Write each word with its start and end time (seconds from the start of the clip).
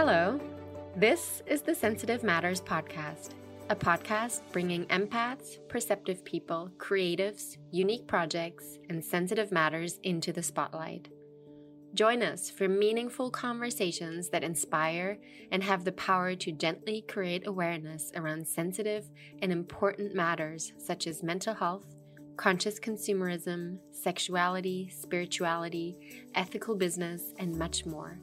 Hello. 0.00 0.38
This 0.94 1.42
is 1.44 1.62
the 1.62 1.74
Sensitive 1.74 2.22
Matters 2.22 2.60
Podcast, 2.60 3.30
a 3.68 3.74
podcast 3.74 4.42
bringing 4.52 4.86
empaths, 4.86 5.58
perceptive 5.68 6.24
people, 6.24 6.70
creatives, 6.78 7.56
unique 7.72 8.06
projects, 8.06 8.78
and 8.88 9.04
sensitive 9.04 9.50
matters 9.50 9.98
into 10.04 10.32
the 10.32 10.40
spotlight. 10.40 11.08
Join 11.94 12.22
us 12.22 12.48
for 12.48 12.68
meaningful 12.68 13.28
conversations 13.28 14.28
that 14.28 14.44
inspire 14.44 15.18
and 15.50 15.64
have 15.64 15.84
the 15.84 15.90
power 15.90 16.36
to 16.36 16.52
gently 16.52 17.04
create 17.08 17.48
awareness 17.48 18.12
around 18.14 18.46
sensitive 18.46 19.10
and 19.42 19.50
important 19.50 20.14
matters 20.14 20.72
such 20.78 21.08
as 21.08 21.24
mental 21.24 21.54
health, 21.54 21.96
conscious 22.36 22.78
consumerism, 22.78 23.78
sexuality, 23.90 24.88
spirituality, 24.90 25.98
ethical 26.36 26.76
business, 26.76 27.34
and 27.40 27.58
much 27.58 27.84
more. 27.84 28.20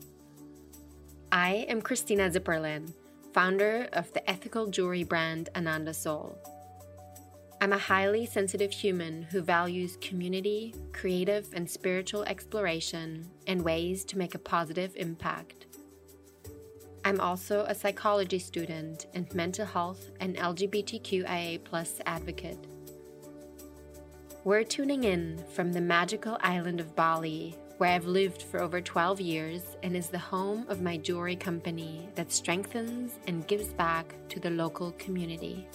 I 1.35 1.65
am 1.67 1.81
Christina 1.81 2.29
Zipperlin, 2.29 2.93
founder 3.33 3.89
of 3.91 4.09
the 4.13 4.29
ethical 4.29 4.67
jewelry 4.67 5.03
brand 5.03 5.49
Ananda 5.53 5.93
Soul. 5.93 6.37
I'm 7.59 7.73
a 7.73 7.77
highly 7.77 8.25
sensitive 8.25 8.71
human 8.71 9.23
who 9.23 9.41
values 9.41 9.97
community, 9.99 10.73
creative, 10.93 11.49
and 11.51 11.69
spiritual 11.69 12.23
exploration 12.23 13.29
and 13.47 13.65
ways 13.65 14.05
to 14.05 14.17
make 14.17 14.33
a 14.33 14.39
positive 14.39 14.95
impact. 14.95 15.65
I'm 17.03 17.19
also 17.19 17.65
a 17.65 17.75
psychology 17.75 18.39
student 18.39 19.07
and 19.13 19.35
mental 19.35 19.65
health 19.65 20.11
and 20.21 20.37
LGBTQIA 20.37 21.59
advocate. 22.05 22.65
We're 24.45 24.63
tuning 24.63 25.03
in 25.03 25.43
from 25.53 25.73
the 25.73 25.81
magical 25.81 26.37
island 26.39 26.79
of 26.79 26.95
Bali, 26.95 27.57
where 27.77 27.91
I've 27.91 28.05
lived 28.05 28.41
for 28.43 28.61
over 28.61 28.79
12 28.79 29.19
years 29.19 29.61
and 29.83 29.95
is 29.95 30.07
the 30.07 30.17
home 30.17 30.65
of 30.69 30.81
my 30.81 30.97
jewelry 30.97 31.35
company 31.35 32.07
that 32.15 32.31
strengthens 32.31 33.19
and 33.27 33.47
gives 33.47 33.73
back 33.73 34.15
to 34.29 34.39
the 34.39 34.49
local 34.49 34.91
community. 34.93 35.67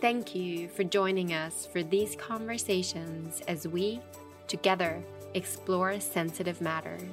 Thank 0.00 0.34
you 0.34 0.68
for 0.68 0.84
joining 0.84 1.32
us 1.32 1.66
for 1.66 1.82
these 1.82 2.14
conversations 2.16 3.40
as 3.48 3.66
we, 3.66 4.00
together, 4.48 5.02
explore 5.32 5.98
sensitive 5.98 6.60
matters. 6.60 7.08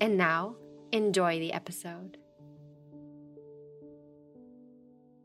And 0.00 0.16
now, 0.16 0.56
enjoy 0.90 1.38
the 1.38 1.52
episode. 1.52 2.18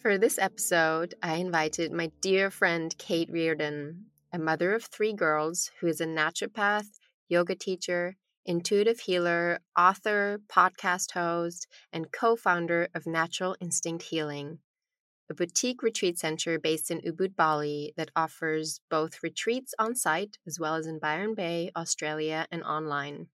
For 0.01 0.17
this 0.17 0.37
episode, 0.37 1.15
I 1.21 1.35
invited 1.35 1.91
my 1.91 2.11
dear 2.21 2.49
friend 2.49 2.95
Kate 2.97 3.29
Reardon, 3.31 4.05
a 4.33 4.39
mother 4.39 4.73
of 4.73 4.85
three 4.85 5.13
girls 5.13 5.71
who 5.79 5.87
is 5.87 5.99
a 5.99 6.05
naturopath, 6.05 6.99
yoga 7.27 7.53
teacher, 7.53 8.15
intuitive 8.45 9.01
healer, 9.01 9.59
author, 9.77 10.39
podcast 10.47 11.11
host, 11.11 11.67
and 11.91 12.11
co 12.11 12.35
founder 12.35 12.87
of 12.95 13.05
Natural 13.05 13.55
Instinct 13.59 14.05
Healing, 14.05 14.59
a 15.29 15.33
boutique 15.33 15.83
retreat 15.83 16.17
center 16.17 16.57
based 16.59 16.89
in 16.89 17.01
Ubud, 17.01 17.35
Bali, 17.35 17.93
that 17.97 18.11
offers 18.15 18.79
both 18.89 19.21
retreats 19.21 19.73
on 19.77 19.95
site 19.95 20.37
as 20.47 20.59
well 20.59 20.75
as 20.75 20.87
in 20.87 20.99
Byron 20.99 21.35
Bay, 21.35 21.71
Australia, 21.75 22.47
and 22.51 22.63
online. 22.63 23.27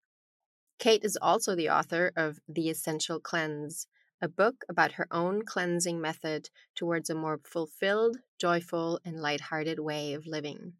Kate 0.79 1.03
is 1.03 1.17
also 1.21 1.55
the 1.55 1.69
author 1.69 2.11
of 2.15 2.39
The 2.47 2.69
Essential 2.69 3.19
Cleanse, 3.19 3.87
a 4.21 4.27
book 4.27 4.63
about 4.67 4.93
her 4.93 5.07
own 5.11 5.43
cleansing 5.45 6.01
method 6.01 6.49
towards 6.75 7.09
a 7.09 7.15
more 7.15 7.39
fulfilled, 7.43 8.17
joyful, 8.39 8.99
and 9.05 9.19
lighthearted 9.19 9.79
way 9.79 10.13
of 10.13 10.25
living. 10.25 10.73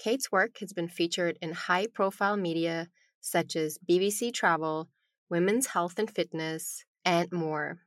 Kate's 0.00 0.32
work 0.32 0.58
has 0.60 0.72
been 0.72 0.88
featured 0.88 1.38
in 1.42 1.52
high 1.52 1.86
profile 1.86 2.36
media 2.36 2.88
such 3.20 3.54
as 3.54 3.78
BBC 3.86 4.32
Travel, 4.32 4.88
Women's 5.28 5.66
Health 5.66 5.98
and 5.98 6.10
Fitness, 6.10 6.84
and 7.04 7.30
more. 7.30 7.80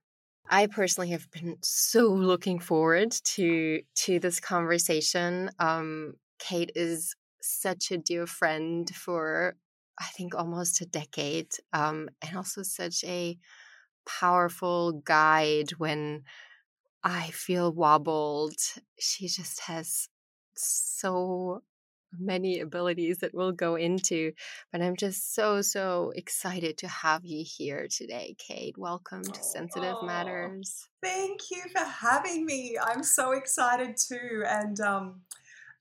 I 0.47 0.67
personally 0.67 1.09
have 1.09 1.31
been 1.31 1.57
so 1.63 2.03
looking 2.09 2.59
forward 2.59 3.11
to 3.35 3.81
to 4.05 4.19
this 4.19 4.39
conversation. 4.39 5.49
Um, 5.57 6.13
Kate 6.37 6.71
is 6.75 7.15
such 7.41 7.91
a 7.91 7.97
dear 7.97 8.27
friend 8.27 8.87
for 8.95 9.55
I 9.99 10.05
think 10.15 10.35
almost 10.35 10.81
a 10.81 10.85
decade, 10.85 11.51
um, 11.71 12.09
and 12.21 12.37
also 12.37 12.61
such 12.61 13.03
a 13.05 13.37
powerful 14.05 15.01
guide 15.03 15.71
when 15.79 16.23
I 17.03 17.31
feel 17.31 17.71
wobbled. 17.71 18.59
She 18.99 19.27
just 19.27 19.61
has 19.61 20.09
so 20.55 21.63
many 22.19 22.59
abilities 22.59 23.19
that 23.19 23.33
we'll 23.33 23.51
go 23.51 23.75
into. 23.75 24.31
But 24.71 24.81
I'm 24.81 24.95
just 24.95 25.33
so, 25.33 25.61
so 25.61 26.11
excited 26.15 26.77
to 26.79 26.87
have 26.87 27.25
you 27.25 27.43
here 27.45 27.87
today, 27.89 28.35
Kate. 28.37 28.77
Welcome 28.77 29.23
to 29.23 29.43
Sensitive 29.43 29.95
oh, 30.01 30.05
Matters. 30.05 30.87
Thank 31.01 31.41
you 31.51 31.63
for 31.71 31.83
having 31.83 32.45
me. 32.45 32.77
I'm 32.81 33.03
so 33.03 33.31
excited 33.31 33.97
too. 33.97 34.43
And 34.47 34.79
um, 34.79 35.21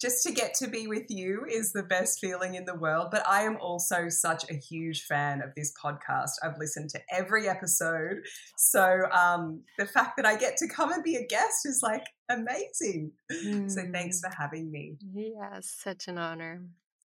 just 0.03 0.25
to 0.25 0.33
get 0.33 0.53
to 0.55 0.69
be 0.69 0.89
with 0.89 1.07
you 1.09 1.47
is 1.49 1.73
the 1.73 1.85
best 1.85 2.19
feeling 2.21 2.57
in 2.57 2.65
the 2.65 2.75
world. 2.75 3.09
But 3.13 3.27
I 3.27 3.43
am 3.43 3.57
also 3.61 4.09
such 4.09 4.45
a 4.51 4.55
huge 4.55 5.05
fan 5.05 5.41
of 5.43 5.55
this 5.57 5.73
podcast. 5.83 6.33
I've 6.43 6.59
listened 6.59 6.91
to 6.91 7.01
every 7.11 7.49
episode. 7.49 8.17
So 8.59 9.05
um, 9.13 9.63
the 9.79 9.87
fact 9.87 10.17
that 10.17 10.27
I 10.27 10.37
get 10.37 10.57
to 10.57 10.69
come 10.69 10.93
and 10.93 11.05
be 11.05 11.15
a 11.15 11.25
guest 11.25 11.65
is 11.65 11.81
like 11.85 12.05
amazing. 12.29 13.13
Mm. 13.33 13.71
So 13.71 13.83
thanks 13.93 14.19
mm. 14.19 14.23
for 14.23 14.37
having 14.37 14.73
me. 14.73 14.97
Yes, 15.15 15.73
such 15.83 16.09
an 16.09 16.19
honor. 16.19 16.63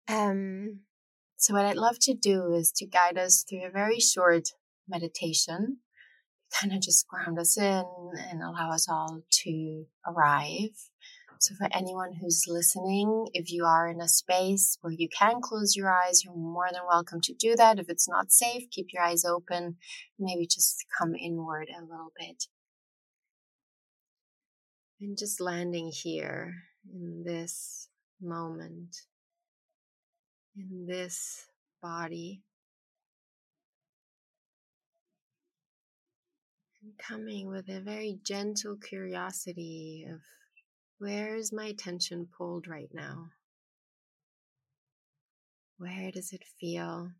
Um, 0.06 0.80
so, 1.36 1.54
what 1.54 1.64
I'd 1.64 1.76
love 1.76 1.98
to 2.02 2.14
do 2.14 2.52
is 2.52 2.70
to 2.72 2.86
guide 2.86 3.16
us 3.16 3.42
through 3.48 3.64
a 3.64 3.70
very 3.70 4.00
short 4.00 4.50
meditation, 4.86 5.78
kind 6.60 6.74
of 6.74 6.82
just 6.82 7.08
ground 7.08 7.38
us 7.38 7.56
in 7.56 7.84
and 8.30 8.42
allow 8.42 8.70
us 8.70 8.86
all 8.88 9.22
to 9.30 9.84
arrive 10.06 10.90
so, 11.44 11.54
for 11.56 11.68
anyone 11.72 12.14
who's 12.14 12.46
listening, 12.48 13.26
if 13.34 13.52
you 13.52 13.66
are 13.66 13.86
in 13.86 14.00
a 14.00 14.08
space 14.08 14.78
where 14.80 14.94
you 14.94 15.10
can 15.10 15.42
close 15.42 15.76
your 15.76 15.92
eyes, 15.92 16.24
you're 16.24 16.34
more 16.34 16.68
than 16.72 16.80
welcome 16.88 17.20
to 17.20 17.34
do 17.34 17.54
that. 17.56 17.78
If 17.78 17.90
it's 17.90 18.08
not 18.08 18.32
safe, 18.32 18.70
keep 18.70 18.94
your 18.94 19.02
eyes 19.02 19.26
open. 19.26 19.76
Maybe 20.18 20.46
just 20.46 20.86
come 20.98 21.14
inward 21.14 21.68
a 21.68 21.82
little 21.82 22.12
bit. 22.18 22.44
And 25.02 25.18
just 25.18 25.38
landing 25.38 25.92
here 25.92 26.54
in 26.90 27.24
this 27.26 27.90
moment, 28.22 28.96
in 30.56 30.86
this 30.86 31.44
body. 31.82 32.40
And 36.82 36.92
coming 36.96 37.48
with 37.48 37.68
a 37.68 37.80
very 37.80 38.18
gentle 38.24 38.78
curiosity 38.78 40.06
of 40.10 40.20
where 41.04 41.36
is 41.36 41.52
my 41.52 41.66
attention 41.66 42.26
pulled 42.34 42.66
right 42.66 42.88
now? 42.94 43.26
Where 45.76 46.10
does 46.10 46.32
it 46.32 46.42
feel 46.58 47.10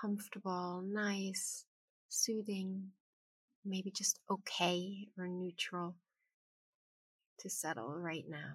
comfortable, 0.00 0.80
nice, 0.82 1.66
soothing, 2.08 2.92
maybe 3.62 3.90
just 3.90 4.20
okay 4.30 5.06
or 5.18 5.28
neutral 5.28 5.96
to 7.40 7.50
settle 7.50 7.94
right 7.94 8.24
now? 8.26 8.54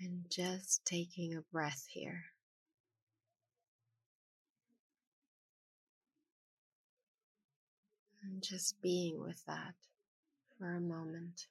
And 0.00 0.24
just 0.28 0.84
taking 0.84 1.36
a 1.36 1.42
breath 1.52 1.86
here. 1.88 2.24
And 8.30 8.42
just 8.44 8.80
being 8.80 9.20
with 9.20 9.44
that 9.46 9.74
for 10.56 10.76
a 10.76 10.80
moment. 10.80 11.48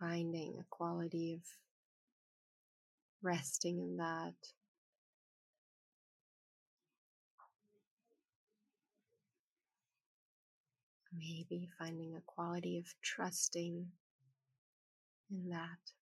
Finding 0.00 0.54
a 0.58 0.64
quality 0.70 1.34
of 1.34 1.42
resting 3.22 3.80
in 3.80 3.98
that. 3.98 4.32
Maybe 11.16 11.68
finding 11.78 12.16
a 12.16 12.22
quality 12.22 12.78
of 12.78 12.86
trusting 13.02 13.86
in 15.30 15.50
that. 15.50 16.03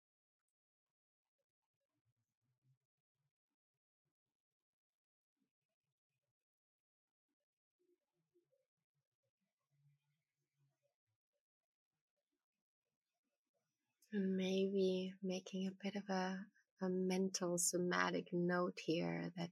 And 14.13 14.37
maybe 14.37 15.13
making 15.23 15.69
a 15.69 15.85
bit 15.85 15.95
of 15.95 16.03
a, 16.09 16.37
a 16.83 16.89
mental 16.89 17.59
somatic 17.59 18.27
note 18.33 18.79
here 18.85 19.31
that 19.37 19.51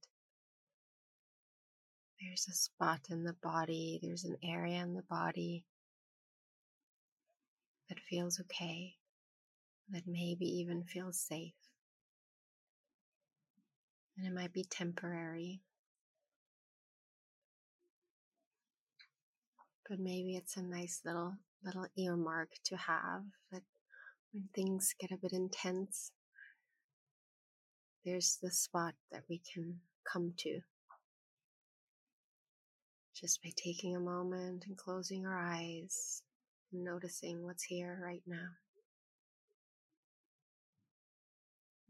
there's 2.21 2.49
a 2.49 2.53
spot 2.53 3.01
in 3.11 3.23
the 3.23 3.37
body, 3.41 4.01
there's 4.03 4.25
an 4.25 4.37
area 4.43 4.83
in 4.83 4.95
the 4.95 5.05
body 5.09 5.65
that 7.89 8.01
feels 8.01 8.41
okay, 8.41 8.95
that 9.91 10.03
maybe 10.09 10.47
even 10.47 10.83
feels 10.83 11.21
safe. 11.21 11.55
And 14.17 14.27
it 14.27 14.35
might 14.35 14.53
be 14.53 14.65
temporary. 14.65 15.61
But 19.89 20.01
maybe 20.01 20.35
it's 20.35 20.57
a 20.57 20.63
nice 20.63 21.01
little 21.05 21.35
little 21.65 21.87
earmark 21.97 22.51
to 22.65 22.77
have 22.77 23.23
that 23.51 23.63
when 24.33 24.49
things 24.55 24.95
get 25.01 25.11
a 25.11 25.17
bit 25.17 25.33
intense, 25.33 26.13
there's 28.05 28.39
the 28.43 28.51
spot 28.51 28.95
that 29.13 29.23
we 29.29 29.41
can 29.53 29.81
come 30.11 30.33
to. 30.39 30.61
Just 33.15 33.43
by 33.43 33.51
taking 33.57 33.97
a 33.97 34.01
moment 34.01 34.65
and 34.67 34.77
closing 34.77 35.27
our 35.27 35.39
eyes 35.39 36.23
and 36.73 36.85
noticing 36.85 37.43
what's 37.43 37.65
here 37.65 38.01
right 38.05 38.23
now. 38.27 38.51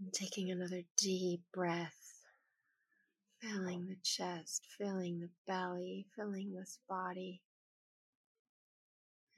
And 0.00 0.12
taking 0.12 0.50
another 0.50 0.82
deep 0.96 1.42
breath, 1.52 2.22
filling 3.42 3.86
the 3.86 3.96
chest, 4.02 4.62
filling 4.78 5.20
the 5.20 5.28
belly, 5.46 6.06
filling 6.16 6.54
this 6.54 6.78
body. 6.88 7.42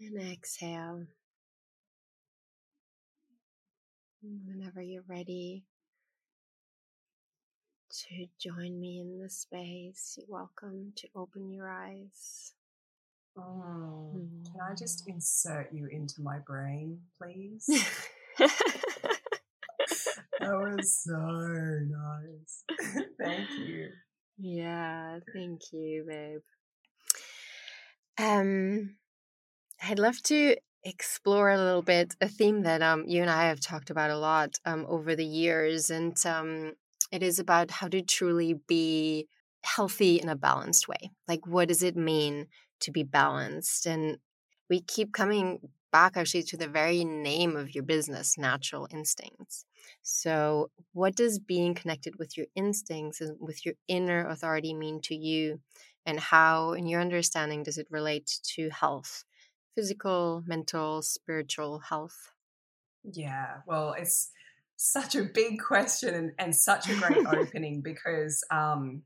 And 0.00 0.32
exhale. 0.32 1.06
Whenever 4.22 4.82
you're 4.82 5.05
ready 5.08 5.64
to 7.90 8.26
join 8.38 8.78
me 8.78 9.00
in 9.00 9.19
this 9.19 9.38
space, 9.38 10.19
you're 10.19 10.26
welcome 10.28 10.93
to 10.96 11.08
open 11.17 11.50
your 11.50 11.70
eyes. 11.70 12.52
Oh, 13.38 14.11
Can 14.44 14.61
I 14.61 14.75
just 14.75 15.06
mm. 15.06 15.14
insert 15.14 15.72
you 15.72 15.87
into 15.87 16.20
my 16.20 16.38
brain, 16.38 17.00
please? 17.17 17.64
that 18.38 18.50
was 20.40 20.99
so 21.02 21.17
nice. 21.17 22.64
thank 23.19 23.49
you. 23.67 23.88
Yeah, 24.38 25.20
thank 25.32 25.61
you, 25.72 26.05
babe. 26.06 26.40
Um, 28.19 28.96
I'd 29.82 29.99
love 29.99 30.22
to 30.25 30.56
explore 30.85 31.50
a 31.50 31.59
little 31.59 31.82
bit 31.82 32.15
a 32.21 32.29
theme 32.29 32.62
that 32.62 32.82
um 32.82 33.05
you 33.06 33.21
and 33.23 33.31
I 33.31 33.44
have 33.49 33.61
talked 33.61 33.91
about 33.91 34.11
a 34.11 34.19
lot 34.19 34.56
um 34.65 34.87
over 34.88 35.15
the 35.17 35.27
years, 35.27 35.91
and 35.91 36.17
um 36.27 36.73
it 37.12 37.23
is 37.23 37.38
about 37.38 37.71
how 37.71 37.88
to 37.88 38.03
truly 38.03 38.55
be 38.69 39.29
healthy 39.65 40.21
in 40.21 40.29
a 40.29 40.37
balanced 40.37 40.88
way. 40.88 41.11
Like, 41.29 41.47
what 41.47 41.69
does 41.69 41.82
it 41.82 41.97
mean 41.97 42.47
to 42.81 42.91
be 42.93 43.03
balanced? 43.03 43.87
And 43.87 44.19
we 44.69 44.81
keep 44.81 45.12
coming 45.12 45.61
back 45.93 46.17
actually 46.17 46.44
to 46.44 46.56
the 46.56 46.69
very 46.69 47.05
name 47.05 47.56
of 47.56 47.75
your 47.75 47.82
business, 47.85 48.38
Natural 48.38 48.87
Instincts. 48.93 49.65
So, 50.03 50.71
what 50.93 51.17
does 51.17 51.38
being 51.41 51.75
connected 51.75 52.15
with 52.19 52.37
your 52.37 52.47
instincts 52.55 53.21
and 53.21 53.37
with 53.41 53.65
your 53.67 53.75
inner 53.88 54.27
authority 54.27 54.73
mean 54.75 55.00
to 55.03 55.15
you? 55.17 55.61
And 56.06 56.19
how, 56.21 56.73
in 56.73 56.87
your 56.87 57.00
understanding, 57.00 57.62
does 57.65 57.77
it 57.79 57.87
relate 57.91 58.31
to 58.55 58.71
health, 58.71 59.25
physical, 59.75 60.43
mental, 60.46 61.02
spiritual 61.02 61.81
health? 61.81 62.32
Yeah, 63.05 63.58
well, 63.67 63.94
it's 63.99 64.31
such 64.76 65.14
a 65.14 65.22
big 65.22 65.61
question 65.61 66.14
and, 66.14 66.32
and 66.38 66.55
such 66.55 66.88
a 66.88 66.94
great 66.94 67.26
opening 67.32 67.82
because 67.82 68.43
um, 68.50 69.02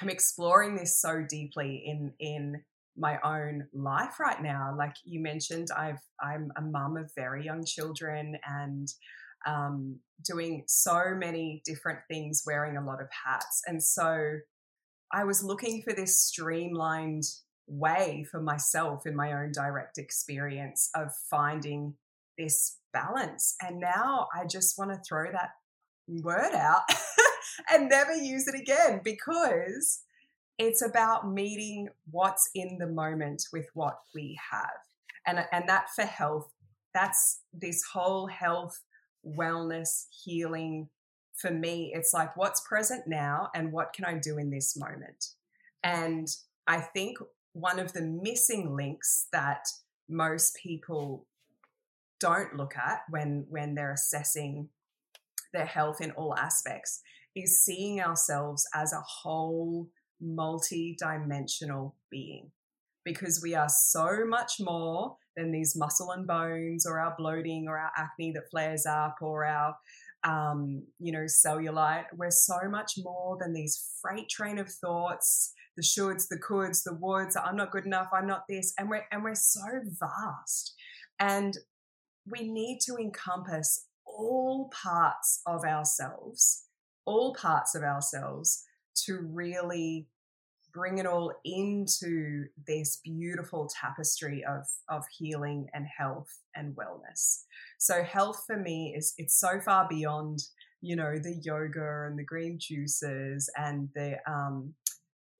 I'm 0.00 0.08
exploring 0.08 0.76
this 0.76 1.00
so 1.00 1.24
deeply 1.28 1.82
in 1.86 2.12
in 2.18 2.62
my 2.96 3.18
own 3.24 3.66
life 3.72 4.20
right 4.20 4.42
now. 4.42 4.74
Like 4.76 4.94
you 5.04 5.20
mentioned, 5.20 5.68
I've 5.76 6.00
I'm 6.20 6.50
a 6.56 6.60
mum 6.60 6.96
of 6.96 7.10
very 7.16 7.44
young 7.44 7.64
children 7.64 8.36
and 8.46 8.88
um, 9.46 10.00
doing 10.24 10.64
so 10.66 11.14
many 11.16 11.62
different 11.64 12.00
things, 12.08 12.42
wearing 12.46 12.76
a 12.76 12.84
lot 12.84 13.00
of 13.00 13.08
hats. 13.24 13.62
And 13.66 13.82
so 13.82 14.38
I 15.12 15.24
was 15.24 15.42
looking 15.42 15.82
for 15.82 15.92
this 15.92 16.20
streamlined 16.20 17.24
way 17.70 18.26
for 18.30 18.40
myself 18.40 19.06
in 19.06 19.14
my 19.14 19.32
own 19.32 19.52
direct 19.52 19.96
experience 19.96 20.90
of 20.94 21.08
finding 21.30 21.94
this 22.36 22.78
balance. 22.92 23.54
And 23.62 23.78
now 23.78 24.28
I 24.34 24.46
just 24.46 24.76
want 24.76 24.90
to 24.90 25.00
throw 25.08 25.30
that 25.30 25.50
word 26.08 26.54
out 26.54 26.82
and 27.72 27.88
never 27.88 28.14
use 28.14 28.48
it 28.48 28.60
again 28.60 29.00
because 29.04 30.02
it's 30.58 30.82
about 30.82 31.30
meeting 31.30 31.88
what's 32.10 32.50
in 32.54 32.78
the 32.78 32.86
moment 32.86 33.44
with 33.52 33.66
what 33.74 33.98
we 34.14 34.38
have. 34.50 34.70
And, 35.26 35.44
and 35.52 35.68
that 35.68 35.86
for 35.94 36.04
health, 36.04 36.50
that's 36.92 37.40
this 37.52 37.82
whole 37.92 38.26
health 38.26 38.80
wellness, 39.24 40.06
healing. 40.24 40.88
For 41.36 41.50
me, 41.50 41.92
it's 41.94 42.12
like 42.12 42.36
what's 42.36 42.60
present 42.68 43.04
now 43.06 43.48
and 43.54 43.72
what 43.72 43.92
can 43.92 44.04
I 44.04 44.18
do 44.18 44.38
in 44.38 44.50
this 44.50 44.76
moment? 44.76 45.26
And 45.82 46.28
I 46.66 46.80
think 46.80 47.18
one 47.52 47.78
of 47.78 47.92
the 47.92 48.02
missing 48.02 48.74
links 48.76 49.26
that 49.32 49.66
most 50.08 50.56
people 50.56 51.26
don't 52.18 52.54
look 52.54 52.76
at 52.76 53.00
when 53.08 53.46
when 53.48 53.74
they're 53.74 53.92
assessing 53.92 54.68
their 55.52 55.66
health 55.66 56.00
in 56.00 56.12
all 56.12 56.36
aspects 56.36 57.00
is 57.34 57.64
seeing 57.64 58.00
ourselves 58.00 58.66
as 58.74 58.92
a 58.92 59.00
whole 59.00 59.88
multi-dimensional 60.20 61.96
being. 62.10 62.50
Because 63.04 63.40
we 63.42 63.54
are 63.54 63.68
so 63.68 64.24
much 64.26 64.54
more 64.60 65.16
than 65.36 65.50
these 65.50 65.74
muscle 65.76 66.10
and 66.10 66.26
bones 66.26 66.86
or 66.86 67.00
our 67.00 67.14
bloating 67.16 67.66
or 67.66 67.78
our 67.78 67.90
acne 67.96 68.32
that 68.32 68.50
flares 68.50 68.84
up 68.84 69.16
or 69.22 69.46
our 69.46 69.74
um, 70.22 70.82
you 70.98 71.12
know 71.12 71.24
cellulite. 71.24 72.04
We're 72.14 72.30
so 72.30 72.58
much 72.68 72.92
more 72.98 73.38
than 73.40 73.54
these 73.54 73.82
freight 74.02 74.28
train 74.28 74.58
of 74.58 74.68
thoughts 74.68 75.54
the 75.76 75.82
shoulds 75.82 76.28
the 76.28 76.38
coulds 76.38 76.82
the 76.82 76.94
woulds 76.94 77.36
i'm 77.36 77.56
not 77.56 77.70
good 77.70 77.86
enough 77.86 78.08
i'm 78.12 78.26
not 78.26 78.44
this 78.48 78.72
and 78.78 78.88
we're 78.88 79.04
and 79.12 79.22
we're 79.22 79.34
so 79.34 79.60
vast 79.98 80.74
and 81.18 81.58
we 82.26 82.50
need 82.50 82.78
to 82.80 82.96
encompass 82.96 83.86
all 84.04 84.70
parts 84.70 85.40
of 85.46 85.64
ourselves 85.64 86.64
all 87.04 87.34
parts 87.34 87.74
of 87.74 87.82
ourselves 87.82 88.64
to 88.94 89.20
really 89.32 90.06
bring 90.72 90.98
it 90.98 91.06
all 91.06 91.32
into 91.44 92.44
this 92.66 93.00
beautiful 93.02 93.68
tapestry 93.80 94.44
of 94.44 94.64
of 94.88 95.04
healing 95.16 95.66
and 95.74 95.86
health 95.86 96.38
and 96.54 96.76
wellness. 96.76 97.44
So 97.78 98.02
health 98.02 98.44
for 98.46 98.56
me 98.56 98.94
is 98.96 99.14
it's 99.18 99.38
so 99.38 99.60
far 99.60 99.86
beyond 99.88 100.40
you 100.80 100.96
know 100.96 101.18
the 101.18 101.40
yoga 101.42 102.06
and 102.06 102.18
the 102.18 102.24
green 102.24 102.58
juices 102.58 103.50
and 103.56 103.88
the 103.94 104.16
um 104.26 104.74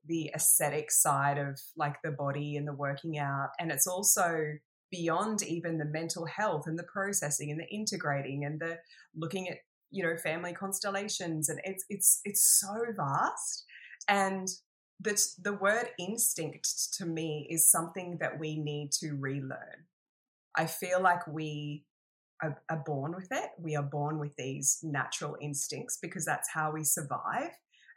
the 0.07 0.31
aesthetic 0.35 0.91
side 0.91 1.39
of 1.39 1.61
like 1.77 1.97
the 2.03 2.11
body 2.11 2.57
and 2.57 2.67
the 2.67 2.73
working 2.73 3.19
out 3.19 3.51
and 3.59 3.71
it's 3.71 3.87
also 3.87 4.55
beyond 4.91 5.43
even 5.43 5.79
the 5.79 5.85
mental 5.85 6.27
health 6.27 6.67
and 6.67 6.79
the 6.79 6.85
processing 6.85 7.51
and 7.51 7.61
the 7.61 7.69
integrating 7.69 8.45
and 8.45 8.61
the 8.61 8.79
looking 9.15 9.49
at 9.49 9.59
you 9.91 10.03
know 10.03 10.17
family 10.17 10.53
constellations 10.53 11.49
and 11.49 11.61
it's 11.65 11.85
it's 11.89 12.21
it's 12.25 12.61
so 12.61 12.85
vast 12.97 13.65
and 14.09 14.49
the, 15.01 15.21
the 15.43 15.55
word 15.55 15.89
instinct 15.99 16.95
to 16.99 17.07
me 17.07 17.47
is 17.51 17.71
something 17.71 18.19
that 18.21 18.39
we 18.39 18.59
need 18.59 18.93
to 18.93 19.13
relearn. 19.15 19.87
I 20.57 20.67
feel 20.67 21.01
like 21.01 21.27
we 21.27 21.85
are, 22.43 22.57
born 22.85 23.15
with 23.15 23.29
it. 23.31 23.51
We 23.59 23.77
are 23.77 23.83
born 23.83 24.19
with 24.19 24.35
these 24.37 24.79
natural 24.83 25.37
instincts 25.41 25.99
because 26.01 26.25
that's 26.25 26.51
how 26.53 26.73
we 26.73 26.85
survive 26.85 27.51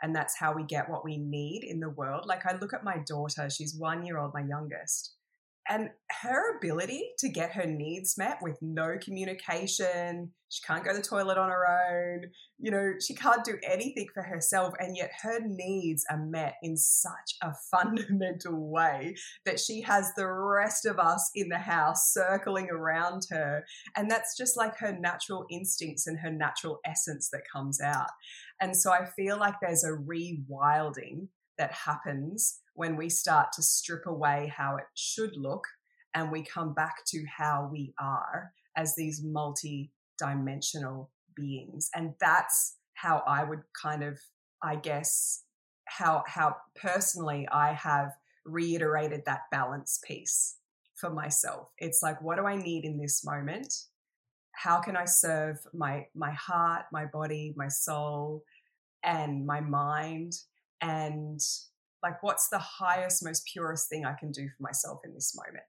and 0.03 0.15
that's 0.15 0.37
how 0.37 0.53
we 0.53 0.63
get 0.63 0.89
what 0.89 1.03
we 1.03 1.17
need 1.17 1.63
in 1.63 1.79
the 1.79 1.89
world. 1.89 2.25
Like 2.27 2.45
I 2.45 2.55
look 2.57 2.73
at 2.73 2.83
my 2.83 2.97
daughter, 3.07 3.49
she's 3.49 3.75
one 3.75 4.05
year 4.05 4.19
old, 4.19 4.33
my 4.33 4.43
youngest, 4.43 5.15
and 5.69 5.89
her 6.21 6.57
ability 6.57 7.11
to 7.19 7.29
get 7.29 7.53
her 7.53 7.65
needs 7.65 8.17
met 8.17 8.39
with 8.41 8.57
no 8.61 8.97
communication, 9.01 10.31
she 10.49 10.61
can't 10.61 10.83
go 10.83 10.91
to 10.91 10.97
the 10.97 11.03
toilet 11.03 11.37
on 11.37 11.49
her 11.49 11.65
own, 11.65 12.29
you 12.59 12.69
know, 12.69 12.93
she 12.99 13.15
can't 13.15 13.43
do 13.43 13.57
anything 13.67 14.07
for 14.13 14.21
herself. 14.21 14.73
And 14.77 14.95
yet 14.95 15.11
her 15.21 15.39
needs 15.43 16.05
are 16.11 16.23
met 16.23 16.55
in 16.61 16.75
such 16.77 17.37
a 17.41 17.53
fundamental 17.71 18.69
way 18.69 19.15
that 19.45 19.59
she 19.59 19.81
has 19.81 20.11
the 20.15 20.27
rest 20.27 20.85
of 20.85 20.99
us 20.99 21.31
in 21.33 21.49
the 21.49 21.57
house 21.57 22.13
circling 22.13 22.69
around 22.69 23.23
her. 23.31 23.63
And 23.95 24.11
that's 24.11 24.37
just 24.37 24.57
like 24.57 24.77
her 24.79 24.95
natural 24.99 25.45
instincts 25.49 26.07
and 26.07 26.19
her 26.19 26.31
natural 26.31 26.81
essence 26.85 27.29
that 27.31 27.43
comes 27.51 27.81
out. 27.81 28.11
And 28.61 28.75
so 28.75 28.91
I 28.91 29.05
feel 29.05 29.37
like 29.37 29.55
there's 29.61 29.83
a 29.83 29.91
rewilding 29.91 31.27
that 31.57 31.71
happens 31.71 32.59
when 32.75 32.95
we 32.95 33.09
start 33.09 33.47
to 33.53 33.61
strip 33.61 34.05
away 34.05 34.51
how 34.55 34.77
it 34.77 34.85
should 34.95 35.35
look 35.35 35.65
and 36.13 36.31
we 36.31 36.43
come 36.43 36.73
back 36.73 37.05
to 37.07 37.23
how 37.37 37.69
we 37.71 37.93
are 37.99 38.51
as 38.75 38.95
these 38.95 39.21
multi 39.23 39.91
dimensional 40.17 41.11
beings. 41.35 41.89
And 41.95 42.13
that's 42.19 42.77
how 42.93 43.23
I 43.27 43.43
would 43.43 43.61
kind 43.79 44.03
of, 44.03 44.19
I 44.61 44.75
guess, 44.75 45.43
how 45.85 46.23
how 46.27 46.55
personally 46.75 47.47
I 47.51 47.73
have 47.73 48.11
reiterated 48.45 49.23
that 49.25 49.41
balance 49.51 49.99
piece 50.05 50.57
for 50.95 51.09
myself. 51.09 51.69
It's 51.79 52.01
like, 52.01 52.21
what 52.21 52.37
do 52.37 52.45
I 52.45 52.55
need 52.55 52.85
in 52.85 52.97
this 52.97 53.25
moment? 53.25 53.73
How 54.53 54.79
can 54.79 54.95
I 54.95 55.05
serve 55.05 55.57
my 55.73 56.07
my 56.15 56.31
heart, 56.31 56.85
my 56.91 57.05
body, 57.05 57.53
my 57.57 57.67
soul, 57.67 58.43
and 59.03 59.45
my 59.45 59.59
mind? 59.59 60.33
And 60.81 61.39
like, 62.01 62.21
what's 62.21 62.49
the 62.49 62.59
highest, 62.59 63.23
most 63.23 63.47
purest 63.51 63.89
thing 63.89 64.05
I 64.05 64.13
can 64.13 64.31
do 64.31 64.47
for 64.49 64.63
myself 64.63 64.99
in 65.05 65.13
this 65.13 65.35
moment? 65.35 65.63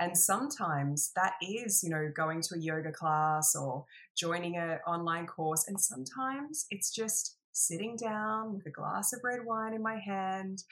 And 0.00 0.16
sometimes 0.16 1.12
that 1.14 1.34
is, 1.40 1.82
you 1.84 1.90
know, 1.90 2.10
going 2.14 2.40
to 2.42 2.54
a 2.56 2.58
yoga 2.58 2.90
class 2.90 3.54
or 3.54 3.84
joining 4.16 4.56
an 4.56 4.78
online 4.86 5.26
course. 5.26 5.66
And 5.68 5.80
sometimes 5.80 6.66
it's 6.70 6.90
just 6.90 7.36
sitting 7.52 7.96
down 7.96 8.54
with 8.54 8.66
a 8.66 8.70
glass 8.70 9.12
of 9.12 9.20
red 9.22 9.44
wine 9.44 9.74
in 9.74 9.82
my 9.82 9.98
hand, 9.98 10.64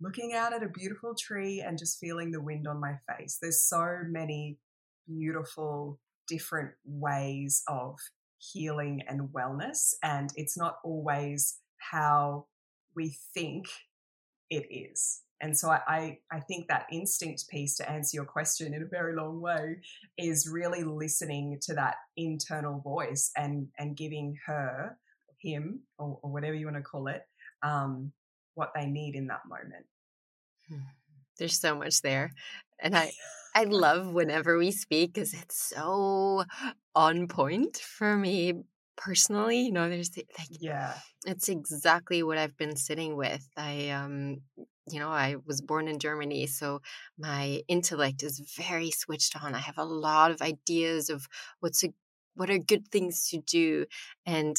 looking 0.00 0.32
out 0.32 0.52
at 0.52 0.64
a 0.64 0.68
beautiful 0.68 1.14
tree 1.14 1.60
and 1.64 1.78
just 1.78 2.00
feeling 2.00 2.32
the 2.32 2.40
wind 2.40 2.66
on 2.66 2.80
my 2.80 2.94
face. 3.08 3.38
There's 3.40 3.62
so 3.62 3.98
many 4.08 4.58
beautiful, 5.06 6.00
different 6.26 6.72
ways 6.84 7.62
of 7.68 7.98
healing 8.38 9.02
and 9.08 9.28
wellness. 9.30 9.94
And 10.02 10.30
it's 10.36 10.56
not 10.56 10.76
always 10.84 11.58
how 11.78 12.46
we 12.94 13.16
think 13.34 13.66
it 14.50 14.66
is. 14.70 15.20
And 15.40 15.58
so 15.58 15.68
I, 15.70 16.18
I 16.32 16.40
think 16.40 16.68
that 16.68 16.86
instinct 16.90 17.48
piece 17.48 17.76
to 17.76 17.90
answer 17.90 18.16
your 18.16 18.24
question 18.24 18.72
in 18.72 18.82
a 18.82 18.86
very 18.86 19.14
long 19.14 19.40
way 19.40 19.76
is 20.16 20.48
really 20.48 20.84
listening 20.84 21.58
to 21.62 21.74
that 21.74 21.96
internal 22.16 22.80
voice 22.80 23.30
and 23.36 23.68
and 23.78 23.96
giving 23.96 24.38
her, 24.46 24.96
him, 25.38 25.80
or, 25.98 26.18
or 26.22 26.30
whatever 26.30 26.54
you 26.54 26.66
want 26.66 26.76
to 26.76 26.82
call 26.82 27.08
it, 27.08 27.22
um, 27.62 28.12
what 28.54 28.70
they 28.74 28.86
need 28.86 29.16
in 29.16 29.26
that 29.26 29.42
moment. 29.46 29.84
Hmm. 30.68 30.86
There's 31.38 31.60
so 31.60 31.76
much 31.76 32.00
there. 32.00 32.32
And 32.80 32.96
I 32.96 33.12
I 33.54 33.64
love 33.64 34.12
whenever 34.12 34.58
we 34.58 34.70
speak 34.70 35.14
because 35.14 35.32
it's 35.34 35.56
so 35.56 36.44
on 36.94 37.28
point 37.28 37.76
for 37.78 38.16
me 38.16 38.54
personally. 38.96 39.60
You 39.62 39.72
know, 39.72 39.88
there's 39.88 40.10
the, 40.10 40.26
like 40.38 40.48
yeah, 40.50 40.98
it's 41.26 41.48
exactly 41.48 42.22
what 42.22 42.38
I've 42.38 42.56
been 42.56 42.76
sitting 42.76 43.16
with. 43.16 43.48
I 43.56 43.90
um 43.90 44.42
you 44.90 45.00
know, 45.00 45.08
I 45.08 45.36
was 45.46 45.62
born 45.62 45.88
in 45.88 45.98
Germany, 45.98 46.46
so 46.46 46.80
my 47.18 47.62
intellect 47.68 48.22
is 48.22 48.40
very 48.56 48.90
switched 48.90 49.42
on. 49.42 49.54
I 49.54 49.58
have 49.58 49.78
a 49.78 49.84
lot 49.84 50.30
of 50.30 50.42
ideas 50.42 51.08
of 51.08 51.26
what's 51.60 51.82
a 51.84 51.88
what 52.34 52.50
are 52.50 52.58
good 52.58 52.88
things 52.88 53.28
to 53.30 53.38
do 53.40 53.86
and 54.26 54.56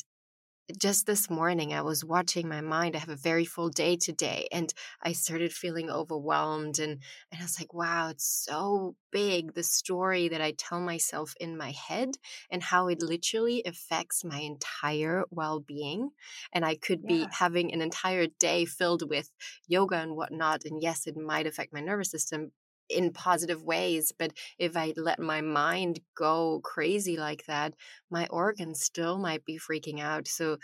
just 0.80 1.06
this 1.06 1.30
morning 1.30 1.74
i 1.74 1.82
was 1.82 2.04
watching 2.04 2.48
my 2.50 2.60
mind 2.60 2.96
i 2.96 3.00
have 3.00 3.10
a 3.10 3.16
very 3.16 3.46
full 3.46 3.70
day 3.70 3.96
today 3.96 4.48
and 4.52 4.74
i 5.04 5.12
started 5.12 5.54
feeling 5.54 5.92
overwhelmed 5.92 6.80
and 6.80 7.00
and 7.32 7.40
i 7.40 7.44
was 7.44 7.60
like 7.60 7.72
wow 7.72 8.10
it's 8.10 8.26
so 8.26 8.96
big 9.12 9.54
the 9.54 9.62
story 9.64 10.28
that 10.28 10.42
i 10.42 10.52
tell 10.58 10.80
myself 10.80 11.36
in 11.40 11.56
my 11.56 11.72
head 11.72 12.10
and 12.50 12.64
how 12.64 12.88
it 12.88 13.00
literally 13.00 13.62
affects 13.66 14.24
my 14.24 14.40
entire 14.40 15.24
well-being 15.30 16.10
and 16.52 16.66
i 16.66 16.76
could 16.76 17.02
yeah. 17.04 17.10
be 17.10 17.28
having 17.32 17.72
an 17.72 17.82
entire 17.82 18.26
day 18.40 18.66
filled 18.66 19.08
with 19.08 19.30
yoga 19.68 19.98
and 19.98 20.16
whatnot 20.16 20.64
and 20.66 20.82
yes 20.82 21.06
it 21.06 21.16
might 21.16 21.46
affect 21.46 21.74
my 21.74 21.80
nervous 21.80 22.10
system 22.10 22.52
in 22.90 23.12
positive 23.12 23.64
ways. 23.64 24.12
But 24.18 24.32
if 24.58 24.76
I 24.78 24.94
let 24.96 25.20
my 25.20 25.42
mind 25.42 26.00
go 26.18 26.62
crazy 26.64 27.18
like 27.18 27.46
that, 27.48 27.74
my 28.10 28.28
organs 28.30 28.82
still 28.82 29.18
might 29.18 29.46
be 29.46 29.60
freaking 29.60 30.00
out. 30.00 30.28
So 30.28 30.58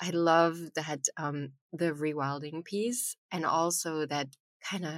I 0.00 0.10
love 0.10 0.58
that 0.74 1.00
um, 1.16 1.52
the 1.72 1.92
rewilding 1.92 2.64
piece 2.64 3.16
and 3.32 3.44
also 3.46 4.06
that 4.06 4.28
kind 4.62 4.84
of 4.84 4.94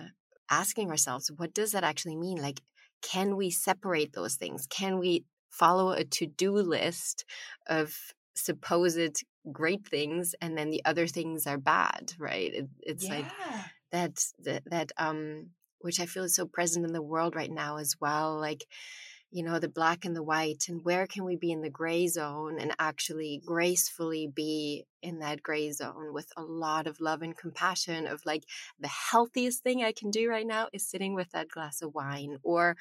asking 0.51 0.91
ourselves, 0.91 1.31
what 1.37 1.55
does 1.55 1.73
that 1.73 1.85
actually 1.85 2.17
mean? 2.17 2.41
Like, 2.41 2.61
can 3.03 3.37
we 3.37 3.51
separate 3.51 4.13
those 4.13 4.35
things? 4.35 4.67
Can 4.67 4.99
we 4.99 5.25
follow 5.51 5.91
a 5.91 6.05
to 6.05 6.27
do 6.27 6.53
list 6.53 7.25
of 7.69 7.97
supposed 8.35 9.25
great 9.51 9.87
things 9.87 10.35
and 10.41 10.57
then 10.57 10.71
the 10.71 10.85
other 10.85 11.07
things 11.07 11.47
are 11.47 11.59
bad, 11.59 12.13
right? 12.19 12.53
It, 12.53 12.67
it's 12.81 13.05
yeah. 13.05 13.15
like 13.15 13.27
that, 13.93 14.25
that, 14.45 14.63
that, 14.67 14.93
um, 14.97 15.51
which 15.81 16.01
I 16.01 16.07
feel 16.07 16.25
is 16.25 16.35
so 16.35 16.47
present 16.47 16.87
in 16.87 16.93
the 16.93 17.03
world 17.03 17.35
right 17.35 17.51
now 17.51 17.79
as 17.79 17.97
well. 18.01 18.39
Like, 18.39 18.65
you 19.31 19.43
know, 19.43 19.59
the 19.59 19.69
black 19.69 20.05
and 20.05 20.17
the 20.17 20.23
white, 20.23 20.65
and 20.69 20.85
where 20.85 21.07
can 21.07 21.25
we 21.25 21.37
be 21.37 21.53
in 21.53 21.61
the 21.61 21.71
gray 21.71 22.07
zone 22.07 22.59
and 22.59 22.75
actually 22.79 23.43
gracefully 23.45 24.27
be 24.27 24.87
in 25.03 25.19
that 25.19 25.43
gray 25.43 25.71
zone 25.71 26.13
with 26.15 26.33
a 26.37 26.43
lot 26.43 26.87
of 26.87 27.01
love 27.01 27.21
and 27.23 27.37
compassion 27.37 28.07
of 28.07 28.25
like 28.25 28.45
the 28.81 28.89
healthiest 28.89 29.63
thing 29.63 29.85
I 29.85 29.93
can 29.93 30.11
do 30.11 30.31
right 30.31 30.47
now 30.47 30.69
is 30.73 30.89
sitting 30.89 31.15
with 31.15 31.31
that 31.33 31.49
glass 31.49 31.83
of 31.83 31.95
wine. 31.95 32.39
Or 32.43 32.77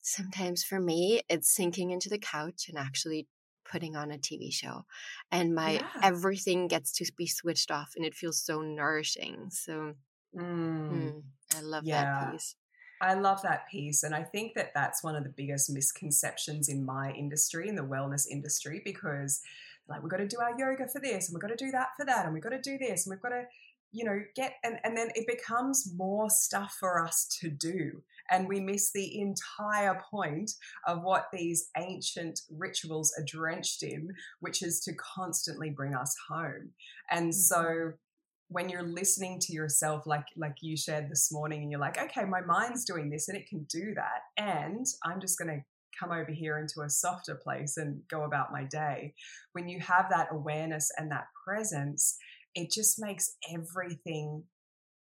sometimes 0.00 0.64
for 0.64 0.80
me, 0.80 1.20
it's 1.28 1.54
sinking 1.54 1.90
into 1.90 2.08
the 2.08 2.18
couch 2.18 2.66
and 2.68 2.78
actually 2.78 3.26
putting 3.70 3.96
on 3.96 4.10
a 4.10 4.18
TV 4.18 4.52
show. 4.52 4.84
And 5.30 5.54
my 5.54 5.72
yeah. 5.72 5.86
everything 6.02 6.68
gets 6.68 6.92
to 6.92 7.12
be 7.16 7.26
switched 7.26 7.70
off 7.70 7.92
and 7.96 8.04
it 8.04 8.14
feels 8.14 8.42
so 8.42 8.60
nourishing. 8.60 9.48
So, 9.50 9.94
mm. 10.36 10.90
Mm. 10.92 11.22
I 11.56 11.60
love 11.60 11.84
yeah. 11.84 12.02
that 12.02 12.32
piece. 12.32 12.54
I 13.02 13.14
love 13.14 13.42
that 13.42 13.68
piece. 13.68 14.04
And 14.04 14.14
I 14.14 14.22
think 14.22 14.54
that 14.54 14.72
that's 14.74 15.02
one 15.02 15.16
of 15.16 15.24
the 15.24 15.30
biggest 15.36 15.70
misconceptions 15.70 16.68
in 16.68 16.84
my 16.84 17.10
industry, 17.12 17.68
in 17.68 17.74
the 17.74 17.82
wellness 17.82 18.26
industry, 18.30 18.80
because 18.84 19.40
like, 19.88 20.02
we've 20.02 20.10
got 20.10 20.18
to 20.18 20.28
do 20.28 20.38
our 20.40 20.56
yoga 20.56 20.86
for 20.88 21.00
this 21.00 21.28
and 21.28 21.34
we've 21.34 21.42
got 21.42 21.56
to 21.56 21.64
do 21.64 21.72
that 21.72 21.88
for 21.98 22.06
that 22.06 22.24
and 22.24 22.32
we've 22.32 22.42
got 22.42 22.50
to 22.50 22.60
do 22.60 22.78
this 22.78 23.04
and 23.04 23.12
we've 23.12 23.20
got 23.20 23.30
to, 23.30 23.44
you 23.90 24.04
know, 24.04 24.20
get, 24.36 24.54
and, 24.62 24.78
and 24.84 24.96
then 24.96 25.08
it 25.16 25.26
becomes 25.26 25.92
more 25.96 26.30
stuff 26.30 26.76
for 26.78 27.04
us 27.04 27.26
to 27.40 27.50
do. 27.50 28.02
And 28.30 28.48
we 28.48 28.60
miss 28.60 28.92
the 28.92 29.20
entire 29.20 30.00
point 30.08 30.52
of 30.86 31.02
what 31.02 31.26
these 31.32 31.70
ancient 31.76 32.40
rituals 32.56 33.12
are 33.18 33.24
drenched 33.24 33.82
in, 33.82 34.14
which 34.38 34.62
is 34.62 34.80
to 34.84 34.92
constantly 34.94 35.70
bring 35.70 35.94
us 35.94 36.14
home. 36.28 36.70
And 37.10 37.30
mm-hmm. 37.30 37.32
so, 37.32 37.92
when 38.52 38.68
you're 38.68 38.82
listening 38.82 39.38
to 39.40 39.52
yourself 39.52 40.06
like 40.06 40.26
like 40.36 40.56
you 40.60 40.76
shared 40.76 41.10
this 41.10 41.32
morning 41.32 41.62
and 41.62 41.70
you're 41.70 41.80
like 41.80 41.98
okay 41.98 42.24
my 42.24 42.40
mind's 42.42 42.84
doing 42.84 43.10
this 43.10 43.28
and 43.28 43.36
it 43.36 43.48
can 43.48 43.64
do 43.64 43.94
that 43.94 44.22
and 44.36 44.86
i'm 45.04 45.20
just 45.20 45.38
going 45.38 45.48
to 45.48 45.62
come 45.98 46.10
over 46.10 46.32
here 46.32 46.58
into 46.58 46.80
a 46.80 46.90
softer 46.90 47.34
place 47.34 47.76
and 47.76 48.00
go 48.08 48.22
about 48.24 48.52
my 48.52 48.64
day. 48.64 49.14
When 49.52 49.68
you 49.68 49.78
have 49.80 50.06
that 50.10 50.28
awareness 50.30 50.90
and 50.96 51.10
that 51.10 51.26
presence 51.44 52.16
it 52.54 52.70
just 52.70 53.00
makes 53.00 53.32
everything 53.50 54.44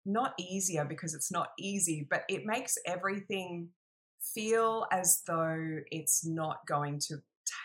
not 0.07 0.33
easier 0.38 0.85
because 0.85 1.14
it's 1.14 1.31
not 1.31 1.49
easy 1.59 2.07
but 2.09 2.23
it 2.28 2.47
makes 2.47 2.78
everything 2.87 3.69
feel 4.35 4.87
as 4.90 5.23
though 5.26 5.81
it's 5.90 6.25
not 6.25 6.59
going 6.66 6.99
to 6.99 7.16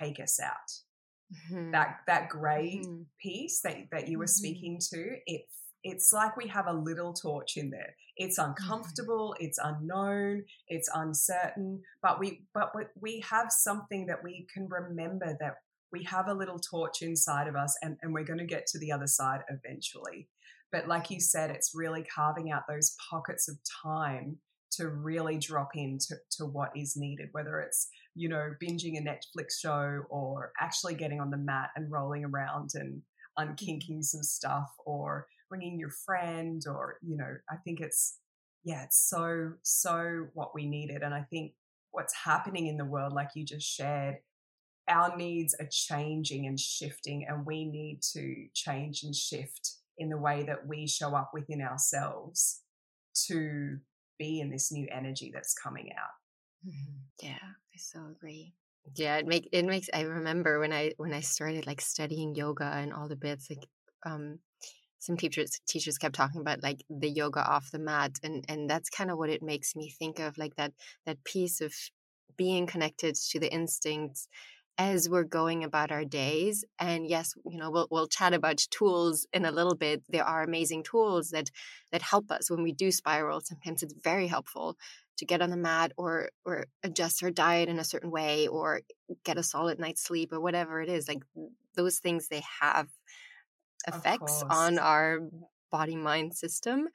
take 0.01 0.19
us 0.19 0.39
out 0.43 0.71
Mm-hmm. 1.31 1.71
that 1.71 1.99
that 2.07 2.27
gray 2.27 2.81
mm-hmm. 2.83 3.03
piece 3.21 3.61
that, 3.61 3.77
that 3.93 4.09
you 4.09 4.17
were 4.17 4.25
mm-hmm. 4.25 4.29
speaking 4.29 4.79
to 4.91 5.15
it 5.25 5.43
it's 5.83 6.11
like 6.13 6.37
we 6.37 6.47
have 6.47 6.67
a 6.67 6.73
little 6.73 7.13
torch 7.13 7.57
in 7.57 7.69
there. 7.69 7.95
It's 8.17 8.39
mm-hmm. 8.39 8.51
uncomfortable, 8.51 9.35
it's 9.39 9.59
unknown, 9.61 10.43
it's 10.67 10.89
uncertain, 10.93 11.81
but 12.01 12.19
we 12.19 12.45
but 12.53 12.71
we 12.99 13.23
have 13.29 13.51
something 13.51 14.05
that 14.07 14.23
we 14.23 14.47
can 14.53 14.67
remember 14.69 15.37
that 15.39 15.55
we 15.91 16.03
have 16.03 16.27
a 16.27 16.33
little 16.33 16.59
torch 16.59 17.01
inside 17.01 17.47
of 17.47 17.55
us 17.55 17.75
and, 17.81 17.97
and 18.01 18.13
we're 18.13 18.23
going 18.23 18.39
to 18.39 18.45
get 18.45 18.65
to 18.67 18.79
the 18.79 18.91
other 18.91 19.07
side 19.07 19.41
eventually. 19.49 20.29
But 20.71 20.87
like 20.87 21.09
you 21.09 21.19
said, 21.19 21.49
it's 21.49 21.71
really 21.75 22.03
carving 22.03 22.49
out 22.49 22.63
those 22.69 22.95
pockets 23.09 23.49
of 23.49 23.57
time 23.83 24.37
to 24.73 24.87
really 24.87 25.37
drop 25.37 25.71
into 25.75 26.15
to 26.37 26.45
what 26.45 26.71
is 26.77 26.95
needed, 26.95 27.27
whether 27.33 27.59
it's, 27.59 27.89
you 28.15 28.29
know, 28.29 28.51
binging 28.61 28.97
a 28.97 29.01
Netflix 29.01 29.59
show 29.59 30.03
or 30.09 30.51
actually 30.59 30.95
getting 30.95 31.19
on 31.21 31.31
the 31.31 31.37
mat 31.37 31.69
and 31.75 31.91
rolling 31.91 32.25
around 32.25 32.71
and 32.75 33.01
mm-hmm. 33.39 33.51
unkinking 33.51 34.03
some 34.03 34.23
stuff 34.23 34.71
or 34.85 35.27
bringing 35.51 35.77
your 35.77 35.89
friend 35.89 36.63
or 36.65 36.97
you 37.01 37.17
know 37.17 37.35
i 37.51 37.57
think 37.57 37.81
it's 37.81 38.19
yeah 38.63 38.83
it's 38.83 38.97
so 39.09 39.51
so 39.63 40.27
what 40.33 40.55
we 40.55 40.65
needed 40.65 41.03
and 41.03 41.13
i 41.13 41.21
think 41.29 41.51
what's 41.91 42.15
happening 42.15 42.67
in 42.67 42.77
the 42.77 42.85
world 42.85 43.11
like 43.11 43.27
you 43.35 43.45
just 43.45 43.67
shared 43.67 44.15
our 44.87 45.15
needs 45.17 45.53
are 45.59 45.67
changing 45.69 46.47
and 46.47 46.57
shifting 46.57 47.25
and 47.27 47.45
we 47.45 47.65
need 47.65 48.01
to 48.01 48.47
change 48.53 49.03
and 49.03 49.13
shift 49.13 49.73
in 49.97 50.09
the 50.09 50.17
way 50.17 50.43
that 50.43 50.65
we 50.65 50.87
show 50.87 51.13
up 51.15 51.31
within 51.33 51.61
ourselves 51.61 52.61
to 53.13 53.77
be 54.17 54.39
in 54.39 54.49
this 54.49 54.71
new 54.71 54.87
energy 54.89 55.31
that's 55.33 55.53
coming 55.53 55.89
out 55.97 56.20
mm-hmm. 56.65 56.97
yeah 57.21 57.37
i 57.73 57.77
so 57.77 57.99
agree. 58.11 58.53
Yeah 58.95 59.17
it 59.17 59.27
make 59.27 59.47
it 59.51 59.65
makes 59.65 59.89
i 59.93 60.01
remember 60.01 60.59
when 60.59 60.73
i 60.73 60.91
when 60.97 61.13
i 61.13 61.19
started 61.21 61.67
like 61.67 61.81
studying 61.81 62.35
yoga 62.35 62.65
and 62.65 62.93
all 62.93 63.07
the 63.07 63.15
bits 63.15 63.49
like 63.49 63.67
um 64.05 64.39
some 64.99 65.17
teachers 65.17 65.59
teachers 65.67 65.97
kept 65.97 66.15
talking 66.15 66.41
about 66.41 66.63
like 66.63 66.83
the 66.89 67.09
yoga 67.09 67.41
off 67.41 67.71
the 67.71 67.79
mat 67.79 68.11
and 68.23 68.45
and 68.47 68.69
that's 68.69 68.89
kind 68.89 69.11
of 69.11 69.17
what 69.17 69.29
it 69.29 69.43
makes 69.43 69.75
me 69.75 69.89
think 69.89 70.19
of 70.19 70.37
like 70.37 70.55
that 70.55 70.73
that 71.05 71.23
piece 71.23 71.61
of 71.61 71.73
being 72.37 72.65
connected 72.65 73.15
to 73.15 73.39
the 73.39 73.51
instincts 73.53 74.27
as 74.77 75.09
we're 75.09 75.23
going 75.23 75.63
about 75.63 75.91
our 75.91 76.05
days. 76.05 76.65
And 76.79 77.07
yes 77.07 77.33
you 77.45 77.57
know 77.57 77.69
we'll, 77.71 77.87
we'll 77.91 78.07
chat 78.07 78.33
about 78.33 78.57
tools 78.57 79.27
in 79.33 79.45
a 79.45 79.51
little 79.51 79.75
bit. 79.75 80.03
There 80.09 80.23
are 80.23 80.43
amazing 80.43 80.83
tools 80.83 81.29
that 81.31 81.49
that 81.91 82.01
help 82.01 82.31
us 82.31 82.49
when 82.49 82.63
we 82.63 82.71
do 82.71 82.91
spiral. 82.91 83.41
Sometimes 83.41 83.83
it's 83.83 83.93
very 84.03 84.27
helpful 84.27 84.77
to 85.17 85.25
get 85.25 85.41
on 85.41 85.49
the 85.49 85.57
mat 85.57 85.91
or 85.97 86.29
or 86.45 86.65
adjust 86.83 87.21
her 87.21 87.31
diet 87.31 87.69
in 87.69 87.79
a 87.79 87.83
certain 87.83 88.11
way 88.11 88.47
or 88.47 88.81
get 89.23 89.37
a 89.37 89.43
solid 89.43 89.79
night's 89.79 90.03
sleep 90.03 90.33
or 90.33 90.39
whatever 90.39 90.81
it 90.81 90.89
is 90.89 91.07
like 91.07 91.23
those 91.75 91.99
things 91.99 92.27
they 92.27 92.43
have 92.59 92.87
effects 93.87 94.43
on 94.49 94.79
our 94.79 95.19
body 95.71 95.95
mind 95.95 96.33
system 96.33 96.87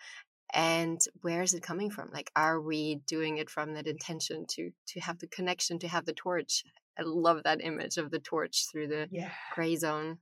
and 0.53 1.01
where 1.23 1.43
is 1.43 1.55
it 1.55 1.63
coming 1.63 1.91
from? 1.91 2.11
Like 2.13 2.31
are 2.37 2.61
we 2.61 3.01
doing 3.07 3.39
it 3.39 3.51
from 3.51 3.75
that 3.75 3.87
intention 3.87 4.47
to 4.51 4.71
to 4.89 5.01
have 5.01 5.19
the 5.19 5.27
connection 5.27 5.79
to 5.81 5.89
have 5.89 6.05
the 6.05 6.13
torch? 6.13 6.65
I 6.99 7.03
love 7.03 7.43
that 7.45 7.61
image 7.63 7.99
of 7.99 8.11
the 8.11 8.21
torch 8.21 8.67
through 8.71 8.89
the 8.89 9.09
yeah. 9.11 9.31
gray 9.55 9.77
zone 9.77 10.19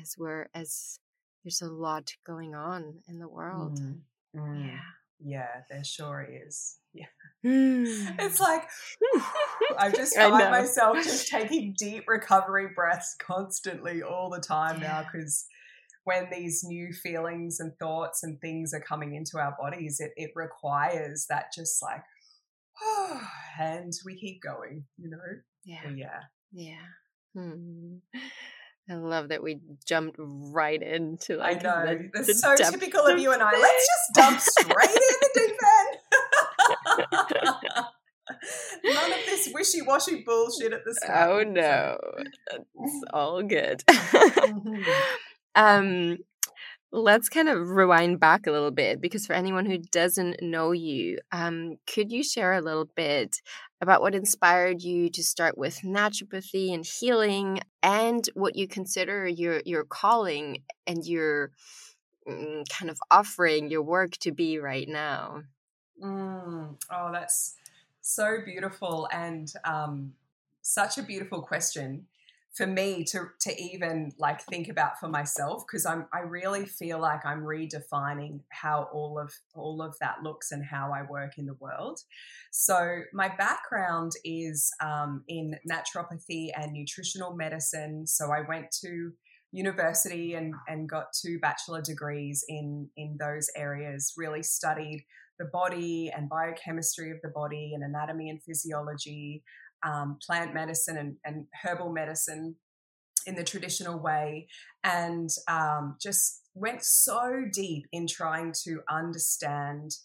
as 0.00 0.14
we're 0.18 0.48
as 0.54 0.98
there's 1.44 1.62
a 1.62 1.68
lot 1.68 2.10
going 2.26 2.54
on 2.54 3.00
in 3.06 3.18
the 3.18 3.28
world. 3.28 3.78
Mm, 3.78 4.00
mm. 4.34 4.66
yeah 4.66 4.80
Yeah, 5.18 5.48
there 5.70 5.84
sure 5.84 6.26
is. 6.30 6.76
Yeah. 6.96 7.04
Mm. 7.44 8.16
It's 8.20 8.40
like 8.40 8.62
I 9.78 9.90
just 9.90 10.16
find 10.16 10.50
myself 10.50 10.96
just 11.04 11.28
taking 11.28 11.74
deep 11.76 12.04
recovery 12.08 12.68
breaths 12.74 13.14
constantly 13.20 14.02
all 14.02 14.30
the 14.30 14.40
time 14.40 14.80
now 14.80 15.02
because 15.02 15.44
when 16.04 16.28
these 16.32 16.64
new 16.64 16.94
feelings 16.94 17.60
and 17.60 17.76
thoughts 17.78 18.22
and 18.22 18.40
things 18.40 18.72
are 18.72 18.80
coming 18.80 19.14
into 19.14 19.36
our 19.36 19.54
bodies, 19.60 20.00
it, 20.00 20.12
it 20.16 20.30
requires 20.34 21.26
that 21.28 21.52
just 21.54 21.82
like, 21.82 22.02
and 23.60 23.92
we 24.06 24.18
keep 24.18 24.40
going, 24.40 24.84
you 24.96 25.10
know? 25.10 25.18
yeah 25.66 25.82
So 25.82 25.90
yeah. 25.90 26.20
yeah 26.52 26.86
Hmm. 27.36 27.96
I 28.88 28.94
love 28.94 29.28
that 29.30 29.42
we 29.42 29.58
jumped 29.84 30.16
right 30.18 30.80
into 30.80 31.36
like 31.36 31.58
I 31.58 31.62
know. 31.62 31.86
the- 31.98 32.10
That's 32.14 32.26
the 32.28 32.34
so 32.34 32.54
depth 32.56 32.70
typical 32.72 33.04
of 33.06 33.18
you 33.18 33.32
and 33.32 33.42
I. 33.42 33.50
Let's 33.52 33.86
just 33.86 34.14
dump 34.14 34.40
straight 34.40 34.90
in 34.90 35.16
the 35.22 35.30
deep 35.34 35.56
end. 35.78 35.98
None 38.84 39.12
of 39.12 39.18
this 39.26 39.48
wishy 39.54 39.82
washy 39.82 40.22
bullshit 40.24 40.72
at 40.72 40.84
the 40.84 40.94
start. 40.94 41.30
Oh 41.30 41.42
no, 41.48 41.98
it's 42.18 43.04
all 43.12 43.42
good. 43.42 43.82
Mhm. 43.86 44.84
um, 45.54 46.18
let's 46.92 47.28
kind 47.28 47.48
of 47.48 47.68
rewind 47.70 48.18
back 48.20 48.46
a 48.46 48.50
little 48.52 48.70
bit 48.72 49.00
because 49.00 49.26
for 49.26 49.32
anyone 49.32 49.66
who 49.66 49.78
doesn't 49.78 50.42
know 50.42 50.72
you, 50.72 51.18
um, 51.32 51.76
could 51.86 52.10
you 52.12 52.22
share 52.24 52.52
a 52.54 52.60
little 52.60 52.88
bit 52.96 53.36
about 53.80 54.00
what 54.00 54.14
inspired 54.14 54.82
you 54.82 55.10
to 55.10 55.22
start 55.22 55.58
with 55.58 55.80
naturopathy 55.82 56.72
and 56.72 56.84
healing, 56.84 57.60
and 57.82 58.28
what 58.34 58.56
you 58.56 58.66
consider 58.66 59.26
your 59.26 59.62
your 59.64 59.84
calling 59.84 60.62
and 60.86 61.06
your 61.06 61.52
mm, 62.28 62.68
kind 62.68 62.90
of 62.90 62.98
offering 63.10 63.70
your 63.70 63.82
work 63.82 64.12
to 64.18 64.32
be 64.32 64.58
right 64.58 64.88
now? 64.88 65.42
Mm. 66.02 66.76
Oh, 66.90 67.10
that's 67.12 67.56
so 68.00 68.38
beautiful 68.44 69.08
and 69.12 69.52
um, 69.64 70.14
such 70.62 70.98
a 70.98 71.02
beautiful 71.02 71.42
question 71.42 72.06
for 72.56 72.66
me 72.66 73.04
to 73.04 73.26
to 73.40 73.62
even 73.62 74.12
like 74.18 74.40
think 74.42 74.68
about 74.68 74.98
for 74.98 75.08
myself 75.08 75.64
because 75.66 75.84
I'm 75.84 76.06
I 76.12 76.20
really 76.20 76.64
feel 76.64 76.98
like 76.98 77.24
I'm 77.26 77.42
redefining 77.42 78.40
how 78.48 78.88
all 78.92 79.18
of 79.18 79.30
all 79.54 79.82
of 79.82 79.94
that 80.00 80.22
looks 80.22 80.52
and 80.52 80.64
how 80.64 80.90
I 80.92 81.02
work 81.10 81.36
in 81.36 81.44
the 81.44 81.56
world. 81.60 82.00
So 82.50 83.00
my 83.12 83.28
background 83.28 84.12
is 84.24 84.70
um, 84.82 85.22
in 85.28 85.56
naturopathy 85.70 86.48
and 86.56 86.72
nutritional 86.72 87.36
medicine. 87.36 88.06
So 88.06 88.32
I 88.32 88.40
went 88.48 88.70
to 88.84 89.12
university 89.52 90.34
and 90.34 90.54
and 90.66 90.88
got 90.88 91.06
two 91.12 91.38
bachelor 91.40 91.82
degrees 91.82 92.42
in 92.48 92.88
in 92.96 93.18
those 93.20 93.50
areas. 93.54 94.14
Really 94.16 94.42
studied 94.42 95.04
the 95.38 95.46
body 95.52 96.10
and 96.16 96.30
biochemistry 96.30 97.10
of 97.10 97.18
the 97.22 97.28
body 97.28 97.72
and 97.74 97.84
anatomy 97.84 98.30
and 98.30 98.42
physiology, 98.42 99.42
um, 99.86 100.18
plant 100.24 100.52
medicine 100.52 100.96
and, 100.96 101.16
and 101.24 101.46
herbal 101.62 101.92
medicine 101.92 102.56
in 103.26 103.34
the 103.34 103.44
traditional 103.44 103.98
way, 103.98 104.48
and 104.84 105.30
um, 105.48 105.96
just 106.00 106.42
went 106.54 106.82
so 106.82 107.44
deep 107.52 107.86
in 107.92 108.06
trying 108.06 108.52
to 108.64 108.80
understand 108.88 109.96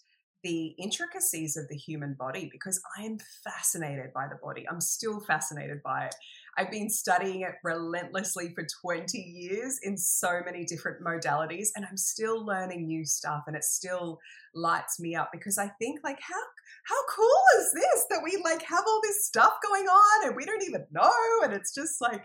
the 0.42 0.74
intricacies 0.78 1.56
of 1.56 1.68
the 1.68 1.76
human 1.76 2.14
body 2.14 2.48
because 2.50 2.80
I 2.98 3.02
am 3.02 3.18
fascinated 3.44 4.12
by 4.12 4.26
the 4.28 4.38
body. 4.42 4.66
I'm 4.68 4.80
still 4.80 5.20
fascinated 5.20 5.82
by 5.82 6.06
it. 6.06 6.14
I've 6.58 6.70
been 6.70 6.90
studying 6.90 7.42
it 7.42 7.54
relentlessly 7.64 8.52
for 8.54 8.66
20 8.82 9.18
years 9.18 9.80
in 9.82 9.96
so 9.96 10.40
many 10.44 10.64
different 10.64 11.02
modalities, 11.02 11.68
and 11.74 11.86
I'm 11.88 11.96
still 11.96 12.44
learning 12.44 12.86
new 12.86 13.04
stuff, 13.04 13.44
and 13.46 13.56
it 13.56 13.64
still 13.64 14.18
lights 14.54 15.00
me 15.00 15.14
up 15.14 15.30
because 15.32 15.56
I 15.56 15.68
think 15.78 16.00
like 16.04 16.20
how 16.20 16.42
how 16.84 16.96
cool 17.14 17.60
is 17.60 17.72
this 17.72 18.06
that 18.10 18.22
we 18.22 18.40
like 18.44 18.62
have 18.62 18.84
all 18.86 19.00
this 19.02 19.24
stuff 19.24 19.54
going 19.66 19.86
on 19.86 20.26
and 20.26 20.36
we 20.36 20.44
don't 20.44 20.62
even 20.62 20.84
know? 20.90 21.12
And 21.42 21.52
it's 21.52 21.74
just 21.74 22.00
like 22.00 22.24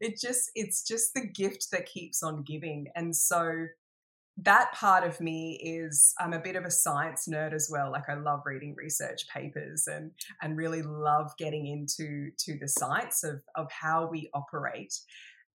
it 0.00 0.18
just 0.20 0.50
it's 0.54 0.82
just 0.82 1.12
the 1.14 1.26
gift 1.26 1.68
that 1.72 1.86
keeps 1.86 2.22
on 2.22 2.42
giving. 2.44 2.86
And 2.94 3.14
so 3.14 3.66
that 4.38 4.72
part 4.74 5.04
of 5.04 5.20
me 5.20 5.58
is 5.62 6.12
I'm 6.18 6.34
a 6.34 6.40
bit 6.40 6.56
of 6.56 6.64
a 6.64 6.70
science 6.70 7.26
nerd 7.26 7.54
as 7.54 7.68
well. 7.70 7.90
Like 7.90 8.08
I 8.08 8.14
love 8.14 8.42
reading 8.44 8.74
research 8.76 9.26
papers 9.28 9.86
and 9.86 10.10
and 10.42 10.56
really 10.56 10.82
love 10.82 11.32
getting 11.38 11.66
into 11.66 12.30
to 12.38 12.58
the 12.58 12.68
science 12.68 13.24
of 13.24 13.40
of 13.54 13.70
how 13.72 14.08
we 14.10 14.28
operate. 14.34 14.94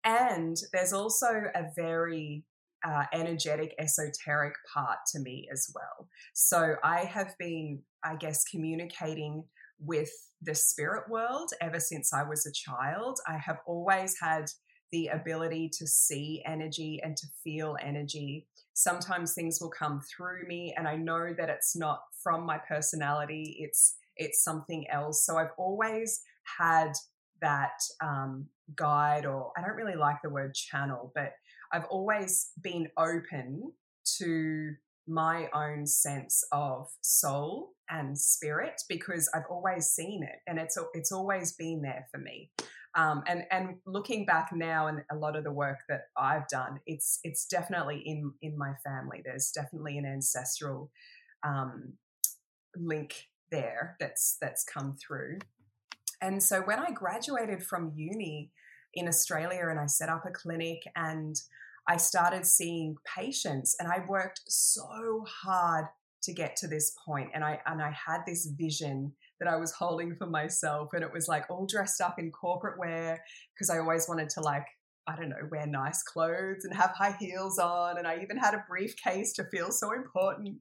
And 0.04 0.58
there's 0.74 0.94
also 0.94 1.44
a 1.54 1.66
very 1.76 2.44
uh, 2.84 3.04
energetic, 3.14 3.76
esoteric 3.78 4.56
part 4.74 5.00
to 5.14 5.20
me 5.20 5.48
as 5.52 5.72
well. 5.76 6.08
So 6.34 6.76
I 6.84 7.02
have 7.02 7.36
been, 7.38 7.80
I 8.04 8.16
guess, 8.16 8.44
communicating 8.46 9.44
with 9.80 10.12
the 10.42 10.56
spirit 10.56 11.10
world 11.10 11.52
ever 11.62 11.80
since 11.80 12.14
I 12.14 12.24
was 12.24 12.46
a 12.46 12.52
child. 12.52 13.20
I 13.28 13.38
have 13.38 13.60
always 13.68 14.16
had 14.20 14.46
the 14.92 15.08
ability 15.08 15.70
to 15.74 15.88
see 15.88 16.44
energy 16.46 17.00
and 17.04 17.16
to 17.18 17.28
feel 17.44 17.78
energy. 17.82 18.48
Sometimes 18.74 19.34
things 19.34 19.60
will 19.62 19.70
come 19.70 20.02
through 20.02 20.48
me 20.48 20.74
and 20.78 20.88
i 20.88 20.96
know 20.96 21.34
that 21.38 21.50
it's 21.50 21.76
not 21.76 22.02
from 22.24 22.46
my 22.46 22.58
personality 22.58 23.58
it's 23.60 23.96
it's 24.18 24.44
something 24.44 24.86
else. 24.90 25.26
So 25.26 25.38
i've 25.38 25.54
always 25.58 26.22
had 26.58 26.94
that 27.42 27.80
um, 28.04 28.48
guide 28.76 29.26
or 29.26 29.52
i 29.58 29.62
don't 29.62 29.76
really 29.76 29.98
like 29.98 30.18
the 30.24 30.30
word 30.30 30.54
channel 30.54 31.12
but 31.14 31.34
i've 31.74 31.86
always 31.86 32.52
been 32.62 32.88
open 32.98 33.72
to 34.06 34.72
my 35.08 35.50
own 35.54 35.86
sense 35.86 36.44
of 36.54 36.88
soul 37.02 37.72
and 37.90 38.18
spirit 38.18 38.82
because 38.88 39.30
i've 39.36 39.50
always 39.50 39.88
seen 39.88 40.24
it 40.24 40.40
and 40.48 40.58
it's 40.58 40.78
it's 40.94 41.12
always 41.12 41.54
been 41.54 41.82
there 41.82 42.08
for 42.12 42.20
me 42.20 42.50
um, 42.96 43.24
and 43.28 43.44
and 43.52 43.76
looking 43.86 44.26
back 44.26 44.50
now 44.54 44.88
and 44.88 45.04
a 45.12 45.16
lot 45.16 45.36
of 45.36 45.44
the 45.44 45.52
work 45.52 45.80
that 45.88 46.08
I've 46.18 46.48
done, 46.50 46.80
it's 46.86 47.20
it's 47.24 47.46
definitely 47.46 48.02
in 48.06 48.34
in 48.42 48.58
my 48.58 48.74
family. 48.84 49.22
There's 49.24 49.52
definitely 49.52 49.98
an 49.98 50.06
ancestral 50.06 50.92
um, 51.44 51.94
link 52.76 53.28
there 53.52 53.96
that's 54.00 54.38
that's 54.42 54.64
come 54.64 54.96
through. 54.96 55.40
And 56.22 56.42
so 56.44 56.62
when 56.62 56.80
I 56.80 56.92
graduated 56.92 57.64
from 57.64 57.94
uni 57.96 58.52
in 58.94 59.08
Australia 59.08 59.68
and 59.70 59.80
I 59.80 59.88
set 59.88 60.10
up 60.10 60.26
a 60.26 60.32
clinic 60.32 60.84
and 60.96 61.36
I 61.88 61.98
started 61.98 62.46
seeing 62.46 62.96
patients 63.18 63.76
and 63.80 63.92
I 63.92 64.04
worked 64.08 64.42
so 64.48 65.26
hard 65.28 65.86
to 66.24 66.34
get 66.34 66.56
to 66.58 66.68
this 66.68 66.94
point 67.06 67.30
and 67.34 67.44
I 67.44 67.60
and 67.66 67.82
I 67.82 67.92
had 67.92 68.22
this 68.28 68.46
vision 68.46 69.14
that 69.42 69.50
I 69.50 69.58
was 69.58 69.72
holding 69.72 70.16
for 70.16 70.28
myself. 70.28 70.90
And 70.94 71.04
it 71.04 71.12
was 71.12 71.28
like 71.28 71.46
all 71.50 71.66
dressed 71.66 72.00
up 72.00 72.20
in 72.20 72.32
corporate 72.32 72.80
wear 72.80 73.22
because 73.54 73.72
I 73.72 73.80
always 73.80 74.08
wanted 74.08 74.30
to, 74.30 74.42
like, 74.42 74.66
I 75.08 75.16
don't 75.16 75.30
know, 75.30 75.48
wear 75.52 75.66
nice 75.66 76.04
clothes 76.04 76.64
and 76.64 76.76
have 76.76 76.92
high 76.92 77.16
heels 77.20 77.58
on. 77.58 77.98
And 77.98 78.08
I 78.08 78.20
even 78.22 78.38
had 78.38 78.54
a 78.54 78.64
briefcase 78.70 79.34
to 79.34 79.46
feel 79.46 79.72
so 79.72 79.94
important. 79.94 80.60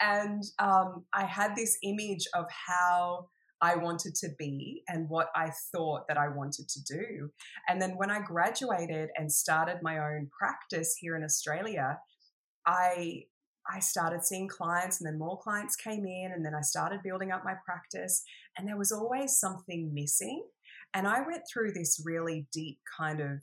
And 0.00 0.42
um, 0.58 1.04
I 1.14 1.24
had 1.24 1.54
this 1.54 1.78
image 1.84 2.26
of 2.34 2.46
how 2.50 3.28
I 3.62 3.76
wanted 3.76 4.16
to 4.16 4.30
be 4.36 4.82
and 4.88 5.08
what 5.08 5.28
I 5.36 5.50
thought 5.72 6.08
that 6.08 6.18
I 6.18 6.28
wanted 6.28 6.68
to 6.68 6.80
do. 6.82 7.30
And 7.68 7.80
then 7.80 7.92
when 7.96 8.10
I 8.10 8.20
graduated 8.20 9.10
and 9.16 9.30
started 9.30 9.78
my 9.82 9.98
own 9.98 10.28
practice 10.36 10.96
here 10.98 11.14
in 11.14 11.22
Australia, 11.22 11.98
I 12.66 13.22
I 13.72 13.80
started 13.80 14.24
seeing 14.24 14.48
clients, 14.48 15.00
and 15.00 15.06
then 15.06 15.18
more 15.18 15.38
clients 15.38 15.76
came 15.76 16.06
in, 16.06 16.32
and 16.34 16.44
then 16.44 16.54
I 16.54 16.60
started 16.60 17.02
building 17.02 17.32
up 17.32 17.44
my 17.44 17.54
practice, 17.64 18.22
and 18.56 18.66
there 18.66 18.78
was 18.78 18.92
always 18.92 19.38
something 19.38 19.92
missing. 19.92 20.44
And 20.94 21.06
I 21.06 21.20
went 21.26 21.42
through 21.52 21.72
this 21.72 22.02
really 22.04 22.46
deep 22.52 22.78
kind 22.98 23.20
of 23.20 23.40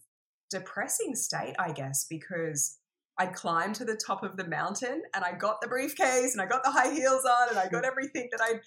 depressing 0.49 1.15
state, 1.15 1.55
I 1.59 1.71
guess, 1.71 2.05
because 2.09 2.77
I 3.19 3.27
climbed 3.27 3.75
to 3.75 3.85
the 3.85 3.99
top 4.07 4.23
of 4.23 4.37
the 4.37 4.47
mountain 4.47 5.03
and 5.13 5.23
I 5.23 5.33
got 5.33 5.61
the 5.61 5.67
briefcase 5.67 6.33
and 6.33 6.41
I 6.41 6.47
got 6.47 6.63
the 6.63 6.71
high 6.71 6.91
heels 6.91 7.25
on 7.25 7.49
and 7.49 7.59
I 7.59 7.67
got 7.67 7.85
everything 7.91 8.29
that 8.31 8.41
I'd 8.41 8.61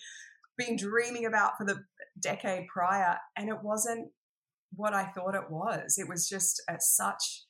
been 0.57 0.77
dreaming 0.77 1.27
about 1.27 1.53
for 1.59 1.65
the 1.65 1.83
decade 2.21 2.67
prior. 2.69 3.17
And 3.37 3.49
it 3.49 3.63
wasn't 3.63 4.11
what 4.75 4.95
I 4.95 5.07
thought 5.07 5.35
it 5.35 5.51
was. 5.51 5.97
It 5.99 6.09
was 6.09 6.29
just 6.29 6.63
at 6.69 6.83
such 6.83 7.46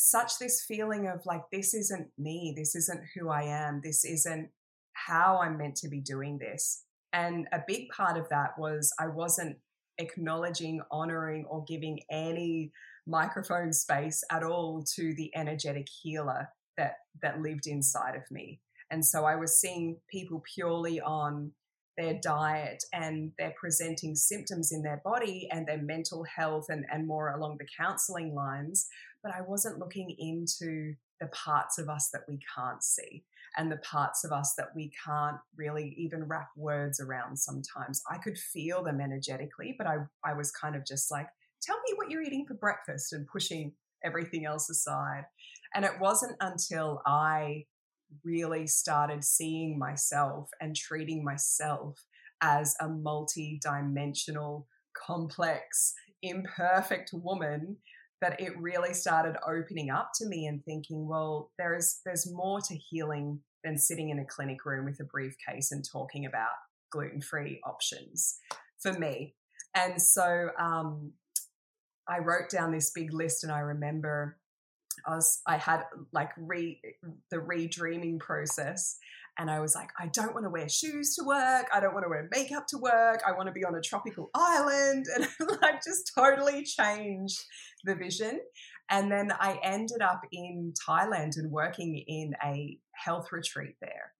such 0.00 0.38
this 0.38 0.64
feeling 0.66 1.06
of 1.08 1.20
like 1.26 1.42
this 1.52 1.74
isn't 1.74 2.08
me 2.18 2.54
this 2.56 2.74
isn't 2.74 3.02
who 3.14 3.28
i 3.28 3.42
am 3.42 3.80
this 3.84 4.04
isn't 4.04 4.48
how 4.94 5.38
i'm 5.42 5.56
meant 5.56 5.76
to 5.76 5.88
be 5.88 6.00
doing 6.00 6.38
this 6.38 6.84
And 7.12 7.48
a 7.52 7.60
big 7.66 7.88
part 7.90 8.16
of 8.16 8.28
that 8.28 8.58
was 8.58 8.92
I 8.98 9.08
wasn't 9.08 9.56
acknowledging, 9.98 10.80
honoring, 10.90 11.44
or 11.48 11.64
giving 11.66 12.00
any 12.10 12.72
microphone 13.06 13.72
space 13.72 14.22
at 14.30 14.42
all 14.42 14.84
to 14.94 15.14
the 15.14 15.30
energetic 15.34 15.88
healer 16.02 16.48
that 16.76 16.94
that 17.22 17.40
lived 17.40 17.66
inside 17.66 18.14
of 18.14 18.22
me. 18.30 18.60
And 18.90 19.04
so 19.04 19.24
I 19.24 19.36
was 19.36 19.60
seeing 19.60 19.98
people 20.10 20.42
purely 20.54 21.00
on 21.00 21.52
their 21.96 22.18
diet 22.22 22.82
and 22.92 23.32
they're 23.38 23.54
presenting 23.58 24.14
symptoms 24.14 24.72
in 24.72 24.82
their 24.82 25.00
body 25.04 25.48
and 25.50 25.66
their 25.66 25.82
mental 25.82 26.24
health 26.24 26.66
and, 26.68 26.84
and 26.92 27.06
more 27.06 27.34
along 27.34 27.58
the 27.58 27.66
counseling 27.76 28.34
lines. 28.34 28.88
But 29.22 29.32
I 29.34 29.42
wasn't 29.42 29.78
looking 29.78 30.14
into 30.18 30.94
the 31.20 31.28
parts 31.28 31.78
of 31.78 31.88
us 31.88 32.08
that 32.12 32.22
we 32.28 32.38
can't 32.56 32.82
see 32.82 33.24
and 33.56 33.70
the 33.70 33.78
parts 33.78 34.24
of 34.24 34.32
us 34.32 34.54
that 34.56 34.68
we 34.74 34.90
can't 35.04 35.36
really 35.56 35.94
even 35.98 36.24
wrap 36.24 36.48
words 36.56 37.00
around 37.00 37.36
sometimes. 37.36 38.00
I 38.10 38.18
could 38.18 38.38
feel 38.38 38.82
them 38.82 39.00
energetically, 39.00 39.74
but 39.76 39.86
I, 39.86 39.96
I 40.24 40.34
was 40.34 40.50
kind 40.50 40.76
of 40.76 40.86
just 40.86 41.10
like, 41.10 41.26
tell 41.60 41.76
me 41.76 41.94
what 41.96 42.10
you're 42.10 42.22
eating 42.22 42.46
for 42.46 42.54
breakfast 42.54 43.12
and 43.12 43.26
pushing 43.26 43.72
everything 44.04 44.46
else 44.46 44.70
aside. 44.70 45.24
And 45.74 45.84
it 45.84 46.00
wasn't 46.00 46.36
until 46.40 47.02
I 47.06 47.64
really 48.24 48.66
started 48.66 49.24
seeing 49.24 49.78
myself 49.78 50.50
and 50.60 50.76
treating 50.76 51.24
myself 51.24 52.04
as 52.40 52.74
a 52.80 52.88
multi 52.88 53.60
dimensional, 53.62 54.66
complex, 55.06 55.94
imperfect 56.22 57.10
woman 57.12 57.76
that 58.20 58.40
it 58.40 58.52
really 58.58 58.92
started 58.92 59.36
opening 59.46 59.90
up 59.90 60.10
to 60.14 60.26
me 60.26 60.46
and 60.46 60.64
thinking, 60.64 61.08
well, 61.08 61.50
there's 61.58 62.00
there's 62.04 62.30
more 62.30 62.60
to 62.60 62.76
healing 62.76 63.40
than 63.64 63.78
sitting 63.78 64.10
in 64.10 64.18
a 64.18 64.24
clinic 64.24 64.64
room 64.64 64.84
with 64.84 65.00
a 65.00 65.04
briefcase 65.04 65.72
and 65.72 65.84
talking 65.90 66.26
about 66.26 66.48
gluten-free 66.90 67.60
options 67.64 68.38
for 68.80 68.92
me. 68.94 69.34
And 69.74 70.00
so 70.00 70.48
um, 70.58 71.12
I 72.08 72.18
wrote 72.18 72.50
down 72.50 72.72
this 72.72 72.90
big 72.90 73.12
list, 73.12 73.44
and 73.44 73.52
I 73.52 73.60
remember 73.60 74.38
I 75.06 75.14
was 75.14 75.40
I 75.46 75.56
had 75.56 75.84
like 76.12 76.30
re 76.36 76.80
the 77.30 77.38
redreaming 77.38 78.18
process 78.18 78.98
and 79.38 79.50
I 79.50 79.60
was 79.60 79.74
like 79.74 79.90
I 79.98 80.08
don't 80.08 80.34
want 80.34 80.44
to 80.44 80.50
wear 80.50 80.68
shoes 80.68 81.16
to 81.16 81.24
work. 81.24 81.66
I 81.72 81.80
don't 81.80 81.94
want 81.94 82.04
to 82.04 82.08
wear 82.08 82.28
makeup 82.30 82.66
to 82.68 82.78
work. 82.78 83.22
I 83.26 83.32
want 83.32 83.46
to 83.46 83.52
be 83.52 83.64
on 83.64 83.74
a 83.74 83.80
tropical 83.80 84.30
island. 84.34 85.06
And 85.14 85.26
like 85.62 85.82
just 85.84 86.12
totally 86.14 86.64
change 86.64 87.36
the 87.84 87.94
vision. 87.94 88.40
And 88.90 89.10
then 89.10 89.32
I 89.38 89.58
ended 89.62 90.02
up 90.02 90.22
in 90.32 90.74
Thailand 90.88 91.36
and 91.36 91.50
working 91.50 92.02
in 92.06 92.32
a 92.44 92.78
health 92.92 93.28
retreat 93.30 93.76
there. 93.80 94.12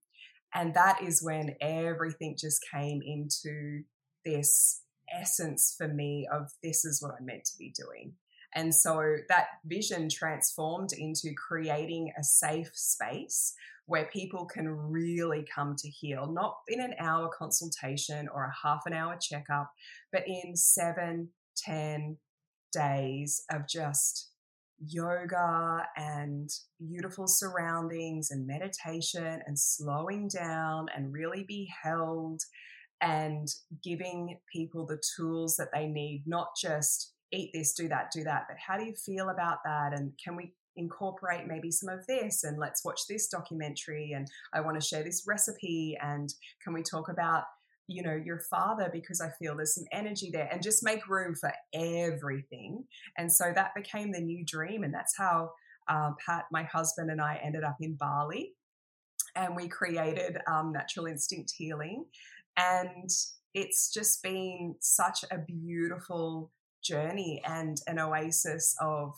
And 0.54 0.74
that 0.74 1.02
is 1.02 1.22
when 1.22 1.56
everything 1.60 2.36
just 2.38 2.64
came 2.72 3.00
into 3.04 3.82
this 4.24 4.82
essence 5.12 5.74
for 5.76 5.88
me 5.88 6.28
of 6.32 6.50
this 6.62 6.84
is 6.84 7.02
what 7.02 7.14
I'm 7.18 7.26
meant 7.26 7.44
to 7.46 7.58
be 7.58 7.72
doing 7.76 8.14
and 8.54 8.74
so 8.74 9.16
that 9.28 9.46
vision 9.64 10.08
transformed 10.08 10.90
into 10.96 11.32
creating 11.34 12.12
a 12.18 12.24
safe 12.24 12.70
space 12.74 13.54
where 13.86 14.08
people 14.12 14.44
can 14.44 14.68
really 14.68 15.44
come 15.52 15.74
to 15.76 15.88
heal, 15.88 16.30
not 16.32 16.56
in 16.68 16.80
an 16.80 16.94
hour 17.00 17.28
consultation 17.36 18.28
or 18.32 18.44
a 18.44 18.66
half 18.66 18.82
an 18.86 18.92
hour 18.92 19.16
checkup, 19.20 19.70
but 20.12 20.22
in 20.26 20.56
seven, 20.56 21.28
ten 21.56 22.16
days 22.72 23.42
of 23.50 23.66
just 23.68 24.30
yoga 24.78 25.86
and 25.96 26.48
beautiful 26.78 27.26
surroundings 27.26 28.30
and 28.30 28.46
meditation 28.46 29.40
and 29.46 29.58
slowing 29.58 30.28
down 30.28 30.86
and 30.96 31.12
really 31.12 31.44
be 31.46 31.68
held 31.82 32.40
and 33.02 33.48
giving 33.82 34.38
people 34.52 34.86
the 34.86 35.02
tools 35.16 35.56
that 35.56 35.68
they 35.74 35.86
need, 35.86 36.22
not 36.26 36.48
just 36.60 37.12
eat 37.32 37.50
this, 37.52 37.74
do 37.74 37.88
that, 37.88 38.10
do 38.12 38.24
that. 38.24 38.46
But 38.48 38.56
how 38.58 38.78
do 38.78 38.84
you 38.84 38.94
feel 38.94 39.28
about 39.28 39.58
that? 39.64 39.92
And 39.92 40.12
can 40.22 40.36
we 40.36 40.52
incorporate 40.76 41.46
maybe 41.46 41.70
some 41.70 41.88
of 41.88 42.06
this? 42.06 42.44
And 42.44 42.58
let's 42.58 42.84
watch 42.84 43.02
this 43.08 43.28
documentary. 43.28 44.12
And 44.12 44.28
I 44.52 44.60
want 44.60 44.80
to 44.80 44.86
share 44.86 45.02
this 45.02 45.24
recipe. 45.26 45.96
And 46.02 46.32
can 46.62 46.72
we 46.72 46.82
talk 46.82 47.08
about, 47.08 47.44
you 47.86 48.02
know, 48.02 48.14
your 48.14 48.40
father? 48.50 48.90
Because 48.92 49.20
I 49.20 49.30
feel 49.38 49.56
there's 49.56 49.74
some 49.74 49.84
energy 49.92 50.30
there 50.32 50.48
and 50.50 50.62
just 50.62 50.84
make 50.84 51.08
room 51.08 51.34
for 51.34 51.52
everything. 51.74 52.84
And 53.18 53.30
so 53.32 53.52
that 53.54 53.74
became 53.74 54.12
the 54.12 54.20
new 54.20 54.44
dream. 54.44 54.84
And 54.84 54.94
that's 54.94 55.16
how 55.16 55.52
um, 55.88 56.16
Pat, 56.24 56.44
my 56.52 56.62
husband, 56.64 57.10
and 57.10 57.20
I 57.20 57.40
ended 57.42 57.64
up 57.64 57.76
in 57.80 57.94
Bali. 57.94 58.54
And 59.36 59.54
we 59.54 59.68
created 59.68 60.38
um, 60.50 60.72
Natural 60.72 61.06
Instinct 61.06 61.52
Healing. 61.56 62.04
And 62.56 63.08
it's 63.54 63.92
just 63.92 64.22
been 64.22 64.74
such 64.80 65.24
a 65.30 65.38
beautiful 65.38 66.50
journey 66.82 67.42
and 67.46 67.78
an 67.86 67.98
oasis 67.98 68.76
of 68.80 69.14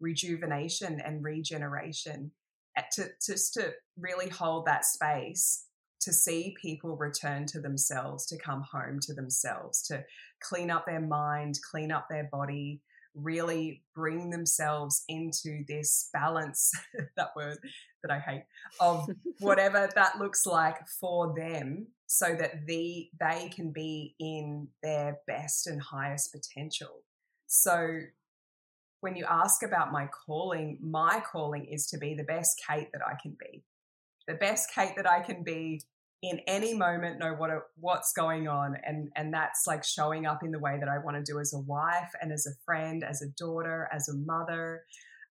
rejuvenation 0.00 1.00
and 1.00 1.24
regeneration 1.24 2.30
eh, 2.76 2.82
to 2.92 3.06
just 3.24 3.54
to 3.54 3.72
really 3.98 4.28
hold 4.28 4.66
that 4.66 4.84
space 4.84 5.66
to 6.00 6.12
see 6.12 6.54
people 6.60 6.96
return 6.96 7.46
to 7.46 7.60
themselves 7.60 8.26
to 8.26 8.38
come 8.38 8.62
home 8.70 8.98
to 9.00 9.14
themselves 9.14 9.82
to 9.82 10.04
clean 10.42 10.70
up 10.70 10.84
their 10.86 11.00
mind 11.00 11.58
clean 11.70 11.90
up 11.90 12.06
their 12.10 12.28
body 12.30 12.80
really 13.14 13.82
bring 13.94 14.30
themselves 14.30 15.04
into 15.08 15.64
this 15.68 16.10
balance 16.12 16.72
that 17.16 17.30
word 17.36 17.56
that 18.02 18.12
i 18.12 18.18
hate 18.18 18.44
of 18.80 19.08
whatever 19.38 19.88
that 19.94 20.18
looks 20.18 20.44
like 20.44 20.76
for 21.00 21.32
them 21.36 21.86
so 22.06 22.34
that 22.38 22.66
the 22.66 23.08
they 23.18 23.50
can 23.54 23.72
be 23.72 24.14
in 24.20 24.68
their 24.82 25.18
best 25.26 25.66
and 25.66 25.80
highest 25.80 26.32
potential 26.32 27.02
so 27.46 28.00
when 29.04 29.16
you 29.16 29.26
ask 29.28 29.62
about 29.62 29.92
my 29.92 30.08
calling, 30.26 30.78
my 30.80 31.22
calling 31.30 31.66
is 31.66 31.86
to 31.88 31.98
be 31.98 32.14
the 32.14 32.24
best 32.24 32.58
Kate 32.66 32.88
that 32.94 33.02
I 33.06 33.12
can 33.20 33.36
be. 33.38 33.62
The 34.26 34.32
best 34.32 34.70
Kate 34.74 34.94
that 34.96 35.08
I 35.08 35.20
can 35.20 35.42
be 35.44 35.82
in 36.22 36.40
any 36.46 36.72
moment, 36.72 37.18
know 37.18 37.34
what 37.34 37.50
what's 37.76 38.14
going 38.14 38.48
on, 38.48 38.78
and 38.82 39.10
and 39.14 39.32
that's 39.32 39.66
like 39.66 39.84
showing 39.84 40.24
up 40.24 40.42
in 40.42 40.52
the 40.52 40.58
way 40.58 40.78
that 40.80 40.88
I 40.88 40.96
want 41.04 41.18
to 41.18 41.32
do 41.32 41.38
as 41.38 41.52
a 41.52 41.58
wife 41.58 42.12
and 42.22 42.32
as 42.32 42.46
a 42.46 42.56
friend, 42.64 43.04
as 43.04 43.20
a 43.20 43.28
daughter, 43.36 43.90
as 43.92 44.08
a 44.08 44.14
mother, 44.14 44.84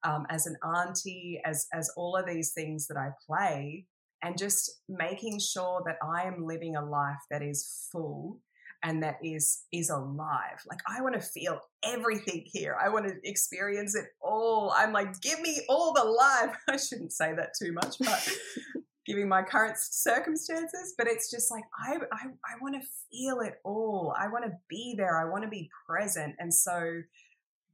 um, 0.05 0.27
as 0.29 0.47
an 0.47 0.57
auntie, 0.63 1.41
as 1.47 1.67
as 1.73 1.91
all 1.97 2.15
of 2.15 2.27
these 2.27 2.53
things 2.53 2.87
that 2.89 2.99
I 2.99 3.09
play, 3.27 3.87
and 4.23 4.39
just 4.39 4.81
making 4.89 5.41
sure 5.41 5.83
that 5.87 5.97
I 6.03 6.23
am 6.23 6.47
living 6.47 6.77
a 6.77 6.85
life 6.85 7.21
that 7.31 7.43
is 7.43 7.89
full 7.91 8.39
and 8.83 9.03
that 9.03 9.17
is 9.23 9.65
is 9.73 9.91
alive. 9.91 10.61
Like 10.69 10.81
i 10.87 11.01
want 11.01 11.15
to 11.15 11.21
feel 11.21 11.61
everything 11.85 12.45
here. 12.47 12.77
I 12.83 12.89
want 12.89 13.07
to 13.07 13.15
experience 13.25 13.95
it 13.95 14.07
all. 14.21 14.75
I'm 14.77 14.93
like 14.93 15.21
give 15.21 15.41
me 15.41 15.61
all 15.69 15.93
the 15.93 16.05
life. 16.05 16.57
I 16.69 16.77
shouldn't 16.77 17.13
say 17.13 17.33
that 17.35 17.51
too 17.61 17.73
much 17.73 17.99
but 17.99 18.29
giving 19.07 19.29
my 19.29 19.43
current 19.43 19.77
circumstances 19.79 20.95
but 20.97 21.09
it's 21.09 21.29
just 21.29 21.51
like 21.51 21.65
i 21.85 21.97
i, 22.13 22.27
I 22.27 22.55
want 22.61 22.81
to 22.81 22.89
feel 23.11 23.41
it 23.41 23.55
all. 23.65 24.15
I 24.19 24.29
want 24.29 24.45
to 24.45 24.53
be 24.69 24.95
there. 24.97 25.19
I 25.19 25.31
want 25.31 25.45
to 25.45 25.51
be 25.51 25.71
present. 25.87 26.37
And 26.39 26.53
so 26.53 27.03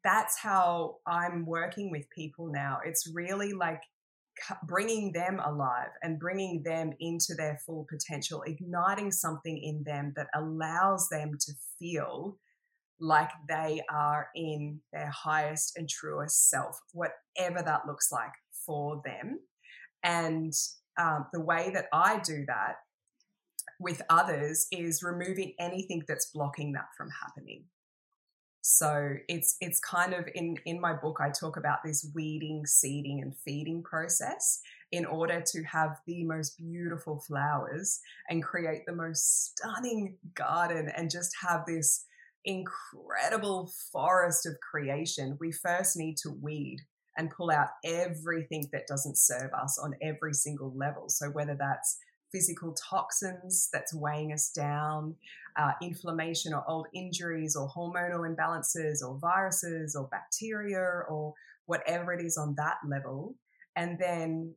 that's 0.05 0.39
how 0.39 0.97
i'm 1.07 1.45
working 1.45 1.91
with 1.91 2.09
people 2.11 2.47
now. 2.47 2.79
It's 2.85 3.11
really 3.13 3.53
like 3.53 3.83
bringing 4.65 5.13
them 5.13 5.41
alive 5.45 5.91
and 6.03 6.19
bringing 6.19 6.63
them 6.63 6.93
into 7.01 7.35
their 7.35 7.59
full 7.65 7.87
potential, 7.89 8.43
igniting 8.47 9.13
something 9.13 9.59
in 9.59 9.83
them 9.85 10.13
that 10.17 10.29
allows 10.35 11.09
them 11.11 11.33
to 11.41 11.53
feel 11.79 12.39
like 13.01 13.31
they 13.49 13.81
are 13.91 14.29
in 14.35 14.81
their 14.93 15.11
highest 15.11 15.77
and 15.77 15.89
truest 15.89 16.51
self, 16.51 16.81
whatever 16.93 17.63
that 17.63 17.87
looks 17.87 18.11
like 18.11 18.33
for 18.67 19.01
them. 19.05 19.39
And 20.03 20.53
um, 20.99 21.27
the 21.33 21.41
way 21.41 21.71
that 21.75 21.87
I 21.93 22.19
do 22.19 22.45
that 22.47 22.77
with 23.81 24.03
others 24.11 24.67
is 24.73 25.03
removing 25.03 25.55
anything 25.61 26.03
that's 26.09 26.31
blocking 26.33 26.73
that 26.73 26.89
from 26.97 27.09
happening. 27.23 27.65
So 28.71 29.17
it's 29.29 29.57
it's 29.63 29.81
kind 29.81 30.13
of 30.13 30.29
in 30.35 30.59
in 30.67 30.79
my 30.79 30.93
book 30.93 31.21
I 31.21 31.31
talk 31.31 31.57
about 31.57 31.79
this 31.83 32.11
weeding, 32.15 32.67
seeding 32.67 33.23
and 33.23 33.35
feeding 33.35 33.83
process 33.83 34.61
in 34.93 35.07
order 35.07 35.43
to 35.53 35.63
have 35.63 35.97
the 36.07 36.23
most 36.25 36.59
beautiful 36.59 37.19
flowers 37.19 38.01
and 38.29 38.43
create 38.43 38.85
the 38.85 38.95
most 38.95 39.57
stunning 39.57 40.19
garden 40.35 40.93
and 40.95 41.11
just 41.11 41.35
have 41.41 41.65
this 41.65 42.05
incredible 42.45 43.73
forest 43.91 44.45
of 44.45 44.61
creation. 44.61 45.39
We 45.41 45.51
first 45.51 45.97
need 45.97 46.19
to 46.19 46.31
weed 46.31 46.81
and 47.17 47.31
pull 47.31 47.51
out 47.51 47.69
everything 47.87 48.69
that 48.73 48.87
doesn't 48.87 49.17
serve 49.17 49.51
us 49.55 49.79
on 49.79 49.95
every 50.03 50.35
single 50.35 50.75
level. 50.77 51.09
So 51.09 51.31
whether 51.31 51.57
that's 51.59 51.97
physical 52.31 52.75
toxins 52.75 53.71
that's 53.73 53.95
weighing 53.95 54.33
us 54.33 54.51
down, 54.51 55.17
uh, 55.59 55.73
inflammation 55.83 56.55
or 56.55 56.65
old 56.69 56.87
injuries 56.95 57.57
or 57.57 57.69
hormonal 57.69 58.27
imbalances 58.29 58.99
or 59.07 59.19
viruses 59.19 59.97
or 59.97 60.09
bacteria 60.09 61.03
or 61.09 61.35
whatever 61.67 62.13
it 62.13 62.25
is 62.25 62.39
on 62.39 62.55
that 62.57 62.77
level. 62.89 63.35
And 63.77 63.99
then 63.99 64.55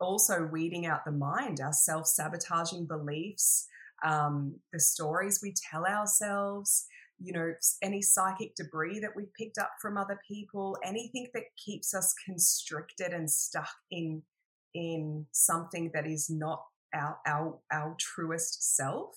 also 0.00 0.48
weeding 0.52 0.86
out 0.86 1.04
the 1.04 1.12
mind, 1.12 1.60
our 1.60 1.72
self 1.72 2.06
sabotaging 2.06 2.86
beliefs, 2.86 3.66
um, 4.04 4.54
the 4.72 4.80
stories 4.80 5.40
we 5.42 5.54
tell 5.70 5.86
ourselves, 5.86 6.86
you 7.18 7.32
know, 7.32 7.52
any 7.82 8.02
psychic 8.02 8.54
debris 8.56 9.00
that 9.00 9.16
we've 9.16 9.32
picked 9.38 9.58
up 9.58 9.70
from 9.80 9.96
other 9.96 10.18
people, 10.28 10.76
anything 10.84 11.28
that 11.32 11.44
keeps 11.64 11.94
us 11.94 12.14
constricted 12.24 13.12
and 13.12 13.30
stuck 13.30 13.70
in 13.90 14.22
in 14.74 15.24
something 15.32 15.90
that 15.94 16.06
is 16.06 16.28
not 16.28 16.62
our 16.94 17.16
our 17.26 17.58
our 17.72 17.96
truest 17.98 18.76
self. 18.76 19.16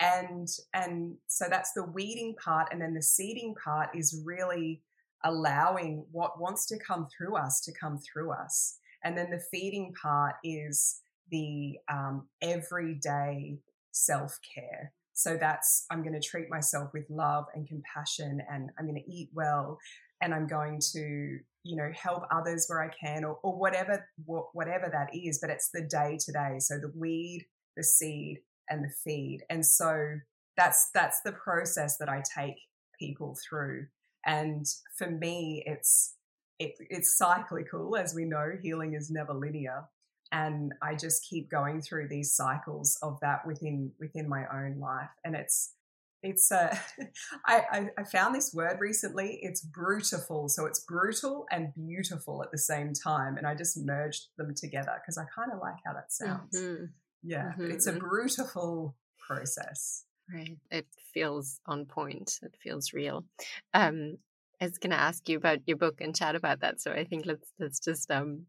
And 0.00 0.48
and 0.72 1.16
so 1.28 1.46
that's 1.48 1.72
the 1.72 1.84
weeding 1.84 2.34
part, 2.42 2.68
and 2.72 2.80
then 2.80 2.94
the 2.94 3.02
seeding 3.02 3.54
part 3.62 3.90
is 3.94 4.22
really 4.24 4.82
allowing 5.24 6.04
what 6.12 6.40
wants 6.40 6.66
to 6.66 6.78
come 6.78 7.08
through 7.16 7.36
us 7.36 7.60
to 7.62 7.72
come 7.72 7.98
through 7.98 8.32
us. 8.32 8.78
And 9.04 9.16
then 9.16 9.30
the 9.30 9.42
feeding 9.50 9.94
part 10.00 10.34
is 10.44 11.00
the 11.30 11.78
um, 11.90 12.26
everyday 12.42 13.58
self 13.92 14.38
care. 14.54 14.92
So 15.12 15.36
that's, 15.36 15.86
I'm 15.90 16.02
going 16.02 16.20
to 16.20 16.28
treat 16.28 16.50
myself 16.50 16.90
with 16.92 17.04
love 17.08 17.44
and 17.54 17.68
compassion, 17.68 18.42
and 18.50 18.70
I'm 18.78 18.86
going 18.86 19.00
to 19.00 19.10
eat 19.10 19.30
well, 19.32 19.78
and 20.20 20.34
I'm 20.34 20.48
going 20.48 20.80
to, 20.92 21.38
you 21.62 21.76
know, 21.76 21.90
help 21.94 22.24
others 22.32 22.66
where 22.66 22.82
I 22.82 22.88
can, 22.88 23.24
or, 23.24 23.38
or 23.44 23.56
whatever, 23.56 24.04
whatever 24.24 24.88
that 24.90 25.14
is. 25.14 25.38
But 25.40 25.50
it's 25.50 25.70
the 25.72 25.82
day 25.82 26.18
to 26.18 26.32
day. 26.32 26.56
So 26.58 26.78
the 26.78 26.92
weed, 26.96 27.46
the 27.76 27.84
seed, 27.84 28.40
and 28.68 28.84
the 28.84 28.92
feed. 29.04 29.40
And 29.50 29.64
so 29.64 30.16
that's 30.56 30.90
that's 30.94 31.20
the 31.22 31.32
process 31.32 31.96
that 31.98 32.08
I 32.08 32.22
take 32.36 32.56
people 32.98 33.36
through. 33.48 33.86
And 34.26 34.66
for 34.96 35.10
me, 35.10 35.62
it's 35.66 36.14
it, 36.58 36.74
it's 36.78 37.18
cyclical, 37.18 37.96
as 37.96 38.14
we 38.14 38.24
know. 38.24 38.52
Healing 38.62 38.94
is 38.94 39.10
never 39.10 39.34
linear, 39.34 39.84
and 40.32 40.72
I 40.82 40.94
just 40.94 41.26
keep 41.28 41.50
going 41.50 41.82
through 41.82 42.08
these 42.08 42.34
cycles 42.34 42.96
of 43.02 43.18
that 43.20 43.46
within 43.46 43.92
within 43.98 44.28
my 44.28 44.44
own 44.52 44.78
life. 44.78 45.10
And 45.24 45.34
it's 45.34 45.74
it's 46.22 46.50
uh, 46.50 46.74
I, 47.46 47.90
I 47.98 48.04
found 48.04 48.34
this 48.34 48.54
word 48.54 48.78
recently. 48.80 49.38
It's 49.42 49.66
brutiful, 49.66 50.48
so 50.48 50.64
it's 50.66 50.80
brutal 50.80 51.46
and 51.50 51.74
beautiful 51.74 52.42
at 52.42 52.50
the 52.50 52.58
same 52.58 52.92
time, 52.92 53.36
and 53.36 53.46
I 53.46 53.54
just 53.54 53.76
merged 53.76 54.28
them 54.38 54.54
together 54.56 54.92
because 55.02 55.18
I 55.18 55.24
kind 55.34 55.52
of 55.52 55.58
like 55.60 55.76
how 55.84 55.92
that 55.92 56.12
sounds. 56.12 56.56
Mm-hmm. 56.56 56.84
Yeah, 57.24 57.52
mm-hmm. 57.52 57.70
it's 57.70 57.86
a 57.86 57.92
mm-hmm. 57.92 58.86
process. 59.26 60.04
Right. 60.32 60.56
It 60.70 60.86
feels 61.12 61.60
on 61.66 61.84
point. 61.86 62.38
It 62.42 62.54
feels 62.62 62.92
real. 62.92 63.24
Um, 63.72 64.16
I 64.60 64.66
was 64.66 64.78
going 64.78 64.92
to 64.92 65.00
ask 65.00 65.28
you 65.28 65.36
about 65.36 65.58
your 65.66 65.76
book 65.76 66.00
and 66.00 66.16
chat 66.16 66.34
about 66.34 66.60
that, 66.60 66.80
so 66.80 66.92
I 66.92 67.04
think 67.04 67.26
let's 67.26 67.50
let's 67.58 67.80
just 67.80 68.10
um 68.10 68.46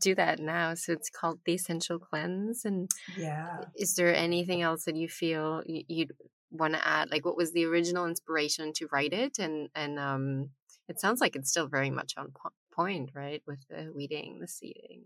do 0.00 0.14
that 0.14 0.38
now. 0.40 0.74
So 0.74 0.92
it's 0.92 1.10
called 1.10 1.40
The 1.44 1.54
Essential 1.54 1.98
Cleanse, 1.98 2.64
and 2.64 2.90
yeah, 3.16 3.58
is 3.76 3.94
there 3.94 4.14
anything 4.14 4.62
else 4.62 4.84
that 4.84 4.96
you 4.96 5.08
feel 5.08 5.62
you'd 5.66 6.12
want 6.50 6.74
to 6.74 6.86
add? 6.86 7.10
Like, 7.10 7.24
what 7.24 7.36
was 7.36 7.52
the 7.52 7.64
original 7.66 8.06
inspiration 8.06 8.72
to 8.74 8.88
write 8.90 9.12
it? 9.12 9.38
And 9.38 9.68
and 9.74 9.98
um, 9.98 10.50
it 10.88 11.00
sounds 11.00 11.20
like 11.20 11.36
it's 11.36 11.50
still 11.50 11.68
very 11.68 11.90
much 11.90 12.14
on 12.16 12.32
point, 12.74 13.10
right, 13.14 13.42
with 13.46 13.60
the 13.68 13.92
weeding, 13.94 14.38
the 14.40 14.48
seeding. 14.48 15.02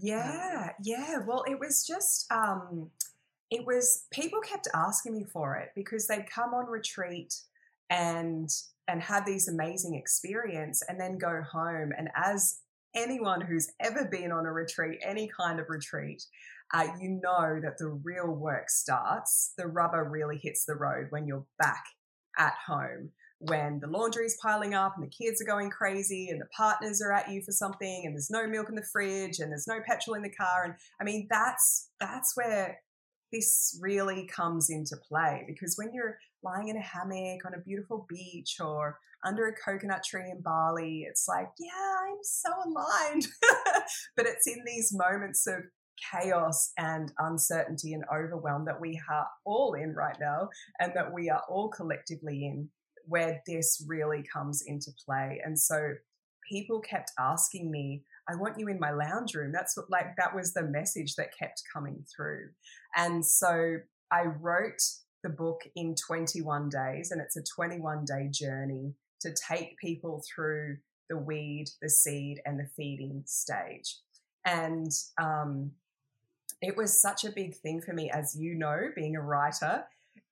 Yeah, 0.00 0.68
um, 0.68 0.70
yeah. 0.82 1.18
Well, 1.26 1.44
it 1.48 1.58
was 1.58 1.86
just 1.86 2.30
um 2.32 2.90
it 3.50 3.66
was 3.66 4.04
people 4.10 4.40
kept 4.40 4.68
asking 4.74 5.14
me 5.14 5.24
for 5.24 5.56
it 5.56 5.70
because 5.74 6.06
they'd 6.06 6.30
come 6.30 6.54
on 6.54 6.66
retreat 6.66 7.34
and 7.90 8.50
and 8.86 9.02
have 9.02 9.26
these 9.26 9.48
amazing 9.48 9.94
experience 9.94 10.82
and 10.88 11.00
then 11.00 11.18
go 11.18 11.42
home 11.50 11.92
and 11.96 12.08
as 12.14 12.60
anyone 12.94 13.40
who's 13.40 13.70
ever 13.80 14.06
been 14.10 14.32
on 14.32 14.46
a 14.46 14.52
retreat 14.52 14.98
any 15.02 15.28
kind 15.28 15.60
of 15.60 15.66
retreat 15.68 16.22
uh, 16.74 16.86
you 17.00 17.20
know 17.22 17.60
that 17.62 17.78
the 17.78 17.88
real 17.88 18.28
work 18.28 18.68
starts 18.68 19.52
the 19.56 19.66
rubber 19.66 20.04
really 20.04 20.38
hits 20.42 20.64
the 20.64 20.74
road 20.74 21.06
when 21.10 21.26
you're 21.26 21.46
back 21.58 21.84
at 22.38 22.54
home 22.66 23.10
when 23.40 23.78
the 23.80 23.86
laundry 23.86 24.26
is 24.26 24.36
piling 24.42 24.74
up 24.74 24.94
and 24.96 25.06
the 25.06 25.10
kids 25.10 25.40
are 25.40 25.44
going 25.46 25.70
crazy 25.70 26.28
and 26.30 26.40
the 26.40 26.48
partners 26.56 27.00
are 27.00 27.12
at 27.12 27.30
you 27.30 27.40
for 27.42 27.52
something 27.52 28.02
and 28.04 28.14
there's 28.14 28.30
no 28.30 28.46
milk 28.46 28.68
in 28.68 28.74
the 28.74 28.82
fridge 28.82 29.38
and 29.38 29.52
there's 29.52 29.68
no 29.68 29.78
petrol 29.86 30.16
in 30.16 30.22
the 30.22 30.30
car 30.30 30.64
and 30.64 30.74
i 31.00 31.04
mean 31.04 31.26
that's 31.30 31.90
that's 32.00 32.36
where 32.36 32.80
this 33.32 33.78
really 33.80 34.26
comes 34.26 34.70
into 34.70 34.96
play 35.08 35.44
because 35.46 35.76
when 35.76 35.92
you're 35.92 36.18
lying 36.42 36.68
in 36.68 36.76
a 36.76 36.80
hammock 36.80 37.44
on 37.46 37.54
a 37.54 37.62
beautiful 37.64 38.06
beach 38.08 38.56
or 38.60 38.98
under 39.24 39.48
a 39.48 39.54
coconut 39.54 40.04
tree 40.04 40.30
in 40.30 40.40
Bali, 40.40 41.04
it's 41.08 41.26
like, 41.28 41.48
yeah, 41.58 41.96
I'm 42.08 42.18
so 42.22 42.50
aligned. 42.64 43.26
but 44.16 44.26
it's 44.26 44.46
in 44.46 44.62
these 44.64 44.94
moments 44.94 45.46
of 45.46 45.64
chaos 46.12 46.72
and 46.78 47.12
uncertainty 47.18 47.92
and 47.92 48.04
overwhelm 48.14 48.64
that 48.64 48.80
we 48.80 49.00
are 49.10 49.26
all 49.44 49.74
in 49.74 49.92
right 49.94 50.16
now 50.20 50.48
and 50.78 50.92
that 50.94 51.12
we 51.12 51.28
are 51.28 51.42
all 51.48 51.68
collectively 51.68 52.46
in 52.46 52.68
where 53.08 53.42
this 53.46 53.82
really 53.86 54.22
comes 54.32 54.62
into 54.66 54.90
play. 55.04 55.40
And 55.44 55.58
so 55.58 55.94
people 56.48 56.80
kept 56.80 57.12
asking 57.18 57.70
me, 57.70 58.02
I 58.28 58.36
want 58.36 58.58
you 58.58 58.68
in 58.68 58.78
my 58.78 58.90
lounge 58.90 59.34
room. 59.34 59.52
That's 59.52 59.76
what, 59.76 59.90
like, 59.90 60.16
that 60.16 60.34
was 60.34 60.52
the 60.52 60.62
message 60.62 61.16
that 61.16 61.36
kept 61.36 61.62
coming 61.72 62.04
through. 62.14 62.50
And 62.96 63.24
so 63.24 63.78
I 64.10 64.24
wrote 64.24 64.82
the 65.22 65.30
book 65.30 65.62
in 65.74 65.94
21 65.94 66.68
days, 66.68 67.10
and 67.10 67.20
it's 67.20 67.36
a 67.36 67.42
21 67.42 68.04
day 68.04 68.28
journey 68.30 68.94
to 69.20 69.34
take 69.48 69.78
people 69.78 70.22
through 70.34 70.78
the 71.08 71.16
weed, 71.16 71.66
the 71.82 71.90
seed, 71.90 72.40
and 72.44 72.58
the 72.58 72.68
feeding 72.76 73.24
stage. 73.26 73.96
And 74.44 74.90
um, 75.20 75.72
it 76.60 76.76
was 76.76 77.00
such 77.00 77.24
a 77.24 77.32
big 77.32 77.56
thing 77.56 77.80
for 77.80 77.92
me, 77.92 78.10
as 78.10 78.36
you 78.38 78.54
know, 78.54 78.90
being 78.94 79.16
a 79.16 79.22
writer. 79.22 79.84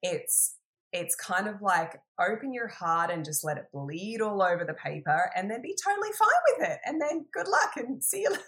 It's 0.02 0.56
it's 0.92 1.14
kind 1.16 1.48
of 1.48 1.60
like 1.60 2.00
open 2.20 2.52
your 2.52 2.68
heart 2.68 3.10
and 3.10 3.24
just 3.24 3.44
let 3.44 3.58
it 3.58 3.66
bleed 3.72 4.20
all 4.20 4.42
over 4.42 4.64
the 4.64 4.74
paper 4.74 5.30
and 5.36 5.50
then 5.50 5.60
be 5.62 5.76
totally 5.82 6.10
fine 6.18 6.28
with 6.58 6.70
it. 6.70 6.78
And 6.84 7.00
then 7.00 7.26
good 7.32 7.48
luck 7.48 7.72
and 7.76 8.02
see 8.02 8.22
you 8.22 8.30
later. 8.30 8.42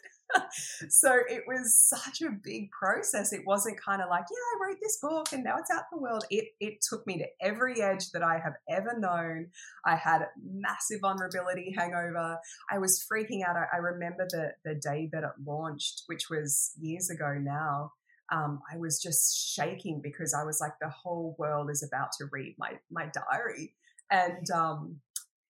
so 0.89 1.19
it 1.29 1.43
was 1.47 1.77
such 1.79 2.23
a 2.23 2.31
big 2.31 2.71
process. 2.71 3.33
It 3.33 3.43
wasn't 3.47 3.81
kind 3.81 4.03
of 4.03 4.09
like, 4.11 4.25
yeah, 4.31 4.37
I 4.37 4.69
wrote 4.69 4.79
this 4.81 4.99
book 5.01 5.29
and 5.33 5.43
now 5.43 5.57
it's 5.59 5.71
out 5.71 5.85
in 5.93 5.99
the 5.99 6.03
world. 6.03 6.25
It 6.31 6.49
it 6.61 6.85
took 6.89 7.07
me 7.07 7.19
to 7.19 7.27
every 7.41 7.81
edge 7.83 8.11
that 8.13 8.23
I 8.23 8.39
have 8.39 8.55
ever 8.71 8.99
known. 8.99 9.49
I 9.85 9.97
had 9.97 10.27
massive 10.43 11.01
vulnerability 11.01 11.75
hangover. 11.77 12.39
I 12.71 12.79
was 12.79 13.05
freaking 13.11 13.43
out. 13.47 13.57
I, 13.57 13.77
I 13.77 13.79
remember 13.79 14.27
the 14.31 14.53
the 14.65 14.75
day 14.75 15.09
that 15.13 15.25
it 15.25 15.31
launched, 15.45 16.03
which 16.07 16.29
was 16.31 16.73
years 16.79 17.11
ago 17.11 17.35
now 17.41 17.93
um, 18.31 18.61
I 18.73 18.77
was 18.77 19.01
just 19.01 19.55
shaking 19.55 20.01
because 20.03 20.35
I 20.35 20.45
was 20.45 20.61
like, 20.61 20.73
the 20.81 20.91
whole 20.91 21.35
world 21.39 21.71
is 21.71 21.83
about 21.83 22.13
to 22.19 22.27
read 22.31 22.55
my 22.59 22.73
my 22.91 23.11
diary, 23.13 23.75
and 24.11 24.51
um, 24.51 24.97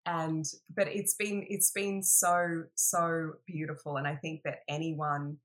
and 0.07 0.45
but 0.75 0.89
it's 0.89 1.15
been 1.15 1.47
it's 1.49 1.71
been 1.71 2.03
so 2.03 2.65
so 2.75 3.33
beautiful, 3.47 3.97
and 3.97 4.07
I 4.07 4.15
think 4.17 4.43
that 4.45 4.61
anyone 4.69 5.39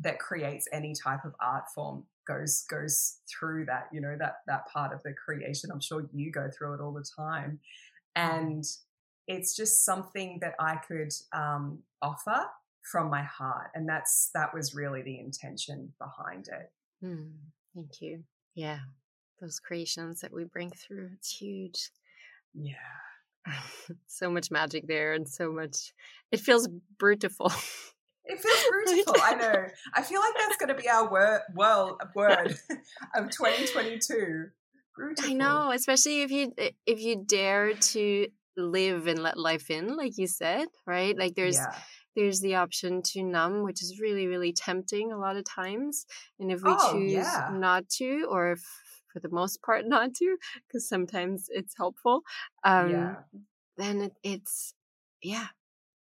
that 0.00 0.18
creates 0.20 0.68
any 0.72 0.94
type 0.94 1.24
of 1.24 1.34
art 1.40 1.64
form 1.74 2.04
goes 2.26 2.64
goes 2.70 3.18
through 3.28 3.64
that 3.66 3.88
you 3.92 4.00
know 4.00 4.16
that 4.18 4.36
that 4.46 4.66
part 4.68 4.92
of 4.92 5.02
the 5.02 5.12
creation. 5.12 5.70
I'm 5.72 5.80
sure 5.80 6.08
you 6.12 6.30
go 6.30 6.48
through 6.56 6.74
it 6.74 6.80
all 6.80 6.92
the 6.92 7.04
time. 7.16 7.58
Mm-hmm. 8.16 8.46
and 8.46 8.64
it's 9.26 9.54
just 9.54 9.84
something 9.84 10.38
that 10.40 10.54
i 10.58 10.76
could 10.76 11.12
um, 11.32 11.78
offer 12.02 12.46
from 12.90 13.10
my 13.10 13.22
heart 13.22 13.70
and 13.74 13.88
that's 13.88 14.30
that 14.34 14.54
was 14.54 14.74
really 14.74 15.02
the 15.02 15.18
intention 15.18 15.92
behind 15.98 16.48
it. 16.48 16.72
Mm, 17.04 17.32
thank 17.74 18.00
you. 18.00 18.24
Yeah 18.54 18.80
those 19.40 19.60
creations 19.60 20.20
that 20.20 20.32
we 20.32 20.44
bring 20.44 20.70
through 20.70 21.10
it's 21.14 21.30
huge. 21.30 21.90
Yeah. 22.54 22.74
So 24.06 24.30
much 24.30 24.50
magic 24.50 24.86
there 24.86 25.14
and 25.14 25.26
so 25.26 25.50
much 25.50 25.94
it 26.30 26.40
feels 26.40 26.68
beautiful 26.98 27.50
it 28.24 28.38
feels 28.38 28.84
beautiful 28.86 29.14
i 29.22 29.34
know. 29.34 29.66
I 29.94 30.02
feel 30.02 30.20
like 30.20 30.34
that's 30.36 30.56
going 30.56 30.68
to 30.68 30.74
be 30.74 30.88
our 30.88 31.10
word 31.10 31.40
world 31.54 32.02
word 32.14 32.58
of 33.14 33.30
2022 33.30 34.46
I 35.22 35.32
know, 35.32 35.70
especially 35.70 36.22
if 36.22 36.32
you 36.32 36.52
if 36.84 37.00
you 37.00 37.22
dare 37.24 37.72
to 37.72 38.26
live 38.56 39.06
and 39.06 39.20
let 39.20 39.38
life 39.38 39.70
in, 39.70 39.96
like 39.96 40.18
you 40.18 40.26
said, 40.26 40.66
right? 40.86 41.16
Like 41.16 41.36
there's 41.36 41.54
yeah 41.54 41.72
there's 42.18 42.40
the 42.40 42.56
option 42.56 43.00
to 43.00 43.22
numb, 43.22 43.62
which 43.62 43.80
is 43.80 44.00
really, 44.00 44.26
really 44.26 44.52
tempting 44.52 45.12
a 45.12 45.18
lot 45.18 45.36
of 45.36 45.44
times. 45.44 46.04
And 46.40 46.50
if 46.50 46.62
we 46.64 46.72
oh, 46.76 46.92
choose 46.92 47.12
yeah. 47.12 47.50
not 47.52 47.88
to, 47.90 48.26
or 48.28 48.52
if 48.52 48.60
for 49.12 49.20
the 49.20 49.28
most 49.28 49.62
part 49.62 49.84
not 49.86 50.14
to, 50.14 50.36
because 50.66 50.88
sometimes 50.88 51.46
it's 51.48 51.74
helpful, 51.76 52.22
um, 52.64 52.90
yeah. 52.90 53.14
then 53.76 54.00
it, 54.00 54.12
it's, 54.24 54.74
yeah, 55.22 55.46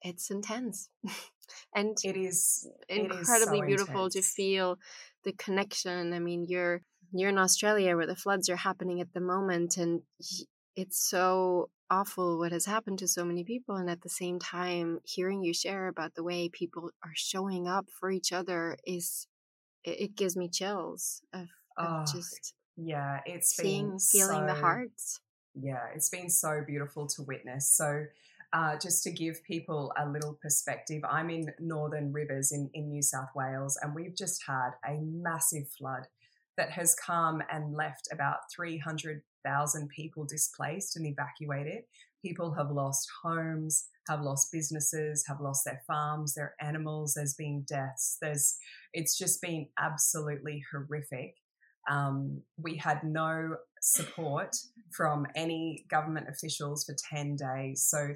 it's 0.01 0.31
intense. 0.31 0.89
and 1.75 1.99
it 2.03 2.17
is 2.17 2.67
incredibly 2.89 3.59
it 3.59 3.63
is 3.63 3.65
so 3.65 3.67
beautiful 3.67 4.05
intense. 4.07 4.15
to 4.15 4.23
feel 4.23 4.79
the 5.25 5.33
connection. 5.33 6.15
I 6.15 6.21
mean, 6.21 6.47
you're 6.49 6.81
you're 7.13 7.29
in 7.29 7.39
Australia 7.39 7.97
where 7.97 8.07
the 8.07 8.17
floods 8.17 8.49
are 8.49 8.57
happening 8.57 9.03
at 9.03 9.13
the 9.13 9.21
moment, 9.21 9.77
and 9.77 10.01
it's 10.75 10.99
so 10.99 11.69
awful 11.91 12.39
what 12.39 12.53
has 12.53 12.67
happened 12.67 12.99
to 12.99 13.09
so 13.09 13.25
many 13.25 13.45
people 13.45 13.77
and 13.77 13.89
at 13.89 14.03
the 14.03 14.09
same 14.09 14.39
time 14.39 14.99
hearing 15.05 15.43
you 15.43 15.55
share 15.55 15.89
about 15.89 16.15
the 16.15 16.23
way 16.23 16.49
people 16.49 16.91
are 17.03 17.13
showing 17.15 17.67
up 17.67 17.87
for 17.91 18.11
each 18.11 18.33
other 18.33 18.77
is 18.87 19.27
it, 19.85 20.01
it 20.01 20.17
gives 20.17 20.37
me 20.37 20.49
chills 20.49 21.23
of 21.33 21.47
oh, 21.79 22.05
just 22.13 22.55
yeah, 22.79 23.21
it's 23.27 23.57
seeing, 23.57 23.91
been 23.91 23.99
feeling 23.99 24.47
so, 24.49 24.55
the 24.55 24.55
hearts. 24.55 25.21
Yeah, 25.61 25.87
it's 25.95 26.09
been 26.09 26.31
so 26.31 26.63
beautiful 26.65 27.09
to 27.09 27.23
witness. 27.23 27.75
So, 27.77 28.05
uh, 28.53 28.79
just 28.79 29.03
to 29.03 29.11
give 29.11 29.43
people 29.43 29.93
a 29.99 30.09
little 30.09 30.39
perspective, 30.41 31.03
I'm 31.09 31.29
in 31.29 31.53
Northern 31.59 32.13
Rivers 32.13 32.53
in, 32.53 32.71
in 32.73 32.89
New 32.89 33.03
South 33.03 33.29
Wales, 33.35 33.77
and 33.83 33.95
we've 33.95 34.17
just 34.17 34.43
had 34.47 34.71
a 34.87 35.01
massive 35.03 35.69
flood 35.77 36.07
that 36.57 36.71
has 36.71 36.95
come 36.95 37.43
and 37.51 37.75
left 37.75 38.09
about 38.13 38.39
300,000 39.43 39.89
people 39.89 40.25
displaced 40.25 40.97
and 40.97 41.07
evacuated. 41.07 41.85
People 42.25 42.53
have 42.55 42.71
lost 42.71 43.09
homes, 43.23 43.87
have 44.09 44.23
lost 44.23 44.51
businesses, 44.53 45.25
have 45.27 45.41
lost 45.41 45.65
their 45.65 45.83
farms, 45.87 46.35
their 46.35 46.55
animals. 46.61 47.15
There's 47.15 47.35
been 47.35 47.65
deaths. 47.69 48.17
There's, 48.21 48.57
it's 48.93 49.17
just 49.17 49.41
been 49.41 49.69
absolutely 49.79 50.65
horrific. 50.73 51.35
Um, 51.91 52.43
we 52.61 52.77
had 52.77 53.03
no 53.05 53.57
support 53.81 54.57
from 54.91 55.27
any 55.37 55.85
government 55.91 56.27
officials 56.29 56.85
for 56.85 56.95
10 57.15 57.37
days. 57.37 57.87
So 57.89 58.09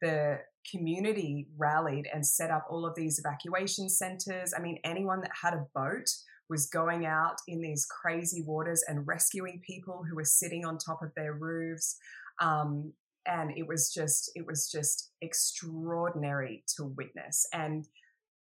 the 0.00 0.38
community 0.70 1.48
rallied 1.56 2.08
and 2.12 2.24
set 2.24 2.50
up 2.50 2.66
all 2.70 2.86
of 2.86 2.94
these 2.94 3.18
evacuation 3.18 3.88
centers. 3.88 4.54
I 4.56 4.60
mean, 4.60 4.78
anyone 4.84 5.20
that 5.22 5.32
had 5.42 5.54
a 5.54 5.66
boat 5.74 6.08
was 6.48 6.66
going 6.66 7.06
out 7.06 7.36
in 7.46 7.60
these 7.60 7.86
crazy 7.86 8.42
waters 8.46 8.82
and 8.88 9.06
rescuing 9.06 9.60
people 9.66 10.04
who 10.08 10.16
were 10.16 10.24
sitting 10.24 10.64
on 10.64 10.78
top 10.78 11.02
of 11.02 11.12
their 11.14 11.34
roofs. 11.34 11.96
Um, 12.40 12.92
and 13.26 13.52
it 13.56 13.66
was 13.66 13.92
just, 13.92 14.30
it 14.34 14.46
was 14.46 14.70
just 14.70 15.10
extraordinary 15.20 16.64
to 16.76 16.84
witness. 16.84 17.46
And 17.52 17.86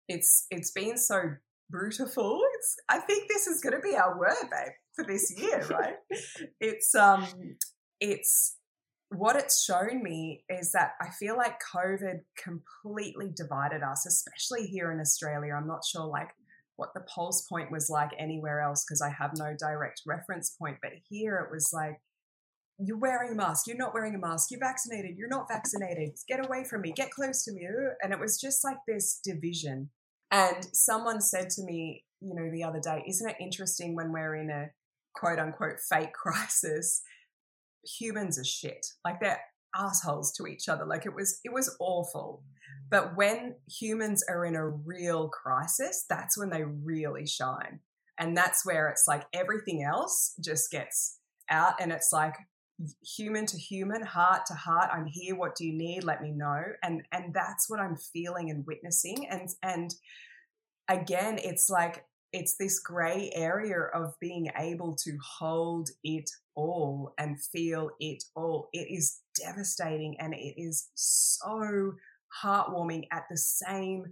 it's, 0.08 0.46
it's 0.52 0.72
been 0.72 0.98
so 0.98 1.22
beautiful. 1.72 2.40
It's, 2.56 2.76
I 2.90 3.00
think 3.00 3.28
this 3.28 3.48
is 3.48 3.62
going 3.62 3.74
to 3.74 3.82
be 3.82 3.96
our 3.96 4.18
word, 4.20 4.36
babe, 4.52 4.74
for 4.94 5.06
this 5.06 5.34
year, 5.36 5.66
right? 5.72 5.96
it's, 6.60 6.94
um, 6.94 7.26
it's, 8.00 8.58
what 9.10 9.36
it's 9.36 9.64
shown 9.64 10.04
me 10.04 10.44
is 10.50 10.72
that 10.72 10.92
I 11.02 11.10
feel 11.20 11.38
like 11.38 11.60
COVID 11.76 12.20
completely 12.44 13.32
divided 13.36 13.82
us, 13.82 14.06
especially 14.06 14.68
here 14.68 14.92
in 14.92 15.00
Australia. 15.00 15.54
I'm 15.54 15.68
not 15.68 15.86
sure 15.86 16.06
like 16.06 16.30
what 16.78 16.94
the 16.94 17.02
pulse 17.02 17.48
point 17.48 17.72
was 17.72 17.90
like 17.90 18.12
anywhere 18.20 18.62
else 18.62 18.84
because 18.84 19.02
I 19.02 19.10
have 19.10 19.32
no 19.38 19.56
direct 19.58 20.02
reference 20.06 20.56
point, 20.60 20.78
but 20.82 20.92
here 21.10 21.38
it 21.38 21.54
was 21.54 21.72
like, 21.74 21.98
you're 22.78 22.98
wearing 22.98 23.32
a 23.32 23.36
mask, 23.36 23.68
you're 23.68 23.78
not 23.78 23.94
wearing 23.94 24.16
a 24.16 24.20
mask, 24.20 24.52
you're 24.52 24.60
vaccinated, 24.60 25.16
you're 25.18 25.30
not 25.30 25.48
vaccinated, 25.50 26.10
get 26.28 26.46
away 26.46 26.66
from 26.66 26.82
me, 26.82 26.92
get 26.92 27.12
close 27.12 27.44
to 27.46 27.54
me. 27.54 27.66
And 28.02 28.12
it 28.12 28.20
was 28.20 28.40
just 28.40 28.66
like 28.66 28.78
this 28.88 29.20
division. 29.24 29.90
And 30.32 30.68
someone 30.74 31.22
said 31.22 31.50
to 31.52 31.64
me, 31.64 32.04
you 32.20 32.36
know, 32.36 32.52
the 32.52 32.64
other 32.64 32.82
day, 32.82 33.04
isn't 33.08 33.30
it 33.30 33.38
interesting 33.40 33.96
when 33.96 34.12
we're 34.12 34.36
in 34.36 34.50
a 34.50 34.72
quote 35.16 35.40
unquote 35.40 35.80
fake 35.90 36.14
crisis 36.22 37.02
humans 38.00 38.40
are 38.40 38.46
shit. 38.46 38.86
Like 39.04 39.20
they're 39.20 39.40
assholes 39.76 40.32
to 40.38 40.48
each 40.48 40.70
other. 40.70 40.86
Like 40.86 41.06
it 41.06 41.14
was, 41.14 41.40
it 41.44 41.54
was 41.54 41.76
awful. 41.80 42.44
But 42.90 43.16
when 43.16 43.56
humans 43.68 44.24
are 44.30 44.46
in 44.46 44.56
a 44.56 44.68
real 44.68 45.30
crisis, 45.30 46.06
that's 46.10 46.38
when 46.38 46.50
they 46.50 46.64
really 46.64 47.26
shine. 47.26 47.80
And 48.18 48.38
that's 48.38 48.66
where 48.66 48.90
it's 48.90 49.06
like 49.08 49.26
everything 49.34 49.84
else 49.84 50.36
just 50.40 50.72
gets 50.72 51.20
out 51.50 51.74
and 51.80 51.92
it's 51.92 52.12
like 52.14 52.36
human 53.04 53.46
to 53.48 53.58
human, 53.58 54.04
heart 54.04 54.46
to 54.48 54.54
heart. 54.54 54.90
I'm 54.94 55.06
here. 55.06 55.36
What 55.36 55.56
do 55.56 55.66
you 55.66 55.74
need? 55.74 56.04
Let 56.04 56.22
me 56.22 56.32
know. 56.32 56.62
And, 56.84 57.04
and 57.12 57.34
that's 57.34 57.70
what 57.70 57.80
I'm 57.80 57.98
feeling 57.98 58.50
and 58.50 58.66
witnessing. 58.66 59.28
And, 59.30 59.50
and 59.64 59.94
again, 60.88 61.40
it's 61.42 61.70
like, 61.70 62.06
it's 62.36 62.58
this 62.58 62.80
gray 62.80 63.32
area 63.34 63.80
of 63.94 64.14
being 64.20 64.52
able 64.58 64.94
to 64.94 65.18
hold 65.24 65.90
it 66.04 66.30
all 66.56 67.14
and 67.18 67.42
feel 67.42 67.90
it 68.02 68.24
all. 68.36 68.68
It 68.74 68.88
is 68.92 69.22
devastating 69.42 70.20
and 70.20 70.34
it 70.34 70.62
is 70.62 70.90
so 70.96 71.94
heartwarming 72.44 73.08
at 73.14 73.24
the 73.32 73.38
same 73.38 74.06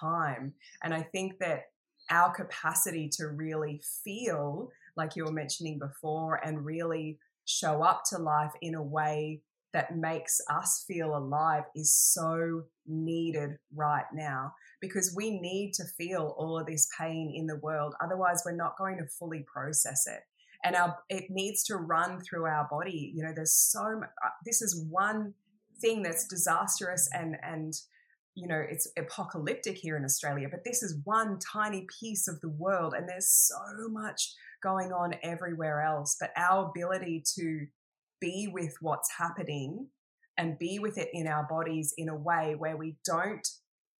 time. 0.00 0.52
And 0.82 0.92
I 0.92 1.02
think 1.02 1.38
that 1.38 1.64
our 2.10 2.30
capacity 2.34 3.08
to 3.14 3.28
really 3.28 3.80
feel, 4.04 4.70
like 4.96 5.16
you 5.16 5.24
were 5.24 5.32
mentioning 5.32 5.78
before, 5.78 6.44
and 6.44 6.64
really 6.64 7.18
show 7.46 7.82
up 7.82 8.02
to 8.10 8.18
life 8.18 8.52
in 8.60 8.74
a 8.74 8.82
way 8.82 9.40
that 9.72 9.96
makes 9.96 10.40
us 10.50 10.84
feel 10.86 11.16
alive 11.16 11.64
is 11.74 11.94
so 11.94 12.64
needed 12.86 13.50
right 13.74 14.06
now 14.12 14.52
because 14.80 15.14
we 15.16 15.38
need 15.40 15.72
to 15.74 15.84
feel 15.96 16.34
all 16.38 16.58
of 16.58 16.66
this 16.66 16.88
pain 16.98 17.32
in 17.34 17.46
the 17.46 17.60
world. 17.62 17.94
Otherwise, 18.02 18.42
we're 18.44 18.56
not 18.56 18.78
going 18.78 18.98
to 18.98 19.06
fully 19.18 19.44
process 19.52 20.06
it. 20.06 20.20
And 20.64 20.76
our 20.76 20.96
it 21.08 21.24
needs 21.30 21.64
to 21.64 21.76
run 21.76 22.20
through 22.20 22.44
our 22.44 22.68
body. 22.70 23.12
You 23.14 23.24
know 23.24 23.32
there's 23.34 23.54
so 23.54 24.00
much, 24.00 24.10
this 24.44 24.60
is 24.60 24.84
one 24.90 25.34
thing 25.80 26.02
that's 26.02 26.26
disastrous 26.26 27.08
and 27.14 27.36
and 27.42 27.72
you 28.34 28.46
know 28.46 28.62
it's 28.68 28.86
apocalyptic 28.98 29.78
here 29.78 29.96
in 29.96 30.04
australia 30.04 30.46
but 30.50 30.60
this 30.62 30.82
is 30.82 31.00
one 31.04 31.38
tiny 31.38 31.86
piece 31.98 32.28
of 32.28 32.38
the 32.42 32.50
world 32.50 32.92
and 32.94 33.08
there's 33.08 33.30
so 33.30 33.88
much 33.88 34.34
going 34.62 34.92
on 34.92 35.14
everywhere 35.22 35.82
else. 35.82 36.16
But 36.18 36.30
our 36.36 36.68
ability 36.68 37.24
to 37.38 37.66
be 38.20 38.48
with 38.52 38.74
what's 38.80 39.10
happening 39.18 39.88
and 40.36 40.58
be 40.58 40.78
with 40.78 40.98
it 40.98 41.08
in 41.12 41.26
our 41.26 41.46
bodies 41.48 41.92
in 41.96 42.08
a 42.08 42.16
way 42.16 42.54
where 42.56 42.76
we 42.76 42.96
don't 43.04 43.46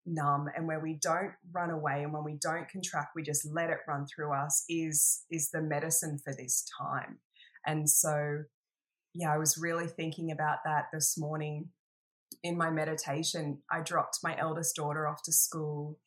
numb 0.06 0.46
and 0.56 0.66
where 0.66 0.80
we 0.80 0.98
don't 1.00 1.32
run 1.52 1.70
away. 1.70 2.02
And 2.02 2.12
when 2.12 2.24
we 2.24 2.38
don't 2.40 2.68
contract 2.68 3.10
we 3.14 3.22
just 3.22 3.46
let 3.50 3.70
it 3.70 3.78
run 3.86 4.06
through 4.06 4.32
us 4.32 4.64
is 4.68 5.24
is 5.30 5.50
the 5.50 5.62
medicine 5.62 6.18
for 6.22 6.34
this 6.34 6.64
time. 6.78 7.18
And 7.66 7.88
so 7.88 8.44
yeah 9.12 9.34
i 9.34 9.38
was 9.38 9.58
really 9.58 9.88
thinking 9.88 10.30
about 10.30 10.58
that 10.64 10.84
this 10.92 11.18
morning 11.18 11.68
in 12.44 12.56
my 12.56 12.70
meditation. 12.70 13.58
I 13.70 13.80
dropped 13.80 14.18
my 14.22 14.36
eldest 14.38 14.76
daughter 14.76 15.08
off 15.08 15.22
to 15.24 15.32
school 15.32 15.98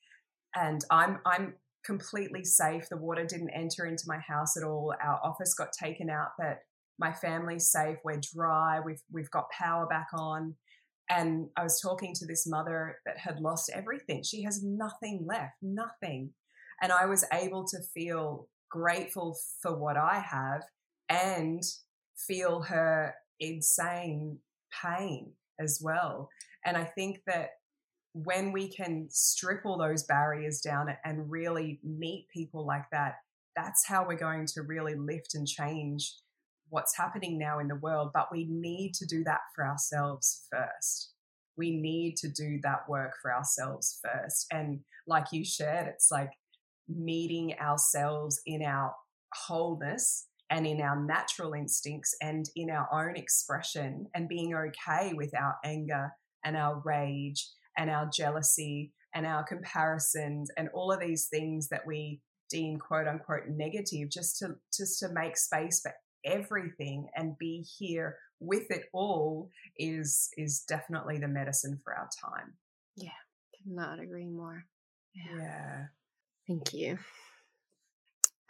and 0.55 0.83
i'm 0.89 1.19
i'm 1.25 1.55
completely 1.85 2.45
safe. 2.45 2.87
The 2.89 2.97
water 2.97 3.25
didn't 3.25 3.49
enter 3.49 3.85
into 3.85 4.05
my 4.07 4.19
house 4.19 4.55
at 4.55 4.63
all. 4.63 4.93
Our 5.03 5.19
office 5.21 5.53
got 5.53 5.73
taken 5.73 6.09
out 6.09 6.29
but 6.37 6.59
my 6.99 7.11
family's 7.11 7.71
safe 7.71 7.97
we're 8.03 8.19
dry 8.33 8.79
we've 8.85 9.01
we've 9.11 9.31
got 9.31 9.49
power 9.51 9.85
back 9.87 10.07
on 10.13 10.55
and 11.09 11.49
I 11.57 11.63
was 11.63 11.79
talking 11.81 12.13
to 12.15 12.25
this 12.25 12.47
mother 12.47 12.97
that 13.05 13.17
had 13.17 13.39
lost 13.39 13.71
everything. 13.73 14.23
She 14.23 14.43
has 14.43 14.63
nothing 14.63 15.25
left, 15.27 15.55
nothing. 15.61 16.31
And 16.81 16.91
I 16.91 17.05
was 17.05 17.25
able 17.31 17.65
to 17.67 17.77
feel 17.93 18.47
grateful 18.69 19.37
for 19.61 19.77
what 19.77 19.97
I 19.97 20.19
have 20.19 20.63
and 21.09 21.61
feel 22.15 22.61
her 22.61 23.13
insane 23.39 24.39
pain 24.83 25.33
as 25.59 25.79
well. 25.83 26.29
And 26.65 26.77
I 26.77 26.85
think 26.85 27.19
that 27.27 27.49
when 28.13 28.51
we 28.51 28.69
can 28.69 29.07
strip 29.09 29.65
all 29.65 29.77
those 29.77 30.03
barriers 30.03 30.61
down 30.61 30.87
and 31.03 31.29
really 31.29 31.79
meet 31.83 32.27
people 32.33 32.65
like 32.65 32.85
that, 32.91 33.15
that's 33.55 33.85
how 33.85 34.05
we're 34.07 34.15
going 34.15 34.47
to 34.47 34.61
really 34.63 34.95
lift 34.95 35.35
and 35.35 35.47
change 35.47 36.15
what's 36.73 36.97
happening 36.97 37.37
now 37.37 37.59
in 37.59 37.67
the 37.67 37.75
world, 37.75 38.09
but 38.15 38.29
we 38.31 38.47
need 38.49 38.93
to 38.95 39.05
do 39.05 39.23
that 39.23 39.41
for 39.55 39.63
ourselves 39.63 40.47
first. 40.51 41.11
We 41.55 41.77
need 41.77 42.17
to 42.17 42.27
do 42.27 42.59
that 42.63 42.89
work 42.89 43.13
for 43.21 43.31
ourselves 43.31 43.99
first. 44.03 44.47
And 44.51 44.79
like 45.05 45.27
you 45.31 45.45
shared, 45.45 45.87
it's 45.87 46.09
like 46.11 46.31
meeting 46.89 47.53
ourselves 47.61 48.41
in 48.47 48.63
our 48.63 48.91
wholeness 49.35 50.25
and 50.49 50.65
in 50.65 50.81
our 50.81 50.99
natural 50.99 51.53
instincts 51.53 52.15
and 52.23 52.49
in 52.55 52.71
our 52.71 52.87
own 52.91 53.15
expression 53.17 54.07
and 54.15 54.27
being 54.27 54.55
okay 54.55 55.13
with 55.13 55.31
our 55.39 55.55
anger 55.63 56.11
and 56.43 56.57
our 56.57 56.81
rage 56.83 57.49
and 57.77 57.91
our 57.91 58.09
jealousy 58.11 58.91
and 59.13 59.27
our 59.27 59.43
comparisons 59.43 60.49
and 60.57 60.69
all 60.73 60.91
of 60.91 60.99
these 60.99 61.27
things 61.27 61.69
that 61.69 61.85
we 61.85 62.19
deem 62.49 62.77
quote 62.77 63.07
unquote 63.07 63.47
negative 63.47 64.09
just 64.09 64.37
to 64.37 64.55
just 64.75 64.99
to 64.99 65.09
make 65.13 65.37
space 65.37 65.81
for 65.81 65.93
everything 66.25 67.07
and 67.15 67.37
be 67.37 67.65
here 67.77 68.17
with 68.39 68.69
it 68.69 68.85
all 68.93 69.49
is 69.77 70.29
is 70.37 70.63
definitely 70.67 71.17
the 71.17 71.27
medicine 71.27 71.79
for 71.83 71.93
our 71.93 72.09
time. 72.21 72.53
Yeah, 72.95 73.09
cannot 73.63 73.99
agree 73.99 74.27
more. 74.27 74.65
Yeah. 75.13 75.37
yeah. 75.37 75.83
Thank 76.47 76.73
you. 76.73 76.99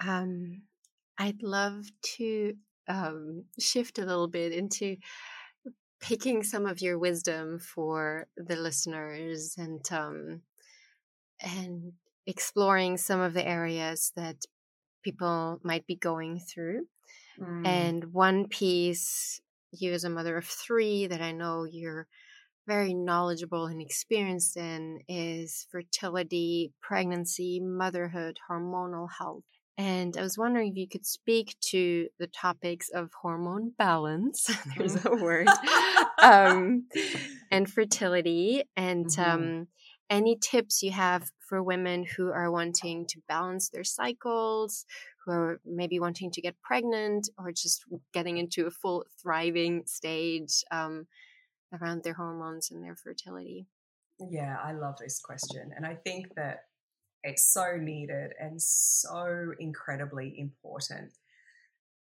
Um, 0.06 0.64
I'd 1.18 1.44
love 1.44 1.86
to 2.18 2.56
um, 2.88 3.46
shift 3.60 4.00
a 4.00 4.06
little 4.06 4.28
bit 4.28 4.52
into 4.52 4.98
picking 6.02 6.44
some 6.44 6.66
of 6.66 6.82
your 6.82 7.00
wisdom 7.00 7.60
for 7.60 8.28
the 8.36 8.56
listeners 8.56 9.56
and 9.58 9.90
um, 9.92 10.42
and 11.40 11.94
exploring 12.26 12.98
some 12.98 13.22
of 13.22 13.34
the 13.34 13.48
areas 13.48 14.12
that 14.16 14.38
people 15.04 15.60
might 15.64 15.86
be 15.86 15.96
going 15.96 16.40
through. 16.40 16.88
Mm. 17.40 17.68
And 17.68 18.14
one 18.14 18.48
piece, 18.48 19.42
you 19.72 19.94
as 19.94 20.04
a 20.04 20.10
mother 20.10 20.38
of 20.38 20.46
three, 20.46 21.08
that 21.08 21.22
I 21.22 21.32
know 21.32 21.66
you're 21.70 22.08
very 22.68 22.94
knowledgeable 22.94 23.66
and 23.66 23.82
experienced 23.82 24.56
in 24.58 25.00
is 25.08 25.68
fertility, 25.72 26.72
pregnancy, 26.82 27.60
motherhood, 27.60 28.38
hormonal 28.50 29.08
health. 29.18 29.44
And 29.78 30.16
I 30.18 30.22
was 30.22 30.38
wondering 30.38 30.70
if 30.70 30.78
you 30.78 30.88
could 30.88 31.06
speak 31.06 31.56
to 31.72 32.08
the 32.20 32.28
topics 32.28 32.90
of 32.94 33.10
hormone 33.20 33.74
balance, 33.78 34.46
there's 34.78 34.96
mm-hmm. 34.96 35.20
a 35.20 35.24
word, 35.24 35.48
um, 36.22 36.86
and 37.52 37.70
fertility, 37.70 38.64
and 38.78 39.08
mm-hmm. 39.08 39.32
um, 39.32 39.68
any 40.10 40.38
tips 40.40 40.84
you 40.84 40.92
have 40.92 41.32
for 41.40 41.64
women 41.64 42.06
who 42.16 42.30
are 42.30 42.52
wanting 42.52 43.08
to 43.08 43.22
balance 43.28 43.70
their 43.70 43.84
cycles, 43.84 44.86
who 45.26 45.32
are 45.32 45.62
maybe 45.66 46.00
wanting 46.00 46.32
to 46.32 46.42
get 46.42 46.62
pregnant, 46.62 47.30
or 47.38 47.52
just 47.52 47.84
getting 48.14 48.38
into 48.38 48.68
a 48.68 48.72
full 48.72 49.06
thriving 49.22 49.84
stage 49.86 50.64
um, 50.72 51.08
around 51.74 52.04
their 52.04 52.14
hormones 52.14 52.72
and 52.72 52.84
their 52.84 52.96
fertility. 52.96 53.68
Yeah, 54.30 54.58
I 54.64 54.74
love 54.74 54.96
this 55.00 55.20
question. 55.20 55.72
And 55.76 55.86
I 55.86 55.96
think 55.96 56.36
that 56.36 56.66
it's 57.24 57.54
so 57.54 57.78
needed 57.78 58.32
and 58.40 58.62
so 58.62 59.54
incredibly 59.60 60.36
important. 60.38 61.14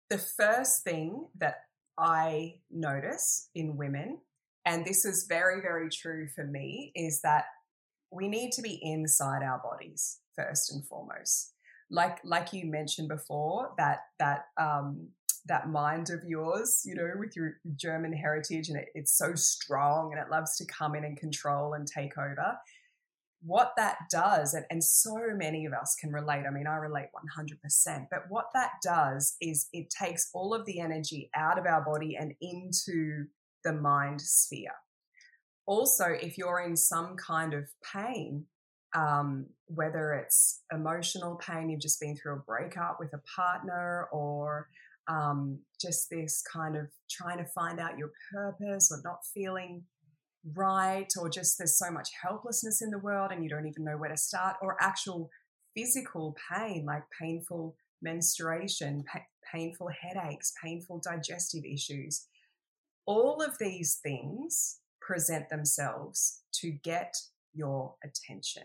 The 0.08 0.18
first 0.18 0.82
thing 0.82 1.26
that 1.38 1.64
I 1.98 2.60
notice 2.70 3.50
in 3.54 3.76
women, 3.76 4.18
and 4.64 4.84
this 4.84 5.04
is 5.04 5.26
very, 5.28 5.60
very 5.60 5.88
true 5.90 6.28
for 6.34 6.44
me, 6.44 6.92
is 6.94 7.20
that 7.22 7.44
we 8.10 8.28
need 8.28 8.52
to 8.52 8.62
be 8.62 8.80
inside 8.82 9.42
our 9.42 9.60
bodies 9.62 10.18
first 10.36 10.72
and 10.72 10.84
foremost. 10.86 11.54
Like 11.90 12.18
like 12.24 12.52
you 12.52 12.66
mentioned 12.66 13.08
before, 13.08 13.72
that 13.78 14.00
that 14.18 14.46
um, 14.60 15.08
that 15.46 15.68
mind 15.68 16.10
of 16.10 16.22
yours, 16.24 16.82
you 16.84 16.94
know, 16.94 17.10
with 17.18 17.34
your 17.34 17.54
German 17.76 18.12
heritage, 18.12 18.68
and 18.68 18.78
it, 18.78 18.88
it's 18.94 19.16
so 19.16 19.34
strong 19.34 20.12
and 20.12 20.20
it 20.20 20.30
loves 20.30 20.56
to 20.58 20.64
come 20.66 20.94
in 20.94 21.04
and 21.04 21.16
control 21.16 21.74
and 21.74 21.86
take 21.86 22.16
over 22.16 22.56
what 23.42 23.72
that 23.76 23.96
does, 24.10 24.54
and, 24.54 24.66
and 24.70 24.84
so 24.84 25.18
many 25.34 25.64
of 25.64 25.72
us 25.72 25.96
can 25.98 26.12
relate. 26.12 26.44
I 26.46 26.50
mean, 26.50 26.66
I 26.66 26.76
relate 26.76 27.08
100%, 27.38 28.06
but 28.10 28.24
what 28.28 28.46
that 28.54 28.72
does 28.82 29.36
is 29.40 29.68
it 29.72 29.88
takes 29.90 30.30
all 30.34 30.52
of 30.52 30.66
the 30.66 30.80
energy 30.80 31.30
out 31.34 31.58
of 31.58 31.66
our 31.66 31.82
body 31.82 32.16
and 32.16 32.34
into 32.40 33.26
the 33.64 33.72
mind 33.72 34.20
sphere. 34.20 34.74
Also, 35.66 36.06
if 36.06 36.36
you're 36.36 36.60
in 36.60 36.76
some 36.76 37.16
kind 37.16 37.54
of 37.54 37.64
pain, 37.92 38.44
um, 38.94 39.46
whether 39.66 40.12
it's 40.14 40.62
emotional 40.72 41.36
pain, 41.36 41.70
you've 41.70 41.80
just 41.80 42.00
been 42.00 42.16
through 42.16 42.34
a 42.34 42.40
breakup 42.40 42.98
with 42.98 43.12
a 43.14 43.20
partner, 43.36 44.08
or 44.12 44.68
um, 45.08 45.58
just 45.80 46.08
this 46.10 46.42
kind 46.52 46.76
of 46.76 46.86
trying 47.10 47.38
to 47.38 47.44
find 47.44 47.80
out 47.80 47.98
your 47.98 48.10
purpose 48.32 48.90
or 48.92 49.00
not 49.04 49.20
feeling 49.34 49.82
right 50.54 51.08
or 51.20 51.28
just 51.28 51.58
there's 51.58 51.78
so 51.78 51.90
much 51.90 52.08
helplessness 52.22 52.80
in 52.80 52.90
the 52.90 52.98
world 52.98 53.30
and 53.30 53.44
you 53.44 53.50
don't 53.50 53.66
even 53.66 53.84
know 53.84 53.98
where 53.98 54.08
to 54.08 54.16
start 54.16 54.56
or 54.62 54.76
actual 54.80 55.28
physical 55.76 56.34
pain 56.50 56.84
like 56.86 57.02
painful 57.20 57.76
menstruation 58.00 59.04
pa- 59.10 59.20
painful 59.52 59.88
headaches 60.00 60.52
painful 60.62 61.00
digestive 61.04 61.64
issues. 61.64 62.26
All 63.06 63.42
of 63.42 63.56
these 63.58 63.98
things 64.02 64.78
present 65.00 65.48
themselves 65.50 66.42
to 66.54 66.70
get 66.70 67.14
your 67.52 67.94
attention 68.04 68.62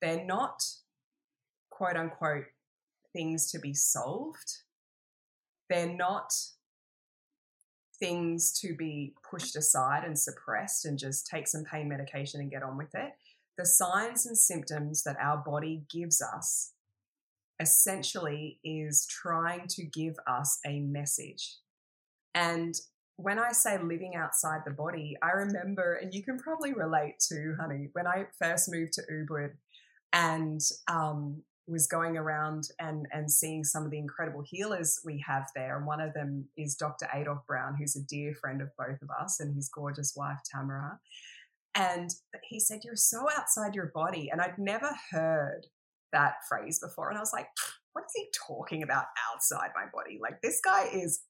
they're 0.00 0.24
not 0.24 0.62
quote 1.70 1.96
unquote 1.96 2.46
things 3.12 3.50
to 3.50 3.58
be 3.58 3.74
solved 3.74 4.58
they're 5.68 5.94
not 5.94 6.32
things 7.98 8.52
to 8.60 8.74
be 8.74 9.14
pushed 9.28 9.56
aside 9.56 10.04
and 10.04 10.18
suppressed 10.18 10.84
and 10.84 10.98
just 10.98 11.26
take 11.26 11.48
some 11.48 11.64
pain 11.64 11.88
medication 11.88 12.40
and 12.40 12.50
get 12.50 12.62
on 12.62 12.76
with 12.76 12.94
it. 12.94 13.12
The 13.56 13.66
signs 13.66 14.26
and 14.26 14.36
symptoms 14.36 15.04
that 15.04 15.16
our 15.20 15.38
body 15.38 15.84
gives 15.92 16.20
us 16.20 16.72
essentially 17.60 18.58
is 18.64 19.06
trying 19.06 19.68
to 19.68 19.84
give 19.84 20.16
us 20.26 20.58
a 20.66 20.80
message. 20.80 21.58
And 22.34 22.74
when 23.16 23.38
I 23.38 23.52
say 23.52 23.78
living 23.80 24.16
outside 24.16 24.62
the 24.66 24.72
body, 24.72 25.16
I 25.22 25.30
remember, 25.30 25.94
and 25.94 26.12
you 26.12 26.24
can 26.24 26.36
probably 26.36 26.72
relate 26.72 27.20
to, 27.28 27.54
honey, 27.60 27.90
when 27.92 28.08
I 28.08 28.26
first 28.40 28.68
moved 28.72 28.94
to 28.94 29.02
Ubud 29.02 29.52
and 30.14 30.60
um, 30.88 31.42
was 31.66 31.86
going 31.86 32.16
around 32.16 32.68
and 32.78 33.06
and 33.12 33.30
seeing 33.30 33.64
some 33.64 33.84
of 33.84 33.90
the 33.90 33.98
incredible 33.98 34.42
healers 34.42 35.00
we 35.04 35.22
have 35.26 35.44
there. 35.54 35.76
And 35.76 35.86
one 35.86 36.00
of 36.00 36.14
them 36.14 36.46
is 36.56 36.76
Dr. 36.76 37.08
Adolf 37.12 37.46
Brown, 37.46 37.76
who's 37.78 37.96
a 37.96 38.02
dear 38.02 38.34
friend 38.40 38.62
of 38.62 38.68
both 38.78 39.02
of 39.02 39.08
us, 39.20 39.40
and 39.40 39.54
his 39.54 39.68
gorgeous 39.68 40.14
wife 40.16 40.38
Tamara. 40.50 40.98
And 41.74 42.10
he 42.44 42.60
said, 42.60 42.80
You're 42.84 42.96
so 42.96 43.26
outside 43.36 43.74
your 43.74 43.90
body. 43.94 44.30
And 44.30 44.40
I'd 44.40 44.58
never 44.58 44.90
heard 45.10 45.66
that 46.12 46.34
phrase 46.48 46.78
before. 46.78 47.08
And 47.08 47.18
I 47.18 47.20
was 47.20 47.32
like, 47.32 47.48
What 47.92 48.04
is 48.04 48.12
he 48.14 48.28
talking 48.46 48.82
about 48.82 49.06
outside 49.32 49.70
my 49.74 49.86
body? 49.92 50.18
Like, 50.22 50.40
this 50.42 50.60
guy 50.64 50.88
is 50.92 51.20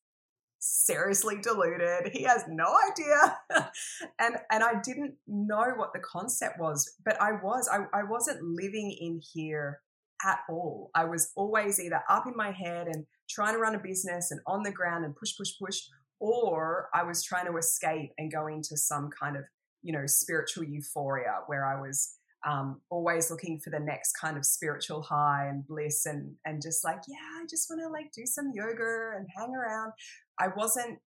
seriously 0.64 1.36
deluded. 1.42 2.12
He 2.12 2.22
has 2.22 2.44
no 2.48 2.74
idea. 2.90 3.38
and 4.18 4.36
and 4.50 4.64
I 4.64 4.80
didn't 4.82 5.14
know 5.26 5.72
what 5.76 5.92
the 5.92 6.00
concept 6.00 6.58
was, 6.58 6.96
but 7.04 7.20
I 7.20 7.32
was. 7.32 7.68
I, 7.70 7.84
I 7.98 8.04
wasn't 8.04 8.42
living 8.42 8.96
in 8.98 9.20
here 9.32 9.80
at 10.24 10.40
all. 10.48 10.90
I 10.94 11.04
was 11.04 11.32
always 11.36 11.78
either 11.78 12.02
up 12.08 12.26
in 12.26 12.34
my 12.36 12.50
head 12.50 12.86
and 12.86 13.04
trying 13.28 13.54
to 13.54 13.58
run 13.58 13.74
a 13.74 13.78
business 13.78 14.30
and 14.30 14.40
on 14.46 14.62
the 14.62 14.72
ground 14.72 15.04
and 15.04 15.14
push, 15.14 15.36
push, 15.36 15.52
push, 15.60 15.82
or 16.18 16.88
I 16.94 17.02
was 17.02 17.22
trying 17.22 17.46
to 17.46 17.56
escape 17.58 18.12
and 18.16 18.32
go 18.32 18.46
into 18.46 18.76
some 18.76 19.10
kind 19.10 19.36
of, 19.36 19.44
you 19.82 19.92
know, 19.92 20.06
spiritual 20.06 20.64
euphoria 20.64 21.40
where 21.46 21.66
I 21.66 21.80
was 21.80 22.16
um, 22.46 22.80
always 22.90 23.30
looking 23.30 23.58
for 23.58 23.70
the 23.70 23.80
next 23.80 24.12
kind 24.20 24.36
of 24.36 24.44
spiritual 24.44 25.02
high 25.02 25.46
and 25.48 25.66
bliss 25.66 26.06
and 26.06 26.34
and 26.44 26.60
just 26.62 26.84
like, 26.84 27.00
yeah, 27.08 27.40
I 27.42 27.46
just 27.48 27.68
want 27.70 27.82
to 27.82 27.88
like 27.88 28.12
do 28.12 28.26
some 28.26 28.52
yoga 28.54 29.12
and 29.16 29.26
hang 29.36 29.54
around. 29.54 29.92
I 30.38 30.48
wasn't 30.54 30.98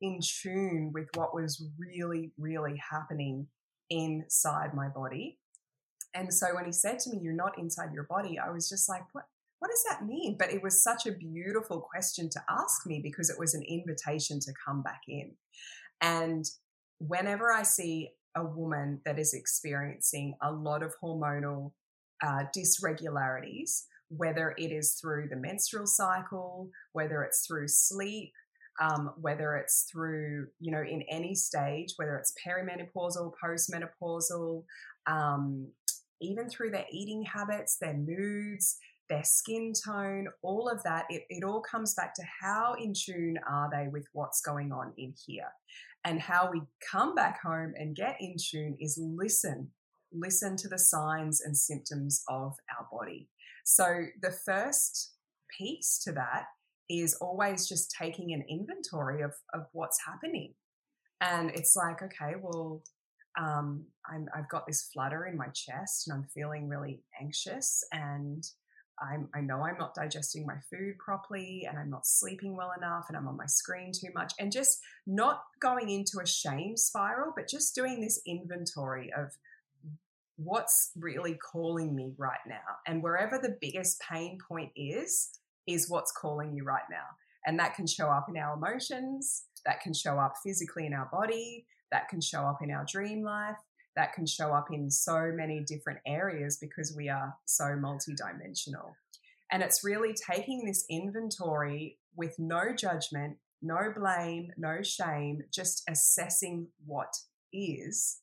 in 0.00 0.20
tune 0.20 0.90
with 0.94 1.08
what 1.14 1.34
was 1.34 1.62
really, 1.78 2.32
really 2.38 2.80
happening 2.90 3.46
inside 3.90 4.74
my 4.74 4.88
body. 4.88 5.38
And 6.14 6.32
so 6.32 6.54
when 6.54 6.64
he 6.64 6.72
said 6.72 6.98
to 7.00 7.10
me, 7.10 7.20
You're 7.22 7.34
not 7.34 7.58
inside 7.58 7.92
your 7.92 8.04
body, 8.04 8.38
I 8.38 8.50
was 8.50 8.68
just 8.68 8.88
like, 8.88 9.02
What? 9.12 9.24
What 9.58 9.70
does 9.70 9.84
that 9.88 10.06
mean? 10.06 10.36
But 10.38 10.52
it 10.52 10.62
was 10.62 10.82
such 10.82 11.06
a 11.06 11.12
beautiful 11.12 11.80
question 11.80 12.28
to 12.28 12.40
ask 12.50 12.86
me 12.86 13.00
because 13.02 13.30
it 13.30 13.38
was 13.38 13.54
an 13.54 13.62
invitation 13.62 14.38
to 14.40 14.52
come 14.66 14.82
back 14.82 15.00
in. 15.08 15.32
And 16.02 16.44
whenever 16.98 17.50
I 17.50 17.62
see 17.62 18.10
a 18.36 18.44
woman 18.44 19.00
that 19.04 19.18
is 19.18 19.34
experiencing 19.34 20.34
a 20.42 20.52
lot 20.52 20.82
of 20.82 20.92
hormonal 21.02 21.72
uh, 22.22 22.44
dysregularities, 22.56 23.84
whether 24.08 24.54
it 24.58 24.70
is 24.70 24.98
through 25.00 25.28
the 25.28 25.36
menstrual 25.36 25.86
cycle, 25.86 26.70
whether 26.92 27.22
it's 27.22 27.46
through 27.46 27.68
sleep, 27.68 28.32
um, 28.80 29.12
whether 29.20 29.56
it's 29.56 29.88
through, 29.90 30.48
you 30.60 30.70
know, 30.70 30.82
in 30.82 31.02
any 31.10 31.34
stage, 31.34 31.94
whether 31.96 32.16
it's 32.16 32.34
perimenopausal, 32.46 33.32
postmenopausal, 33.42 34.64
um, 35.06 35.68
even 36.20 36.48
through 36.48 36.70
their 36.70 36.86
eating 36.90 37.22
habits, 37.22 37.78
their 37.80 37.94
moods, 37.94 38.78
their 39.08 39.24
skin 39.24 39.72
tone, 39.84 40.28
all 40.42 40.68
of 40.68 40.82
that, 40.82 41.06
it, 41.08 41.24
it 41.28 41.44
all 41.44 41.60
comes 41.60 41.94
back 41.94 42.14
to 42.14 42.22
how 42.40 42.74
in 42.74 42.92
tune 42.92 43.38
are 43.48 43.70
they 43.70 43.88
with 43.88 44.06
what's 44.12 44.40
going 44.40 44.72
on 44.72 44.92
in 44.96 45.14
here. 45.26 45.48
And 46.04 46.20
how 46.20 46.50
we 46.52 46.62
come 46.90 47.14
back 47.14 47.42
home 47.42 47.74
and 47.76 47.96
get 47.96 48.16
in 48.20 48.36
tune 48.38 48.76
is 48.80 48.98
listen, 49.00 49.70
listen 50.12 50.56
to 50.56 50.68
the 50.68 50.78
signs 50.78 51.40
and 51.40 51.56
symptoms 51.56 52.22
of 52.28 52.54
our 52.78 52.86
body. 52.92 53.28
So 53.64 54.04
the 54.22 54.30
first 54.30 55.14
piece 55.58 55.98
to 56.04 56.12
that 56.12 56.44
is 56.88 57.14
always 57.14 57.68
just 57.68 57.92
taking 58.00 58.32
an 58.32 58.44
inventory 58.48 59.22
of, 59.22 59.32
of 59.52 59.62
what's 59.72 59.98
happening. 60.06 60.54
And 61.20 61.50
it's 61.50 61.74
like, 61.74 62.02
okay, 62.02 62.34
well, 62.40 62.82
um, 63.38 63.84
I'm, 64.08 64.28
I've 64.34 64.48
got 64.48 64.66
this 64.66 64.88
flutter 64.92 65.26
in 65.26 65.36
my 65.36 65.48
chest 65.48 66.06
and 66.06 66.16
I'm 66.16 66.28
feeling 66.32 66.68
really 66.68 67.02
anxious 67.20 67.82
and 67.92 68.46
I'm, 69.00 69.28
I 69.34 69.40
know 69.40 69.62
I'm 69.62 69.78
not 69.78 69.94
digesting 69.94 70.46
my 70.46 70.56
food 70.70 70.98
properly 70.98 71.66
and 71.68 71.78
I'm 71.78 71.90
not 71.90 72.06
sleeping 72.06 72.56
well 72.56 72.72
enough 72.76 73.06
and 73.08 73.16
I'm 73.16 73.28
on 73.28 73.36
my 73.36 73.46
screen 73.46 73.92
too 73.92 74.08
much 74.14 74.32
and 74.38 74.50
just 74.50 74.80
not 75.06 75.42
going 75.60 75.90
into 75.90 76.18
a 76.22 76.26
shame 76.26 76.76
spiral, 76.76 77.32
but 77.36 77.48
just 77.48 77.74
doing 77.74 78.00
this 78.00 78.20
inventory 78.26 79.12
of 79.12 79.36
what's 80.36 80.92
really 80.98 81.34
calling 81.34 81.94
me 81.94 82.12
right 82.18 82.38
now. 82.46 82.78
And 82.86 83.02
wherever 83.02 83.38
the 83.38 83.56
biggest 83.60 84.00
pain 84.00 84.38
point 84.46 84.70
is, 84.76 85.30
is 85.66 85.90
what's 85.90 86.12
calling 86.12 86.54
you 86.54 86.64
right 86.64 86.84
now. 86.90 87.04
And 87.46 87.58
that 87.58 87.74
can 87.74 87.86
show 87.86 88.08
up 88.08 88.28
in 88.28 88.36
our 88.36 88.54
emotions, 88.54 89.44
that 89.64 89.80
can 89.80 89.94
show 89.94 90.18
up 90.18 90.34
physically 90.42 90.86
in 90.86 90.92
our 90.92 91.08
body, 91.12 91.66
that 91.90 92.08
can 92.08 92.20
show 92.20 92.42
up 92.42 92.58
in 92.62 92.70
our 92.70 92.84
dream 92.90 93.22
life, 93.22 93.56
that 93.96 94.12
can 94.12 94.26
show 94.26 94.52
up 94.52 94.66
in 94.70 94.90
so 94.90 95.32
many 95.34 95.64
different 95.66 96.00
areas 96.06 96.58
because 96.60 96.94
we 96.94 97.08
are 97.08 97.34
so 97.46 97.64
multidimensional. 97.64 98.92
And 99.50 99.62
it's 99.62 99.82
really 99.82 100.14
taking 100.30 100.64
this 100.64 100.84
inventory 100.90 101.98
with 102.14 102.34
no 102.38 102.74
judgment, 102.76 103.38
no 103.62 103.92
blame, 103.96 104.50
no 104.58 104.82
shame, 104.82 105.40
just 105.52 105.82
assessing 105.88 106.68
what 106.84 107.12
is, 107.52 108.18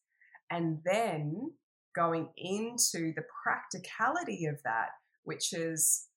and 0.51 0.79
then 0.85 1.51
going 1.95 2.29
into 2.37 3.13
the 3.15 3.23
practicality 3.43 4.45
of 4.45 4.61
that, 4.63 4.89
which 5.23 5.53
is 5.53 6.07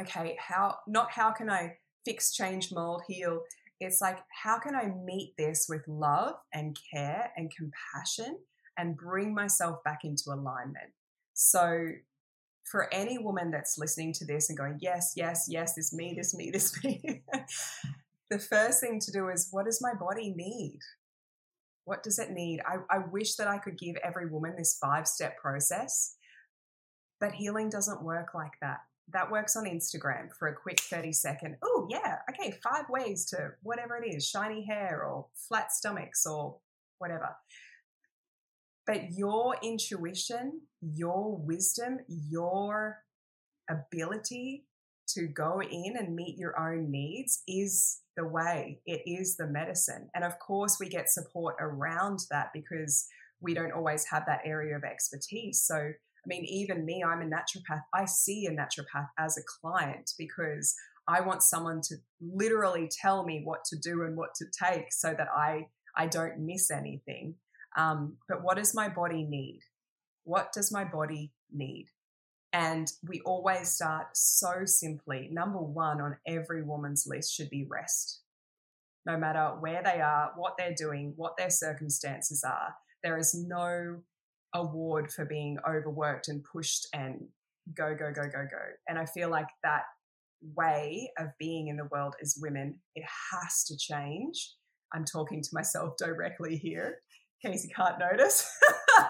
okay, 0.00 0.36
how, 0.38 0.76
not 0.86 1.10
how 1.10 1.32
can 1.32 1.50
I 1.50 1.76
fix, 2.04 2.32
change, 2.32 2.70
mold, 2.72 3.02
heal? 3.08 3.40
It's 3.80 4.00
like, 4.00 4.18
how 4.44 4.58
can 4.58 4.76
I 4.76 4.92
meet 5.04 5.34
this 5.36 5.66
with 5.68 5.82
love 5.88 6.34
and 6.54 6.78
care 6.92 7.32
and 7.36 7.50
compassion 7.50 8.38
and 8.78 8.96
bring 8.96 9.34
myself 9.34 9.82
back 9.84 10.00
into 10.04 10.30
alignment? 10.30 10.92
So, 11.34 11.88
for 12.70 12.92
any 12.92 13.18
woman 13.18 13.50
that's 13.50 13.78
listening 13.78 14.12
to 14.12 14.26
this 14.26 14.48
and 14.50 14.58
going, 14.58 14.78
yes, 14.80 15.14
yes, 15.16 15.46
yes, 15.48 15.74
this 15.74 15.92
me, 15.92 16.14
this 16.16 16.34
me, 16.34 16.50
this 16.52 16.82
me, 16.84 17.22
the 18.30 18.38
first 18.38 18.80
thing 18.80 19.00
to 19.00 19.12
do 19.12 19.28
is, 19.28 19.48
what 19.50 19.64
does 19.64 19.80
my 19.80 19.94
body 19.94 20.34
need? 20.36 20.78
What 21.84 22.02
does 22.02 22.18
it 22.18 22.30
need? 22.30 22.60
I, 22.66 22.76
I 22.94 22.98
wish 23.10 23.36
that 23.36 23.48
I 23.48 23.58
could 23.58 23.78
give 23.78 23.96
every 24.04 24.28
woman 24.28 24.54
this 24.56 24.78
five 24.80 25.08
step 25.08 25.38
process, 25.38 26.16
but 27.20 27.32
healing 27.32 27.70
doesn't 27.70 28.02
work 28.02 28.34
like 28.34 28.52
that. 28.60 28.80
That 29.10 29.30
works 29.30 29.56
on 29.56 29.64
Instagram 29.64 30.28
for 30.38 30.48
a 30.48 30.54
quick 30.54 30.80
30 30.80 31.12
second, 31.12 31.56
oh, 31.62 31.86
yeah, 31.88 32.16
okay, 32.30 32.58
five 32.62 32.84
ways 32.90 33.24
to 33.30 33.52
whatever 33.62 33.96
it 33.96 34.06
is 34.06 34.28
shiny 34.28 34.66
hair 34.66 35.02
or 35.02 35.26
flat 35.34 35.72
stomachs 35.72 36.26
or 36.26 36.58
whatever. 36.98 37.34
But 38.88 39.12
your 39.12 39.54
intuition, 39.62 40.62
your 40.80 41.36
wisdom, 41.36 41.98
your 42.08 42.96
ability 43.68 44.64
to 45.08 45.26
go 45.26 45.60
in 45.60 45.94
and 45.98 46.16
meet 46.16 46.38
your 46.38 46.58
own 46.58 46.90
needs 46.90 47.42
is 47.46 48.00
the 48.16 48.26
way, 48.26 48.80
it 48.86 49.02
is 49.04 49.36
the 49.36 49.46
medicine. 49.46 50.08
And 50.14 50.24
of 50.24 50.38
course, 50.38 50.78
we 50.80 50.88
get 50.88 51.10
support 51.10 51.56
around 51.60 52.20
that 52.30 52.48
because 52.54 53.06
we 53.42 53.52
don't 53.52 53.72
always 53.72 54.06
have 54.06 54.24
that 54.26 54.40
area 54.46 54.74
of 54.74 54.84
expertise. 54.84 55.62
So, 55.66 55.76
I 55.76 56.26
mean, 56.26 56.46
even 56.46 56.86
me, 56.86 57.04
I'm 57.04 57.20
a 57.20 57.26
naturopath. 57.26 57.82
I 57.92 58.06
see 58.06 58.46
a 58.46 58.50
naturopath 58.50 59.08
as 59.18 59.36
a 59.36 59.42
client 59.60 60.12
because 60.18 60.74
I 61.06 61.20
want 61.20 61.42
someone 61.42 61.82
to 61.88 61.96
literally 62.22 62.90
tell 63.02 63.24
me 63.26 63.42
what 63.44 63.64
to 63.66 63.76
do 63.76 64.04
and 64.04 64.16
what 64.16 64.30
to 64.36 64.46
take 64.46 64.92
so 64.92 65.14
that 65.16 65.28
I, 65.36 65.66
I 65.94 66.06
don't 66.06 66.38
miss 66.38 66.70
anything. 66.70 67.34
Um, 67.76 68.16
but 68.28 68.42
what 68.42 68.56
does 68.56 68.74
my 68.74 68.88
body 68.88 69.24
need? 69.24 69.60
What 70.24 70.52
does 70.52 70.72
my 70.72 70.84
body 70.84 71.32
need? 71.52 71.86
And 72.52 72.90
we 73.06 73.20
always 73.20 73.70
start 73.70 74.08
so 74.14 74.64
simply. 74.64 75.28
Number 75.30 75.58
one 75.58 76.00
on 76.00 76.16
every 76.26 76.62
woman's 76.62 77.06
list 77.06 77.34
should 77.34 77.50
be 77.50 77.66
rest. 77.68 78.22
No 79.06 79.16
matter 79.16 79.56
where 79.60 79.82
they 79.82 80.00
are, 80.00 80.32
what 80.36 80.54
they're 80.58 80.74
doing, 80.74 81.12
what 81.16 81.36
their 81.36 81.50
circumstances 81.50 82.42
are, 82.44 82.74
there 83.02 83.18
is 83.18 83.34
no 83.34 83.98
award 84.54 85.12
for 85.12 85.24
being 85.24 85.58
overworked 85.68 86.28
and 86.28 86.44
pushed 86.44 86.86
and 86.92 87.28
go, 87.76 87.94
go, 87.94 88.12
go, 88.12 88.22
go, 88.22 88.46
go. 88.50 88.64
And 88.88 88.98
I 88.98 89.04
feel 89.04 89.30
like 89.30 89.48
that 89.62 89.82
way 90.54 91.10
of 91.18 91.28
being 91.38 91.68
in 91.68 91.76
the 91.76 91.88
world 91.90 92.14
as 92.22 92.38
women, 92.40 92.78
it 92.94 93.04
has 93.32 93.64
to 93.64 93.76
change. 93.76 94.54
I'm 94.94 95.04
talking 95.04 95.42
to 95.42 95.50
myself 95.52 95.94
directly 95.98 96.56
here, 96.56 97.00
in 97.42 97.52
case 97.52 97.64
you 97.64 97.70
can't 97.74 97.98
notice. 97.98 98.48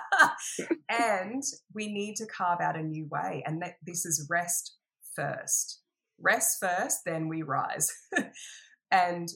and 0.89 1.43
we 1.75 1.93
need 1.93 2.17
to 2.17 2.27
carve 2.27 2.61
out 2.61 2.77
a 2.77 2.83
new 2.83 3.07
way. 3.11 3.43
And 3.47 3.63
that 3.63 3.75
this 3.85 4.05
is 4.05 4.27
rest 4.31 4.77
first. 5.15 5.81
Rest 6.21 6.59
first, 6.61 6.99
then 7.07 7.29
we 7.29 7.43
rise. 7.43 7.91
and 8.91 9.29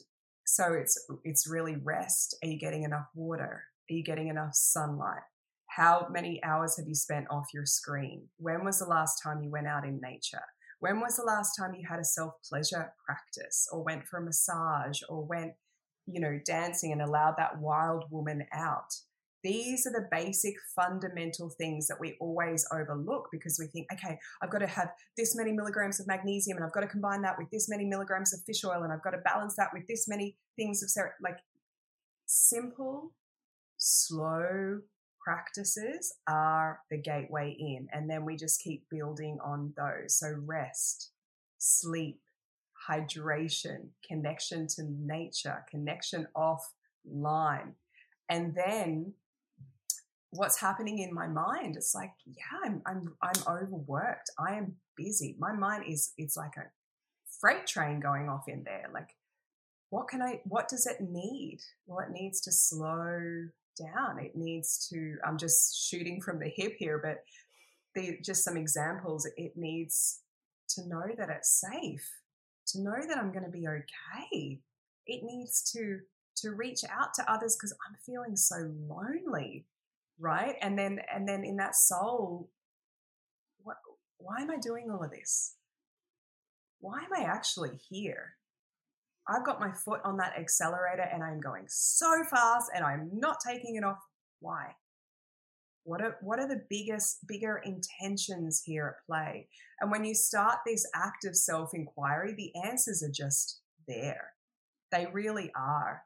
so 0.45 0.73
it's 0.73 0.97
it's 1.23 1.49
really 1.49 1.77
rest. 1.83 2.35
Are 2.43 2.49
you 2.49 2.59
getting 2.59 2.83
enough 2.83 3.07
water? 3.15 3.63
Are 3.89 3.93
you 3.93 4.03
getting 4.03 4.27
enough 4.27 4.53
sunlight? 4.53 5.21
How 5.69 6.07
many 6.11 6.43
hours 6.43 6.77
have 6.77 6.87
you 6.87 6.95
spent 6.95 7.25
off 7.31 7.47
your 7.53 7.65
screen? 7.65 8.27
When 8.37 8.63
was 8.63 8.79
the 8.79 8.85
last 8.85 9.21
time 9.23 9.41
you 9.41 9.49
went 9.49 9.67
out 9.67 9.85
in 9.85 9.99
nature? 10.03 10.43
When 10.79 10.99
was 10.99 11.15
the 11.15 11.23
last 11.23 11.55
time 11.57 11.73
you 11.73 11.87
had 11.89 11.99
a 11.99 12.03
self 12.03 12.33
pleasure 12.47 12.93
practice 13.05 13.67
or 13.71 13.83
went 13.83 14.03
for 14.05 14.19
a 14.19 14.23
massage 14.25 14.99
or 15.09 15.25
went, 15.25 15.53
you 16.07 16.19
know, 16.19 16.39
dancing 16.45 16.91
and 16.91 17.01
allowed 17.01 17.35
that 17.37 17.59
wild 17.59 18.05
woman 18.09 18.45
out? 18.53 18.93
These 19.43 19.85
are 19.85 19.91
the 19.91 20.07
basic 20.09 20.55
fundamental 20.73 21.49
things 21.49 21.87
that 21.87 21.99
we 21.99 22.15
always 22.21 22.65
overlook 22.71 23.27
because 23.29 23.57
we 23.59 23.67
think, 23.67 23.87
okay, 23.91 24.17
I've 24.41 24.51
got 24.51 24.59
to 24.59 24.67
have 24.67 24.91
this 25.17 25.35
many 25.35 25.51
milligrams 25.51 25.99
of 25.99 26.07
magnesium 26.07 26.57
and 26.57 26.65
I've 26.65 26.71
got 26.71 26.81
to 26.81 26.87
combine 26.87 27.21
that 27.23 27.37
with 27.37 27.49
this 27.51 27.67
many 27.69 27.83
milligrams 27.83 28.33
of 28.33 28.39
fish 28.45 28.63
oil 28.63 28.83
and 28.83 28.93
I've 28.93 29.03
got 29.03 29.11
to 29.11 29.17
balance 29.17 29.55
that 29.57 29.71
with 29.73 29.85
this 29.87 30.07
many 30.07 30.37
things 30.55 30.81
of 30.81 30.89
ser- 30.89 31.15
like 31.21 31.39
simple, 32.25 33.11
slow 33.77 34.79
practices 35.23 36.13
are 36.27 36.79
the 36.89 36.97
gateway 36.97 37.55
in. 37.59 37.87
And 37.91 38.09
then 38.09 38.25
we 38.25 38.35
just 38.35 38.61
keep 38.61 38.85
building 38.89 39.37
on 39.43 39.73
those. 39.75 40.19
So 40.19 40.35
rest, 40.45 41.11
sleep, 41.57 42.19
hydration, 42.89 43.87
connection 44.07 44.67
to 44.67 44.83
nature, 44.83 45.65
connection 45.69 46.27
offline. 46.35 47.73
And 48.29 48.55
then 48.55 49.13
what's 50.31 50.59
happening 50.59 50.97
in 50.97 51.13
my 51.13 51.27
mind 51.27 51.75
it's 51.75 51.93
like 51.93 52.09
yeah 52.25 52.59
i'm 52.65 52.81
i'm 52.85 53.13
i'm 53.21 53.61
overworked. 53.61 54.31
I 54.39 54.55
am 54.55 54.75
busy. 54.97 55.35
My 55.37 55.53
mind 55.53 55.85
is 55.87 56.13
it's 56.17 56.35
like 56.35 56.53
a 56.57 56.71
freight 57.39 57.67
train 57.67 57.99
going 57.99 58.29
off 58.29 58.45
in 58.47 58.63
there. 58.63 58.89
Like 58.93 59.09
what 59.89 60.07
can 60.07 60.21
i 60.21 60.41
what 60.45 60.67
does 60.67 60.87
it 60.87 61.05
need? 61.07 61.59
Well 61.85 61.99
it 61.99 62.11
needs 62.11 62.41
to 62.41 62.51
slow 62.51 63.47
down. 63.79 64.19
It 64.19 64.35
needs 64.35 64.87
to 64.89 65.17
i'm 65.25 65.37
just 65.37 65.87
shooting 65.87 66.19
from 66.19 66.39
the 66.39 66.51
hip 66.55 66.73
here 66.77 66.99
but 67.03 67.23
the 67.95 68.17
just 68.23 68.43
some 68.43 68.57
examples 68.57 69.27
it 69.37 69.53
needs 69.55 70.21
to 70.69 70.87
know 70.87 71.05
that 71.17 71.29
it's 71.29 71.61
safe 71.61 72.09
to 72.67 72.81
know 72.81 72.95
that 73.07 73.17
i'm 73.17 73.31
going 73.31 73.45
to 73.45 73.51
be 73.51 73.67
okay. 73.67 74.59
It 75.05 75.23
needs 75.23 75.71
to 75.73 75.99
to 76.37 76.51
reach 76.51 76.81
out 76.89 77.13
to 77.15 77.31
others 77.31 77.55
because 77.55 77.75
i'm 77.87 77.95
feeling 78.05 78.35
so 78.35 78.71
lonely 78.87 79.65
right? 80.19 80.55
And 80.61 80.77
then 80.77 80.99
and 81.13 81.27
then 81.27 81.43
in 81.43 81.57
that 81.57 81.75
soul 81.75 82.49
what 83.63 83.77
why 84.17 84.37
am 84.39 84.51
i 84.51 84.57
doing 84.57 84.89
all 84.89 85.03
of 85.03 85.11
this? 85.11 85.55
Why 86.79 86.99
am 86.99 87.13
i 87.15 87.23
actually 87.23 87.77
here? 87.89 88.35
I've 89.27 89.45
got 89.45 89.59
my 89.59 89.71
foot 89.71 90.01
on 90.03 90.17
that 90.17 90.37
accelerator 90.37 91.07
and 91.13 91.23
i'm 91.23 91.39
going 91.39 91.65
so 91.67 92.23
fast 92.29 92.69
and 92.75 92.83
i'm 92.83 93.09
not 93.13 93.37
taking 93.45 93.75
it 93.75 93.83
off. 93.83 93.99
Why 94.39 94.73
what 95.83 96.01
are 96.01 96.17
what 96.21 96.39
are 96.39 96.47
the 96.47 96.63
biggest 96.69 97.27
bigger 97.27 97.61
intentions 97.63 98.61
here 98.65 98.97
at 98.97 99.05
play? 99.05 99.47
And 99.79 99.91
when 99.91 100.05
you 100.05 100.15
start 100.15 100.59
this 100.65 100.87
active 100.95 101.35
self 101.35 101.71
inquiry 101.73 102.33
the 102.35 102.51
answers 102.65 103.03
are 103.03 103.11
just 103.11 103.59
there. 103.87 104.31
They 104.91 105.07
really 105.11 105.51
are. 105.55 106.03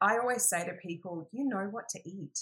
I 0.00 0.18
always 0.18 0.48
say 0.48 0.64
to 0.64 0.74
people 0.74 1.28
you 1.32 1.48
know 1.48 1.68
what 1.70 1.88
to 1.90 2.00
eat. 2.08 2.38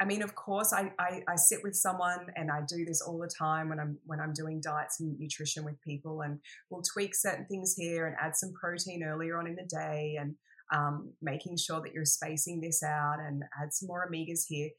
I 0.00 0.04
mean, 0.04 0.22
of 0.22 0.34
course, 0.34 0.72
I, 0.72 0.90
I, 0.98 1.22
I, 1.28 1.36
sit 1.36 1.62
with 1.62 1.76
someone 1.76 2.26
and 2.34 2.50
I 2.50 2.62
do 2.66 2.84
this 2.84 3.00
all 3.00 3.18
the 3.18 3.30
time 3.38 3.68
when 3.68 3.78
I'm 3.78 3.98
when 4.04 4.18
I'm 4.18 4.32
doing 4.32 4.60
diets 4.60 4.98
and 4.98 5.16
nutrition 5.16 5.64
with 5.64 5.80
people, 5.82 6.22
and 6.22 6.40
we'll 6.70 6.82
tweak 6.82 7.14
certain 7.14 7.46
things 7.46 7.74
here 7.76 8.08
and 8.08 8.16
add 8.20 8.34
some 8.34 8.52
protein 8.52 9.04
earlier 9.04 9.38
on 9.38 9.46
in 9.46 9.54
the 9.54 9.62
day, 9.62 10.16
and 10.18 10.34
um, 10.74 11.12
making 11.20 11.56
sure 11.56 11.80
that 11.82 11.92
you're 11.92 12.04
spacing 12.04 12.60
this 12.60 12.82
out 12.82 13.18
and 13.20 13.44
add 13.62 13.72
some 13.72 13.86
more 13.86 14.08
omegas 14.10 14.44
here 14.48 14.70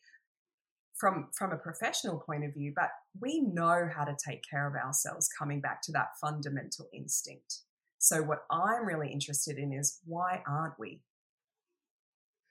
from 0.98 1.30
from 1.38 1.52
a 1.52 1.58
professional 1.58 2.20
point 2.20 2.44
of 2.46 2.54
view. 2.54 2.74
But 2.76 2.90
we 3.20 3.42
know 3.42 3.90
how 3.94 4.04
to 4.04 4.16
take 4.26 4.44
care 4.50 4.68
of 4.68 4.76
ourselves, 4.76 5.30
coming 5.38 5.62
back 5.62 5.82
to 5.84 5.92
that 5.94 6.18
fundamental 6.20 6.88
instinct. 6.94 7.60
So, 8.00 8.22
what 8.22 8.46
I'm 8.52 8.86
really 8.86 9.12
interested 9.12 9.58
in 9.58 9.74
is 9.74 10.00
why 10.06 10.42
aren't 10.48 10.80
we 10.80 11.02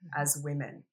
mm-hmm. 0.05 0.20
as 0.20 0.40
women? 0.43 0.84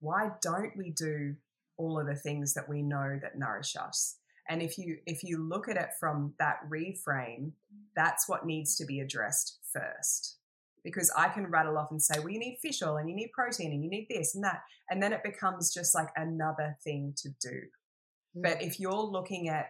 why 0.00 0.30
don't 0.42 0.76
we 0.76 0.90
do 0.90 1.36
all 1.76 1.98
of 1.98 2.06
the 2.06 2.16
things 2.16 2.54
that 2.54 2.68
we 2.68 2.82
know 2.82 3.18
that 3.22 3.38
nourish 3.38 3.76
us 3.76 4.16
and 4.48 4.62
if 4.62 4.76
you 4.76 4.96
if 5.06 5.22
you 5.22 5.38
look 5.38 5.68
at 5.68 5.76
it 5.76 5.90
from 5.98 6.34
that 6.38 6.58
reframe 6.68 7.52
that's 7.94 8.28
what 8.28 8.44
needs 8.44 8.76
to 8.76 8.84
be 8.84 9.00
addressed 9.00 9.58
first 9.72 10.38
because 10.84 11.10
i 11.16 11.28
can 11.28 11.46
rattle 11.46 11.78
off 11.78 11.90
and 11.90 12.02
say 12.02 12.18
well 12.18 12.30
you 12.30 12.38
need 12.38 12.58
fish 12.60 12.82
oil 12.82 12.96
and 12.96 13.08
you 13.08 13.14
need 13.14 13.30
protein 13.32 13.72
and 13.72 13.82
you 13.82 13.90
need 13.90 14.06
this 14.10 14.34
and 14.34 14.44
that 14.44 14.60
and 14.90 15.02
then 15.02 15.12
it 15.12 15.22
becomes 15.22 15.72
just 15.72 15.94
like 15.94 16.08
another 16.16 16.76
thing 16.82 17.12
to 17.16 17.28
do 17.40 17.56
mm-hmm. 17.56 18.42
but 18.42 18.62
if 18.62 18.78
you're 18.80 18.92
looking 18.92 19.48
at 19.48 19.66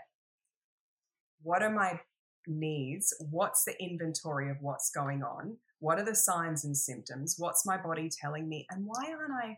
what 1.43 1.63
are 1.63 1.71
my 1.71 1.99
needs 2.47 3.15
what's 3.31 3.65
the 3.65 3.75
inventory 3.83 4.51
of 4.51 4.57
what's 4.61 4.91
going 4.91 5.23
on 5.23 5.57
what 5.79 5.99
are 5.99 6.05
the 6.05 6.15
signs 6.15 6.65
and 6.65 6.77
symptoms 6.77 7.37
what's 7.39 7.67
my 7.67 7.77
body 7.77 8.11
telling 8.11 8.49
me 8.49 8.67
and 8.71 8.85
why 8.85 9.13
aren't 9.13 9.33
i 9.33 9.57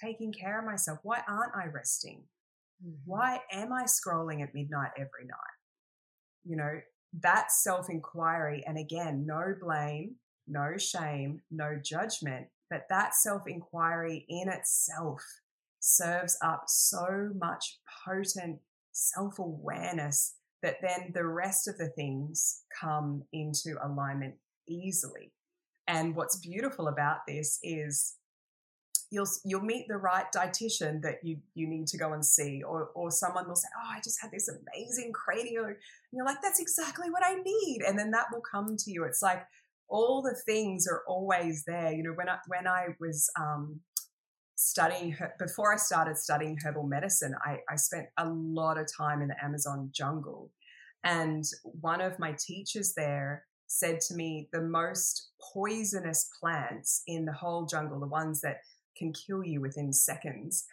taking 0.00 0.32
care 0.32 0.58
of 0.58 0.66
myself? 0.66 0.98
Why 1.02 1.22
aren't 1.28 1.54
I 1.54 1.66
resting? 1.66 2.22
Mm-hmm. 2.84 2.96
Why 3.04 3.40
am 3.52 3.72
I 3.72 3.84
scrolling 3.84 4.42
at 4.42 4.54
midnight 4.54 4.90
every 4.96 5.26
night? 5.26 5.56
You 6.44 6.56
know, 6.56 6.80
that 7.20 7.50
self 7.50 7.88
inquiry. 7.90 8.62
And 8.66 8.78
again, 8.78 9.24
no 9.26 9.54
blame, 9.60 10.16
no 10.46 10.76
shame, 10.76 11.40
no 11.50 11.78
judgment, 11.82 12.46
but 12.70 12.86
that 12.90 13.14
self 13.14 13.42
inquiry 13.46 14.24
in 14.28 14.48
itself 14.48 15.22
serves 15.80 16.36
up 16.42 16.64
so 16.66 17.30
much 17.38 17.78
potent 18.04 18.58
self 18.92 19.38
awareness 19.38 20.34
that 20.62 20.76
then 20.82 21.12
the 21.14 21.26
rest 21.26 21.68
of 21.68 21.78
the 21.78 21.88
things 21.88 22.62
come 22.80 23.22
into 23.32 23.76
alignment 23.84 24.34
easily. 24.68 25.32
And 25.86 26.16
what's 26.16 26.38
beautiful 26.38 26.88
about 26.88 27.18
this 27.28 27.58
is 27.62 28.16
you'll 29.10 29.28
you'll 29.44 29.62
meet 29.62 29.86
the 29.88 29.96
right 29.96 30.26
dietitian 30.34 31.00
that 31.02 31.18
you 31.22 31.38
you 31.54 31.68
need 31.68 31.86
to 31.86 31.96
go 31.96 32.12
and 32.12 32.24
see 32.24 32.62
or 32.62 32.90
or 32.94 33.10
someone 33.10 33.46
will 33.46 33.54
say 33.54 33.68
oh 33.78 33.94
i 33.94 34.00
just 34.02 34.20
had 34.20 34.30
this 34.32 34.48
amazing 34.48 35.12
cranial 35.12 35.64
and 35.64 35.76
you're 36.12 36.26
like 36.26 36.42
that's 36.42 36.60
exactly 36.60 37.08
what 37.10 37.22
i 37.24 37.34
need 37.34 37.82
and 37.86 37.96
then 37.96 38.10
that 38.10 38.26
will 38.32 38.40
come 38.40 38.76
to 38.76 38.90
you 38.90 39.04
it's 39.04 39.22
like 39.22 39.46
all 39.88 40.22
the 40.22 40.36
things 40.46 40.86
are 40.90 41.02
always 41.06 41.64
there 41.66 41.92
you 41.92 42.02
know 42.02 42.12
when 42.12 42.28
i 42.28 42.38
when 42.46 42.66
i 42.66 42.86
was 43.00 43.30
um, 43.38 43.80
studying 44.56 45.16
before 45.38 45.72
i 45.72 45.76
started 45.76 46.16
studying 46.16 46.56
herbal 46.64 46.86
medicine 46.86 47.34
I, 47.44 47.58
I 47.70 47.76
spent 47.76 48.06
a 48.18 48.28
lot 48.28 48.78
of 48.78 48.86
time 48.96 49.22
in 49.22 49.28
the 49.28 49.44
amazon 49.44 49.90
jungle 49.92 50.50
and 51.04 51.44
one 51.62 52.00
of 52.00 52.18
my 52.18 52.34
teachers 52.38 52.94
there 52.96 53.44
said 53.68 54.00
to 54.00 54.14
me 54.14 54.48
the 54.52 54.62
most 54.62 55.30
poisonous 55.52 56.30
plants 56.40 57.02
in 57.06 57.24
the 57.24 57.32
whole 57.32 57.66
jungle 57.66 58.00
the 58.00 58.06
ones 58.06 58.40
that 58.40 58.58
can 58.96 59.12
kill 59.12 59.44
you 59.44 59.60
within 59.60 59.92
seconds. 59.92 60.66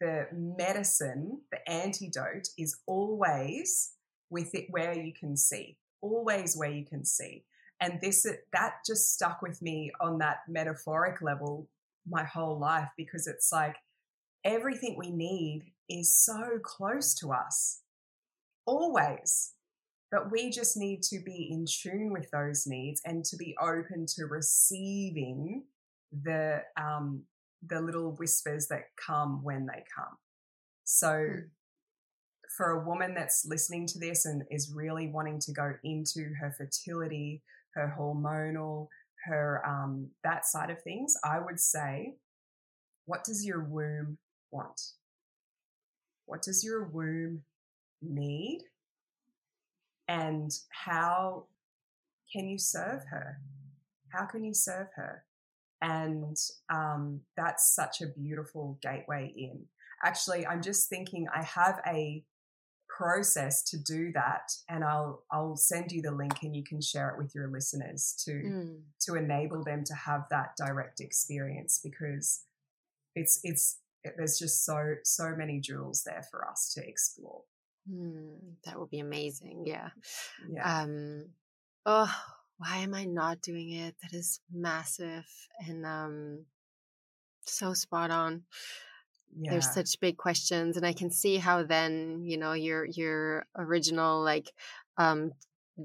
The 0.00 0.26
medicine, 0.32 1.40
the 1.52 1.70
antidote, 1.70 2.48
is 2.58 2.80
always 2.86 3.92
with 4.30 4.54
it 4.54 4.66
where 4.70 4.94
you 4.94 5.12
can 5.18 5.36
see, 5.36 5.76
always 6.00 6.56
where 6.56 6.70
you 6.70 6.84
can 6.84 7.04
see. 7.04 7.44
And 7.80 8.00
this 8.00 8.26
that 8.52 8.74
just 8.86 9.12
stuck 9.12 9.42
with 9.42 9.60
me 9.60 9.90
on 10.00 10.18
that 10.18 10.38
metaphoric 10.48 11.20
level 11.20 11.68
my 12.08 12.24
whole 12.24 12.58
life 12.58 12.88
because 12.96 13.26
it's 13.26 13.50
like 13.52 13.76
everything 14.44 14.96
we 14.98 15.10
need 15.10 15.72
is 15.88 16.16
so 16.16 16.58
close 16.62 17.14
to 17.14 17.32
us, 17.32 17.80
always. 18.66 19.52
But 20.10 20.30
we 20.30 20.50
just 20.50 20.76
need 20.76 21.02
to 21.04 21.18
be 21.24 21.48
in 21.50 21.64
tune 21.66 22.12
with 22.12 22.30
those 22.30 22.66
needs 22.66 23.00
and 23.04 23.24
to 23.24 23.36
be 23.36 23.56
open 23.60 24.06
to 24.16 24.26
receiving 24.26 25.64
the 26.12 26.62
um, 26.80 27.24
the 27.66 27.80
little 27.80 28.14
whispers 28.18 28.68
that 28.68 28.84
come 29.04 29.42
when 29.42 29.66
they 29.66 29.82
come. 29.94 30.16
So, 30.84 31.08
mm. 31.08 31.42
for 32.56 32.70
a 32.70 32.86
woman 32.86 33.14
that's 33.14 33.44
listening 33.48 33.86
to 33.88 33.98
this 33.98 34.24
and 34.26 34.44
is 34.50 34.72
really 34.72 35.08
wanting 35.08 35.40
to 35.40 35.52
go 35.52 35.72
into 35.82 36.30
her 36.40 36.54
fertility, 36.56 37.42
her 37.74 37.94
hormonal, 37.98 38.88
her 39.24 39.62
um, 39.66 40.08
that 40.22 40.46
side 40.46 40.70
of 40.70 40.82
things, 40.82 41.16
I 41.24 41.38
would 41.38 41.60
say, 41.60 42.14
what 43.06 43.24
does 43.24 43.44
your 43.44 43.62
womb 43.62 44.18
want? 44.50 44.80
What 46.26 46.42
does 46.42 46.64
your 46.64 46.84
womb 46.84 47.42
need? 48.02 48.62
And 50.08 50.50
how 50.70 51.46
can 52.32 52.48
you 52.48 52.58
serve 52.58 53.02
her? 53.10 53.38
How 54.08 54.26
can 54.26 54.44
you 54.44 54.54
serve 54.54 54.88
her? 54.96 55.24
And 55.80 56.36
um, 56.72 57.20
that's 57.36 57.74
such 57.74 58.00
a 58.00 58.06
beautiful 58.06 58.78
gateway 58.80 59.32
in. 59.36 59.64
Actually, 60.02 60.46
I'm 60.46 60.62
just 60.62 60.88
thinking 60.88 61.26
I 61.34 61.42
have 61.42 61.80
a 61.86 62.24
process 62.96 63.62
to 63.62 63.76
do 63.76 64.12
that 64.12 64.52
and 64.68 64.84
I'll 64.84 65.24
I'll 65.30 65.56
send 65.56 65.90
you 65.90 66.02
the 66.02 66.12
link 66.12 66.34
and 66.42 66.54
you 66.54 66.62
can 66.62 66.80
share 66.80 67.10
it 67.10 67.18
with 67.18 67.34
your 67.34 67.48
listeners 67.48 68.14
to 68.24 68.30
mm. 68.30 68.80
to 69.00 69.16
enable 69.16 69.64
them 69.64 69.82
to 69.84 69.94
have 69.94 70.26
that 70.30 70.56
direct 70.56 71.00
experience 71.00 71.80
because 71.82 72.44
it's 73.14 73.40
it's 73.42 73.78
there's 74.16 74.38
just 74.38 74.64
so 74.64 74.94
so 75.02 75.34
many 75.36 75.60
jewels 75.60 76.02
there 76.04 76.24
for 76.30 76.46
us 76.48 76.72
to 76.74 76.86
explore. 76.86 77.42
Mm, 77.90 78.36
that 78.64 78.78
would 78.78 78.90
be 78.90 79.00
amazing. 79.00 79.64
Yeah. 79.66 79.88
Yeah. 80.48 80.82
Um 80.82 81.26
oh 81.86 82.14
why 82.58 82.78
am 82.78 82.94
I 82.94 83.04
not 83.04 83.42
doing 83.42 83.70
it? 83.72 83.96
That 84.02 84.16
is 84.16 84.40
massive 84.52 85.26
and 85.66 85.84
um 85.84 86.44
so 87.46 87.74
spot 87.74 88.10
on. 88.10 88.42
Yeah. 89.36 89.52
There's 89.52 89.72
such 89.72 90.00
big 90.00 90.16
questions 90.16 90.76
and 90.76 90.86
I 90.86 90.92
can 90.92 91.10
see 91.10 91.38
how 91.38 91.64
then, 91.64 92.22
you 92.24 92.36
know, 92.36 92.52
your 92.52 92.84
your 92.84 93.46
original 93.56 94.22
like 94.22 94.52
um 94.96 95.32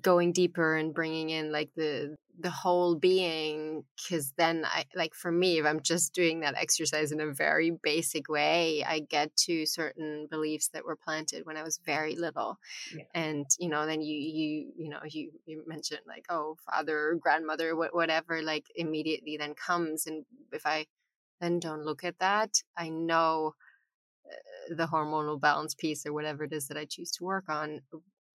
going 0.01 0.31
deeper 0.31 0.75
and 0.75 0.93
bringing 0.93 1.29
in 1.29 1.51
like 1.51 1.71
the 1.75 2.15
the 2.41 2.49
whole 2.49 2.95
being 2.95 3.83
because 3.97 4.31
then 4.37 4.63
i 4.65 4.85
like 4.95 5.13
for 5.13 5.31
me 5.31 5.59
if 5.59 5.65
i'm 5.65 5.81
just 5.81 6.13
doing 6.13 6.39
that 6.39 6.55
exercise 6.55 7.11
in 7.11 7.19
a 7.19 7.33
very 7.33 7.71
basic 7.83 8.29
way 8.29 8.83
i 8.87 8.99
get 8.99 9.35
to 9.35 9.65
certain 9.65 10.27
beliefs 10.29 10.69
that 10.69 10.85
were 10.85 10.95
planted 10.95 11.45
when 11.45 11.57
i 11.57 11.63
was 11.63 11.79
very 11.85 12.15
little 12.15 12.57
yeah. 12.95 13.03
and 13.13 13.45
you 13.59 13.67
know 13.67 13.85
then 13.85 14.01
you 14.01 14.15
you 14.15 14.71
you 14.77 14.89
know 14.89 14.99
you 15.09 15.31
you 15.45 15.63
mentioned 15.67 15.99
like 16.07 16.25
oh 16.29 16.55
father 16.71 17.17
grandmother 17.19 17.75
whatever 17.75 18.41
like 18.41 18.67
immediately 18.75 19.37
then 19.37 19.53
comes 19.53 20.05
and 20.05 20.23
if 20.53 20.65
i 20.65 20.85
then 21.41 21.59
don't 21.59 21.85
look 21.85 22.03
at 22.03 22.19
that. 22.19 22.61
I 22.77 22.89
know 22.89 23.55
uh, 24.25 24.75
the 24.75 24.87
hormonal 24.87 25.39
balance 25.39 25.73
piece 25.73 26.05
or 26.05 26.13
whatever 26.13 26.43
it 26.43 26.53
is 26.53 26.67
that 26.67 26.77
i 26.77 26.85
choose 26.85 27.09
to 27.09 27.23
work 27.23 27.49
on 27.49 27.81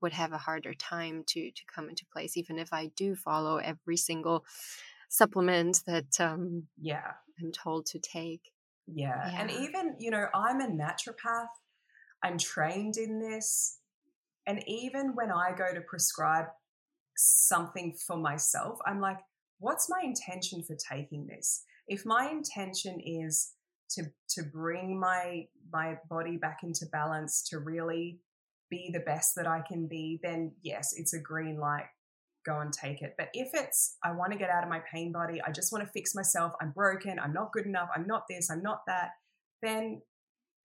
would 0.00 0.12
have 0.12 0.32
a 0.32 0.38
harder 0.38 0.74
time 0.74 1.22
to 1.24 1.52
to 1.52 1.62
come 1.72 1.88
into 1.88 2.04
place 2.12 2.36
even 2.36 2.58
if 2.58 2.72
i 2.72 2.90
do 2.96 3.14
follow 3.14 3.58
every 3.58 3.96
single 3.96 4.44
supplement 5.14 5.82
that 5.86 6.20
um 6.20 6.64
yeah. 6.80 7.12
I'm 7.40 7.52
told 7.52 7.86
to 7.86 7.98
take. 7.98 8.52
Yeah. 8.86 9.30
yeah. 9.30 9.40
and 9.40 9.50
even 9.50 9.96
you 9.98 10.10
know 10.10 10.26
i'm 10.34 10.60
a 10.60 10.66
naturopath. 10.66 11.48
I'm 12.22 12.38
trained 12.38 12.96
in 12.96 13.20
this 13.20 13.78
and 14.46 14.62
even 14.66 15.14
when 15.14 15.30
i 15.30 15.52
go 15.56 15.72
to 15.72 15.80
prescribe 15.80 16.46
something 17.16 17.96
for 18.06 18.16
myself 18.16 18.78
i'm 18.86 19.00
like 19.00 19.18
what's 19.58 19.88
my 19.88 20.00
intention 20.04 20.62
for 20.62 20.76
taking 20.76 21.26
this 21.26 21.64
if 21.88 22.04
my 22.06 22.30
intention 22.30 23.00
is 23.00 23.52
to 23.90 24.04
to 24.30 24.42
bring 24.42 24.98
my 24.98 25.46
my 25.72 25.98
body 26.08 26.36
back 26.36 26.60
into 26.62 26.86
balance 26.86 27.42
to 27.50 27.58
really 27.58 28.20
be 28.70 28.90
the 28.92 29.00
best 29.00 29.34
that 29.36 29.46
I 29.46 29.60
can 29.66 29.86
be, 29.86 30.20
then 30.22 30.52
yes, 30.62 30.94
it's 30.96 31.14
a 31.14 31.20
green 31.20 31.58
light. 31.58 31.86
Go 32.46 32.60
and 32.60 32.72
take 32.72 33.02
it. 33.02 33.14
But 33.16 33.28
if 33.32 33.50
it's, 33.54 33.96
I 34.02 34.12
want 34.12 34.32
to 34.32 34.38
get 34.38 34.50
out 34.50 34.64
of 34.64 34.68
my 34.68 34.80
pain 34.92 35.12
body, 35.12 35.40
I 35.40 35.50
just 35.50 35.72
want 35.72 35.84
to 35.84 35.90
fix 35.90 36.14
myself, 36.14 36.52
I'm 36.60 36.72
broken, 36.72 37.18
I'm 37.18 37.32
not 37.32 37.52
good 37.52 37.66
enough, 37.66 37.88
I'm 37.94 38.06
not 38.06 38.24
this, 38.28 38.50
I'm 38.50 38.62
not 38.62 38.82
that, 38.86 39.10
then 39.62 40.02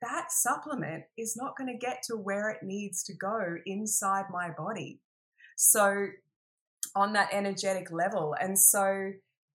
that 0.02 0.32
supplement 0.32 1.04
is 1.18 1.38
not 1.38 1.58
going 1.58 1.72
to 1.72 1.78
get 1.78 2.04
to 2.08 2.16
where 2.16 2.50
it 2.50 2.64
needs 2.64 3.04
to 3.04 3.14
go 3.14 3.56
inside 3.66 4.26
my 4.32 4.50
body. 4.58 5.00
So, 5.56 6.08
on 6.96 7.14
that 7.14 7.30
energetic 7.32 7.92
level. 7.92 8.36
And 8.40 8.58
so, 8.58 9.12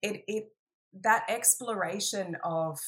it, 0.03 0.25
it, 0.27 0.45
that 1.03 1.25
exploration 1.29 2.37
of 2.45 2.79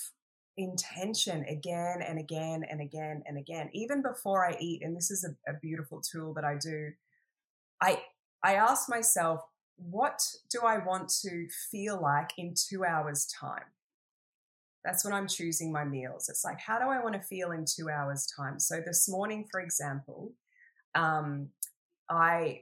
intention 0.59 1.45
again 1.49 2.03
and 2.07 2.19
again 2.19 2.63
and 2.69 2.83
again 2.83 3.23
and 3.27 3.39
again 3.39 3.71
even 3.73 4.03
before 4.03 4.47
i 4.47 4.55
eat 4.61 4.83
and 4.83 4.95
this 4.95 5.11
is 5.11 5.25
a, 5.25 5.51
a, 5.51 5.55
beautiful 5.63 6.03
tool 6.03 6.35
that 6.35 6.45
i 6.45 6.55
do 6.61 6.91
i 7.81 7.99
i 8.45 8.57
ask 8.57 8.87
myself 8.87 9.41
what 9.77 10.21
do 10.51 10.61
i 10.65 10.79
want 10.79 11.09
to 11.09 11.47
feel 11.71 12.01
like 12.01 12.31
in 12.39 12.55
two 12.55 12.85
hours 12.85 13.27
time? 13.27 13.65
That's 14.85 15.05
when 15.05 15.15
i'm 15.15 15.29
choosing 15.29 15.73
my 15.73 15.85
meals. 15.85 16.29
It's 16.29 16.45
like 16.45 16.61
how 16.61 16.79
do 16.79 16.87
i 16.87 17.03
want 17.03 17.15
to 17.15 17.23
feel 17.23 17.53
in 17.53 17.65
two 17.65 17.89
hours 17.89 18.27
time? 18.37 18.59
So 18.59 18.81
this 18.85 19.09
morning 19.09 19.47
for 19.51 19.61
example 19.61 20.33
um, 20.95 21.49
i 22.11 22.61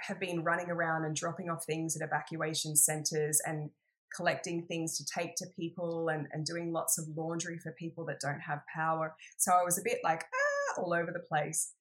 have 0.00 0.20
been 0.20 0.42
running 0.42 0.70
around 0.70 1.04
and 1.04 1.16
dropping 1.16 1.48
off 1.48 1.64
things 1.64 1.96
at 1.96 2.06
evacuation 2.06 2.76
centers 2.76 3.40
and 3.46 3.70
collecting 4.14 4.66
things 4.66 4.96
to 4.98 5.04
take 5.04 5.34
to 5.36 5.46
people 5.58 6.08
and, 6.08 6.26
and 6.32 6.44
doing 6.44 6.72
lots 6.72 6.98
of 6.98 7.06
laundry 7.16 7.58
for 7.58 7.72
people 7.72 8.04
that 8.06 8.20
don't 8.20 8.40
have 8.40 8.60
power. 8.74 9.14
So 9.36 9.52
I 9.52 9.64
was 9.64 9.78
a 9.78 9.84
bit 9.84 9.98
like, 10.04 10.24
ah, 10.34 10.80
all 10.80 10.94
over 10.94 11.10
the 11.12 11.20
place. 11.28 11.72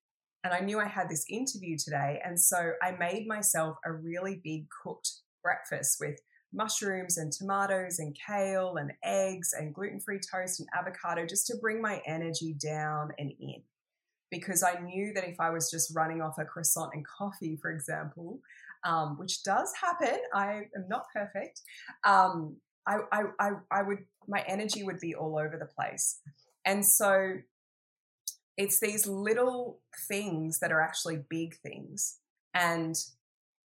And 0.44 0.54
I 0.54 0.60
knew 0.60 0.80
I 0.80 0.88
had 0.88 1.10
this 1.10 1.26
interview 1.30 1.78
today. 1.78 2.22
And 2.24 2.40
so 2.40 2.74
I 2.82 2.92
made 3.00 3.28
myself 3.28 3.78
a 3.86 3.94
really 3.94 4.42
big 4.44 4.68
cooked 4.84 5.10
breakfast 5.42 5.98
with 6.02 6.20
mushrooms 6.54 7.18
and 7.18 7.32
tomatoes 7.32 8.00
and 8.00 8.16
kale 8.28 8.76
and 8.78 8.92
eggs 9.04 9.54
and 9.58 9.74
gluten 9.74 10.00
free 10.00 10.20
toast 10.20 10.60
and 10.60 10.70
avocado 10.78 11.26
just 11.26 11.48
to 11.48 11.56
bring 11.62 11.82
my 11.82 12.02
energy 12.06 12.54
down 12.54 13.10
and 13.18 13.32
in. 13.40 13.62
Because 14.30 14.64
I 14.64 14.80
knew 14.82 15.14
that 15.14 15.28
if 15.28 15.40
I 15.40 15.50
was 15.50 15.70
just 15.70 15.96
running 15.96 16.22
off 16.22 16.38
a 16.40 16.46
croissant 16.46 16.92
and 16.94 17.06
coffee, 17.06 17.58
for 17.62 17.72
example, 17.72 18.40
um, 18.84 19.18
which 19.18 19.44
does 19.44 19.72
happen. 19.80 20.20
I 20.34 20.64
am 20.76 20.88
not 20.88 21.06
perfect. 21.14 21.62
Um, 22.04 22.58
I, 22.88 22.98
I, 23.12 23.22
I, 23.40 23.50
I 23.72 23.82
would, 23.84 24.00
my 24.28 24.44
energy 24.48 24.84
would 24.84 25.00
be 25.00 25.16
all 25.16 25.38
over 25.38 25.58
the 25.58 25.66
place. 25.66 26.20
And 26.66 26.86
so 26.86 27.36
it's 28.58 28.80
these 28.80 29.08
little 29.08 29.80
things 30.08 30.60
that 30.60 30.72
are 30.72 30.82
actually 30.82 31.20
big 31.30 31.56
things. 31.56 32.20
And 32.54 32.96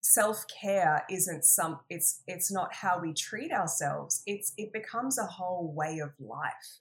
self-care 0.02 1.04
isn't 1.10 1.44
some 1.44 1.80
it's 1.90 2.22
it's 2.28 2.52
not 2.52 2.72
how 2.72 3.00
we 3.00 3.12
treat 3.12 3.50
ourselves 3.50 4.22
it's 4.24 4.52
it 4.56 4.72
becomes 4.72 5.18
a 5.18 5.26
whole 5.26 5.74
way 5.74 5.98
of 5.98 6.10
life 6.20 6.78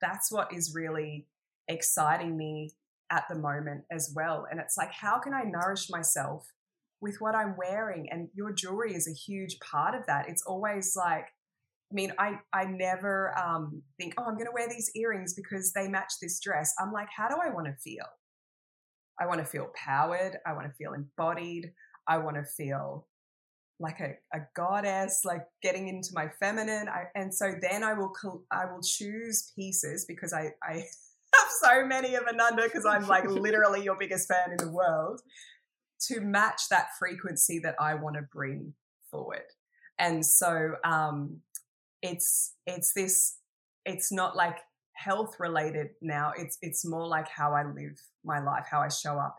that's 0.00 0.30
what 0.30 0.54
is 0.54 0.72
really 0.72 1.26
exciting 1.68 2.36
me 2.36 2.70
at 3.10 3.24
the 3.28 3.34
moment 3.34 3.84
as 3.90 4.12
well. 4.14 4.46
And 4.50 4.60
it's 4.60 4.76
like, 4.76 4.92
how 4.92 5.18
can 5.18 5.34
I 5.34 5.42
nourish 5.42 5.90
myself 5.90 6.46
with 7.00 7.16
what 7.20 7.34
I'm 7.34 7.56
wearing? 7.56 8.08
And 8.10 8.28
your 8.34 8.52
jewelry 8.52 8.94
is 8.94 9.08
a 9.08 9.14
huge 9.14 9.58
part 9.60 9.94
of 9.94 10.06
that. 10.06 10.28
It's 10.28 10.42
always 10.46 10.94
like, 10.96 11.24
I 11.90 11.94
mean, 11.94 12.12
I, 12.18 12.38
I 12.52 12.64
never 12.64 13.36
um, 13.38 13.82
think, 13.98 14.14
oh, 14.16 14.24
I'm 14.24 14.34
going 14.34 14.46
to 14.46 14.52
wear 14.54 14.68
these 14.68 14.90
earrings 14.94 15.34
because 15.34 15.72
they 15.72 15.88
match 15.88 16.12
this 16.22 16.38
dress. 16.40 16.72
I'm 16.78 16.92
like, 16.92 17.08
how 17.16 17.28
do 17.28 17.36
I 17.42 17.52
want 17.52 17.66
to 17.66 17.74
feel? 17.82 18.04
I 19.20 19.26
want 19.26 19.40
to 19.40 19.46
feel 19.46 19.70
powered. 19.74 20.36
I 20.46 20.52
want 20.52 20.66
to 20.66 20.72
feel 20.74 20.92
embodied. 20.94 21.72
I 22.06 22.18
want 22.18 22.36
to 22.36 22.44
feel 22.44 23.06
like 23.80 23.98
a, 24.00 24.12
a 24.36 24.40
goddess, 24.54 25.22
like 25.24 25.42
getting 25.62 25.88
into 25.88 26.10
my 26.12 26.28
feminine. 26.38 26.88
I, 26.88 27.04
and 27.14 27.34
so 27.34 27.52
then 27.60 27.82
I 27.82 27.94
will 27.94 28.12
I 28.52 28.66
will 28.66 28.82
choose 28.82 29.52
pieces 29.56 30.04
because 30.06 30.32
I, 30.32 30.50
I 30.62 30.74
have 31.34 31.48
so 31.62 31.86
many 31.86 32.14
of 32.14 32.24
Ananda 32.28 32.64
because 32.64 32.86
I'm 32.86 33.06
like 33.08 33.28
literally 33.28 33.82
your 33.82 33.96
biggest 33.98 34.28
fan 34.28 34.52
in 34.52 34.58
the 34.58 34.70
world 34.70 35.20
to 36.08 36.20
match 36.20 36.62
that 36.70 36.88
frequency 36.98 37.58
that 37.60 37.76
I 37.80 37.94
want 37.94 38.16
to 38.16 38.22
bring 38.32 38.74
forward. 39.10 39.44
And 39.98 40.24
so 40.24 40.76
um, 40.84 41.40
it's 42.02 42.54
it's 42.66 42.92
this 42.94 43.36
it's 43.84 44.10
not 44.12 44.36
like 44.36 44.56
health 44.94 45.36
related 45.38 45.90
now. 46.00 46.32
It's 46.36 46.58
it's 46.62 46.86
more 46.86 47.06
like 47.06 47.28
how 47.28 47.52
I 47.52 47.64
live 47.64 48.00
my 48.24 48.40
life, 48.40 48.66
how 48.70 48.80
I 48.80 48.88
show 48.88 49.18
up 49.18 49.38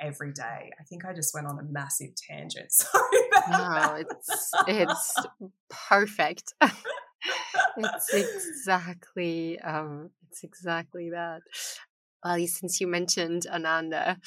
every 0.00 0.32
day. 0.32 0.70
I 0.80 0.84
think 0.88 1.04
I 1.04 1.12
just 1.12 1.34
went 1.34 1.46
on 1.46 1.58
a 1.58 1.62
massive 1.62 2.10
tangent. 2.28 2.72
Sorry 2.72 3.20
no, 3.48 3.96
it's 3.98 4.50
it's 4.68 5.14
perfect. 5.68 6.54
it's 7.76 8.14
exactly 8.14 9.58
um 9.60 10.10
it's 10.28 10.42
exactly 10.42 11.10
that. 11.10 11.42
Well, 12.24 12.46
since 12.46 12.80
you 12.80 12.86
mentioned 12.86 13.46
Ananda 13.46 14.18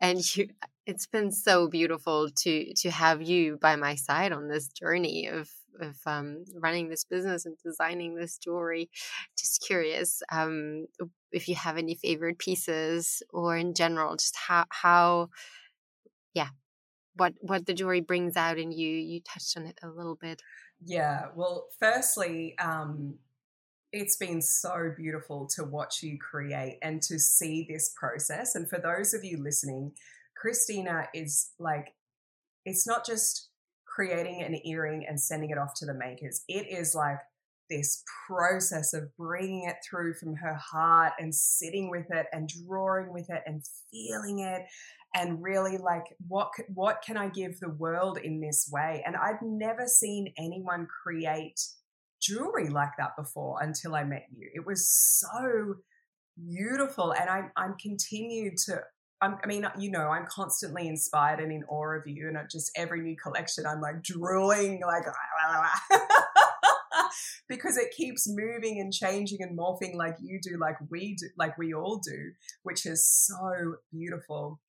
and 0.00 0.36
you 0.36 0.48
it's 0.86 1.06
been 1.06 1.30
so 1.30 1.68
beautiful 1.68 2.30
to 2.30 2.72
to 2.74 2.90
have 2.90 3.20
you 3.22 3.58
by 3.60 3.76
my 3.76 3.94
side 3.94 4.32
on 4.32 4.48
this 4.48 4.68
journey 4.68 5.26
of 5.26 5.50
of 5.80 5.96
um, 6.06 6.44
running 6.54 6.88
this 6.88 7.04
business 7.04 7.46
and 7.46 7.56
designing 7.64 8.14
this 8.14 8.36
jewelry. 8.38 8.90
Just 9.38 9.64
curious 9.64 10.22
um, 10.32 10.86
if 11.30 11.48
you 11.48 11.54
have 11.54 11.76
any 11.76 11.94
favorite 11.94 12.38
pieces 12.38 13.22
or 13.32 13.56
in 13.56 13.74
general, 13.74 14.16
just 14.16 14.36
how 14.36 14.64
how 14.70 15.28
yeah 16.34 16.48
what 17.14 17.34
what 17.40 17.66
the 17.66 17.74
jewelry 17.74 18.00
brings 18.00 18.36
out 18.36 18.58
in 18.58 18.72
you. 18.72 18.88
You 18.88 19.20
touched 19.20 19.56
on 19.56 19.66
it 19.66 19.78
a 19.82 19.88
little 19.88 20.16
bit. 20.16 20.40
Yeah. 20.84 21.26
Well, 21.34 21.66
firstly, 21.78 22.56
um, 22.58 23.18
it's 23.92 24.16
been 24.16 24.42
so 24.42 24.92
beautiful 24.96 25.48
to 25.56 25.64
watch 25.64 26.02
you 26.02 26.18
create 26.18 26.78
and 26.82 27.00
to 27.02 27.18
see 27.18 27.66
this 27.68 27.92
process. 27.98 28.54
And 28.54 28.68
for 28.68 28.78
those 28.78 29.14
of 29.14 29.24
you 29.24 29.42
listening, 29.42 29.92
Christina 30.36 31.08
is 31.14 31.50
like, 31.58 31.94
it's 32.64 32.86
not 32.86 33.06
just 33.06 33.48
creating 33.86 34.42
an 34.42 34.60
earring 34.66 35.06
and 35.08 35.20
sending 35.20 35.50
it 35.50 35.58
off 35.58 35.74
to 35.76 35.86
the 35.86 35.94
makers. 35.94 36.44
It 36.48 36.66
is 36.68 36.94
like 36.94 37.18
this 37.70 38.02
process 38.26 38.94
of 38.94 39.14
bringing 39.16 39.68
it 39.68 39.76
through 39.88 40.14
from 40.14 40.34
her 40.36 40.54
heart 40.54 41.12
and 41.18 41.34
sitting 41.34 41.90
with 41.90 42.06
it 42.10 42.26
and 42.32 42.50
drawing 42.66 43.12
with 43.12 43.28
it 43.30 43.42
and 43.46 43.62
feeling 43.90 44.40
it 44.40 44.62
and 45.14 45.42
really 45.42 45.78
like 45.78 46.04
what 46.28 46.50
what 46.74 47.02
can 47.04 47.16
I 47.16 47.28
give 47.28 47.58
the 47.60 47.70
world 47.70 48.18
in 48.18 48.40
this 48.40 48.68
way? 48.72 49.02
And 49.06 49.16
I'd 49.16 49.42
never 49.42 49.86
seen 49.86 50.32
anyone 50.38 50.86
create 51.02 51.60
jewelry 52.28 52.68
like 52.68 52.92
that 52.98 53.16
before 53.16 53.62
until 53.62 53.94
I 53.94 54.04
met 54.04 54.26
you. 54.34 54.48
It 54.54 54.66
was 54.66 54.88
so 54.88 55.76
beautiful, 56.36 57.12
and 57.12 57.28
I'm 57.28 57.50
I'm 57.56 57.74
continued 57.80 58.56
to. 58.66 58.82
I'm, 59.20 59.36
I 59.42 59.48
mean, 59.48 59.66
you 59.76 59.90
know, 59.90 60.10
I'm 60.10 60.26
constantly 60.26 60.86
inspired 60.86 61.40
and 61.40 61.50
in 61.50 61.64
awe 61.64 61.96
of 61.96 62.06
you, 62.06 62.28
and 62.28 62.38
just 62.48 62.70
every 62.76 63.00
new 63.00 63.16
collection, 63.16 63.66
I'm 63.66 63.80
like 63.80 64.02
drooling, 64.02 64.80
like 64.86 65.02
because 67.48 67.76
it 67.76 67.90
keeps 67.96 68.28
moving 68.28 68.78
and 68.78 68.92
changing 68.92 69.38
and 69.40 69.58
morphing 69.58 69.96
like 69.96 70.14
you 70.20 70.38
do, 70.40 70.56
like 70.56 70.76
we 70.88 71.16
do, 71.16 71.26
like 71.36 71.58
we 71.58 71.74
all 71.74 71.98
do, 71.98 72.30
which 72.62 72.86
is 72.86 73.04
so 73.04 73.76
beautiful 73.90 74.60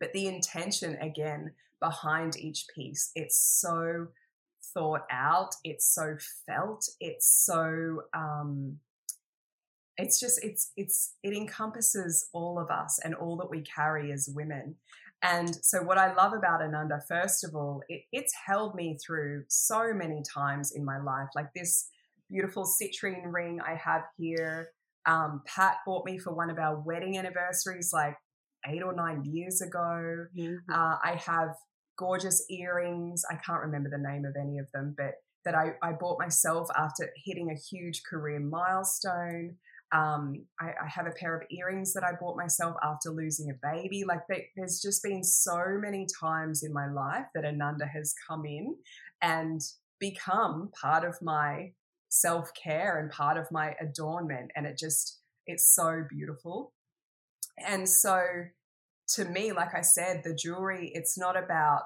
but 0.00 0.12
the 0.12 0.26
intention 0.26 0.96
again 1.00 1.52
behind 1.80 2.36
each 2.36 2.66
piece 2.74 3.10
it's 3.14 3.38
so 3.60 4.08
thought 4.78 5.02
out 5.10 5.50
it's 5.64 5.92
so 5.92 6.16
felt 6.46 6.84
it's 7.00 7.44
so 7.44 8.02
um 8.14 8.76
it's 9.96 10.20
just 10.20 10.42
it's 10.44 10.72
it's 10.76 11.14
it 11.24 11.32
encompasses 11.32 12.28
all 12.32 12.58
of 12.58 12.70
us 12.70 13.00
and 13.02 13.14
all 13.14 13.36
that 13.36 13.50
we 13.50 13.60
carry 13.62 14.12
as 14.12 14.28
women 14.34 14.76
and 15.22 15.52
so 15.64 15.82
what 15.82 15.98
i 15.98 16.14
love 16.14 16.32
about 16.32 16.62
ananda 16.62 17.00
first 17.08 17.44
of 17.44 17.54
all 17.54 17.82
it, 17.88 18.02
it's 18.12 18.32
held 18.46 18.74
me 18.74 18.96
through 19.04 19.42
so 19.48 19.92
many 19.92 20.22
times 20.22 20.72
in 20.72 20.84
my 20.84 20.98
life 20.98 21.28
like 21.34 21.52
this 21.56 21.88
beautiful 22.30 22.64
citrine 22.64 23.32
ring 23.32 23.58
i 23.66 23.74
have 23.74 24.02
here 24.16 24.68
um, 25.06 25.42
pat 25.46 25.78
bought 25.86 26.04
me 26.04 26.18
for 26.18 26.34
one 26.34 26.50
of 26.50 26.58
our 26.58 26.78
wedding 26.80 27.18
anniversaries 27.18 27.90
like 27.92 28.14
eight 28.66 28.82
or 28.82 28.92
nine 28.92 29.24
years 29.24 29.60
ago. 29.60 30.26
Mm-hmm. 30.36 30.72
Uh, 30.72 30.96
I 31.02 31.20
have 31.26 31.54
gorgeous 31.98 32.44
earrings. 32.48 33.24
I 33.30 33.34
can't 33.34 33.60
remember 33.60 33.90
the 33.90 33.98
name 33.98 34.24
of 34.24 34.36
any 34.40 34.58
of 34.58 34.70
them, 34.72 34.94
but 34.96 35.14
that 35.44 35.54
I, 35.54 35.72
I 35.82 35.92
bought 35.92 36.18
myself 36.18 36.68
after 36.76 37.10
hitting 37.24 37.50
a 37.50 37.54
huge 37.54 38.02
career 38.04 38.40
milestone. 38.40 39.56
Um, 39.92 40.44
I, 40.60 40.66
I, 40.66 40.88
have 40.88 41.06
a 41.06 41.12
pair 41.12 41.34
of 41.34 41.46
earrings 41.50 41.94
that 41.94 42.04
I 42.04 42.12
bought 42.20 42.36
myself 42.36 42.76
after 42.82 43.08
losing 43.08 43.50
a 43.50 43.72
baby. 43.72 44.04
Like 44.06 44.20
they, 44.28 44.48
there's 44.54 44.82
just 44.82 45.02
been 45.02 45.24
so 45.24 45.78
many 45.80 46.06
times 46.20 46.62
in 46.62 46.74
my 46.74 46.90
life 46.90 47.24
that 47.34 47.46
Ananda 47.46 47.86
has 47.86 48.14
come 48.28 48.44
in 48.44 48.76
and 49.22 49.62
become 49.98 50.70
part 50.78 51.04
of 51.04 51.16
my 51.22 51.72
self 52.10 52.50
care 52.52 52.98
and 52.98 53.10
part 53.10 53.38
of 53.38 53.50
my 53.50 53.74
adornment. 53.80 54.50
And 54.54 54.66
it 54.66 54.76
just, 54.76 55.20
it's 55.46 55.74
so 55.74 56.04
beautiful. 56.10 56.74
And 57.66 57.88
so 57.88 58.20
to 59.10 59.24
me, 59.24 59.52
like 59.52 59.74
I 59.74 59.80
said, 59.80 60.22
the 60.24 60.34
jewelry, 60.34 60.90
it's 60.94 61.18
not 61.18 61.36
about 61.36 61.82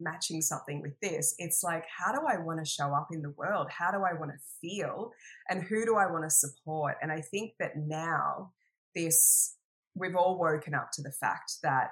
matching 0.00 0.42
something 0.42 0.80
with 0.80 0.98
this. 1.00 1.34
It's 1.38 1.62
like, 1.62 1.84
how 1.96 2.12
do 2.12 2.20
I 2.26 2.38
want 2.38 2.58
to 2.58 2.68
show 2.68 2.94
up 2.94 3.08
in 3.12 3.22
the 3.22 3.30
world? 3.30 3.68
How 3.70 3.90
do 3.90 3.98
I 3.98 4.18
want 4.18 4.32
to 4.32 4.38
feel? 4.60 5.12
And 5.48 5.62
who 5.62 5.84
do 5.84 5.96
I 5.96 6.10
want 6.10 6.24
to 6.24 6.30
support? 6.30 6.96
And 7.02 7.12
I 7.12 7.20
think 7.20 7.52
that 7.60 7.76
now, 7.76 8.52
this, 8.94 9.56
we've 9.94 10.16
all 10.16 10.38
woken 10.38 10.74
up 10.74 10.90
to 10.94 11.02
the 11.02 11.12
fact 11.12 11.54
that 11.62 11.90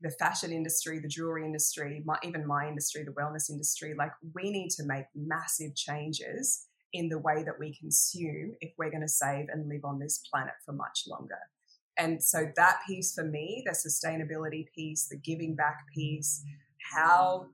the 0.00 0.10
fashion 0.10 0.52
industry, 0.52 0.98
the 0.98 1.08
jewelry 1.08 1.44
industry, 1.44 2.02
my, 2.04 2.16
even 2.22 2.46
my 2.46 2.66
industry, 2.66 3.04
the 3.04 3.12
wellness 3.12 3.50
industry, 3.50 3.94
like 3.96 4.12
we 4.34 4.50
need 4.50 4.70
to 4.70 4.84
make 4.84 5.04
massive 5.14 5.74
changes 5.76 6.66
in 6.92 7.08
the 7.08 7.18
way 7.18 7.42
that 7.44 7.58
we 7.58 7.74
consume 7.78 8.54
if 8.60 8.72
we're 8.76 8.90
going 8.90 9.02
to 9.02 9.08
save 9.08 9.46
and 9.52 9.68
live 9.68 9.84
on 9.84 9.98
this 9.98 10.18
planet 10.30 10.54
for 10.64 10.72
much 10.72 11.04
longer. 11.06 11.38
And 11.98 12.22
so 12.22 12.46
that 12.56 12.78
piece 12.88 13.14
for 13.14 13.24
me, 13.24 13.64
the 13.66 13.72
sustainability 13.72 14.66
piece, 14.74 15.08
the 15.08 15.18
giving 15.18 15.54
back 15.54 15.76
piece, 15.94 16.44
how 16.94 17.46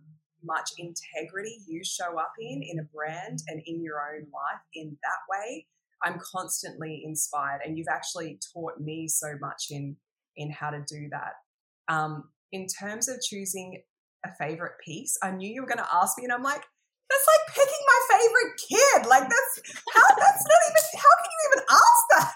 much 0.44 0.70
integrity 0.78 1.58
you 1.66 1.82
show 1.84 2.18
up 2.18 2.32
in 2.38 2.62
in 2.62 2.78
a 2.78 2.88
brand 2.94 3.40
and 3.48 3.60
in 3.66 3.82
your 3.82 4.00
own 4.00 4.20
life 4.20 4.62
in 4.72 4.96
that 5.02 5.18
way 5.28 5.66
i'm 6.04 6.16
constantly 6.32 7.02
inspired. 7.04 7.60
And 7.64 7.76
you've 7.76 7.88
actually 7.90 8.38
taught 8.54 8.78
me 8.78 9.08
so 9.08 9.34
much 9.40 9.64
in 9.70 9.96
in 10.36 10.52
how 10.52 10.70
to 10.70 10.78
do 10.86 11.08
that. 11.10 11.92
Um, 11.92 12.30
in 12.52 12.68
terms 12.68 13.08
of 13.08 13.16
choosing 13.20 13.82
a 14.24 14.30
favorite 14.34 14.74
piece 14.84 15.18
i 15.22 15.30
knew 15.30 15.48
you 15.52 15.60
were 15.60 15.68
going 15.68 15.78
to 15.78 15.94
ask 15.94 16.18
me 16.18 16.24
and 16.24 16.32
i'm 16.32 16.42
like 16.42 16.62
that's 17.08 17.26
like 17.26 17.44
picking 17.56 17.84
my 17.88 18.00
favorite 18.12 18.52
kid. 18.68 19.00
Like 19.08 19.24
that's 19.24 19.54
how 19.94 20.08
that's 20.12 20.44
not 20.44 20.60
even 20.68 20.84
how 21.00 21.12
can 21.16 21.30
you 21.32 21.40
even 21.48 21.64
ask 21.70 22.00
that 22.12 22.28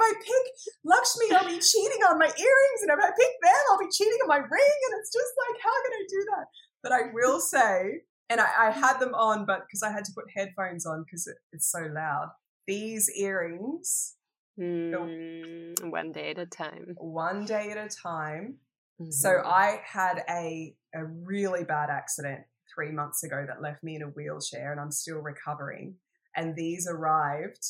if 0.00 0.16
I 0.16 0.18
pick 0.18 0.74
Lakshmi, 0.84 1.36
I'll 1.36 1.46
be 1.46 1.60
cheating 1.60 2.02
on 2.08 2.18
my 2.18 2.26
earrings, 2.26 2.80
and 2.82 2.90
if 2.90 2.98
I 2.98 3.10
pick 3.10 3.34
them, 3.42 3.62
I'll 3.70 3.78
be 3.78 3.92
cheating 3.92 4.18
on 4.22 4.28
my 4.28 4.38
ring, 4.38 4.78
and 4.90 5.00
it's 5.00 5.12
just 5.12 5.32
like, 5.48 5.60
how 5.62 5.82
can 5.84 5.92
I 5.92 6.04
do 6.08 6.24
that? 6.30 6.46
But 6.82 6.92
I 6.92 7.00
will 7.12 7.40
say, 7.40 8.02
and 8.28 8.40
I, 8.40 8.68
I 8.68 8.70
had 8.70 8.98
them 8.98 9.14
on, 9.14 9.44
but 9.46 9.62
because 9.66 9.82
I 9.82 9.92
had 9.92 10.04
to 10.04 10.12
put 10.14 10.24
headphones 10.34 10.86
on 10.86 11.04
because 11.04 11.26
it, 11.26 11.36
it's 11.52 11.70
so 11.70 11.80
loud. 11.92 12.30
These 12.66 13.10
earrings, 13.16 14.14
mm, 14.58 15.76
the, 15.76 15.88
one 15.88 16.12
day 16.12 16.30
at 16.30 16.38
a 16.38 16.46
time. 16.46 16.94
One 16.96 17.44
day 17.44 17.70
at 17.70 17.78
a 17.78 17.88
time. 17.88 18.58
Mm-hmm. 19.00 19.10
So 19.10 19.42
I 19.44 19.80
had 19.84 20.22
a 20.28 20.74
a 20.94 21.04
really 21.04 21.64
bad 21.64 21.88
accident 21.90 22.40
three 22.74 22.90
months 22.90 23.22
ago 23.22 23.44
that 23.46 23.62
left 23.62 23.82
me 23.82 23.96
in 23.96 24.02
a 24.02 24.06
wheelchair, 24.06 24.72
and 24.72 24.80
I'm 24.80 24.92
still 24.92 25.18
recovering. 25.18 25.96
And 26.36 26.54
these 26.54 26.86
arrived 26.88 27.66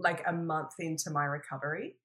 like 0.00 0.22
a 0.26 0.32
month 0.32 0.72
into 0.78 1.10
my 1.10 1.24
recovery. 1.24 1.96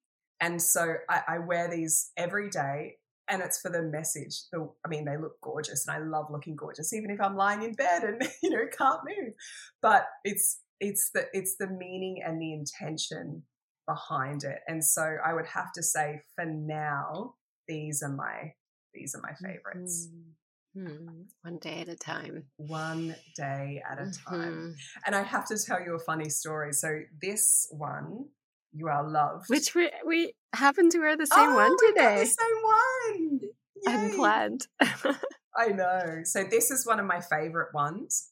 And 0.42 0.62
so 0.62 0.96
I, 1.10 1.22
I 1.28 1.38
wear 1.40 1.70
these 1.70 2.12
every 2.18 2.50
day 2.50 2.98
and 3.28 3.42
it's 3.42 3.60
for 3.60 3.72
the 3.72 3.82
message. 3.82 4.44
The, 4.52 4.70
I 4.86 4.90
mean, 4.90 5.06
they 5.06 5.18
look 5.18 5.40
gorgeous, 5.42 5.88
and 5.88 5.96
I 5.96 6.06
love 6.06 6.28
looking 6.30 6.56
gorgeous, 6.56 6.94
even 6.94 7.10
if 7.10 7.20
I'm 7.20 7.36
lying 7.36 7.64
in 7.64 7.74
bed 7.74 8.04
and 8.04 8.22
you 8.44 8.50
know 8.52 8.66
can't 8.78 9.02
move. 9.06 9.34
But 9.82 10.08
it's 10.24 10.60
it's 10.80 11.10
the 11.14 11.26
it's 11.34 11.56
the 11.58 11.68
meaning 11.68 12.22
and 12.26 12.40
the 12.40 12.54
intention 12.54 13.44
behind 13.88 14.44
it. 14.44 14.60
And 14.68 14.84
so 14.84 15.18
I 15.26 15.34
would 15.34 15.48
have 15.48 15.72
to 15.74 15.84
say 15.84 16.22
for 16.36 16.46
now, 16.46 17.36
these 17.68 18.04
are 18.04 18.14
my 18.14 18.54
these 18.94 19.16
are 19.16 19.22
my 19.22 19.34
favorites. 19.34 20.08
Mm-hmm. 20.08 20.30
One 20.76 21.58
day 21.62 21.80
at 21.82 21.90
a 21.90 21.96
time. 21.96 22.44
One 22.58 23.16
day 23.38 23.82
at 23.90 23.98
a 23.98 24.12
time. 24.12 24.40
Mm-hmm. 24.40 24.72
And 25.06 25.16
I 25.16 25.24
have 25.24 25.48
to 25.48 25.58
tell 25.58 25.82
you 25.82 25.96
a 25.96 26.00
funny 26.00 26.30
story. 26.30 26.74
So 26.74 27.00
this 27.22 27.68
one, 27.72 28.26
you 28.74 28.88
are 28.88 29.10
loved. 29.10 29.46
Which 29.48 29.74
we 29.74 29.90
we 30.06 30.34
happen 30.54 30.90
to 30.90 31.00
wear 31.00 31.16
the 31.16 31.28
same 31.28 31.50
oh, 31.50 31.56
one 31.56 31.76
today. 31.88 32.20
the 32.20 32.26
same 32.26 33.30
one. 33.32 33.40
Yay. 33.88 34.10
Unplanned. 34.10 34.68
I 35.58 35.68
know. 35.68 36.22
So 36.26 36.44
this 36.44 36.72
is 36.72 36.86
one 36.86 37.00
of 37.00 37.06
my 37.06 37.22
favorite 37.22 37.74
ones. 37.74 38.32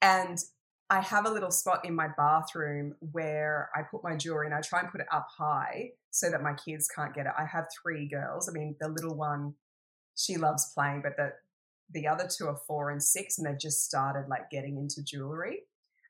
And 0.00 0.38
I 0.88 1.00
have 1.00 1.26
a 1.26 1.30
little 1.30 1.50
spot 1.50 1.84
in 1.84 1.96
my 1.96 2.08
bathroom 2.16 2.94
where 3.00 3.70
I 3.74 3.82
put 3.82 4.04
my 4.04 4.14
jewelry 4.14 4.46
and 4.46 4.54
I 4.54 4.60
try 4.60 4.80
and 4.80 4.90
put 4.90 5.00
it 5.00 5.08
up 5.12 5.26
high 5.36 5.90
so 6.10 6.30
that 6.30 6.42
my 6.42 6.54
kids 6.54 6.86
can't 6.86 7.12
get 7.12 7.26
it. 7.26 7.32
I 7.36 7.44
have 7.44 7.66
three 7.82 8.08
girls. 8.08 8.48
I 8.48 8.52
mean, 8.52 8.76
the 8.80 8.88
little 8.88 9.16
one, 9.16 9.54
she 10.14 10.36
loves 10.36 10.72
playing, 10.72 11.02
but 11.02 11.16
the 11.16 11.32
the 11.90 12.06
other 12.06 12.28
two 12.28 12.46
are 12.46 12.60
four 12.66 12.90
and 12.90 13.02
six, 13.02 13.38
and 13.38 13.46
they've 13.46 13.58
just 13.58 13.84
started 13.84 14.28
like 14.28 14.50
getting 14.50 14.76
into 14.76 15.02
jewelry. 15.04 15.60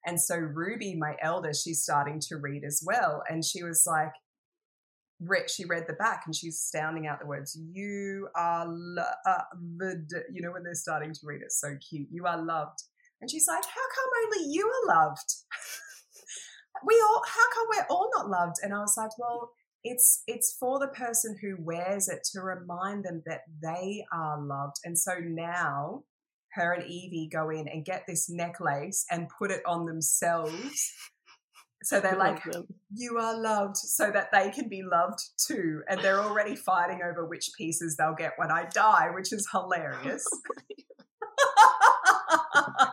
And 0.06 0.20
so 0.20 0.36
Ruby, 0.36 0.94
my 0.94 1.16
eldest, 1.20 1.64
she's 1.64 1.82
starting 1.82 2.20
to 2.28 2.36
read 2.36 2.62
as 2.64 2.82
well, 2.84 3.22
and 3.28 3.44
she 3.44 3.62
was 3.62 3.84
like, 3.86 4.12
read, 5.20 5.50
she 5.50 5.64
read 5.64 5.84
the 5.86 5.94
back 5.94 6.22
and 6.26 6.34
she's 6.34 6.60
sounding 6.60 7.06
out 7.06 7.20
the 7.20 7.26
words 7.26 7.58
"You 7.72 8.28
are 8.36 8.66
loved." 8.68 10.12
You 10.32 10.42
know 10.42 10.52
when 10.52 10.62
they're 10.62 10.74
starting 10.74 11.12
to 11.12 11.20
read 11.24 11.42
it, 11.42 11.52
so 11.52 11.76
cute. 11.88 12.08
You 12.10 12.26
are 12.26 12.42
loved, 12.42 12.82
and 13.20 13.30
she's 13.30 13.46
like, 13.48 13.64
"How 13.64 13.86
come 13.94 14.10
only 14.24 14.52
you 14.52 14.66
are 14.66 14.96
loved? 14.96 15.34
we 16.86 17.02
all, 17.06 17.22
how 17.26 17.50
come 17.54 17.66
we're 17.70 17.96
all 17.96 18.10
not 18.16 18.28
loved?" 18.28 18.56
And 18.62 18.74
I 18.74 18.80
was 18.80 18.96
like, 18.96 19.18
"Well." 19.18 19.52
It's 19.88 20.24
it's 20.26 20.56
for 20.58 20.80
the 20.80 20.88
person 20.88 21.36
who 21.40 21.56
wears 21.60 22.08
it 22.08 22.26
to 22.32 22.40
remind 22.40 23.04
them 23.04 23.22
that 23.26 23.42
they 23.62 24.04
are 24.12 24.40
loved. 24.40 24.76
And 24.84 24.98
so 24.98 25.12
now 25.20 26.02
her 26.54 26.72
and 26.72 26.84
Evie 26.84 27.28
go 27.32 27.50
in 27.50 27.68
and 27.68 27.84
get 27.84 28.02
this 28.08 28.28
necklace 28.28 29.06
and 29.10 29.28
put 29.38 29.50
it 29.52 29.62
on 29.64 29.86
themselves. 29.86 30.92
So 31.84 32.00
they're 32.02 32.16
like, 32.16 32.42
you 32.92 33.18
are 33.18 33.40
loved, 33.40 33.76
so 33.76 34.10
that 34.10 34.30
they 34.32 34.50
can 34.50 34.68
be 34.68 34.82
loved 34.82 35.20
too. 35.46 35.82
And 35.88 36.00
they're 36.00 36.20
already 36.20 36.56
fighting 36.56 37.00
over 37.08 37.24
which 37.24 37.50
pieces 37.56 37.96
they'll 37.96 38.14
get 38.14 38.32
when 38.36 38.50
I 38.50 38.64
die, 38.74 39.10
which 39.14 39.32
is 39.32 39.48
hilarious. 39.52 40.26
I 42.54 42.92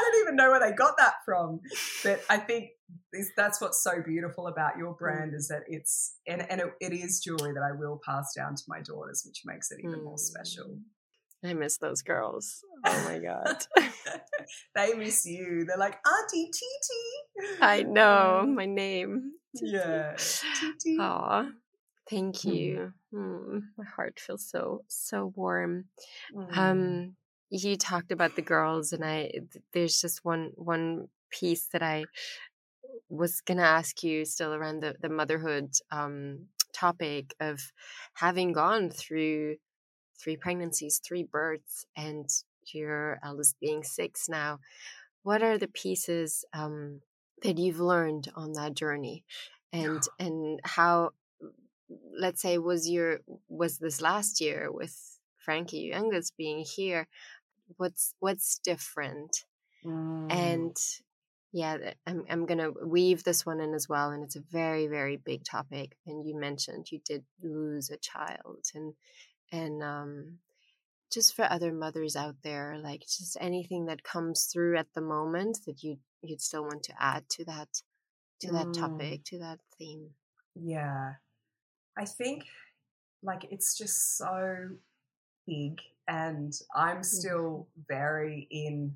don't 0.00 0.22
even 0.22 0.36
know 0.36 0.50
where 0.50 0.60
they 0.60 0.74
got 0.74 0.96
that 0.98 1.14
from. 1.24 1.60
But 2.02 2.22
I 2.28 2.38
think 2.38 2.70
that's 3.36 3.60
what's 3.60 3.82
so 3.82 4.02
beautiful 4.04 4.46
about 4.48 4.76
your 4.78 4.94
brand 4.94 5.34
is 5.34 5.48
that 5.48 5.62
it's, 5.68 6.16
and, 6.26 6.48
and 6.50 6.60
it, 6.60 6.72
it 6.80 6.92
is 6.92 7.20
jewelry 7.20 7.52
that 7.52 7.62
I 7.62 7.72
will 7.78 8.00
pass 8.04 8.32
down 8.36 8.54
to 8.54 8.62
my 8.68 8.80
daughters, 8.80 9.22
which 9.26 9.42
makes 9.44 9.70
it 9.70 9.78
even 9.82 10.04
more 10.04 10.18
special. 10.18 10.78
I 11.44 11.52
miss 11.52 11.76
those 11.76 12.02
girls. 12.02 12.64
Oh 12.84 13.04
my 13.04 13.18
God. 13.18 13.56
they 14.74 14.94
miss 14.94 15.26
you. 15.26 15.64
They're 15.66 15.76
like, 15.76 15.98
Auntie 16.06 16.50
Titi. 16.50 17.58
I 17.60 17.82
know 17.82 18.46
my 18.46 18.64
name. 18.64 19.32
Yeah. 19.52 20.16
Titi. 20.16 20.96
Aw. 20.98 21.50
Thank 22.08 22.44
you. 22.44 22.92
Mm. 23.14 23.18
Mm, 23.18 23.62
my 23.78 23.84
heart 23.84 24.18
feels 24.18 24.48
so 24.48 24.84
so 24.88 25.32
warm. 25.36 25.86
Mm. 26.34 26.56
Um, 26.58 27.16
you 27.50 27.76
talked 27.76 28.12
about 28.12 28.36
the 28.36 28.42
girls, 28.42 28.92
and 28.92 29.04
I 29.04 29.30
there's 29.72 30.00
just 30.00 30.24
one 30.24 30.52
one 30.56 31.08
piece 31.30 31.66
that 31.72 31.82
I 31.82 32.04
was 33.08 33.40
gonna 33.40 33.62
ask 33.62 34.02
you 34.02 34.24
still 34.24 34.54
around 34.54 34.80
the 34.80 34.94
the 35.00 35.08
motherhood 35.08 35.72
um 35.90 36.46
topic 36.72 37.34
of 37.40 37.60
having 38.14 38.52
gone 38.52 38.90
through 38.90 39.56
three 40.20 40.36
pregnancies, 40.36 41.00
three 41.04 41.24
births, 41.24 41.86
and 41.96 42.28
your 42.72 43.18
eldest 43.24 43.56
being 43.60 43.82
six 43.84 44.28
now. 44.28 44.60
What 45.22 45.42
are 45.42 45.58
the 45.58 45.68
pieces 45.68 46.44
um, 46.54 47.00
that 47.42 47.58
you've 47.58 47.80
learned 47.80 48.30
on 48.36 48.52
that 48.54 48.74
journey, 48.74 49.24
and 49.72 50.02
and 50.20 50.60
how? 50.64 51.12
Let's 52.18 52.40
say 52.42 52.58
was 52.58 52.88
your 52.88 53.20
was 53.48 53.78
this 53.78 54.00
last 54.00 54.40
year 54.40 54.70
with 54.70 55.13
Frankie 55.44 55.90
youngest 55.92 56.36
being 56.36 56.64
here. 56.64 57.08
What's 57.76 58.14
what's 58.20 58.58
different, 58.58 59.44
Mm. 59.84 60.30
and 60.30 60.76
yeah, 61.52 61.76
I'm 62.06 62.24
I'm 62.30 62.46
gonna 62.46 62.70
weave 62.72 63.24
this 63.24 63.46
one 63.46 63.60
in 63.60 63.74
as 63.74 63.88
well, 63.88 64.10
and 64.10 64.24
it's 64.24 64.36
a 64.36 64.40
very 64.40 64.86
very 64.88 65.16
big 65.16 65.44
topic. 65.44 65.96
And 66.06 66.26
you 66.26 66.36
mentioned 66.38 66.90
you 66.92 67.00
did 67.04 67.24
lose 67.42 67.90
a 67.90 67.96
child, 67.98 68.66
and 68.74 68.94
and 69.52 69.82
um, 69.82 70.38
just 71.12 71.34
for 71.34 71.44
other 71.50 71.72
mothers 71.72 72.16
out 72.16 72.36
there, 72.42 72.78
like 72.78 73.02
just 73.02 73.36
anything 73.40 73.86
that 73.86 74.02
comes 74.02 74.44
through 74.52 74.76
at 74.78 74.92
the 74.94 75.00
moment 75.00 75.60
that 75.66 75.82
you 75.82 75.98
you'd 76.22 76.40
still 76.42 76.64
want 76.64 76.82
to 76.84 76.94
add 77.02 77.28
to 77.30 77.44
that 77.44 77.82
to 78.40 78.52
that 78.52 78.68
Mm. 78.68 78.74
topic 78.74 79.24
to 79.26 79.38
that 79.40 79.60
theme. 79.78 80.10
Yeah. 80.54 81.14
I 81.96 82.04
think 82.04 82.44
like 83.22 83.46
it's 83.50 83.76
just 83.76 84.16
so 84.18 84.68
big 85.46 85.78
and 86.08 86.52
I'm 86.74 87.02
still 87.02 87.68
very 87.88 88.46
in 88.50 88.94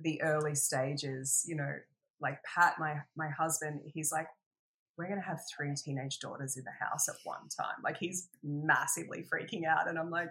the 0.00 0.20
early 0.22 0.54
stages, 0.54 1.44
you 1.46 1.56
know, 1.56 1.74
like 2.20 2.38
Pat 2.42 2.74
my 2.78 2.96
my 3.16 3.28
husband, 3.28 3.80
he's 3.86 4.12
like 4.12 4.28
we're 4.96 5.06
going 5.06 5.20
to 5.20 5.26
have 5.26 5.38
three 5.56 5.72
teenage 5.76 6.18
daughters 6.18 6.56
in 6.56 6.64
the 6.64 6.84
house 6.84 7.08
at 7.08 7.14
one 7.22 7.48
time. 7.56 7.76
Like 7.84 7.96
he's 7.98 8.28
massively 8.42 9.24
freaking 9.32 9.64
out 9.64 9.88
and 9.88 9.98
I'm 9.98 10.10
like 10.10 10.30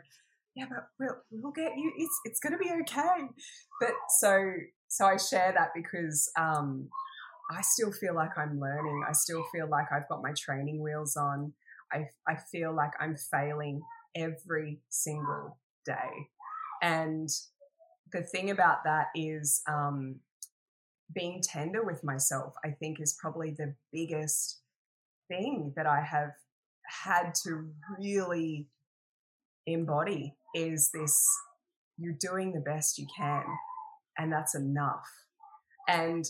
yeah, 0.57 0.65
but 0.67 0.87
we'll 0.99 1.17
we'll 1.29 1.51
get 1.51 1.77
you. 1.77 1.93
It's 1.97 2.19
it's 2.25 2.39
going 2.39 2.53
to 2.53 2.57
be 2.57 2.71
okay. 2.81 3.27
But 3.79 3.91
so 4.19 4.53
so 4.87 5.05
I 5.05 5.17
share 5.17 5.53
that 5.55 5.69
because 5.75 6.29
um, 6.37 6.89
I 7.51 7.61
still 7.61 7.91
feel 7.91 8.15
like 8.15 8.35
I'm 8.37 8.59
learning. 8.59 9.03
I 9.07 9.11
still 9.11 9.43
feel 9.53 9.69
like 9.69 9.85
I've 9.91 10.09
got 10.09 10.23
my 10.23 10.33
training 10.35 10.81
wheels 10.81 11.15
on. 11.15 11.53
I 11.93 12.07
I 12.27 12.37
feel 12.51 12.75
like 12.75 12.91
I'm 12.99 13.15
failing 13.15 13.81
every 14.15 14.79
single 14.89 15.57
day, 15.85 16.29
and 16.81 17.29
the 18.11 18.23
thing 18.23 18.49
about 18.49 18.83
that 18.85 19.07
is 19.15 19.61
um, 19.67 20.19
being 21.13 21.41
tender 21.41 21.83
with 21.83 22.03
myself. 22.03 22.53
I 22.63 22.71
think 22.71 22.99
is 22.99 23.17
probably 23.19 23.51
the 23.51 23.75
biggest 23.91 24.61
thing 25.27 25.73
that 25.75 25.85
I 25.85 26.01
have 26.01 26.31
had 27.05 27.33
to 27.43 27.69
really 27.99 28.67
embody 29.65 30.35
is 30.55 30.89
this 30.93 31.21
you're 31.97 32.15
doing 32.19 32.53
the 32.53 32.61
best 32.61 32.97
you 32.97 33.05
can 33.15 33.43
and 34.17 34.31
that's 34.31 34.55
enough 34.55 35.07
and 35.87 36.25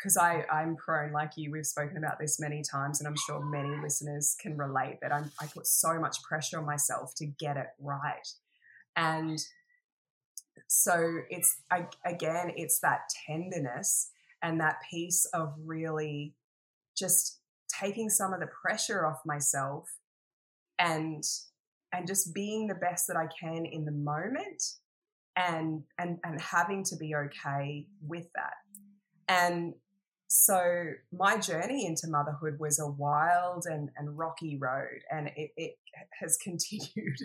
because 0.00 0.16
I, 0.16 0.44
I'm 0.50 0.76
prone 0.76 1.12
like 1.12 1.32
you, 1.36 1.50
we've 1.50 1.66
spoken 1.66 1.98
about 1.98 2.18
this 2.18 2.40
many 2.40 2.62
times, 2.62 3.00
and 3.00 3.08
I'm 3.08 3.16
sure 3.26 3.44
many 3.44 3.70
listeners 3.82 4.34
can 4.40 4.56
relate 4.56 4.98
that 5.02 5.12
I'm, 5.12 5.30
I 5.40 5.46
put 5.46 5.66
so 5.66 5.98
much 5.98 6.22
pressure 6.22 6.58
on 6.58 6.64
myself 6.64 7.14
to 7.16 7.26
get 7.26 7.56
it 7.56 7.66
right. 7.78 8.26
And 8.96 9.38
so 10.68 11.18
it's, 11.28 11.60
I, 11.70 11.86
again, 12.06 12.52
it's 12.56 12.80
that 12.80 13.00
tenderness 13.26 14.10
and 14.42 14.60
that 14.60 14.76
piece 14.90 15.26
of 15.34 15.52
really 15.62 16.34
just 16.96 17.40
taking 17.68 18.08
some 18.08 18.32
of 18.32 18.40
the 18.40 18.48
pressure 18.62 19.06
off 19.06 19.20
myself 19.24 19.88
and 20.78 21.22
and 21.92 22.06
just 22.06 22.32
being 22.32 22.68
the 22.68 22.74
best 22.74 23.06
that 23.08 23.16
I 23.16 23.26
can 23.38 23.66
in 23.66 23.84
the 23.84 23.92
moment 23.92 24.62
and 25.36 25.82
and 25.98 26.18
and 26.24 26.40
having 26.40 26.84
to 26.84 26.96
be 26.96 27.14
okay 27.14 27.86
with 28.06 28.28
that. 28.34 28.54
And 29.28 29.74
so 30.32 30.92
my 31.12 31.38
journey 31.38 31.86
into 31.86 32.06
motherhood 32.06 32.60
was 32.60 32.78
a 32.78 32.86
wild 32.86 33.64
and, 33.66 33.90
and 33.96 34.16
rocky 34.16 34.56
road 34.56 35.00
and 35.10 35.28
it, 35.34 35.50
it 35.56 35.74
has 36.20 36.38
continued. 36.42 37.18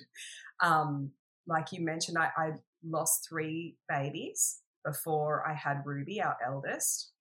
Um, 0.59 1.11
like 1.45 1.71
you 1.71 1.85
mentioned, 1.85 2.17
I, 2.17 2.31
I 2.35 2.51
lost 2.83 3.27
three 3.29 3.77
babies 3.87 4.61
before 4.83 5.47
I 5.47 5.53
had 5.53 5.83
Ruby, 5.85 6.19
our 6.19 6.35
eldest. 6.43 7.11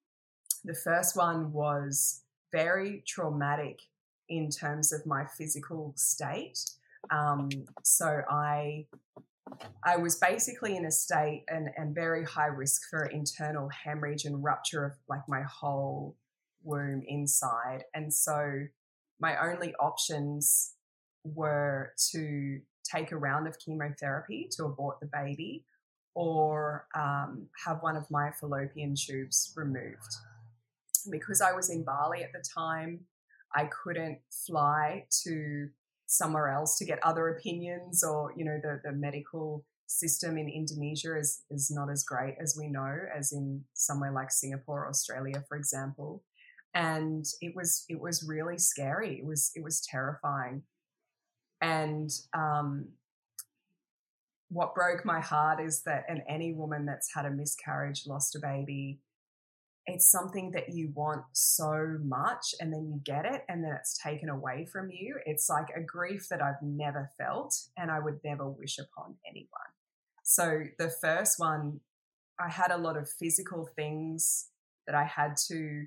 The 0.64 0.74
first 0.74 1.18
one 1.18 1.52
was 1.52 2.22
very 2.50 3.02
traumatic 3.06 3.78
in 4.30 4.48
terms 4.48 4.90
of 4.90 5.04
my 5.04 5.26
physical 5.36 5.92
state. 5.96 6.60
Um, 7.10 7.50
so 7.82 8.22
I 8.30 8.86
I 9.84 9.96
was 9.96 10.16
basically 10.16 10.76
in 10.76 10.86
a 10.86 10.90
state 10.90 11.44
and, 11.48 11.68
and 11.76 11.94
very 11.94 12.24
high 12.24 12.46
risk 12.46 12.82
for 12.88 13.06
internal 13.06 13.68
hemorrhage 13.68 14.24
and 14.24 14.42
rupture 14.42 14.84
of 14.84 14.92
like 15.08 15.22
my 15.28 15.42
whole 15.42 16.16
womb 16.62 17.02
inside. 17.06 17.84
And 17.94 18.12
so 18.12 18.64
my 19.20 19.36
only 19.36 19.74
options 19.76 20.72
were 21.24 21.92
to 22.12 22.60
take 22.84 23.12
a 23.12 23.16
round 23.16 23.46
of 23.46 23.58
chemotherapy 23.58 24.48
to 24.52 24.64
abort 24.64 25.00
the 25.00 25.08
baby 25.12 25.64
or 26.14 26.86
um, 26.94 27.46
have 27.64 27.82
one 27.82 27.96
of 27.96 28.10
my 28.10 28.30
fallopian 28.30 28.94
tubes 28.94 29.52
removed. 29.56 30.14
Because 31.10 31.40
I 31.40 31.52
was 31.52 31.70
in 31.70 31.84
Bali 31.84 32.22
at 32.22 32.32
the 32.32 32.42
time, 32.54 33.00
I 33.54 33.66
couldn't 33.66 34.18
fly 34.30 35.04
to 35.24 35.68
somewhere 36.16 36.48
else 36.48 36.78
to 36.78 36.84
get 36.84 36.98
other 37.02 37.28
opinions 37.28 38.04
or, 38.04 38.32
you 38.36 38.44
know, 38.44 38.58
the, 38.62 38.80
the 38.84 38.92
medical 38.92 39.64
system 39.86 40.38
in 40.38 40.48
Indonesia 40.48 41.18
is, 41.18 41.42
is 41.50 41.70
not 41.70 41.90
as 41.90 42.04
great 42.04 42.36
as 42.40 42.56
we 42.58 42.68
know, 42.68 42.96
as 43.16 43.32
in 43.32 43.64
somewhere 43.74 44.12
like 44.12 44.30
Singapore, 44.30 44.88
Australia, 44.88 45.42
for 45.48 45.56
example. 45.56 46.22
And 46.74 47.24
it 47.40 47.54
was 47.54 47.84
it 47.88 48.00
was 48.00 48.26
really 48.26 48.58
scary. 48.58 49.18
It 49.20 49.24
was 49.24 49.52
it 49.54 49.62
was 49.62 49.80
terrifying. 49.80 50.62
And 51.60 52.10
um, 52.36 52.88
what 54.48 54.74
broke 54.74 55.04
my 55.04 55.20
heart 55.20 55.60
is 55.60 55.82
that, 55.82 56.04
and 56.08 56.22
any 56.28 56.52
woman 56.52 56.84
that's 56.84 57.14
had 57.14 57.26
a 57.26 57.30
miscarriage, 57.30 58.06
lost 58.06 58.34
a 58.34 58.40
baby, 58.40 59.00
it's 59.86 60.10
something 60.10 60.50
that 60.52 60.70
you 60.72 60.90
want 60.94 61.22
so 61.32 61.98
much 62.02 62.54
and 62.60 62.72
then 62.72 62.86
you 62.86 63.00
get 63.04 63.26
it 63.26 63.42
and 63.48 63.62
then 63.62 63.72
it's 63.72 63.98
taken 64.02 64.30
away 64.30 64.66
from 64.72 64.90
you. 64.90 65.16
It's 65.26 65.50
like 65.50 65.66
a 65.76 65.80
grief 65.80 66.26
that 66.30 66.40
I've 66.42 66.62
never 66.62 67.10
felt 67.18 67.54
and 67.76 67.90
I 67.90 68.00
would 68.00 68.20
never 68.24 68.48
wish 68.48 68.78
upon 68.78 69.16
anyone. 69.28 69.48
So 70.24 70.62
the 70.78 70.88
first 70.88 71.38
one, 71.38 71.80
I 72.40 72.48
had 72.48 72.70
a 72.70 72.78
lot 72.78 72.96
of 72.96 73.10
physical 73.10 73.68
things 73.76 74.48
that 74.86 74.96
I 74.96 75.04
had 75.04 75.36
to 75.48 75.84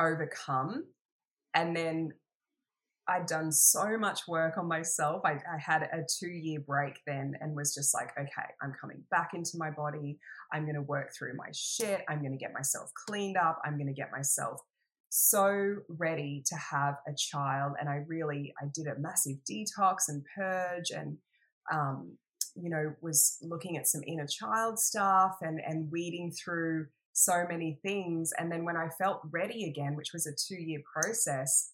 overcome. 0.00 0.84
And 1.54 1.76
then 1.76 2.12
I'd 3.12 3.26
done 3.26 3.52
so 3.52 3.98
much 3.98 4.26
work 4.26 4.56
on 4.56 4.66
myself. 4.66 5.22
I, 5.24 5.32
I 5.32 5.58
had 5.58 5.82
a 5.82 6.04
two 6.18 6.30
year 6.30 6.60
break 6.60 6.98
then 7.06 7.34
and 7.40 7.54
was 7.54 7.74
just 7.74 7.92
like, 7.94 8.10
okay, 8.18 8.48
I'm 8.62 8.72
coming 8.80 9.02
back 9.10 9.30
into 9.34 9.58
my 9.58 9.70
body. 9.70 10.18
I'm 10.52 10.64
going 10.64 10.76
to 10.76 10.82
work 10.82 11.10
through 11.16 11.36
my 11.36 11.50
shit. 11.52 12.02
I'm 12.08 12.20
going 12.20 12.32
to 12.32 12.38
get 12.38 12.54
myself 12.54 12.90
cleaned 13.06 13.36
up. 13.36 13.60
I'm 13.64 13.76
going 13.76 13.88
to 13.88 13.92
get 13.92 14.10
myself 14.10 14.60
so 15.10 15.76
ready 15.88 16.42
to 16.46 16.56
have 16.56 16.94
a 17.06 17.12
child. 17.14 17.74
And 17.78 17.88
I 17.88 18.04
really, 18.06 18.54
I 18.62 18.66
did 18.74 18.86
a 18.86 18.98
massive 18.98 19.36
detox 19.50 20.08
and 20.08 20.24
purge 20.34 20.90
and, 20.90 21.18
um, 21.70 22.16
you 22.54 22.70
know, 22.70 22.94
was 23.02 23.36
looking 23.42 23.76
at 23.76 23.86
some 23.86 24.00
inner 24.06 24.26
child 24.26 24.78
stuff 24.78 25.36
and, 25.42 25.60
and 25.66 25.90
weeding 25.92 26.32
through 26.32 26.86
so 27.12 27.44
many 27.46 27.78
things. 27.82 28.30
And 28.38 28.50
then 28.50 28.64
when 28.64 28.78
I 28.78 28.88
felt 28.98 29.20
ready 29.30 29.64
again, 29.68 29.96
which 29.96 30.14
was 30.14 30.26
a 30.26 30.32
two 30.32 30.60
year 30.60 30.80
process, 30.94 31.72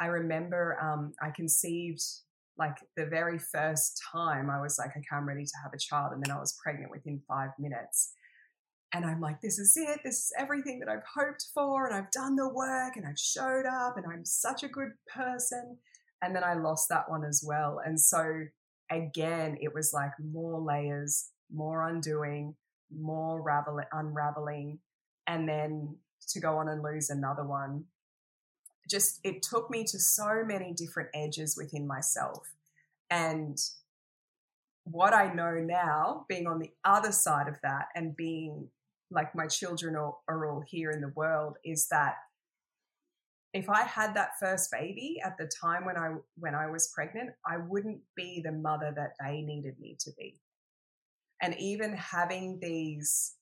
I 0.00 0.06
remember 0.06 0.78
um, 0.82 1.12
I 1.22 1.30
conceived 1.30 2.02
like 2.58 2.76
the 2.96 3.06
very 3.06 3.38
first 3.38 4.02
time 4.12 4.50
I 4.50 4.60
was 4.60 4.78
like, 4.78 4.90
okay, 4.90 5.06
I'm 5.12 5.28
ready 5.28 5.44
to 5.44 5.52
have 5.62 5.72
a 5.74 5.78
child. 5.78 6.12
And 6.12 6.22
then 6.22 6.34
I 6.34 6.40
was 6.40 6.58
pregnant 6.62 6.90
within 6.90 7.20
five 7.28 7.50
minutes. 7.58 8.12
And 8.92 9.04
I'm 9.04 9.20
like, 9.20 9.40
this 9.40 9.58
is 9.58 9.74
it. 9.76 10.00
This 10.04 10.16
is 10.16 10.32
everything 10.38 10.80
that 10.80 10.88
I've 10.88 11.04
hoped 11.14 11.46
for. 11.54 11.86
And 11.86 11.94
I've 11.94 12.10
done 12.10 12.34
the 12.34 12.48
work 12.48 12.96
and 12.96 13.06
I've 13.06 13.18
showed 13.18 13.64
up 13.66 13.96
and 13.96 14.06
I'm 14.10 14.24
such 14.24 14.62
a 14.62 14.68
good 14.68 14.90
person. 15.14 15.78
And 16.22 16.34
then 16.34 16.44
I 16.44 16.54
lost 16.54 16.88
that 16.88 17.08
one 17.08 17.24
as 17.24 17.42
well. 17.46 17.80
And 17.84 17.98
so 17.98 18.44
again, 18.90 19.56
it 19.60 19.72
was 19.72 19.92
like 19.94 20.10
more 20.18 20.60
layers, 20.60 21.30
more 21.52 21.88
undoing, 21.88 22.56
more 22.94 23.40
ravel- 23.42 23.80
unraveling. 23.92 24.80
And 25.26 25.48
then 25.48 25.96
to 26.30 26.40
go 26.40 26.58
on 26.58 26.68
and 26.68 26.82
lose 26.82 27.10
another 27.10 27.44
one. 27.44 27.84
Just, 28.90 29.20
it 29.22 29.42
took 29.42 29.70
me 29.70 29.84
to 29.84 29.98
so 29.98 30.42
many 30.44 30.72
different 30.72 31.10
edges 31.14 31.56
within 31.56 31.86
myself. 31.86 32.46
And 33.08 33.56
what 34.84 35.14
I 35.14 35.32
know 35.32 35.54
now, 35.54 36.26
being 36.28 36.46
on 36.46 36.58
the 36.58 36.70
other 36.84 37.12
side 37.12 37.48
of 37.48 37.56
that 37.62 37.86
and 37.94 38.16
being 38.16 38.68
like 39.10 39.34
my 39.34 39.46
children 39.46 39.96
are, 39.96 40.14
are 40.28 40.50
all 40.50 40.62
here 40.66 40.90
in 40.90 41.00
the 41.00 41.12
world 41.14 41.56
is 41.64 41.88
that 41.90 42.14
if 43.52 43.68
I 43.68 43.82
had 43.82 44.14
that 44.14 44.38
first 44.38 44.70
baby 44.70 45.20
at 45.24 45.36
the 45.36 45.50
time 45.60 45.84
when 45.84 45.96
I 45.96 46.14
when 46.36 46.54
I 46.54 46.70
was 46.70 46.92
pregnant, 46.94 47.30
I 47.44 47.56
wouldn't 47.56 48.00
be 48.14 48.40
the 48.44 48.52
mother 48.52 48.92
that 48.94 49.14
they 49.20 49.42
needed 49.42 49.74
me 49.80 49.96
to 50.00 50.10
be. 50.16 50.38
And 51.42 51.56
even 51.58 51.92
having 51.94 52.60
these 52.60 53.34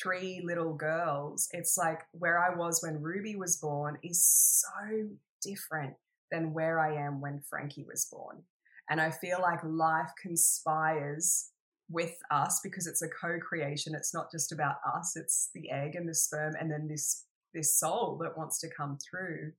three 0.00 0.42
little 0.44 0.74
girls, 0.74 1.48
it's 1.52 1.76
like 1.76 2.00
where 2.12 2.38
I 2.38 2.54
was 2.54 2.82
when 2.82 3.02
Ruby 3.02 3.36
was 3.36 3.56
born 3.56 3.98
is 4.02 4.24
so 4.24 5.08
different 5.42 5.94
than 6.30 6.52
where 6.52 6.80
I 6.80 6.94
am 6.94 7.20
when 7.20 7.42
Frankie 7.48 7.84
was 7.86 8.06
born. 8.10 8.42
And 8.90 9.00
I 9.00 9.10
feel 9.10 9.40
like 9.40 9.60
life 9.64 10.10
conspires 10.20 11.50
with 11.90 12.16
us 12.30 12.60
because 12.62 12.86
it's 12.86 13.02
a 13.02 13.08
co-creation. 13.08 13.94
It's 13.94 14.14
not 14.14 14.30
just 14.30 14.52
about 14.52 14.76
us. 14.96 15.14
It's 15.14 15.50
the 15.54 15.70
egg 15.70 15.94
and 15.94 16.08
the 16.08 16.14
sperm 16.14 16.54
and 16.58 16.70
then 16.70 16.88
this 16.88 17.24
this 17.54 17.78
soul 17.78 18.18
that 18.22 18.36
wants 18.36 18.58
to 18.60 18.68
come 18.74 18.96
through 18.98 19.52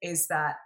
is 0.00 0.28
that 0.28 0.56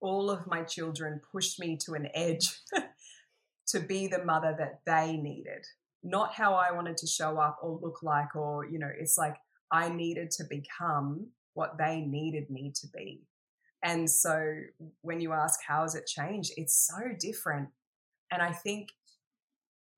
all 0.00 0.30
of 0.30 0.46
my 0.46 0.62
children 0.62 1.20
pushed 1.30 1.60
me 1.60 1.76
to 1.76 1.94
an 1.94 2.08
edge 2.14 2.58
to 3.68 3.80
be 3.80 4.08
the 4.08 4.24
mother 4.24 4.54
that 4.58 4.80
they 4.84 5.16
needed. 5.16 5.64
Not 6.02 6.34
how 6.34 6.54
I 6.54 6.72
wanted 6.72 6.96
to 6.98 7.06
show 7.06 7.38
up 7.38 7.58
or 7.62 7.78
look 7.80 8.02
like 8.02 8.34
or 8.34 8.66
you 8.66 8.78
know, 8.78 8.90
it's 8.98 9.16
like 9.16 9.36
I 9.70 9.88
needed 9.88 10.30
to 10.32 10.44
become 10.44 11.28
what 11.54 11.78
they 11.78 12.00
needed 12.00 12.50
me 12.50 12.72
to 12.80 12.86
be. 12.88 13.22
And 13.82 14.08
so 14.08 14.60
when 15.00 15.20
you 15.20 15.32
ask 15.32 15.60
how 15.66 15.82
has 15.82 15.94
it 15.94 16.06
changed, 16.06 16.52
it's 16.56 16.88
so 16.88 17.00
different. 17.18 17.68
And 18.30 18.40
I 18.40 18.52
think 18.52 18.90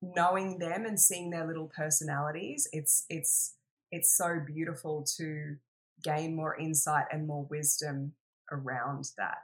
knowing 0.01 0.57
them 0.57 0.85
and 0.85 0.99
seeing 0.99 1.29
their 1.29 1.47
little 1.47 1.71
personalities, 1.75 2.67
it's 2.71 3.05
it's 3.09 3.55
it's 3.91 4.17
so 4.17 4.39
beautiful 4.45 5.05
to 5.17 5.55
gain 6.03 6.35
more 6.35 6.57
insight 6.57 7.05
and 7.11 7.27
more 7.27 7.45
wisdom 7.49 8.13
around 8.51 9.09
that. 9.17 9.37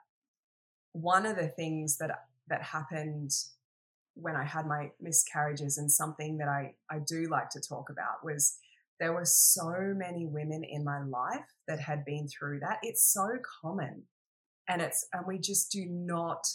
One 0.93 1.26
of 1.26 1.38
the 1.38 1.47
things 1.47 1.97
that 1.97 2.12
that 2.47 2.64
happened 2.64 3.32
when 4.16 4.36
I 4.36 4.43
had 4.43 4.66
my 4.68 4.91
miscarriages 4.99 5.78
and 5.78 5.91
something 5.91 6.38
that 6.38 6.47
I, 6.47 6.74
I 6.89 6.99
do 7.07 7.28
like 7.30 7.49
to 7.51 7.62
talk 7.62 7.89
about 7.89 8.24
was 8.24 8.57
there 8.99 9.14
were 9.14 9.26
so 9.26 9.93
many 9.95 10.26
women 10.26 10.64
in 10.64 10.84
my 10.84 11.01
life 11.01 11.45
that 11.68 11.80
had 11.80 12.05
been 12.05 12.28
through 12.28 12.59
that. 12.59 12.80
It's 12.84 13.12
so 13.12 13.28
common 13.62 14.03
and 14.68 14.82
it's 14.82 15.07
and 15.14 15.26
we 15.26 15.39
just 15.39 15.72
do 15.72 15.86
not 15.88 16.45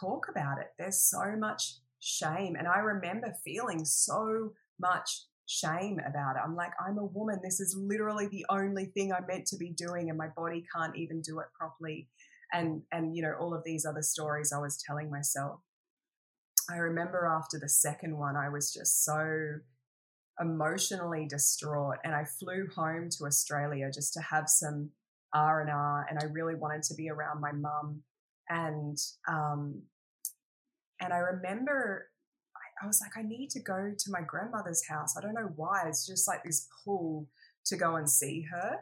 talk 0.00 0.26
about 0.28 0.58
it. 0.58 0.68
There's 0.78 1.00
so 1.00 1.34
much 1.36 1.78
shame. 2.00 2.56
And 2.56 2.68
I 2.68 2.78
remember 2.78 3.34
feeling 3.44 3.84
so 3.84 4.52
much 4.80 5.24
shame 5.46 6.00
about 6.06 6.36
it. 6.36 6.42
I'm 6.44 6.56
like, 6.56 6.72
I'm 6.84 6.98
a 6.98 7.04
woman. 7.04 7.40
This 7.42 7.60
is 7.60 7.76
literally 7.78 8.28
the 8.28 8.46
only 8.50 8.86
thing 8.86 9.12
I'm 9.12 9.26
meant 9.26 9.46
to 9.46 9.56
be 9.56 9.70
doing, 9.70 10.08
and 10.08 10.18
my 10.18 10.28
body 10.36 10.64
can't 10.74 10.96
even 10.96 11.20
do 11.20 11.40
it 11.40 11.46
properly. 11.58 12.08
And 12.52 12.82
and 12.92 13.16
you 13.16 13.22
know, 13.22 13.34
all 13.40 13.54
of 13.54 13.64
these 13.64 13.84
other 13.84 14.02
stories 14.02 14.52
I 14.52 14.58
was 14.58 14.80
telling 14.86 15.10
myself. 15.10 15.60
I 16.70 16.76
remember 16.76 17.26
after 17.26 17.58
the 17.58 17.68
second 17.68 18.16
one, 18.16 18.36
I 18.36 18.48
was 18.48 18.72
just 18.72 19.04
so 19.04 19.60
emotionally 20.40 21.26
distraught, 21.26 21.96
and 22.04 22.14
I 22.14 22.24
flew 22.24 22.68
home 22.74 23.08
to 23.18 23.24
Australia 23.24 23.90
just 23.92 24.12
to 24.14 24.20
have 24.20 24.48
some 24.48 24.90
R 25.36 25.60
and 26.08 26.18
I 26.18 26.24
really 26.32 26.54
wanted 26.54 26.82
to 26.84 26.94
be 26.94 27.10
around 27.10 27.40
my 27.40 27.52
mum. 27.52 28.02
And 28.48 28.98
um, 29.28 29.82
and 31.00 31.12
I 31.12 31.18
remember 31.18 32.08
I, 32.56 32.84
I 32.84 32.86
was 32.86 33.00
like, 33.00 33.22
I 33.22 33.26
need 33.26 33.50
to 33.50 33.60
go 33.60 33.92
to 33.96 34.10
my 34.10 34.22
grandmother's 34.22 34.86
house. 34.88 35.16
I 35.16 35.20
don't 35.20 35.34
know 35.34 35.52
why. 35.56 35.84
It's 35.86 36.06
just 36.06 36.26
like 36.26 36.42
this 36.44 36.68
pull 36.84 37.28
to 37.66 37.76
go 37.76 37.96
and 37.96 38.08
see 38.08 38.46
her. 38.50 38.78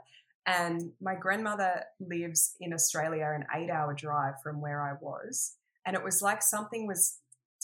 And 0.46 0.92
my 1.00 1.14
grandmother 1.14 1.84
lives 1.98 2.54
in 2.60 2.74
Australia, 2.74 3.32
an 3.34 3.46
eight 3.56 3.70
hour 3.70 3.94
drive 3.94 4.34
from 4.42 4.60
where 4.60 4.82
I 4.82 4.92
was. 5.00 5.56
And 5.86 5.96
it 5.96 6.04
was 6.04 6.22
like 6.22 6.42
something 6.42 6.86
was 6.86 7.18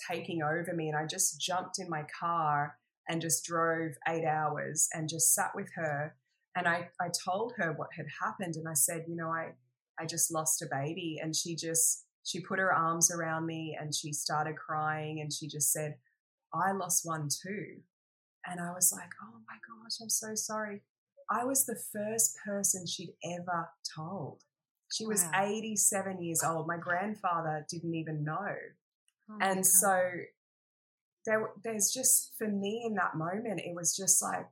taking 0.08 0.42
over 0.42 0.72
me. 0.74 0.88
And 0.88 0.96
I 0.96 1.06
just 1.06 1.40
jumped 1.40 1.78
in 1.78 1.88
my 1.88 2.04
car 2.18 2.76
and 3.08 3.20
just 3.20 3.44
drove 3.44 3.92
eight 4.08 4.24
hours 4.24 4.88
and 4.92 5.08
just 5.08 5.34
sat 5.34 5.50
with 5.54 5.68
her. 5.74 6.14
And 6.56 6.66
I, 6.66 6.88
I 7.00 7.08
told 7.24 7.52
her 7.56 7.72
what 7.72 7.88
had 7.96 8.06
happened. 8.22 8.56
And 8.56 8.68
I 8.68 8.74
said, 8.74 9.04
you 9.08 9.16
know, 9.16 9.28
I, 9.28 9.52
I 9.98 10.06
just 10.06 10.32
lost 10.32 10.62
a 10.62 10.66
baby. 10.70 11.18
And 11.22 11.34
she 11.34 11.56
just 11.56 12.04
she 12.24 12.40
put 12.40 12.58
her 12.58 12.72
arms 12.72 13.10
around 13.10 13.46
me 13.46 13.76
and 13.80 13.94
she 13.94 14.12
started 14.12 14.56
crying 14.56 15.20
and 15.20 15.32
she 15.32 15.48
just 15.48 15.72
said, 15.72 15.96
I 16.52 16.72
lost 16.72 17.02
one 17.04 17.28
too. 17.28 17.80
And 18.46 18.60
I 18.60 18.72
was 18.72 18.92
like, 18.92 19.10
oh 19.22 19.38
my 19.48 19.56
gosh, 19.66 19.96
I'm 20.00 20.10
so 20.10 20.34
sorry. 20.34 20.82
I 21.30 21.44
was 21.44 21.64
the 21.64 21.80
first 21.92 22.36
person 22.44 22.86
she'd 22.86 23.14
ever 23.24 23.68
told. 23.96 24.42
She 24.92 25.06
was 25.06 25.24
wow. 25.32 25.44
87 25.44 26.22
years 26.22 26.42
old. 26.42 26.66
My 26.66 26.76
grandfather 26.76 27.64
didn't 27.70 27.94
even 27.94 28.24
know. 28.24 28.48
Oh 29.30 29.38
and 29.40 29.64
so 29.64 30.00
there, 31.26 31.50
there's 31.62 31.90
just, 31.92 32.34
for 32.38 32.48
me 32.48 32.82
in 32.86 32.94
that 32.94 33.16
moment, 33.16 33.60
it 33.60 33.74
was 33.74 33.96
just 33.96 34.22
like, 34.22 34.46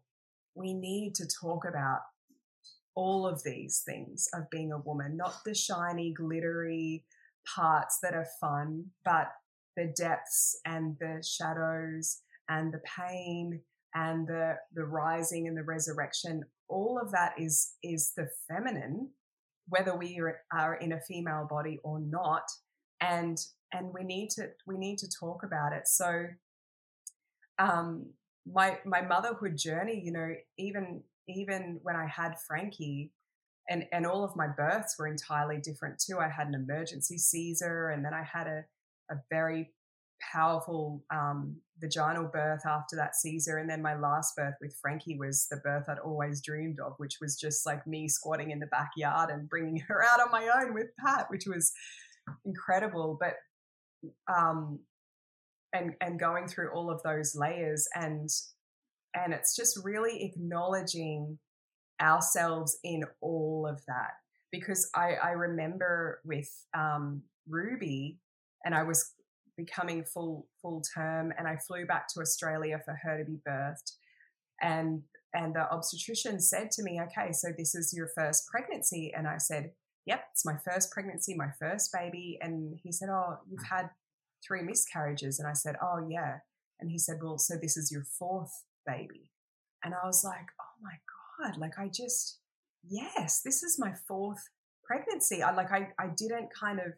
we 0.55 0.75
need 0.75 1.15
to 1.17 1.27
talk 1.27 1.65
about 1.69 2.01
all 2.95 3.27
of 3.27 3.43
these 3.45 3.83
things 3.87 4.29
of 4.35 4.51
being 4.51 4.73
a 4.73 4.79
woman, 4.79 5.17
not 5.17 5.37
the 5.45 5.55
shiny, 5.55 6.13
glittery, 6.13 7.05
parts 7.55 7.99
that 8.03 8.15
are 8.15 8.27
fun, 8.41 8.85
but 9.05 9.29
the 9.77 9.93
depths 9.97 10.59
and 10.67 10.97
the 10.99 11.23
shadows 11.27 12.21
and 12.49 12.73
the 12.73 12.81
pain 12.99 13.61
and 13.95 14.27
the 14.27 14.57
the 14.75 14.85
rising 14.85 15.47
and 15.47 15.57
the 15.57 15.63
resurrection. 15.63 16.43
All 16.69 17.01
of 17.01 17.13
that 17.13 17.33
is 17.39 17.75
is 17.83 18.13
the 18.17 18.29
feminine 18.49 19.11
whether 19.69 19.95
we 19.95 20.21
are 20.53 20.75
in 20.77 20.93
a 20.93 21.01
female 21.01 21.47
body 21.49 21.79
or 21.85 22.01
not. 22.01 22.45
And 23.01 23.39
and 23.73 23.93
we 23.93 24.05
need 24.05 24.31
to 24.31 24.49
we 24.67 24.77
need 24.77 24.99
to 24.99 25.09
talk 25.09 25.43
about 25.45 25.73
it 25.73 25.87
so 25.87 26.27
um 27.59 28.07
my 28.47 28.79
my 28.85 29.01
motherhood 29.01 29.57
journey 29.57 30.01
you 30.03 30.13
know 30.13 30.35
even 30.59 31.03
even 31.29 31.79
when 31.83 31.97
i 31.97 32.07
had 32.07 32.35
frankie 32.47 33.13
and 33.69 33.85
and 33.93 34.07
all 34.07 34.25
of 34.25 34.37
my 34.37 34.47
births 34.47 34.97
were 34.99 35.07
entirely 35.07 35.59
different 35.59 35.99
too 35.99 36.19
i 36.19 36.29
had 36.29 36.47
an 36.49 36.55
emergency 36.55 37.19
caesar 37.19 37.91
and 37.91 38.05
then 38.05 38.15
i 38.15 38.23
had 38.23 38.47
a 38.47 38.65
a 39.11 39.17
very 39.31 39.73
powerful 40.33 41.05
um, 41.13 41.57
vaginal 41.81 42.27
birth 42.33 42.63
after 42.67 42.97
that 42.97 43.15
Caesar. 43.17 43.59
And 43.59 43.69
then 43.69 43.83
my 43.83 43.97
last 43.99 44.35
birth 44.37 44.55
with 44.61 44.77
Frankie 44.81 45.17
was 45.19 45.47
the 45.51 45.59
birth 45.59 45.85
I'd 45.89 45.99
always 45.99 46.43
dreamed 46.43 46.79
of, 46.81 46.95
which 46.99 47.19
was 47.21 47.39
just 47.39 47.67
like 47.67 47.87
me 47.87 48.09
squatting 48.09 48.51
in 48.51 48.59
the 48.59 48.67
backyard 48.67 49.31
and 49.31 49.49
bringing 49.49 49.79
her 49.89 50.05
out 50.05 50.21
on 50.21 50.31
my 50.31 50.49
own 50.61 50.75
with 50.75 50.89
Pat, 50.99 51.27
which 51.31 51.47
was 51.47 51.73
incredible. 52.45 53.17
But, 53.21 53.35
um, 54.29 54.81
and, 55.73 55.95
and 56.01 56.19
going 56.19 56.47
through 56.47 56.71
all 56.73 56.91
of 56.91 57.03
those 57.03 57.35
layers 57.35 57.87
and, 57.95 58.29
and 59.15 59.33
it's 59.33 59.55
just 59.57 59.79
really 59.85 60.25
acknowledging 60.25 61.39
ourselves 62.01 62.79
in 62.85 63.05
all 63.21 63.67
of 63.71 63.81
that. 63.87 64.13
Because 64.51 64.91
I, 64.95 65.15
I 65.23 65.31
remember 65.31 66.21
with 66.25 66.49
um, 66.75 67.23
Ruby, 67.47 68.19
and 68.65 68.75
I 68.75 68.83
was 68.83 69.13
becoming 69.59 70.05
full 70.05 70.47
full 70.63 70.83
term 70.95 71.33
and 71.37 71.47
I 71.47 71.57
flew 71.57 71.85
back 71.85 72.07
to 72.15 72.21
Australia 72.21 72.81
for 72.85 72.99
her 73.03 73.19
to 73.19 73.25
be 73.25 73.39
birthed 73.47 73.93
and 74.63 75.03
and 75.35 75.55
the 75.55 75.71
obstetrician 75.71 76.41
said 76.41 76.71
to 76.71 76.83
me 76.83 77.01
okay 77.03 77.33
so 77.33 77.49
this 77.59 77.75
is 77.75 77.93
your 77.95 78.09
first 78.15 78.47
pregnancy 78.47 79.13
and 79.15 79.27
I 79.27 79.39
said 79.39 79.73
yep 80.09 80.25
it's 80.33 80.45
my 80.45 80.57
first 80.69 80.91
pregnancy 80.91 81.35
my 81.35 81.51
first 81.59 81.93
baby. 81.93 82.39
And 82.41 82.79
he 82.83 82.91
said 82.91 83.09
oh 83.11 83.39
you've 83.49 83.69
had 83.71 83.91
three 84.47 84.63
miscarriages. 84.63 85.39
And 85.39 85.49
I 85.49 85.53
said 85.53 85.77
oh 85.83 86.07
yeah. 86.09 86.39
And 86.81 86.91
he 86.91 86.99
said 86.99 87.19
well 87.23 87.39
so 87.39 87.55
this 87.61 87.77
is 87.77 87.93
your 87.93 88.05
fourth 88.19 88.65
baby. 88.87 89.31
And 89.85 89.95
I 89.95 90.07
was 90.07 90.25
like 90.25 90.49
oh 90.61 90.83
my 90.83 90.95
god 91.39 91.59
like 91.59 91.79
I 91.79 91.89
just 91.89 92.39
yes 92.89 93.43
this 93.45 93.63
is 93.63 93.79
my 93.79 93.93
fourth 94.09 94.49
pregnancy. 94.85 95.43
I 95.43 95.53
like 95.55 95.71
I 95.71 95.91
I 95.99 96.09
didn't 96.17 96.49
kind 96.59 96.81
of 96.81 96.95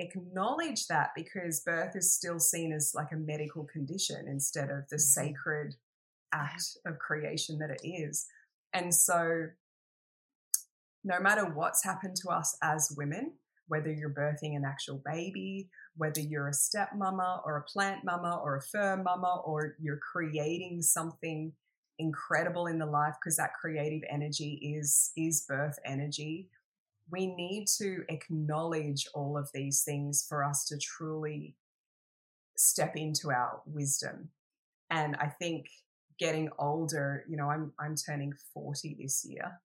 acknowledge 0.00 0.86
that 0.88 1.10
because 1.14 1.60
birth 1.60 1.94
is 1.94 2.14
still 2.14 2.40
seen 2.40 2.72
as 2.72 2.92
like 2.94 3.12
a 3.12 3.16
medical 3.16 3.64
condition 3.64 4.26
instead 4.26 4.70
of 4.70 4.88
the 4.88 4.96
mm-hmm. 4.96 5.26
sacred 5.26 5.76
act 6.32 6.78
of 6.86 6.98
creation 6.98 7.58
that 7.58 7.70
it 7.70 7.86
is. 7.86 8.26
And 8.72 8.94
so, 8.94 9.46
no 11.04 11.18
matter 11.20 11.44
what's 11.46 11.84
happened 11.84 12.16
to 12.16 12.28
us 12.30 12.56
as 12.62 12.94
women, 12.96 13.32
whether 13.68 13.92
you're 13.92 14.10
birthing 14.10 14.56
an 14.56 14.64
actual 14.66 15.02
baby, 15.04 15.68
whether 15.96 16.20
you're 16.20 16.48
a 16.48 16.52
stepmama 16.52 17.40
or 17.44 17.56
a 17.56 17.62
plant 17.62 18.04
mama 18.04 18.40
or 18.42 18.56
a 18.56 18.62
fur 18.62 18.96
mama, 18.96 19.42
or 19.44 19.76
you're 19.80 20.00
creating 20.12 20.82
something 20.82 21.52
incredible 21.98 22.66
in 22.66 22.78
the 22.78 22.86
life 22.86 23.14
because 23.20 23.36
that 23.36 23.52
creative 23.60 24.02
energy 24.10 24.74
is 24.76 25.12
is 25.16 25.44
birth 25.46 25.78
energy 25.84 26.48
we 27.10 27.26
need 27.26 27.66
to 27.78 28.04
acknowledge 28.08 29.06
all 29.14 29.36
of 29.36 29.50
these 29.52 29.82
things 29.82 30.24
for 30.28 30.44
us 30.44 30.64
to 30.66 30.78
truly 30.78 31.54
step 32.56 32.96
into 32.96 33.30
our 33.30 33.60
wisdom. 33.66 34.28
And 34.90 35.16
I 35.16 35.26
think 35.26 35.66
getting 36.18 36.50
older, 36.58 37.24
you 37.28 37.36
know, 37.36 37.50
I'm 37.50 37.72
I'm 37.78 37.94
turning 37.96 38.32
40 38.54 38.96
this 39.00 39.26
year. 39.28 39.60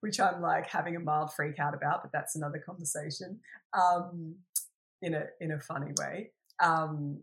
Which 0.00 0.18
I'm 0.18 0.42
like 0.42 0.66
having 0.66 0.96
a 0.96 1.00
mild 1.00 1.32
freak 1.32 1.60
out 1.60 1.74
about, 1.74 2.02
but 2.02 2.10
that's 2.12 2.34
another 2.34 2.58
conversation. 2.58 3.38
Um, 3.72 4.36
in 5.00 5.14
a 5.14 5.24
in 5.40 5.52
a 5.52 5.60
funny 5.60 5.92
way. 5.98 6.30
Um, 6.60 7.20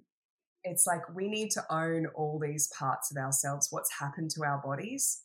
it's 0.63 0.85
like 0.85 1.01
we 1.13 1.27
need 1.29 1.51
to 1.51 1.63
own 1.69 2.07
all 2.15 2.39
these 2.39 2.69
parts 2.77 3.11
of 3.11 3.17
ourselves, 3.17 3.67
what's 3.69 3.99
happened 3.99 4.29
to 4.31 4.43
our 4.43 4.61
bodies, 4.61 5.23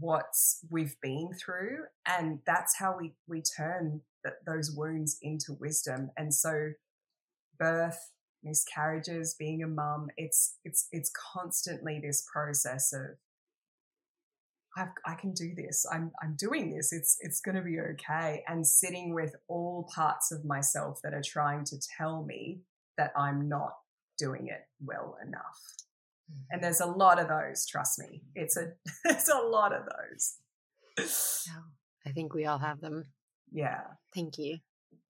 What's 0.00 0.64
we've 0.70 0.96
been 1.00 1.30
through 1.34 1.84
and 2.04 2.40
that's 2.46 2.76
how 2.76 2.96
we 2.98 3.14
we 3.28 3.42
turn 3.42 4.00
th- 4.24 4.34
those 4.44 4.72
wounds 4.72 5.18
into 5.22 5.56
wisdom 5.60 6.10
and 6.16 6.34
so 6.34 6.72
birth 7.60 8.10
miscarriages 8.42 9.36
being 9.38 9.62
a 9.62 9.68
mum 9.68 10.08
it's 10.16 10.56
it's 10.64 10.88
it's 10.90 11.12
constantly 11.32 12.00
this 12.02 12.26
process 12.32 12.92
of 12.92 13.16
i 14.76 15.14
can 15.14 15.32
do 15.32 15.54
this 15.56 15.86
i'm 15.92 16.10
i'm 16.22 16.34
doing 16.36 16.74
this 16.74 16.92
it's 16.92 17.16
it's 17.20 17.40
going 17.40 17.54
to 17.54 17.62
be 17.62 17.78
okay 17.78 18.42
and 18.48 18.66
sitting 18.66 19.14
with 19.14 19.34
all 19.48 19.88
parts 19.94 20.32
of 20.32 20.44
myself 20.44 20.98
that 21.02 21.14
are 21.14 21.22
trying 21.24 21.64
to 21.64 21.76
tell 21.96 22.24
me 22.24 22.60
that 22.98 23.12
i'm 23.16 23.48
not 23.48 23.72
doing 24.18 24.48
it 24.48 24.62
well 24.80 25.16
enough 25.26 25.60
and 26.28 26.38
mm-hmm. 26.38 26.62
there's 26.62 26.80
a 26.80 26.86
lot 26.86 27.18
of 27.18 27.28
those, 27.28 27.66
trust 27.66 27.98
me. 27.98 28.22
It's 28.34 28.56
a 28.56 28.72
it's 29.04 29.28
a 29.28 29.38
lot 29.38 29.72
of 29.72 29.82
those. 29.84 30.38
I 32.06 32.10
think 32.12 32.34
we 32.34 32.46
all 32.46 32.58
have 32.58 32.80
them. 32.80 33.04
Yeah. 33.52 33.80
Thank 34.14 34.38
you. 34.38 34.58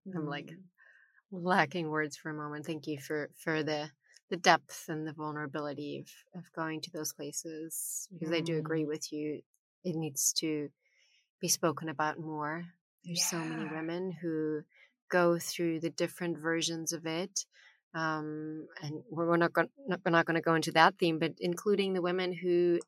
Mm. 0.08 0.16
I'm 0.16 0.26
like 0.26 0.46
mm-hmm. 0.46 1.46
lacking 1.46 1.88
words 1.88 2.16
for 2.16 2.30
a 2.30 2.34
moment. 2.34 2.66
Thank 2.66 2.86
you 2.86 2.98
for 2.98 3.30
for 3.42 3.62
the 3.62 3.90
the 4.30 4.36
depth 4.36 4.86
and 4.88 5.06
the 5.06 5.12
vulnerability 5.12 6.04
of, 6.34 6.40
of 6.40 6.52
going 6.54 6.80
to 6.80 6.90
those 6.90 7.12
places 7.12 8.08
because 8.12 8.32
mm. 8.32 8.36
I 8.36 8.40
do 8.40 8.58
agree 8.58 8.82
mm-hmm. 8.82 8.88
with 8.88 9.12
you. 9.12 9.40
It 9.84 9.96
needs 9.96 10.32
to 10.38 10.70
be 11.40 11.48
spoken 11.48 11.88
about 11.88 12.18
more. 12.18 12.64
There's 13.04 13.20
yeah. 13.20 13.38
so 13.38 13.38
many 13.38 13.70
women 13.70 14.12
who 14.12 14.62
go 15.10 15.38
through 15.38 15.80
the 15.80 15.90
different 15.90 16.38
versions 16.38 16.92
of 16.92 17.06
it 17.06 17.44
um, 17.94 18.66
and 18.82 19.02
we're 19.08 19.36
not 19.36 19.52
going 19.52 19.68
we're 19.86 20.10
not 20.10 20.26
going 20.26 20.34
to 20.34 20.40
go 20.40 20.54
into 20.54 20.72
that 20.72 20.98
theme, 20.98 21.18
but 21.18 21.34
including 21.38 21.92
the 21.92 22.02
women 22.02 22.32
who 22.32 22.80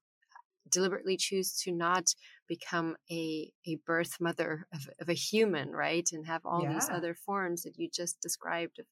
deliberately 0.69 1.17
choose 1.17 1.57
to 1.61 1.71
not 1.71 2.13
become 2.49 2.97
a 3.11 3.53
a 3.67 3.77
birth 3.87 4.17
mother 4.21 4.67
of, 4.75 4.89
of 5.01 5.09
a 5.09 5.15
human, 5.15 5.71
right, 5.71 6.09
and 6.13 6.27
have 6.27 6.45
all 6.45 6.63
yeah. 6.63 6.73
these 6.73 6.91
other 6.91 7.15
forms 7.15 7.63
that 7.63 7.79
you 7.79 7.89
just 7.89 8.21
described 8.21 8.81
of 8.81 8.87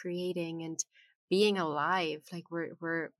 creating 0.00 0.64
and 0.64 0.84
being 1.30 1.58
alive. 1.58 2.22
Like 2.32 2.50
we're 2.50 2.70
we're 2.80 3.10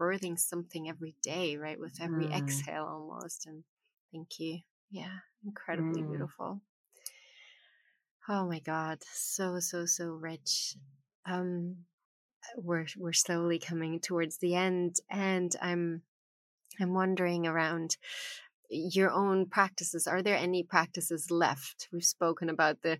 birthing 0.00 0.38
something 0.38 0.88
every 0.88 1.14
day, 1.22 1.56
right, 1.56 1.78
with 1.78 2.00
every 2.00 2.26
mm. 2.26 2.36
exhale 2.36 2.84
almost. 2.84 3.46
And 3.46 3.64
thank 4.12 4.38
you, 4.38 4.60
yeah, 4.90 5.18
incredibly 5.44 6.02
mm. 6.02 6.10
beautiful. 6.10 6.60
Oh 8.28 8.46
my 8.46 8.58
God, 8.58 8.98
so 9.12 9.60
so 9.60 9.86
so 9.86 10.06
rich 10.06 10.74
um, 11.26 11.76
we're 12.56 12.86
we're 12.96 13.12
slowly 13.12 13.58
coming 13.58 14.00
towards 14.00 14.38
the 14.38 14.54
end, 14.54 14.96
and 15.10 15.54
I'm 15.60 16.02
I'm 16.80 16.94
wondering 16.94 17.46
around 17.46 17.96
your 18.68 19.12
own 19.12 19.46
practices 19.46 20.08
are 20.08 20.22
there 20.22 20.36
any 20.36 20.64
practices 20.64 21.30
left 21.30 21.86
we've 21.92 22.02
spoken 22.02 22.50
about 22.50 22.82
the 22.82 22.98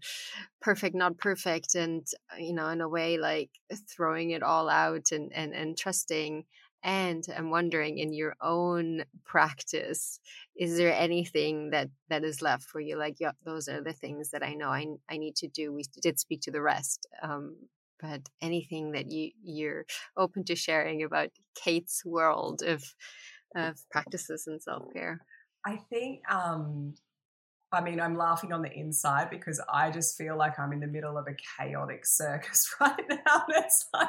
perfect 0.61 0.95
not 0.95 1.19
perfect 1.19 1.75
and 1.75 2.07
you 2.39 2.53
know 2.53 2.69
in 2.69 2.81
a 2.81 2.89
way 2.89 3.19
like 3.19 3.51
throwing 3.89 4.31
it 4.31 4.45
all 4.45 4.69
out 4.69 5.11
and 5.11 5.33
and, 5.35 5.53
and 5.53 5.77
trusting 5.77 6.45
and 6.87 7.27
i'm 7.37 7.51
wondering 7.51 7.99
in 7.99 8.15
your 8.15 8.35
own 8.41 9.05
practice 9.25 10.19
is 10.57 10.79
there 10.79 10.95
anything 10.95 11.71
that 11.71 11.91
that 12.09 12.25
is 12.25 12.41
left 12.41 12.63
for 12.63 12.81
you 12.81 12.97
like 12.97 13.17
yeah, 13.19 13.33
those 13.45 13.69
are 13.69 13.83
the 13.83 13.93
things 13.93 14.31
that 14.31 14.43
i 14.43 14.55
know 14.55 14.69
i, 14.69 14.87
I 15.11 15.19
need 15.19 15.37
to 15.37 15.49
do 15.49 15.73
we 15.73 15.85
did 16.01 16.19
speak 16.19 16.41
to 16.43 16.51
the 16.51 16.63
rest 16.63 17.07
um, 17.23 17.57
but 18.01 18.23
anything 18.41 18.93
that 18.93 19.11
you 19.11 19.31
you're 19.43 19.85
open 20.17 20.45
to 20.45 20.57
sharing 20.57 21.03
about 21.03 21.31
Kate's 21.55 22.05
world 22.05 22.63
of 22.63 22.85
of 23.55 23.79
practices 23.91 24.47
and 24.47 24.63
self 24.63 24.85
care. 24.93 25.21
I 25.65 25.77
think 25.77 26.21
um 26.31 26.95
I 27.73 27.81
mean, 27.81 28.01
I'm 28.01 28.17
laughing 28.17 28.53
on 28.53 28.63
the 28.63 28.73
inside 28.73 29.29
because 29.29 29.61
I 29.69 29.91
just 29.91 30.17
feel 30.17 30.37
like 30.37 30.59
I'm 30.59 30.73
in 30.73 30.81
the 30.81 30.87
middle 30.87 31.19
of 31.19 31.27
a 31.27 31.35
chaotic 31.59 32.07
circus 32.07 32.75
right 32.81 33.05
now. 33.09 33.45
It's 33.49 33.87
like, 33.93 34.09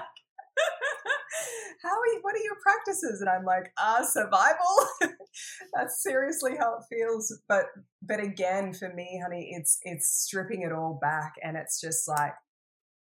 how 1.82 1.90
are 1.90 2.08
you, 2.08 2.20
what 2.22 2.36
are 2.36 2.44
your 2.44 2.58
practices? 2.62 3.22
And 3.22 3.30
I'm 3.30 3.46
like, 3.46 3.72
ah, 3.78 4.04
survival. 4.04 5.14
That's 5.74 6.02
seriously 6.02 6.54
how 6.60 6.78
it 6.78 6.86
feels. 6.90 7.34
But, 7.48 7.66
but 8.02 8.20
again, 8.20 8.74
for 8.74 8.94
me, 8.94 9.22
honey, 9.24 9.52
it's, 9.58 9.80
it's 9.84 10.10
stripping 10.10 10.64
it 10.64 10.72
all 10.72 11.00
back. 11.02 11.34
And 11.44 11.58
it's 11.58 11.80
just 11.80 12.08
like, 12.08 12.34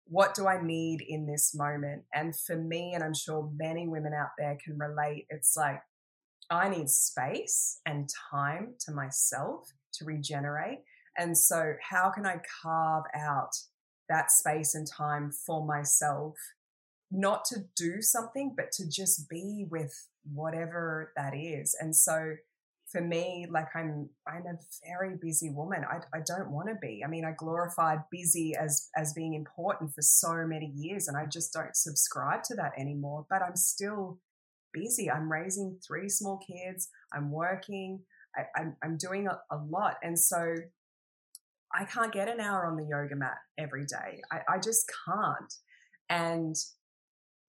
what 0.06 0.36
do 0.36 0.48
I 0.48 0.62
need 0.62 1.02
in 1.08 1.26
this 1.26 1.54
moment? 1.56 2.04
And 2.14 2.36
for 2.38 2.58
me, 2.58 2.94
and 2.94 3.04
I'm 3.04 3.14
sure 3.14 3.50
many 3.56 3.88
women 3.88 4.14
out 4.14 4.32
there 4.38 4.58
can 4.64 4.78
relate, 4.78 5.26
it's 5.30 5.56
like 5.56 5.82
I 6.50 6.70
need 6.70 6.90
space 6.90 7.80
and 7.86 8.10
time 8.32 8.76
to 8.82 8.92
myself 8.92 9.72
to 9.94 10.06
regenerate. 10.06 10.80
And 11.18 11.38
so, 11.38 11.74
how 11.90 12.10
can 12.10 12.26
I 12.26 12.42
carve 12.62 13.06
out 13.16 13.52
that 14.10 14.32
space 14.32 14.76
and 14.76 14.88
time 14.88 15.32
for 15.32 15.66
myself, 15.66 16.36
not 17.14 17.46
to 17.46 17.66
do 17.76 18.02
something, 18.02 18.54
but 18.56 18.72
to 18.74 18.90
just 18.90 19.30
be 19.30 19.66
with 19.70 19.94
whatever 20.34 21.14
that 21.16 21.34
is? 21.36 21.76
And 21.80 21.96
so, 21.96 22.36
for 22.92 23.02
me, 23.02 23.48
like 23.50 23.70
I'm, 23.76 24.10
I'm 24.28 24.46
a 24.46 24.60
very 24.86 25.16
busy 25.20 25.50
woman. 25.50 25.84
I, 25.90 25.98
I 26.16 26.22
don't 26.26 26.52
want 26.52 26.68
to 26.70 26.76
be. 26.80 27.02
I 27.04 27.10
mean, 27.10 27.26
I 27.26 27.32
glorified 27.32 28.00
busy 28.12 28.54
as 28.56 28.90
as 28.96 29.14
being 29.14 29.34
important 29.34 29.94
for 29.96 30.02
so 30.02 30.46
many 30.46 30.72
years, 30.76 31.08
and 31.08 31.18
I 31.18 31.26
just 31.26 31.54
don't 31.54 31.76
subscribe 31.76 32.44
to 32.44 32.56
that 32.56 32.74
anymore. 32.78 33.26
But 33.30 33.42
I'm 33.42 33.56
still 33.56 34.20
busy. 34.74 35.10
I'm 35.10 35.32
raising 35.32 35.80
three 35.86 36.10
small 36.10 36.38
kids. 36.38 36.90
I'm 37.14 37.32
working. 37.32 38.02
I, 38.36 38.42
am 38.42 38.48
I'm, 38.56 38.76
I'm 38.84 38.98
doing 38.98 39.28
a, 39.28 39.40
a 39.50 39.58
lot, 39.58 39.98
and 40.04 40.18
so 40.18 40.56
I 41.74 41.86
can't 41.86 42.12
get 42.12 42.30
an 42.30 42.40
hour 42.40 42.68
on 42.68 42.78
the 42.78 42.86
yoga 42.88 43.16
mat 43.16 43.38
every 43.58 43.86
day. 43.86 44.22
I, 44.32 44.42
I 44.48 44.60
just 44.60 44.92
can't. 45.06 45.54
And 46.10 46.56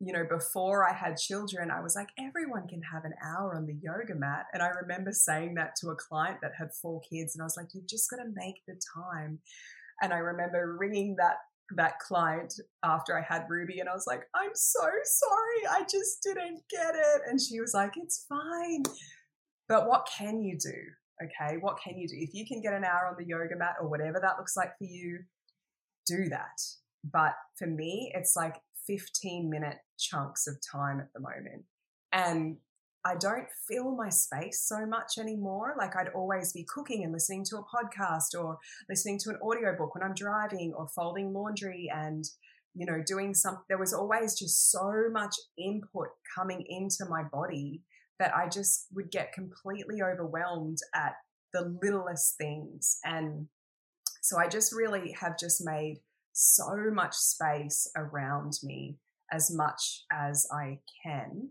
you 0.00 0.12
know, 0.12 0.24
before 0.28 0.88
I 0.88 0.92
had 0.92 1.16
children, 1.16 1.70
I 1.70 1.80
was 1.80 1.94
like, 1.94 2.08
everyone 2.18 2.66
can 2.66 2.82
have 2.82 3.04
an 3.04 3.14
hour 3.24 3.56
on 3.56 3.66
the 3.66 3.78
yoga 3.80 4.14
mat. 4.14 4.46
And 4.52 4.62
I 4.62 4.68
remember 4.68 5.12
saying 5.12 5.54
that 5.54 5.76
to 5.80 5.90
a 5.90 5.96
client 5.96 6.38
that 6.42 6.52
had 6.58 6.74
four 6.82 7.00
kids, 7.08 7.34
and 7.34 7.42
I 7.42 7.46
was 7.46 7.56
like, 7.56 7.68
you've 7.74 7.88
just 7.88 8.10
got 8.10 8.16
to 8.16 8.32
make 8.34 8.62
the 8.66 8.80
time. 8.94 9.38
And 10.02 10.12
I 10.12 10.18
remember 10.18 10.76
ringing 10.78 11.16
that 11.18 11.36
that 11.76 11.98
client 11.98 12.52
after 12.84 13.18
I 13.18 13.22
had 13.22 13.46
Ruby, 13.48 13.80
and 13.80 13.88
I 13.88 13.94
was 13.94 14.06
like, 14.06 14.22
I'm 14.34 14.50
so 14.54 14.80
sorry, 14.80 15.80
I 15.80 15.82
just 15.90 16.22
didn't 16.22 16.60
get 16.70 16.94
it. 16.94 17.22
And 17.28 17.40
she 17.40 17.60
was 17.60 17.72
like, 17.72 17.92
it's 17.96 18.26
fine. 18.28 18.82
But 19.68 19.88
what 19.88 20.08
can 20.18 20.42
you 20.42 20.58
do? 20.58 20.74
Okay, 21.22 21.56
what 21.60 21.78
can 21.82 21.96
you 21.96 22.08
do? 22.08 22.16
If 22.18 22.34
you 22.34 22.44
can 22.46 22.60
get 22.60 22.74
an 22.74 22.84
hour 22.84 23.06
on 23.08 23.14
the 23.16 23.24
yoga 23.24 23.56
mat 23.56 23.76
or 23.80 23.88
whatever 23.88 24.18
that 24.20 24.36
looks 24.36 24.56
like 24.56 24.76
for 24.76 24.84
you, 24.84 25.20
do 26.06 26.28
that. 26.28 26.60
But 27.10 27.34
for 27.56 27.66
me, 27.66 28.12
it's 28.14 28.34
like 28.36 28.56
15 28.86 29.50
minute 29.50 29.78
chunks 29.98 30.46
of 30.46 30.56
time 30.72 31.00
at 31.00 31.12
the 31.14 31.20
moment. 31.20 31.64
And 32.12 32.58
I 33.04 33.16
don't 33.16 33.46
fill 33.68 33.94
my 33.94 34.08
space 34.08 34.62
so 34.62 34.86
much 34.86 35.18
anymore. 35.18 35.74
Like 35.76 35.94
I'd 35.94 36.08
always 36.14 36.52
be 36.52 36.64
cooking 36.66 37.04
and 37.04 37.12
listening 37.12 37.44
to 37.50 37.58
a 37.58 37.64
podcast 37.64 38.38
or 38.38 38.58
listening 38.88 39.18
to 39.20 39.30
an 39.30 39.38
audiobook 39.42 39.94
when 39.94 40.02
I'm 40.02 40.14
driving 40.14 40.72
or 40.74 40.88
folding 40.88 41.34
laundry 41.34 41.90
and, 41.94 42.24
you 42.74 42.86
know, 42.86 43.02
doing 43.06 43.34
some, 43.34 43.58
there 43.68 43.78
was 43.78 43.92
always 43.92 44.38
just 44.38 44.70
so 44.70 45.10
much 45.12 45.34
input 45.58 46.08
coming 46.34 46.64
into 46.66 47.04
my 47.10 47.24
body 47.24 47.82
that 48.18 48.34
I 48.34 48.48
just 48.48 48.86
would 48.94 49.10
get 49.10 49.34
completely 49.34 50.00
overwhelmed 50.02 50.78
at 50.94 51.14
the 51.52 51.76
littlest 51.82 52.38
things. 52.38 52.98
And 53.04 53.48
so 54.22 54.38
I 54.38 54.48
just 54.48 54.74
really 54.74 55.14
have 55.20 55.38
just 55.38 55.62
made 55.62 56.00
so 56.34 56.90
much 56.92 57.14
space 57.14 57.88
around 57.96 58.58
me 58.62 58.98
as 59.32 59.50
much 59.54 60.04
as 60.12 60.46
I 60.52 60.80
can, 61.02 61.50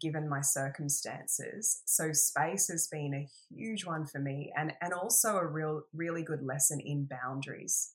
given 0.00 0.28
my 0.28 0.40
circumstances. 0.40 1.82
So 1.84 2.12
space 2.12 2.68
has 2.68 2.88
been 2.90 3.14
a 3.14 3.28
huge 3.54 3.84
one 3.84 4.06
for 4.06 4.20
me 4.20 4.52
and, 4.56 4.72
and 4.80 4.94
also 4.94 5.36
a 5.36 5.46
real, 5.46 5.82
really 5.92 6.22
good 6.22 6.42
lesson 6.42 6.80
in 6.80 7.08
boundaries. 7.10 7.92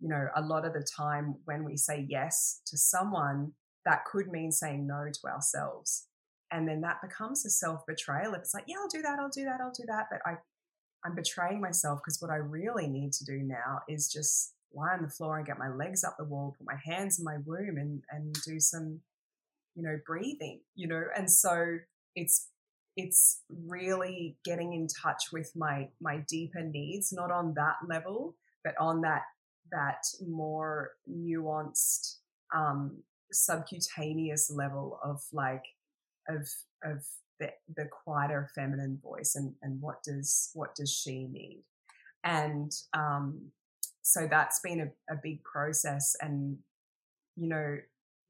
You 0.00 0.08
know, 0.08 0.26
a 0.34 0.42
lot 0.42 0.66
of 0.66 0.72
the 0.72 0.86
time 0.96 1.36
when 1.44 1.64
we 1.64 1.76
say 1.76 2.04
yes 2.08 2.60
to 2.66 2.76
someone, 2.76 3.52
that 3.86 4.04
could 4.04 4.28
mean 4.28 4.52
saying 4.52 4.86
no 4.86 5.06
to 5.10 5.28
ourselves. 5.28 6.06
And 6.52 6.68
then 6.68 6.80
that 6.80 7.00
becomes 7.00 7.46
a 7.46 7.50
self 7.50 7.86
betrayal. 7.86 8.34
If 8.34 8.40
it's 8.40 8.54
like, 8.54 8.64
yeah, 8.66 8.76
I'll 8.80 8.88
do 8.88 9.02
that, 9.02 9.20
I'll 9.20 9.30
do 9.30 9.44
that, 9.44 9.60
I'll 9.60 9.72
do 9.72 9.84
that. 9.86 10.06
But 10.10 10.20
I, 10.26 10.34
I'm 11.04 11.14
betraying 11.14 11.60
myself 11.60 12.00
because 12.02 12.20
what 12.20 12.30
I 12.30 12.36
really 12.36 12.88
need 12.88 13.12
to 13.14 13.24
do 13.24 13.38
now 13.42 13.80
is 13.88 14.10
just 14.12 14.54
lie 14.74 14.92
on 14.94 15.02
the 15.02 15.08
floor 15.08 15.36
and 15.36 15.46
get 15.46 15.58
my 15.58 15.68
legs 15.68 16.04
up 16.04 16.16
the 16.18 16.24
wall, 16.24 16.54
put 16.56 16.66
my 16.66 16.78
hands 16.84 17.18
in 17.18 17.24
my 17.24 17.38
womb 17.44 17.76
and, 17.76 18.02
and 18.10 18.34
do 18.46 18.60
some, 18.60 19.00
you 19.74 19.82
know, 19.82 19.98
breathing, 20.06 20.60
you 20.74 20.86
know, 20.86 21.04
and 21.16 21.30
so 21.30 21.78
it's, 22.14 22.48
it's 22.96 23.42
really 23.48 24.36
getting 24.44 24.72
in 24.72 24.86
touch 24.86 25.24
with 25.32 25.52
my, 25.56 25.88
my 26.00 26.18
deeper 26.28 26.62
needs, 26.62 27.12
not 27.12 27.30
on 27.30 27.54
that 27.54 27.76
level, 27.88 28.36
but 28.64 28.74
on 28.80 29.00
that, 29.02 29.22
that 29.70 30.04
more 30.26 30.92
nuanced, 31.08 32.16
um, 32.54 32.98
subcutaneous 33.32 34.50
level 34.50 34.98
of 35.04 35.22
like, 35.32 35.64
of, 36.28 36.48
of 36.84 37.04
the, 37.38 37.50
the 37.76 37.86
quieter 38.04 38.50
feminine 38.54 38.98
voice 39.02 39.34
and, 39.36 39.54
and 39.62 39.80
what 39.80 40.02
does, 40.02 40.50
what 40.54 40.74
does 40.74 40.92
she 40.92 41.24
need? 41.24 41.62
And, 42.22 42.72
um, 42.92 43.52
so 44.02 44.26
that's 44.30 44.60
been 44.60 44.80
a, 44.80 45.12
a 45.12 45.16
big 45.22 45.42
process 45.44 46.14
and 46.20 46.56
you 47.36 47.48
know 47.48 47.76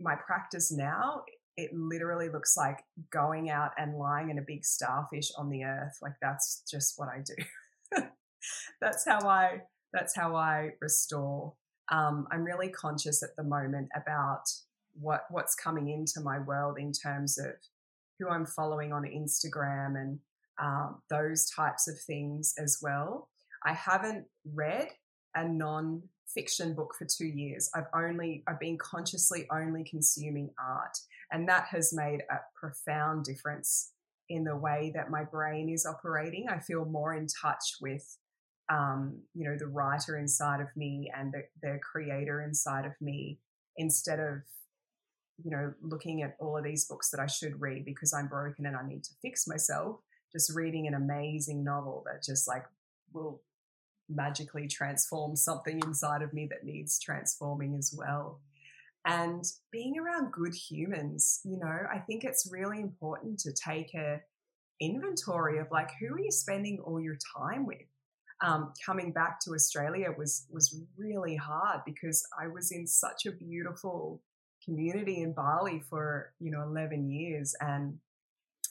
my 0.01 0.15
practice 0.15 0.73
now 0.73 1.23
it 1.57 1.71
literally 1.75 2.29
looks 2.29 2.57
like 2.57 2.85
going 3.11 3.51
out 3.51 3.73
and 3.77 3.97
lying 3.97 4.31
in 4.31 4.39
a 4.39 4.43
big 4.43 4.65
starfish 4.65 5.31
on 5.37 5.51
the 5.51 5.65
earth 5.65 5.99
like 6.03 6.15
that's 6.23 6.63
just 6.71 6.95
what 6.97 7.09
i 7.09 7.19
do. 7.19 8.03
That's 8.81 9.05
how 9.07 9.29
i 9.29 9.61
that's 9.93 10.17
how 10.17 10.35
i 10.35 10.71
restore. 10.81 11.53
Um, 11.93 12.27
i'm 12.33 12.45
really 12.45 12.71
conscious 12.71 13.23
at 13.23 13.37
the 13.37 13.43
moment 13.43 13.89
about 13.95 14.45
what 14.99 15.25
what's 15.31 15.55
coming 15.55 15.91
into 15.91 16.21
my 16.21 16.39
world 16.39 16.79
in 16.79 16.93
terms 16.93 17.39
of 17.39 17.53
who 18.19 18.29
i'm 18.29 18.47
following 18.47 18.93
on 18.93 19.03
instagram 19.03 20.01
and 20.01 20.21
um, 20.61 21.03
those 21.09 21.51
types 21.51 21.89
of 21.89 21.99
things 22.01 22.55
as 22.59 22.79
well. 22.83 23.29
I 23.65 23.73
haven't 23.73 24.27
read 24.55 24.89
a 25.35 25.47
non 25.47 26.03
fiction 26.35 26.75
book 26.75 26.95
for 26.99 27.07
two 27.07 27.27
years. 27.27 27.71
I've 27.75 27.89
only, 27.95 28.43
I've 28.47 28.61
been 28.61 28.79
consciously 28.79 29.47
only 29.51 29.85
consuming 29.85 30.51
art. 30.59 30.97
And 31.33 31.49
that 31.49 31.67
has 31.71 31.93
made 31.93 32.21
a 32.31 32.37
profound 32.55 33.25
difference 33.25 33.93
in 34.29 34.45
the 34.45 34.57
way 34.57 34.93
that 34.95 35.11
my 35.11 35.25
brain 35.25 35.69
is 35.69 35.87
operating. 35.87 36.47
I 36.49 36.61
feel 36.61 36.85
more 36.85 37.15
in 37.15 37.27
touch 37.27 37.77
with, 37.81 38.17
um, 38.71 39.21
you 39.35 39.45
know, 39.45 39.57
the 39.59 39.67
writer 39.67 40.17
inside 40.17 40.61
of 40.61 40.69
me 40.77 41.11
and 41.17 41.33
the, 41.33 41.43
the 41.63 41.79
creator 41.81 42.43
inside 42.43 42.87
of 42.87 42.93
me 43.01 43.39
instead 43.77 44.21
of, 44.21 44.43
you 45.43 45.51
know, 45.51 45.73
looking 45.83 46.23
at 46.23 46.37
all 46.39 46.57
of 46.57 46.65
these 46.65 46.85
books 46.85 47.11
that 47.11 47.21
I 47.21 47.27
should 47.27 47.61
read 47.61 47.85
because 47.85 48.13
I'm 48.13 48.29
broken 48.29 48.67
and 48.67 48.77
I 48.77 48.87
need 48.87 49.05
to 49.05 49.15
fix 49.23 49.49
myself. 49.49 49.97
Just 50.33 50.55
reading 50.55 50.87
an 50.87 50.95
amazing 50.95 51.65
novel 51.65 52.05
that 52.07 52.23
just 52.23 52.47
like 52.47 52.65
will 53.13 53.43
magically 54.11 54.67
transform 54.69 55.37
something 55.37 55.81
inside 55.85 56.23
of 56.23 56.33
me 56.33 56.47
that 56.51 56.65
needs 56.65 56.99
transforming 56.99 57.77
as 57.77 57.95
well. 57.97 58.41
And 59.07 59.45
being 59.71 59.99
around 59.99 60.33
good 60.33 60.55
humans, 60.55 61.41
you 61.45 61.59
know, 61.59 61.79
I 61.91 61.99
think 61.99 62.25
it's 62.25 62.51
really 62.51 62.81
important 62.81 63.39
to 63.41 63.53
take 63.53 63.95
a 63.95 64.21
inventory 64.81 65.59
of 65.59 65.69
like 65.71 65.91
who 66.01 66.15
are 66.15 66.21
you 66.21 66.31
spending 66.31 66.81
all 66.81 67.01
your 67.01 67.19
time 67.37 67.67
with. 67.67 67.79
Um, 68.43 68.73
coming 68.85 69.13
back 69.13 69.39
to 69.41 69.53
Australia 69.53 70.15
was 70.17 70.47
was 70.51 70.81
really 70.97 71.37
hard 71.37 71.81
because 71.85 72.27
I 72.39 72.47
was 72.47 72.73
in 72.73 72.87
such 72.87 73.27
a 73.27 73.33
beautiful 73.33 74.23
community 74.65 75.23
in 75.23 75.35
Bali 75.35 75.83
for 75.91 76.33
you 76.41 76.51
know 76.51 76.63
11 76.63 77.11
years 77.11 77.55
and 77.61 77.99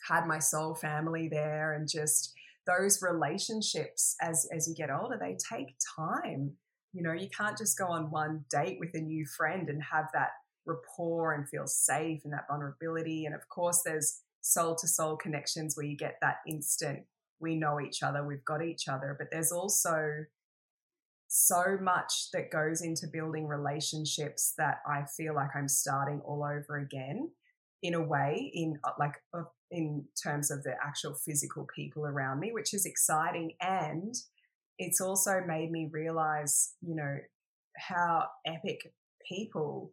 had 0.07 0.25
my 0.25 0.39
soul 0.39 0.73
family 0.73 1.27
there 1.27 1.73
and 1.73 1.87
just 1.87 2.33
those 2.77 3.01
relationships 3.01 4.15
as 4.21 4.47
as 4.55 4.67
you 4.67 4.75
get 4.75 4.89
older 4.91 5.17
they 5.19 5.37
take 5.51 5.75
time. 5.97 6.53
You 6.93 7.03
know 7.03 7.13
you 7.13 7.29
can't 7.35 7.57
just 7.57 7.77
go 7.77 7.87
on 7.87 8.11
one 8.11 8.45
date 8.49 8.77
with 8.79 8.91
a 8.93 9.01
new 9.01 9.25
friend 9.37 9.69
and 9.69 9.81
have 9.91 10.05
that 10.13 10.31
rapport 10.65 11.33
and 11.33 11.47
feel 11.49 11.67
safe 11.67 12.21
and 12.23 12.33
that 12.33 12.45
vulnerability. 12.49 13.25
And 13.25 13.35
of 13.35 13.47
course 13.49 13.81
there's 13.85 14.21
soul 14.41 14.75
to 14.75 14.87
soul 14.87 15.17
connections 15.17 15.75
where 15.75 15.85
you 15.85 15.97
get 15.97 16.15
that 16.21 16.37
instant 16.47 17.05
we 17.41 17.55
know 17.55 17.79
each 17.79 18.03
other 18.03 18.25
we've 18.25 18.45
got 18.45 18.63
each 18.63 18.87
other. 18.87 19.15
But 19.17 19.29
there's 19.31 19.51
also 19.51 20.25
so 21.27 21.77
much 21.81 22.31
that 22.33 22.51
goes 22.51 22.81
into 22.81 23.07
building 23.07 23.47
relationships 23.47 24.53
that 24.57 24.79
I 24.87 25.03
feel 25.15 25.35
like 25.35 25.55
I'm 25.55 25.67
starting 25.67 26.21
all 26.25 26.43
over 26.43 26.77
again 26.79 27.29
in 27.83 27.93
a 27.93 28.01
way 28.01 28.51
in 28.53 28.79
uh, 28.83 28.91
like 28.99 29.13
in 29.71 30.05
terms 30.21 30.51
of 30.51 30.63
the 30.63 30.73
actual 30.83 31.13
physical 31.13 31.67
people 31.75 32.05
around 32.05 32.39
me, 32.39 32.51
which 32.51 32.73
is 32.73 32.85
exciting. 32.85 33.53
And 33.61 34.15
it's 34.77 35.01
also 35.01 35.41
made 35.45 35.71
me 35.71 35.89
realize, 35.91 36.73
you 36.81 36.95
know, 36.95 37.17
how 37.77 38.25
epic 38.45 38.93
people, 39.27 39.91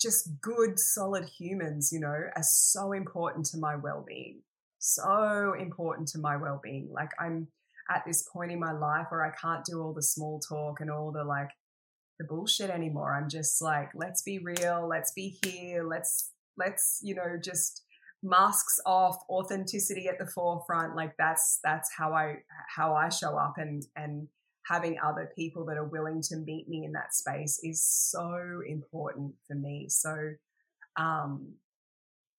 just 0.00 0.40
good, 0.40 0.78
solid 0.78 1.24
humans, 1.24 1.90
you 1.92 2.00
know, 2.00 2.08
are 2.08 2.42
so 2.42 2.92
important 2.92 3.46
to 3.46 3.58
my 3.58 3.76
well 3.76 4.04
being. 4.06 4.40
So 4.78 5.54
important 5.58 6.08
to 6.08 6.18
my 6.18 6.36
well 6.36 6.60
being. 6.62 6.88
Like, 6.92 7.10
I'm 7.20 7.48
at 7.90 8.04
this 8.06 8.24
point 8.32 8.52
in 8.52 8.58
my 8.58 8.72
life 8.72 9.06
where 9.10 9.24
I 9.24 9.30
can't 9.30 9.64
do 9.64 9.80
all 9.80 9.92
the 9.92 10.02
small 10.02 10.40
talk 10.40 10.80
and 10.80 10.90
all 10.90 11.12
the 11.12 11.24
like, 11.24 11.50
the 12.18 12.24
bullshit 12.24 12.70
anymore. 12.70 13.14
I'm 13.14 13.28
just 13.28 13.60
like, 13.60 13.90
let's 13.94 14.22
be 14.22 14.38
real, 14.38 14.86
let's 14.88 15.12
be 15.12 15.38
here, 15.42 15.84
let's, 15.84 16.30
let's, 16.56 17.00
you 17.02 17.14
know, 17.14 17.38
just 17.42 17.82
masks 18.22 18.78
off 18.86 19.16
authenticity 19.28 20.08
at 20.08 20.18
the 20.18 20.26
forefront 20.26 20.94
like 20.94 21.12
that's 21.18 21.58
that's 21.64 21.90
how 21.96 22.12
i 22.12 22.36
how 22.74 22.94
i 22.94 23.08
show 23.08 23.36
up 23.36 23.54
and 23.58 23.84
and 23.96 24.28
having 24.66 24.96
other 25.04 25.32
people 25.36 25.64
that 25.64 25.76
are 25.76 25.88
willing 25.88 26.22
to 26.22 26.36
meet 26.36 26.68
me 26.68 26.84
in 26.84 26.92
that 26.92 27.12
space 27.12 27.58
is 27.64 27.84
so 27.84 28.62
important 28.68 29.34
for 29.46 29.54
me 29.54 29.86
so 29.88 30.30
um 30.96 31.54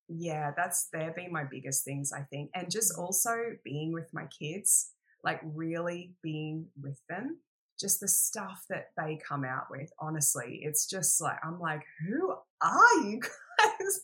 yeah, 0.10 0.51
that's 0.55 0.88
they've 0.91 1.15
been 1.15 1.31
my 1.31 1.43
biggest 1.43 1.84
things, 1.85 2.11
I 2.11 2.22
think. 2.22 2.51
And 2.53 2.69
just 2.69 2.93
Mm-hmm. 2.93 3.01
also 3.01 3.35
being 3.64 3.91
with 3.93 4.14
my 4.14 4.26
kids, 4.27 4.91
like 5.23 5.39
really 5.43 6.14
being 6.22 6.68
with 6.81 6.99
them. 7.10 7.39
Just 7.80 7.99
the 7.99 8.07
stuff 8.07 8.64
that 8.69 8.91
they 8.97 9.18
come 9.27 9.43
out 9.43 9.65
with, 9.69 9.91
honestly, 9.99 10.60
it's 10.64 10.85
just 10.88 11.19
like 11.22 11.38
I'm 11.43 11.60
like, 11.60 11.84
who 12.05 12.35
are 12.61 12.95
you 13.03 13.19
guys? 13.60 14.01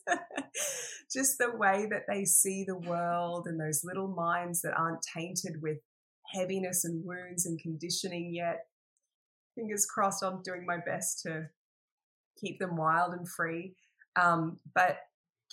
just 1.12 1.38
the 1.38 1.52
way 1.56 1.88
that 1.90 2.04
they 2.08 2.26
see 2.26 2.64
the 2.64 2.78
world 2.78 3.48
and 3.48 3.60
those 3.60 3.84
little 3.84 4.08
minds 4.08 4.62
that 4.62 4.78
aren't 4.78 5.02
tainted 5.02 5.62
with 5.62 5.78
heaviness 6.34 6.86
and 6.86 7.04
wounds 7.06 7.46
and 7.46 7.60
conditioning 7.60 8.34
yet. 8.34 8.66
Fingers 9.56 9.86
crossed, 9.86 10.24
I'm 10.24 10.42
doing 10.44 10.66
my 10.66 10.78
best 10.78 11.22
to 11.24 11.48
keep 12.40 12.60
them 12.60 12.78
wild 12.78 13.14
and 13.14 13.28
free. 13.28 13.76
Um, 14.16 14.60
but 14.74 14.98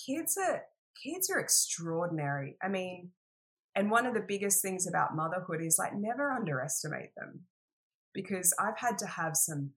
kids 0.04 0.36
are 0.36 0.62
kids 1.02 1.30
are 1.30 1.38
extraordinary. 1.38 2.56
I 2.62 2.68
mean, 2.68 3.10
and 3.74 3.90
one 3.90 4.06
of 4.06 4.14
the 4.14 4.24
biggest 4.26 4.62
things 4.62 4.86
about 4.86 5.16
motherhood 5.16 5.60
is 5.60 5.78
like 5.78 5.94
never 5.94 6.32
underestimate 6.32 7.14
them 7.16 7.40
because 8.14 8.54
I've 8.58 8.78
had 8.78 8.98
to 8.98 9.06
have 9.06 9.36
some 9.36 9.70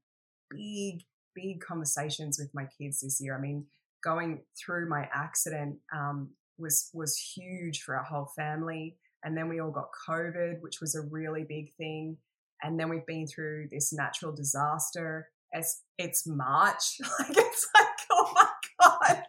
big, 0.50 1.04
big 1.36 1.60
conversations 1.60 2.40
with 2.40 2.50
my 2.54 2.66
kids 2.78 3.02
this 3.02 3.20
year. 3.20 3.38
I 3.38 3.42
mean, 3.42 3.66
going 4.04 4.42
through 4.58 4.90
my 4.90 5.08
accident 5.14 5.78
um, 5.94 6.30
was 6.58 6.90
was 6.94 7.18
huge 7.18 7.82
for 7.82 7.98
our 7.98 8.04
whole 8.04 8.32
family, 8.36 8.98
and 9.24 9.38
then 9.38 9.50
we 9.50 9.60
all 9.60 9.72
got 9.72 9.90
COVID, 10.08 10.62
which 10.62 10.82
was 10.82 10.96
a 10.96 11.08
really 11.10 11.46
big 11.48 11.74
thing, 11.76 12.18
and 12.64 12.80
then 12.80 12.90
we've 12.90 13.06
been 13.06 13.28
through 13.28 13.68
this 13.72 13.94
natural 13.94 14.32
disaster. 14.32 15.30
It's 15.52 15.84
it's 15.98 16.28
March, 16.28 16.98
like 17.20 17.38
it's 17.38 17.68
like 17.76 17.88
oh 18.12 18.32
my 18.34 18.48
god. 18.82 19.24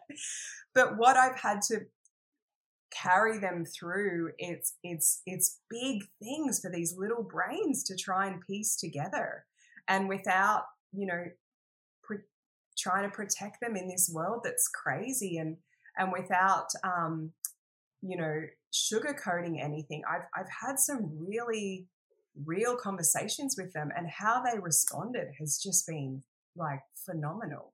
But 0.74 0.96
what 0.96 1.16
I've 1.16 1.38
had 1.38 1.62
to 1.68 1.80
carry 2.92 3.38
them 3.38 3.64
through 3.64 4.32
it's 4.38 4.74
it's 4.82 5.22
it's 5.26 5.60
big 5.70 6.02
things 6.22 6.60
for 6.60 6.70
these 6.70 6.96
little 6.98 7.22
brains 7.22 7.84
to 7.84 7.96
try 7.96 8.26
and 8.26 8.40
piece 8.46 8.76
together 8.76 9.44
and 9.88 10.08
without 10.08 10.64
you 10.92 11.06
know 11.06 11.24
trying 12.80 13.08
to 13.08 13.14
protect 13.14 13.60
them 13.60 13.76
in 13.76 13.88
this 13.88 14.10
world 14.12 14.40
that's 14.44 14.68
crazy 14.68 15.36
and 15.38 15.56
and 15.98 16.12
without 16.12 16.66
um 16.84 17.32
you 18.02 18.16
know 18.16 18.42
sugarcoating 18.72 19.62
anything 19.62 20.02
i've 20.10 20.26
i've 20.36 20.50
had 20.66 20.78
some 20.78 21.10
really 21.18 21.86
real 22.44 22.76
conversations 22.76 23.56
with 23.58 23.72
them 23.72 23.90
and 23.96 24.08
how 24.08 24.42
they 24.42 24.58
responded 24.58 25.28
has 25.38 25.58
just 25.62 25.86
been 25.86 26.22
like 26.56 26.80
phenomenal 27.04 27.72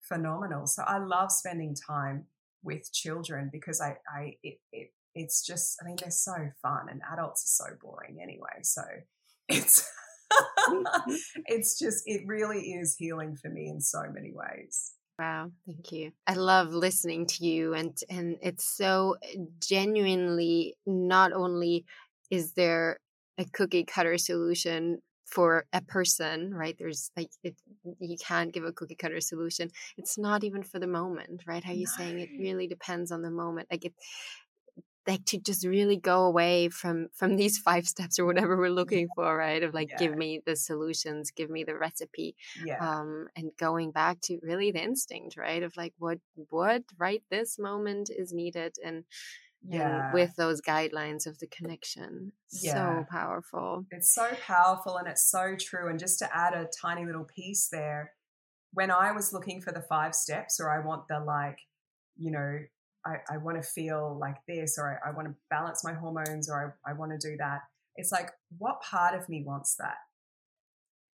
phenomenal 0.00 0.66
so 0.66 0.82
i 0.86 0.98
love 0.98 1.30
spending 1.30 1.74
time 1.74 2.24
with 2.62 2.92
children 2.92 3.50
because 3.52 3.80
I, 3.80 3.96
I 4.08 4.36
it, 4.42 4.58
it 4.72 4.92
it's 5.14 5.44
just 5.44 5.78
I 5.80 5.86
mean 5.86 5.96
they're 6.00 6.10
so 6.10 6.34
fun 6.60 6.86
and 6.90 7.00
adults 7.12 7.60
are 7.60 7.70
so 7.70 7.76
boring 7.82 8.18
anyway. 8.22 8.62
So 8.62 8.82
it's 9.48 9.88
Mm-hmm. 10.68 11.14
it's 11.46 11.78
just 11.78 12.02
it 12.06 12.22
really 12.26 12.72
is 12.72 12.96
healing 12.96 13.36
for 13.36 13.48
me 13.50 13.68
in 13.68 13.80
so 13.80 14.02
many 14.12 14.32
ways. 14.32 14.92
Wow, 15.18 15.50
thank 15.66 15.92
you. 15.92 16.12
I 16.26 16.34
love 16.34 16.72
listening 16.72 17.26
to 17.26 17.44
you 17.46 17.74
and 17.74 17.96
and 18.08 18.36
it's 18.42 18.64
so 18.64 19.16
genuinely 19.60 20.74
not 20.86 21.32
only 21.32 21.84
is 22.30 22.52
there 22.52 22.98
a 23.38 23.44
cookie 23.52 23.84
cutter 23.84 24.18
solution 24.18 24.98
for 25.26 25.64
a 25.72 25.80
person, 25.80 26.52
right? 26.54 26.76
There's 26.78 27.10
like 27.16 27.30
it, 27.42 27.54
you 28.00 28.16
can't 28.18 28.52
give 28.52 28.64
a 28.64 28.72
cookie 28.72 28.94
cutter 28.94 29.20
solution. 29.20 29.70
It's 29.96 30.18
not 30.18 30.44
even 30.44 30.62
for 30.62 30.78
the 30.78 30.86
moment, 30.86 31.42
right? 31.46 31.64
How 31.64 31.72
you 31.72 31.86
No. 31.86 31.92
saying 31.96 32.20
it 32.20 32.28
really 32.38 32.66
depends 32.66 33.10
on 33.10 33.22
the 33.22 33.30
moment. 33.30 33.68
Like 33.70 33.84
it 33.86 33.94
like 35.06 35.24
to 35.26 35.38
just 35.38 35.66
really 35.66 35.96
go 35.96 36.24
away 36.24 36.68
from 36.68 37.08
from 37.14 37.36
these 37.36 37.58
five 37.58 37.86
steps 37.88 38.18
or 38.18 38.24
whatever 38.26 38.56
we're 38.56 38.70
looking 38.70 39.08
for, 39.14 39.36
right? 39.36 39.62
Of 39.62 39.74
like 39.74 39.90
Yeah. 39.90 39.98
give 39.98 40.16
me 40.16 40.40
the 40.46 40.56
solutions, 40.56 41.30
give 41.30 41.50
me 41.50 41.64
the 41.64 41.76
recipe 41.76 42.36
Yeah. 42.64 42.78
um, 42.80 43.28
and 43.36 43.50
going 43.58 43.90
back 43.92 44.20
to 44.22 44.38
really 44.42 44.70
the 44.70 44.82
instinct, 44.82 45.36
right? 45.36 45.62
Of 45.62 45.76
like 45.76 45.94
what 45.98 46.18
what 46.50 46.82
right 46.98 47.22
this 47.30 47.58
moment 47.58 48.10
is 48.10 48.32
needed, 48.32 48.74
and 48.84 49.04
yeah. 49.62 50.06
and 50.06 50.14
with 50.14 50.36
those 50.36 50.60
guidelines 50.60 51.26
of 51.26 51.38
the 51.38 51.46
connection, 51.46 52.32
Yeah. 52.50 53.00
so 53.00 53.06
powerful. 53.10 53.86
It's 53.90 54.14
so 54.14 54.34
powerful 54.46 54.96
and 54.98 55.08
it's 55.08 55.30
so 55.30 55.56
true. 55.56 55.88
And 55.88 55.98
just 55.98 56.18
to 56.20 56.36
add 56.36 56.54
a 56.54 56.68
tiny 56.80 57.04
little 57.06 57.24
piece 57.24 57.68
there, 57.68 58.12
when 58.72 58.90
I 58.90 59.12
was 59.12 59.32
looking 59.32 59.60
for 59.60 59.72
the 59.72 59.82
five 59.82 60.14
steps, 60.14 60.58
or 60.60 60.70
I 60.70 60.84
want 60.84 61.08
the 61.08 61.20
like, 61.20 61.58
you 62.16 62.30
know, 62.30 62.58
I, 63.04 63.16
I 63.34 63.36
want 63.38 63.62
to 63.62 63.68
feel 63.68 64.16
like 64.20 64.36
this, 64.46 64.76
or 64.78 65.00
I, 65.04 65.10
I 65.10 65.12
want 65.12 65.28
to 65.28 65.34
balance 65.50 65.84
my 65.84 65.92
hormones, 65.92 66.48
or 66.48 66.76
I, 66.86 66.90
I 66.90 66.94
want 66.94 67.12
to 67.12 67.18
do 67.18 67.36
that. 67.38 67.60
It's 67.96 68.12
like, 68.12 68.30
what 68.58 68.80
part 68.82 69.14
of 69.14 69.28
me 69.28 69.42
wants 69.46 69.76
that? 69.76 69.96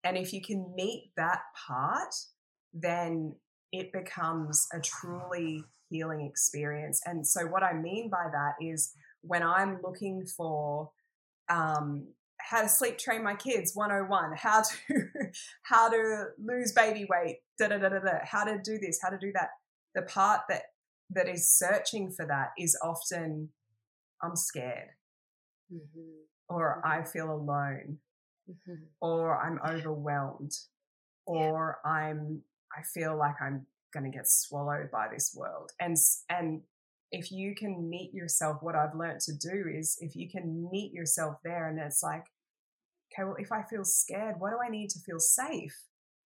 And 0.03 0.17
if 0.17 0.31
you 0.31 0.41
can 0.41 0.73
meet 0.75 1.11
that 1.17 1.41
part, 1.67 2.13
then 2.73 3.35
it 3.71 3.91
becomes 3.91 4.67
a 4.73 4.79
truly 4.79 5.63
healing 5.89 6.21
experience. 6.21 7.01
And 7.05 7.25
so, 7.25 7.45
what 7.47 7.63
I 7.63 7.73
mean 7.73 8.09
by 8.09 8.27
that 8.31 8.53
is 8.61 8.93
when 9.21 9.43
I'm 9.43 9.79
looking 9.83 10.25
for 10.25 10.91
um, 11.49 12.07
how 12.39 12.61
to 12.61 12.69
sleep 12.69 12.97
train 12.97 13.23
my 13.23 13.35
kids 13.35 13.75
101 13.75 14.31
how 14.37 14.61
to 14.61 14.73
how 15.63 15.89
to 15.89 16.25
lose 16.43 16.71
baby 16.71 17.05
weight 17.09 17.39
how 17.59 18.43
to 18.43 18.59
do 18.63 18.79
this 18.79 18.99
how 19.01 19.09
to 19.09 19.17
do 19.17 19.31
that 19.33 19.49
the 19.93 20.01
part 20.03 20.41
that 20.49 20.63
that 21.11 21.27
is 21.27 21.49
searching 21.51 22.11
for 22.11 22.25
that 22.25 22.51
is 22.57 22.77
often 22.83 23.49
i'm 24.21 24.35
scared. 24.35 24.89
Mhm, 25.71 26.23
or 26.49 26.85
i 26.85 27.03
feel 27.03 27.31
alone. 27.31 27.99
Mhm. 28.49 28.87
or 29.01 29.37
i'm 29.41 29.59
overwhelmed. 29.67 30.53
Or 31.25 31.79
i'm 31.85 32.43
i 32.77 32.81
feel 32.83 33.15
like 33.17 33.35
i'm 33.41 33.67
going 33.93 34.03
to 34.11 34.15
get 34.17 34.27
swallowed 34.27 34.91
by 34.91 35.07
this 35.09 35.33
world. 35.35 35.71
And 35.79 35.97
and 36.29 36.63
if 37.11 37.31
you 37.31 37.55
can 37.55 37.89
meet 37.89 38.13
yourself 38.13 38.61
what 38.61 38.75
i've 38.75 38.95
learned 38.95 39.19
to 39.21 39.33
do 39.35 39.65
is 39.67 39.97
if 40.01 40.15
you 40.15 40.29
can 40.29 40.69
meet 40.71 40.93
yourself 40.93 41.37
there 41.43 41.67
and 41.67 41.79
it's 41.79 42.03
like 42.03 42.25
okay 43.11 43.23
well 43.25 43.35
if 43.39 43.51
i 43.51 43.63
feel 43.63 43.83
scared 43.83 44.35
what 44.39 44.51
do 44.51 44.57
i 44.63 44.69
need 44.69 44.89
to 44.91 44.99
feel 44.99 45.19
safe? 45.19 45.75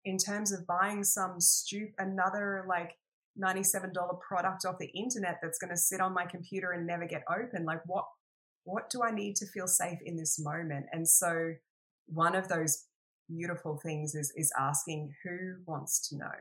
In 0.06 0.18
terms 0.18 0.52
of 0.52 0.66
buying 0.68 1.04
some 1.04 1.40
stup 1.40 1.94
another 2.00 2.66
like 2.68 2.98
$97 3.42 3.94
product 4.22 4.66
off 4.66 4.78
the 4.80 4.88
internet 4.88 5.40
that's 5.42 5.60
going 5.60 5.70
to 5.72 5.78
sit 5.78 6.02
on 6.02 6.14
my 6.14 6.26
computer 6.26 6.72
and 6.72 6.86
never 6.88 7.06
get 7.06 7.24
open. 7.30 7.66
Like 7.66 7.82
what 7.86 8.06
what 8.64 8.90
do 8.90 9.02
i 9.02 9.12
need 9.12 9.34
to 9.38 9.46
feel 9.48 9.68
safe 9.68 10.00
in 10.06 10.18
this 10.18 10.40
moment? 10.40 10.86
And 10.92 11.08
so 11.08 11.54
one 12.08 12.36
of 12.36 12.48
those 12.50 12.86
beautiful 13.30 13.80
things 13.84 14.16
is 14.16 14.32
is 14.36 14.52
asking 14.60 15.14
who 15.24 15.56
wants 15.66 16.08
to 16.10 16.18
know. 16.18 16.32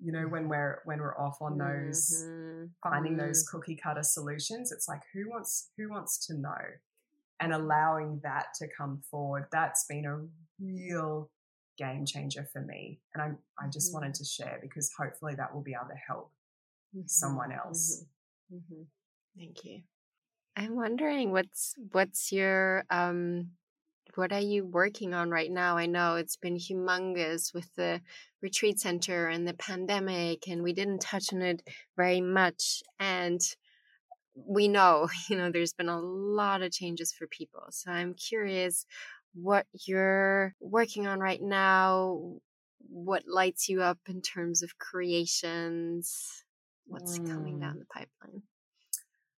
You 0.00 0.12
know 0.12 0.28
when 0.28 0.48
we're 0.48 0.80
when 0.84 1.00
we're 1.00 1.18
off 1.18 1.38
on 1.40 1.58
those 1.58 2.24
Mhm, 2.24 2.70
finding 2.84 3.16
those 3.16 3.44
mhm. 3.44 3.50
cookie 3.50 3.76
cutter 3.76 4.02
solutions 4.04 4.70
it's 4.70 4.86
like 4.86 5.02
who 5.12 5.28
wants 5.28 5.70
who 5.76 5.90
wants 5.90 6.24
to 6.26 6.34
know? 6.34 6.64
And 7.40 7.52
allowing 7.52 8.20
that 8.22 8.46
to 8.58 8.66
come 8.76 9.02
forward 9.10 9.46
that's 9.50 9.84
been 9.88 10.04
a 10.06 10.24
real 10.60 11.30
game 11.78 12.04
changer 12.06 12.44
for 12.52 12.60
me 12.62 13.00
and 13.14 13.22
i 13.22 13.64
i 13.64 13.68
just 13.70 13.92
Mhm. 13.92 13.94
wanted 13.94 14.14
to 14.14 14.24
share 14.24 14.58
because 14.62 14.92
hopefully 14.98 15.34
that 15.36 15.54
will 15.54 15.62
be 15.62 15.74
able 15.74 15.88
to 15.88 15.96
help 15.96 16.32
Mhm, 16.92 17.06
someone 17.06 17.52
else 17.52 18.06
mhm, 18.50 18.60
mhm. 18.60 18.86
Thank 19.36 19.64
you. 19.64 19.82
I'm 20.56 20.76
wondering 20.76 21.32
what's 21.32 21.74
what's 21.92 22.32
your 22.32 22.84
um 22.90 23.52
what 24.16 24.32
are 24.32 24.40
you 24.40 24.66
working 24.66 25.14
on 25.14 25.30
right 25.30 25.50
now? 25.52 25.76
I 25.78 25.86
know 25.86 26.16
it's 26.16 26.36
been 26.36 26.56
humongous 26.56 27.54
with 27.54 27.74
the 27.76 28.02
retreat 28.42 28.80
center 28.80 29.28
and 29.28 29.48
the 29.48 29.54
pandemic 29.54 30.48
and 30.48 30.62
we 30.62 30.72
didn't 30.74 31.00
touch 31.00 31.32
on 31.32 31.42
it 31.42 31.62
very 31.96 32.20
much 32.22 32.82
and 33.00 33.40
we 34.34 34.68
know, 34.68 35.08
you 35.28 35.36
know, 35.36 35.50
there's 35.50 35.72
been 35.72 35.88
a 35.88 36.00
lot 36.00 36.62
of 36.62 36.72
changes 36.72 37.12
for 37.12 37.26
people. 37.26 37.66
So 37.70 37.90
I'm 37.90 38.14
curious 38.14 38.86
what 39.34 39.66
you're 39.86 40.54
working 40.60 41.06
on 41.06 41.20
right 41.20 41.40
now, 41.42 42.38
what 42.88 43.24
lights 43.26 43.68
you 43.68 43.82
up 43.82 43.98
in 44.08 44.20
terms 44.22 44.62
of 44.62 44.78
creations, 44.78 46.44
what's 46.86 47.18
coming 47.18 47.56
Mm. 47.58 47.60
down 47.60 47.78
the 47.78 47.86
pipeline. 47.86 48.42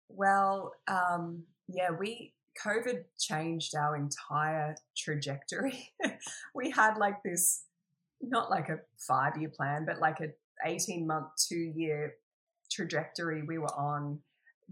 Well, 0.07 0.73
um, 0.87 1.45
yeah, 1.67 1.91
we 1.91 2.33
COVID 2.63 3.05
changed 3.19 3.75
our 3.75 3.95
entire 3.95 4.75
trajectory. 4.97 5.93
we 6.55 6.71
had 6.71 6.97
like 6.97 7.23
this, 7.23 7.65
not 8.21 8.49
like 8.49 8.69
a 8.69 8.79
five 9.07 9.37
year 9.37 9.49
plan, 9.49 9.85
but 9.85 9.99
like 9.99 10.19
a 10.19 10.33
18 10.65 11.07
month, 11.07 11.27
two 11.47 11.71
year 11.75 12.15
trajectory 12.69 13.43
we 13.43 13.57
were 13.57 13.73
on, 13.75 14.19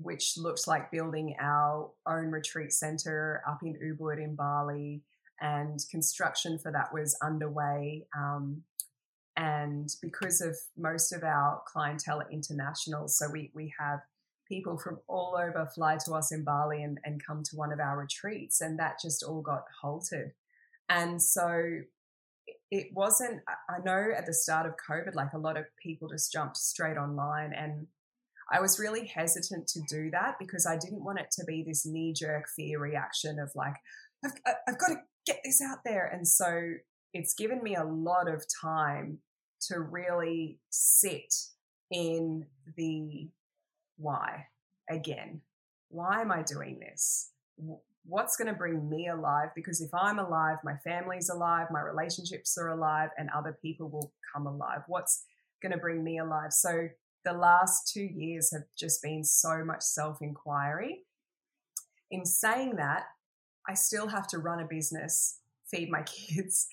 which 0.01 0.37
looked 0.37 0.67
like 0.67 0.91
building 0.91 1.35
our 1.39 1.91
own 2.05 2.31
retreat 2.31 2.71
center 2.71 3.41
up 3.47 3.59
in 3.63 3.75
Ubud 3.75 4.17
in 4.23 4.35
Bali. 4.35 5.01
And 5.39 5.79
construction 5.91 6.59
for 6.59 6.71
that 6.71 6.93
was 6.93 7.17
underway. 7.21 8.07
Um, 8.17 8.63
And 9.35 9.87
because 10.01 10.41
of 10.41 10.57
most 10.75 11.13
of 11.13 11.23
our 11.23 11.61
clientele 11.67 12.21
are 12.21 12.31
international, 12.31 13.07
so 13.07 13.29
we, 13.31 13.51
we 13.53 13.71
have 13.79 13.99
people 14.47 14.77
from 14.79 14.97
all 15.07 15.37
over 15.37 15.69
fly 15.75 15.97
to 16.05 16.13
us 16.13 16.31
in 16.31 16.43
Bali 16.43 16.81
and, 16.81 16.97
and 17.03 17.23
come 17.23 17.43
to 17.43 17.55
one 17.55 17.71
of 17.71 17.79
our 17.79 17.99
retreats, 17.99 18.61
and 18.61 18.79
that 18.79 18.99
just 18.99 19.21
all 19.21 19.43
got 19.43 19.65
halted. 19.81 20.31
And 20.89 21.21
so 21.21 21.81
it 22.71 22.87
wasn't, 22.93 23.41
I 23.69 23.77
know 23.83 24.09
at 24.17 24.25
the 24.25 24.33
start 24.33 24.65
of 24.65 24.73
COVID, 24.89 25.13
like 25.13 25.33
a 25.33 25.37
lot 25.37 25.57
of 25.57 25.65
people 25.83 26.07
just 26.09 26.31
jumped 26.31 26.57
straight 26.57 26.97
online. 26.97 27.53
And 27.53 27.87
I 28.51 28.61
was 28.61 28.79
really 28.79 29.07
hesitant 29.07 29.67
to 29.69 29.81
do 29.89 30.09
that 30.11 30.35
because 30.39 30.65
I 30.65 30.77
didn't 30.77 31.03
want 31.03 31.19
it 31.19 31.31
to 31.33 31.45
be 31.45 31.63
this 31.67 31.85
knee 31.85 32.13
jerk 32.13 32.45
fear 32.55 32.79
reaction 32.79 33.39
of 33.39 33.51
like, 33.55 33.75
I've, 34.23 34.31
I've 34.67 34.79
got 34.79 34.87
to 34.87 35.01
get 35.25 35.39
this 35.43 35.61
out 35.61 35.79
there. 35.85 36.07
And 36.07 36.27
so 36.27 36.73
it's 37.13 37.33
given 37.33 37.61
me 37.61 37.75
a 37.75 37.83
lot 37.83 38.29
of 38.29 38.45
time 38.61 39.19
to 39.67 39.79
really 39.79 40.59
sit 40.69 41.33
in 41.91 42.45
the 42.77 43.29
why 43.97 44.45
again. 44.89 45.41
Why 45.89 46.21
am 46.21 46.31
I 46.31 46.43
doing 46.43 46.79
this? 46.79 47.31
What's 48.05 48.37
going 48.37 48.47
to 48.47 48.53
bring 48.53 48.89
me 48.89 49.07
alive? 49.07 49.49
Because 49.55 49.81
if 49.81 49.93
I'm 49.93 50.19
alive, 50.19 50.57
my 50.63 50.75
family's 50.83 51.29
alive, 51.29 51.67
my 51.71 51.81
relationships 51.81 52.57
are 52.57 52.69
alive, 52.69 53.09
and 53.17 53.29
other 53.35 53.57
people 53.61 53.89
will 53.89 54.13
come 54.33 54.47
alive. 54.47 54.81
What's 54.87 55.23
going 55.61 55.71
to 55.71 55.77
bring 55.77 56.03
me 56.03 56.19
alive? 56.19 56.51
So 56.51 56.87
the 57.27 57.37
last 57.37 57.91
two 57.91 58.07
years 58.15 58.51
have 58.53 58.63
just 58.77 59.01
been 59.01 59.23
so 59.23 59.63
much 59.65 59.81
self 59.81 60.21
inquiry. 60.21 61.03
In 62.09 62.25
saying 62.25 62.77
that, 62.77 63.03
I 63.67 63.73
still 63.73 64.07
have 64.07 64.27
to 64.27 64.37
run 64.37 64.61
a 64.61 64.65
business, 64.65 65.39
feed 65.69 65.89
my 65.91 66.03
kids, 66.03 66.67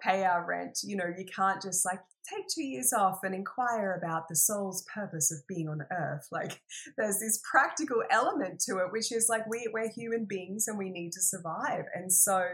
pay 0.00 0.24
our 0.24 0.46
rent. 0.46 0.78
You 0.82 0.96
know, 0.96 1.12
you 1.16 1.26
can't 1.26 1.60
just 1.60 1.84
like 1.84 2.00
take 2.28 2.46
two 2.48 2.62
years 2.62 2.94
off 2.94 3.18
and 3.22 3.34
inquire 3.34 4.00
about 4.02 4.28
the 4.28 4.36
soul's 4.36 4.82
purpose 4.92 5.30
of 5.30 5.46
being 5.46 5.68
on 5.68 5.82
earth. 5.92 6.26
Like 6.32 6.62
there's 6.96 7.18
this 7.18 7.42
practical 7.50 8.02
element 8.10 8.60
to 8.60 8.78
it, 8.78 8.92
which 8.92 9.12
is 9.12 9.26
like 9.28 9.46
we, 9.46 9.68
we're 9.74 9.90
human 9.90 10.24
beings 10.24 10.68
and 10.68 10.78
we 10.78 10.88
need 10.88 11.12
to 11.12 11.20
survive. 11.20 11.84
And 11.94 12.10
so 12.10 12.46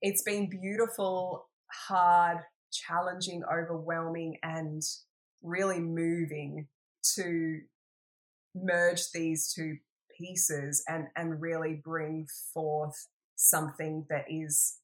it's 0.00 0.22
been 0.22 0.48
beautiful, 0.48 1.48
hard, 1.70 2.38
challenging, 2.72 3.42
overwhelming, 3.44 4.38
and 4.42 4.82
really 5.46 5.80
moving 5.80 6.66
to 7.14 7.60
merge 8.54 9.10
these 9.12 9.52
two 9.52 9.76
pieces 10.18 10.82
and 10.88 11.06
and 11.16 11.40
really 11.40 11.80
bring 11.84 12.26
forth 12.52 13.06
something 13.36 14.06
that 14.08 14.24
is 14.28 14.78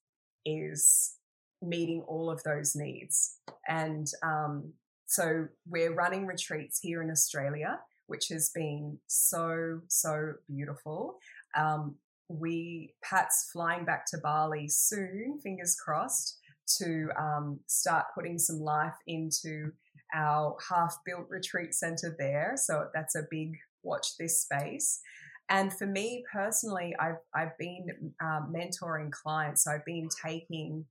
is 0.44 1.16
meeting 1.62 2.02
all 2.06 2.30
of 2.30 2.42
those 2.42 2.74
needs. 2.74 3.38
And 3.68 4.06
um, 4.22 4.72
so 5.06 5.46
we're 5.68 5.94
running 5.94 6.26
retreats 6.26 6.80
here 6.80 7.02
in 7.02 7.10
Australia, 7.10 7.78
which 8.06 8.28
has 8.28 8.50
been 8.54 8.98
so, 9.06 9.80
so 9.88 10.34
beautiful. 10.48 11.18
Um, 11.56 11.96
we, 12.28 12.94
Pat's 13.02 13.50
flying 13.52 13.84
back 13.84 14.06
to 14.06 14.18
Bali 14.18 14.68
soon, 14.68 15.38
fingers 15.42 15.76
crossed, 15.76 16.38
to 16.78 17.08
um, 17.18 17.60
start 17.66 18.06
putting 18.14 18.38
some 18.38 18.60
life 18.60 18.94
into 19.06 19.72
our 20.14 20.56
half 20.68 20.98
built 21.04 21.26
retreat 21.28 21.74
center 21.74 22.14
there. 22.18 22.54
So 22.56 22.88
that's 22.94 23.14
a 23.14 23.22
big 23.30 23.56
watch 23.82 24.16
this 24.18 24.42
space. 24.42 25.00
And 25.48 25.72
for 25.72 25.86
me 25.86 26.24
personally, 26.32 26.94
I've, 26.98 27.18
I've 27.34 27.56
been 27.58 28.14
uh, 28.22 28.40
mentoring 28.50 29.10
clients. 29.10 29.64
So 29.64 29.72
I've 29.72 29.84
been 29.84 30.08
taking 30.24 30.86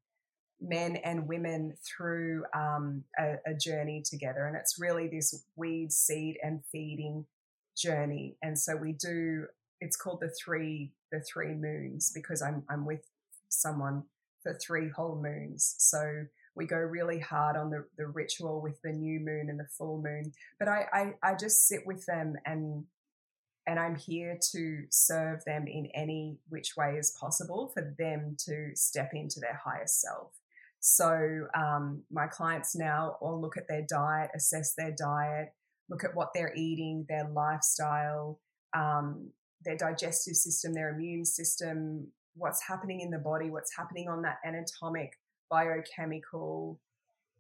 men 0.62 0.98
and 0.98 1.28
women 1.28 1.76
through 1.84 2.44
um, 2.54 3.04
a, 3.18 3.36
a, 3.48 3.54
journey 3.56 4.04
together. 4.06 4.46
And 4.46 4.56
it's 4.56 4.78
really 4.80 5.08
this 5.08 5.46
weed, 5.56 5.92
seed, 5.92 6.38
and 6.44 6.62
feeding 6.72 7.26
journey. 7.76 8.38
And 8.44 8.58
so 8.58 8.76
we 8.76 8.94
do. 8.94 9.48
It's 9.80 9.96
called 9.96 10.20
the 10.22 10.30
three 10.30 10.92
the 11.12 11.22
three 11.22 11.56
moons 11.56 12.12
because 12.14 12.42
I'm 12.42 12.64
I'm 12.70 12.86
with 12.86 13.02
someone 13.50 14.04
for 14.44 14.54
three 14.54 14.90
whole 14.90 15.20
moons. 15.22 15.76
So 15.80 16.26
we 16.56 16.66
go 16.66 16.78
really 16.78 17.20
hard 17.20 17.56
on 17.56 17.70
the, 17.70 17.86
the 17.98 18.08
ritual 18.08 18.62
with 18.62 18.82
the 18.82 18.92
new 18.92 19.20
moon 19.20 19.48
and 19.50 19.60
the 19.60 19.68
full 19.78 20.02
moon. 20.02 20.32
But 20.60 20.68
I, 20.68 20.86
I, 20.92 21.14
I 21.24 21.36
just 21.36 21.68
sit 21.68 21.82
with 21.86 22.06
them 22.06 22.36
and 22.46 22.86
and 23.68 23.80
I'm 23.80 23.96
here 23.96 24.40
to 24.54 24.84
serve 24.90 25.46
them 25.46 25.68
in 25.68 25.86
any 25.94 26.40
which 26.50 26.76
way 26.76 26.96
is 26.98 27.16
possible 27.20 27.72
for 27.74 27.94
them 27.98 28.36
to 28.46 28.72
step 28.74 29.12
into 29.14 29.40
their 29.40 29.62
highest 29.64 30.02
self. 30.02 30.32
So 30.80 31.48
um, 31.56 32.02
my 32.12 32.26
clients 32.26 32.76
now 32.76 33.18
all 33.22 33.40
look 33.40 33.58
at 33.58 33.68
their 33.68 33.86
diet, 33.88 34.32
assess 34.36 34.74
their 34.74 34.96
diet, 34.98 35.54
look 35.90 36.04
at 36.04 36.16
what 36.16 36.30
they're 36.34 36.56
eating, 36.56 37.06
their 37.08 37.30
lifestyle, 37.30 38.40
um, 38.76 39.30
their 39.64 39.78
digestive 39.78 40.36
system, 40.36 40.74
their 40.74 40.90
immune 40.90 41.24
system, 41.24 42.08
what's 42.36 42.64
happening 42.68 43.02
in 43.02 43.12
the 43.12 43.20
body, 43.20 43.52
what's 43.52 43.76
happening 43.76 44.10
on 44.10 44.24
that 44.24 44.38
anatomic, 44.44 45.20
biochemical, 45.52 46.80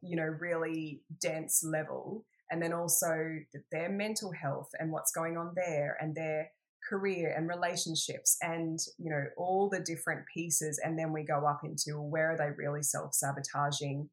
you 0.01 0.15
know, 0.15 0.35
really 0.39 1.01
dense 1.19 1.63
level. 1.63 2.25
And 2.51 2.61
then 2.61 2.73
also 2.73 3.37
their 3.71 3.89
mental 3.89 4.31
health 4.33 4.69
and 4.77 4.91
what's 4.91 5.11
going 5.11 5.37
on 5.37 5.53
there 5.55 5.97
and 6.01 6.13
their 6.13 6.51
career 6.87 7.33
and 7.37 7.47
relationships 7.47 8.37
and 8.41 8.79
you 8.97 9.09
know 9.09 9.23
all 9.37 9.69
the 9.69 9.79
different 9.79 10.25
pieces 10.33 10.79
and 10.83 10.97
then 10.97 11.13
we 11.13 11.23
go 11.23 11.45
up 11.45 11.61
into 11.63 12.01
where 12.01 12.31
are 12.31 12.37
they 12.37 12.49
really 12.57 12.81
self-sabotaging 12.81 14.09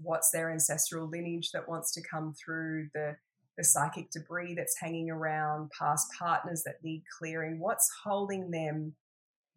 what's 0.00 0.30
their 0.30 0.50
ancestral 0.50 1.08
lineage 1.08 1.50
that 1.52 1.68
wants 1.68 1.92
to 1.92 2.00
come 2.00 2.32
through 2.32 2.88
the 2.94 3.16
the 3.58 3.64
psychic 3.64 4.10
debris 4.10 4.54
that's 4.54 4.78
hanging 4.78 5.10
around 5.10 5.70
past 5.78 6.06
partners 6.18 6.62
that 6.64 6.82
need 6.82 7.02
clearing 7.18 7.58
what's 7.58 7.90
holding 8.04 8.50
them 8.50 8.94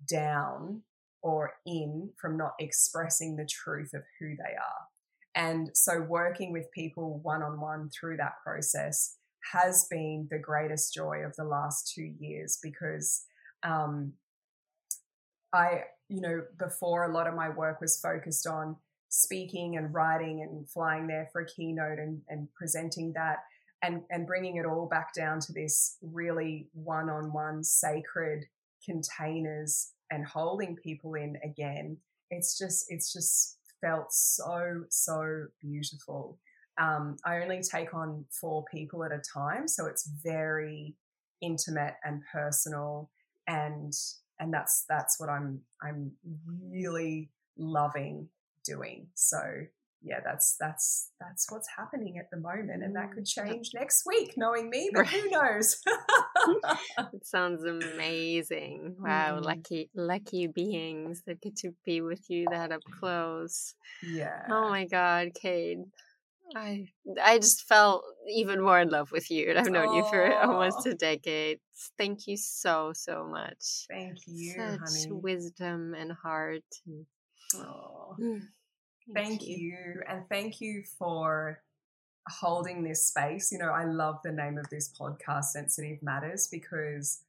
down 0.10 0.82
or 1.26 1.54
in 1.66 2.08
from 2.22 2.38
not 2.38 2.54
expressing 2.60 3.36
the 3.36 3.48
truth 3.48 3.96
of 3.96 4.04
who 4.20 4.36
they 4.38 4.54
are. 4.54 4.86
And 5.34 5.72
so 5.74 6.00
working 6.00 6.54
with 6.54 6.72
people 6.72 7.20
one 7.24 7.42
on 7.42 7.60
one 7.60 7.90
through 7.90 8.18
that 8.18 8.34
process 8.46 9.18
has 9.52 9.88
been 9.90 10.28
the 10.30 10.38
greatest 10.38 10.94
joy 10.94 11.24
of 11.26 11.36
the 11.36 11.44
last 11.44 11.92
two 11.96 12.14
years 12.20 12.60
because 12.62 13.26
um, 13.64 14.14
I, 15.52 15.86
you 16.10 16.22
know, 16.22 16.44
before 16.60 17.10
a 17.10 17.14
lot 17.14 17.26
of 17.26 17.34
my 17.34 17.50
work 17.50 17.82
was 17.82 18.00
focused 18.00 18.46
on 18.46 18.76
speaking 19.10 19.78
and 19.78 19.92
writing 19.92 20.44
and 20.44 20.70
flying 20.70 21.08
there 21.08 21.28
for 21.32 21.42
a 21.42 21.48
keynote 21.48 21.98
and, 21.98 22.22
and 22.30 22.48
presenting 22.54 23.14
that 23.14 23.40
and, 23.82 24.04
and 24.12 24.28
bringing 24.28 24.58
it 24.58 24.66
all 24.68 24.88
back 24.88 25.12
down 25.16 25.40
to 25.40 25.54
this 25.54 25.98
really 26.04 26.68
one 26.74 27.10
on 27.10 27.34
one 27.34 27.64
sacred 27.64 28.46
containers 28.86 29.94
and 30.12 30.26
holding 30.26 30.76
people 30.76 31.16
in 31.16 31.38
again. 31.44 31.98
It's 32.32 32.58
just, 32.58 32.86
it's 32.90 33.14
just 33.14 33.58
felt 33.82 34.12
so, 34.12 34.84
so 34.90 35.46
beautiful. 35.62 36.38
Um, 36.78 37.18
I 37.26 37.40
only 37.40 37.62
take 37.62 37.94
on 37.94 38.26
four 38.30 38.66
people 38.72 39.04
at 39.04 39.12
a 39.12 39.22
time, 39.34 39.68
so 39.68 39.86
it's 39.86 40.10
very 40.24 40.96
intimate 41.42 41.96
and 42.04 42.22
personal, 42.32 43.10
and 43.48 43.94
and 44.40 44.54
that's 44.54 44.84
that's 44.90 45.18
what 45.20 45.30
I'm 45.30 45.62
I'm 45.82 46.12
really 46.70 47.30
loving 47.58 48.28
doing. 48.66 49.08
So 49.14 49.40
yeah, 50.02 50.20
that's 50.24 50.56
that's 50.60 51.12
that's 51.20 51.52
what's 51.52 51.68
happening 51.78 52.18
at 52.20 52.30
the 52.32 52.38
moment, 52.38 52.84
and 52.84 52.96
that 52.96 53.12
could 53.12 53.26
mm, 53.26 53.46
change 53.46 53.72
next 53.74 54.04
week, 54.06 54.34
knowing 54.38 54.70
me, 54.70 54.90
but 54.94 55.08
who 55.08 55.30
knows? 55.30 55.78
it 57.14 57.26
sounds 57.26 57.64
amazing! 57.64 58.96
Wow, 59.00 59.40
mm. 59.40 59.46
lucky 59.46 59.90
lucky 59.96 60.48
beings 60.48 61.24
that 61.26 61.42
get 61.42 61.56
to 61.58 61.72
be 61.86 62.02
with 62.02 62.30
you 62.30 62.46
that 62.52 62.72
up 62.72 62.82
close. 63.00 63.74
Oh 64.04 64.08
yeah. 64.08 64.44
Oh 64.50 64.70
my 64.70 64.86
God, 64.86 65.30
Kate, 65.34 65.80
I 66.56 66.88
I 67.24 67.38
just 67.38 67.68
felt 67.68 68.04
even 68.30 68.62
more 68.62 68.80
in 68.80 68.90
love 68.90 69.12
with 69.12 69.32
you, 69.32 69.50
and 69.50 69.58
I've 69.58 69.72
known 69.72 69.96
you 69.96 70.04
for 70.10 70.34
almost 70.38 70.86
a 70.86 70.94
decade. 70.94 71.60
Thank 71.98 72.28
you 72.28 72.38
so 72.38 72.92
so 72.94 73.26
much. 73.26 73.86
Thank 73.90 74.18
you, 74.28 74.54
Such 74.54 74.80
honey. 74.80 75.12
wisdom 75.12 75.96
and 75.96 76.12
heart. 76.12 76.64
And, 76.86 77.06
oh. 77.56 78.16
Thank, 79.14 79.28
thank 79.28 79.48
you. 79.48 79.58
you, 79.58 80.02
and 80.08 80.24
thank 80.30 80.62
you 80.62 80.84
for 80.98 81.62
holding 82.28 82.84
this 82.84 83.08
space. 83.08 83.52
You 83.52 83.60
know, 83.60 83.72
I 83.72 83.86
love 83.86 84.20
the 84.24 84.32
name 84.32 84.58
of 84.58 84.70
this 84.70 84.92
podcast, 85.00 85.46
Sensitive 85.46 86.02
Matters, 86.02 86.48
because 86.52 87.22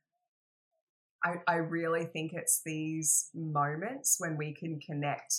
I, 1.25 1.37
I 1.47 1.57
really 1.57 2.05
think 2.05 2.33
it's 2.33 2.63
these 2.65 3.31
moments 3.35 4.17
when 4.19 4.37
we 4.37 4.53
can 4.53 4.81
connect 4.81 5.35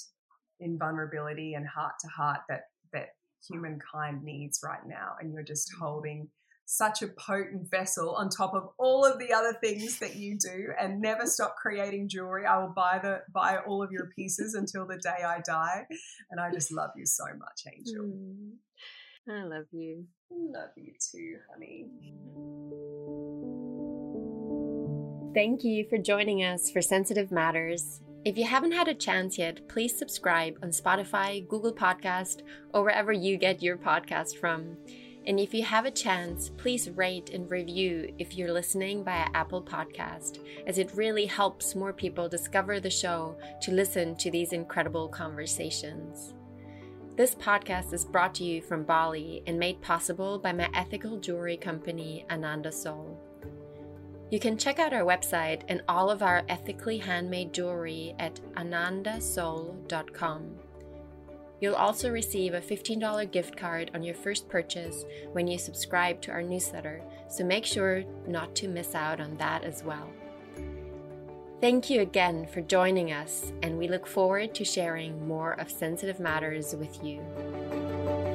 in 0.59 0.77
vulnerability 0.77 1.53
and 1.53 1.67
heart 1.67 1.93
to 2.01 2.07
heart 2.07 2.41
that 2.49 2.69
that 2.93 3.09
humankind 3.47 4.23
needs 4.23 4.61
right 4.63 4.85
now. 4.87 5.15
And 5.19 5.33
you're 5.33 5.43
just 5.43 5.71
mm-hmm. 5.71 5.83
holding 5.83 6.29
such 6.69 7.01
a 7.01 7.07
potent 7.07 7.71
vessel 7.71 8.13
on 8.15 8.29
top 8.29 8.53
of 8.53 8.67
all 8.77 9.05
of 9.05 9.17
the 9.19 9.31
other 9.31 9.57
things 9.63 9.99
that 9.99 10.17
you 10.17 10.37
do 10.37 10.67
and 10.79 11.01
never 11.01 11.25
stop 11.25 11.55
creating 11.55 12.09
jewelry. 12.09 12.45
I 12.45 12.57
will 12.57 12.73
buy 12.75 12.99
the 13.01 13.21
buy 13.33 13.57
all 13.65 13.81
of 13.81 13.89
your 13.89 14.09
pieces 14.13 14.53
until 14.53 14.85
the 14.85 14.97
day 14.97 15.23
I 15.25 15.39
die. 15.45 15.87
And 16.29 16.41
I 16.41 16.51
just 16.51 16.71
love 16.71 16.89
you 16.97 17.05
so 17.05 17.23
much, 17.39 17.63
Angel. 17.73 18.03
Mm. 18.03 18.49
I 19.29 19.43
love 19.43 19.65
you. 19.71 20.05
Love 20.29 20.69
you 20.75 20.93
too, 20.99 21.37
honey. 21.49 21.85
Thank 25.33 25.63
you 25.63 25.85
for 25.89 25.97
joining 25.97 26.43
us 26.43 26.69
for 26.69 26.81
Sensitive 26.81 27.31
Matters. 27.31 28.01
If 28.25 28.37
you 28.37 28.43
haven't 28.43 28.73
had 28.73 28.89
a 28.89 28.93
chance 28.93 29.37
yet, 29.37 29.69
please 29.69 29.97
subscribe 29.97 30.57
on 30.61 30.69
Spotify, 30.71 31.47
Google 31.47 31.73
Podcast, 31.73 32.41
or 32.73 32.83
wherever 32.83 33.13
you 33.13 33.37
get 33.37 33.63
your 33.63 33.77
podcast 33.77 34.37
from. 34.37 34.75
And 35.27 35.39
if 35.41 35.53
you 35.53 35.61
have 35.63 35.85
a 35.85 35.91
chance, 35.91 36.49
please 36.55 36.89
rate 36.89 37.31
and 37.31 37.51
review 37.51 38.13
if 38.17 38.37
you're 38.37 38.53
listening 38.53 39.03
via 39.03 39.27
Apple 39.33 39.61
Podcast, 39.61 40.39
as 40.65 40.77
it 40.77 40.95
really 40.95 41.25
helps 41.25 41.75
more 41.75 41.91
people 41.91 42.29
discover 42.29 42.79
the 42.79 42.89
show 42.89 43.37
to 43.61 43.73
listen 43.73 44.15
to 44.15 44.31
these 44.31 44.53
incredible 44.53 45.09
conversations. 45.09 46.33
This 47.17 47.35
podcast 47.35 47.91
is 47.91 48.05
brought 48.05 48.35
to 48.35 48.45
you 48.45 48.61
from 48.61 48.83
Bali 48.83 49.43
and 49.47 49.59
made 49.59 49.81
possible 49.81 50.39
by 50.39 50.53
my 50.53 50.69
ethical 50.73 51.19
jewelry 51.19 51.57
company, 51.57 52.25
Ananda 52.31 52.71
Soul. 52.71 53.21
You 54.31 54.39
can 54.39 54.57
check 54.57 54.79
out 54.79 54.93
our 54.93 55.03
website 55.03 55.63
and 55.67 55.81
all 55.89 56.09
of 56.09 56.23
our 56.23 56.43
ethically 56.47 56.99
handmade 56.99 57.53
jewelry 57.53 58.15
at 58.17 58.39
anandasoul.com. 58.55 60.66
You'll 61.59 61.75
also 61.75 62.11
receive 62.11 62.53
a 62.53 62.61
$15 62.61 63.31
gift 63.31 63.57
card 63.57 63.91
on 63.93 64.03
your 64.03 64.15
first 64.15 64.47
purchase 64.47 65.05
when 65.31 65.47
you 65.47 65.57
subscribe 65.57 66.21
to 66.21 66.31
our 66.31 66.43
newsletter, 66.43 67.01
so 67.29 67.43
make 67.43 67.65
sure 67.65 68.03
not 68.27 68.53
to 68.55 68.67
miss 68.67 68.93
out 68.93 69.19
on 69.19 69.37
that 69.37 69.63
as 69.63 69.83
well. 69.83 70.09
Thank 71.59 71.89
you 71.89 72.01
again 72.01 72.45
for 72.45 72.61
joining 72.61 73.11
us, 73.11 73.51
and 73.63 73.79
we 73.79 73.87
look 73.87 74.05
forward 74.05 74.53
to 74.53 74.63
sharing 74.63 75.27
more 75.27 75.53
of 75.53 75.71
sensitive 75.71 76.19
matters 76.19 76.75
with 76.75 77.03
you. 77.03 78.26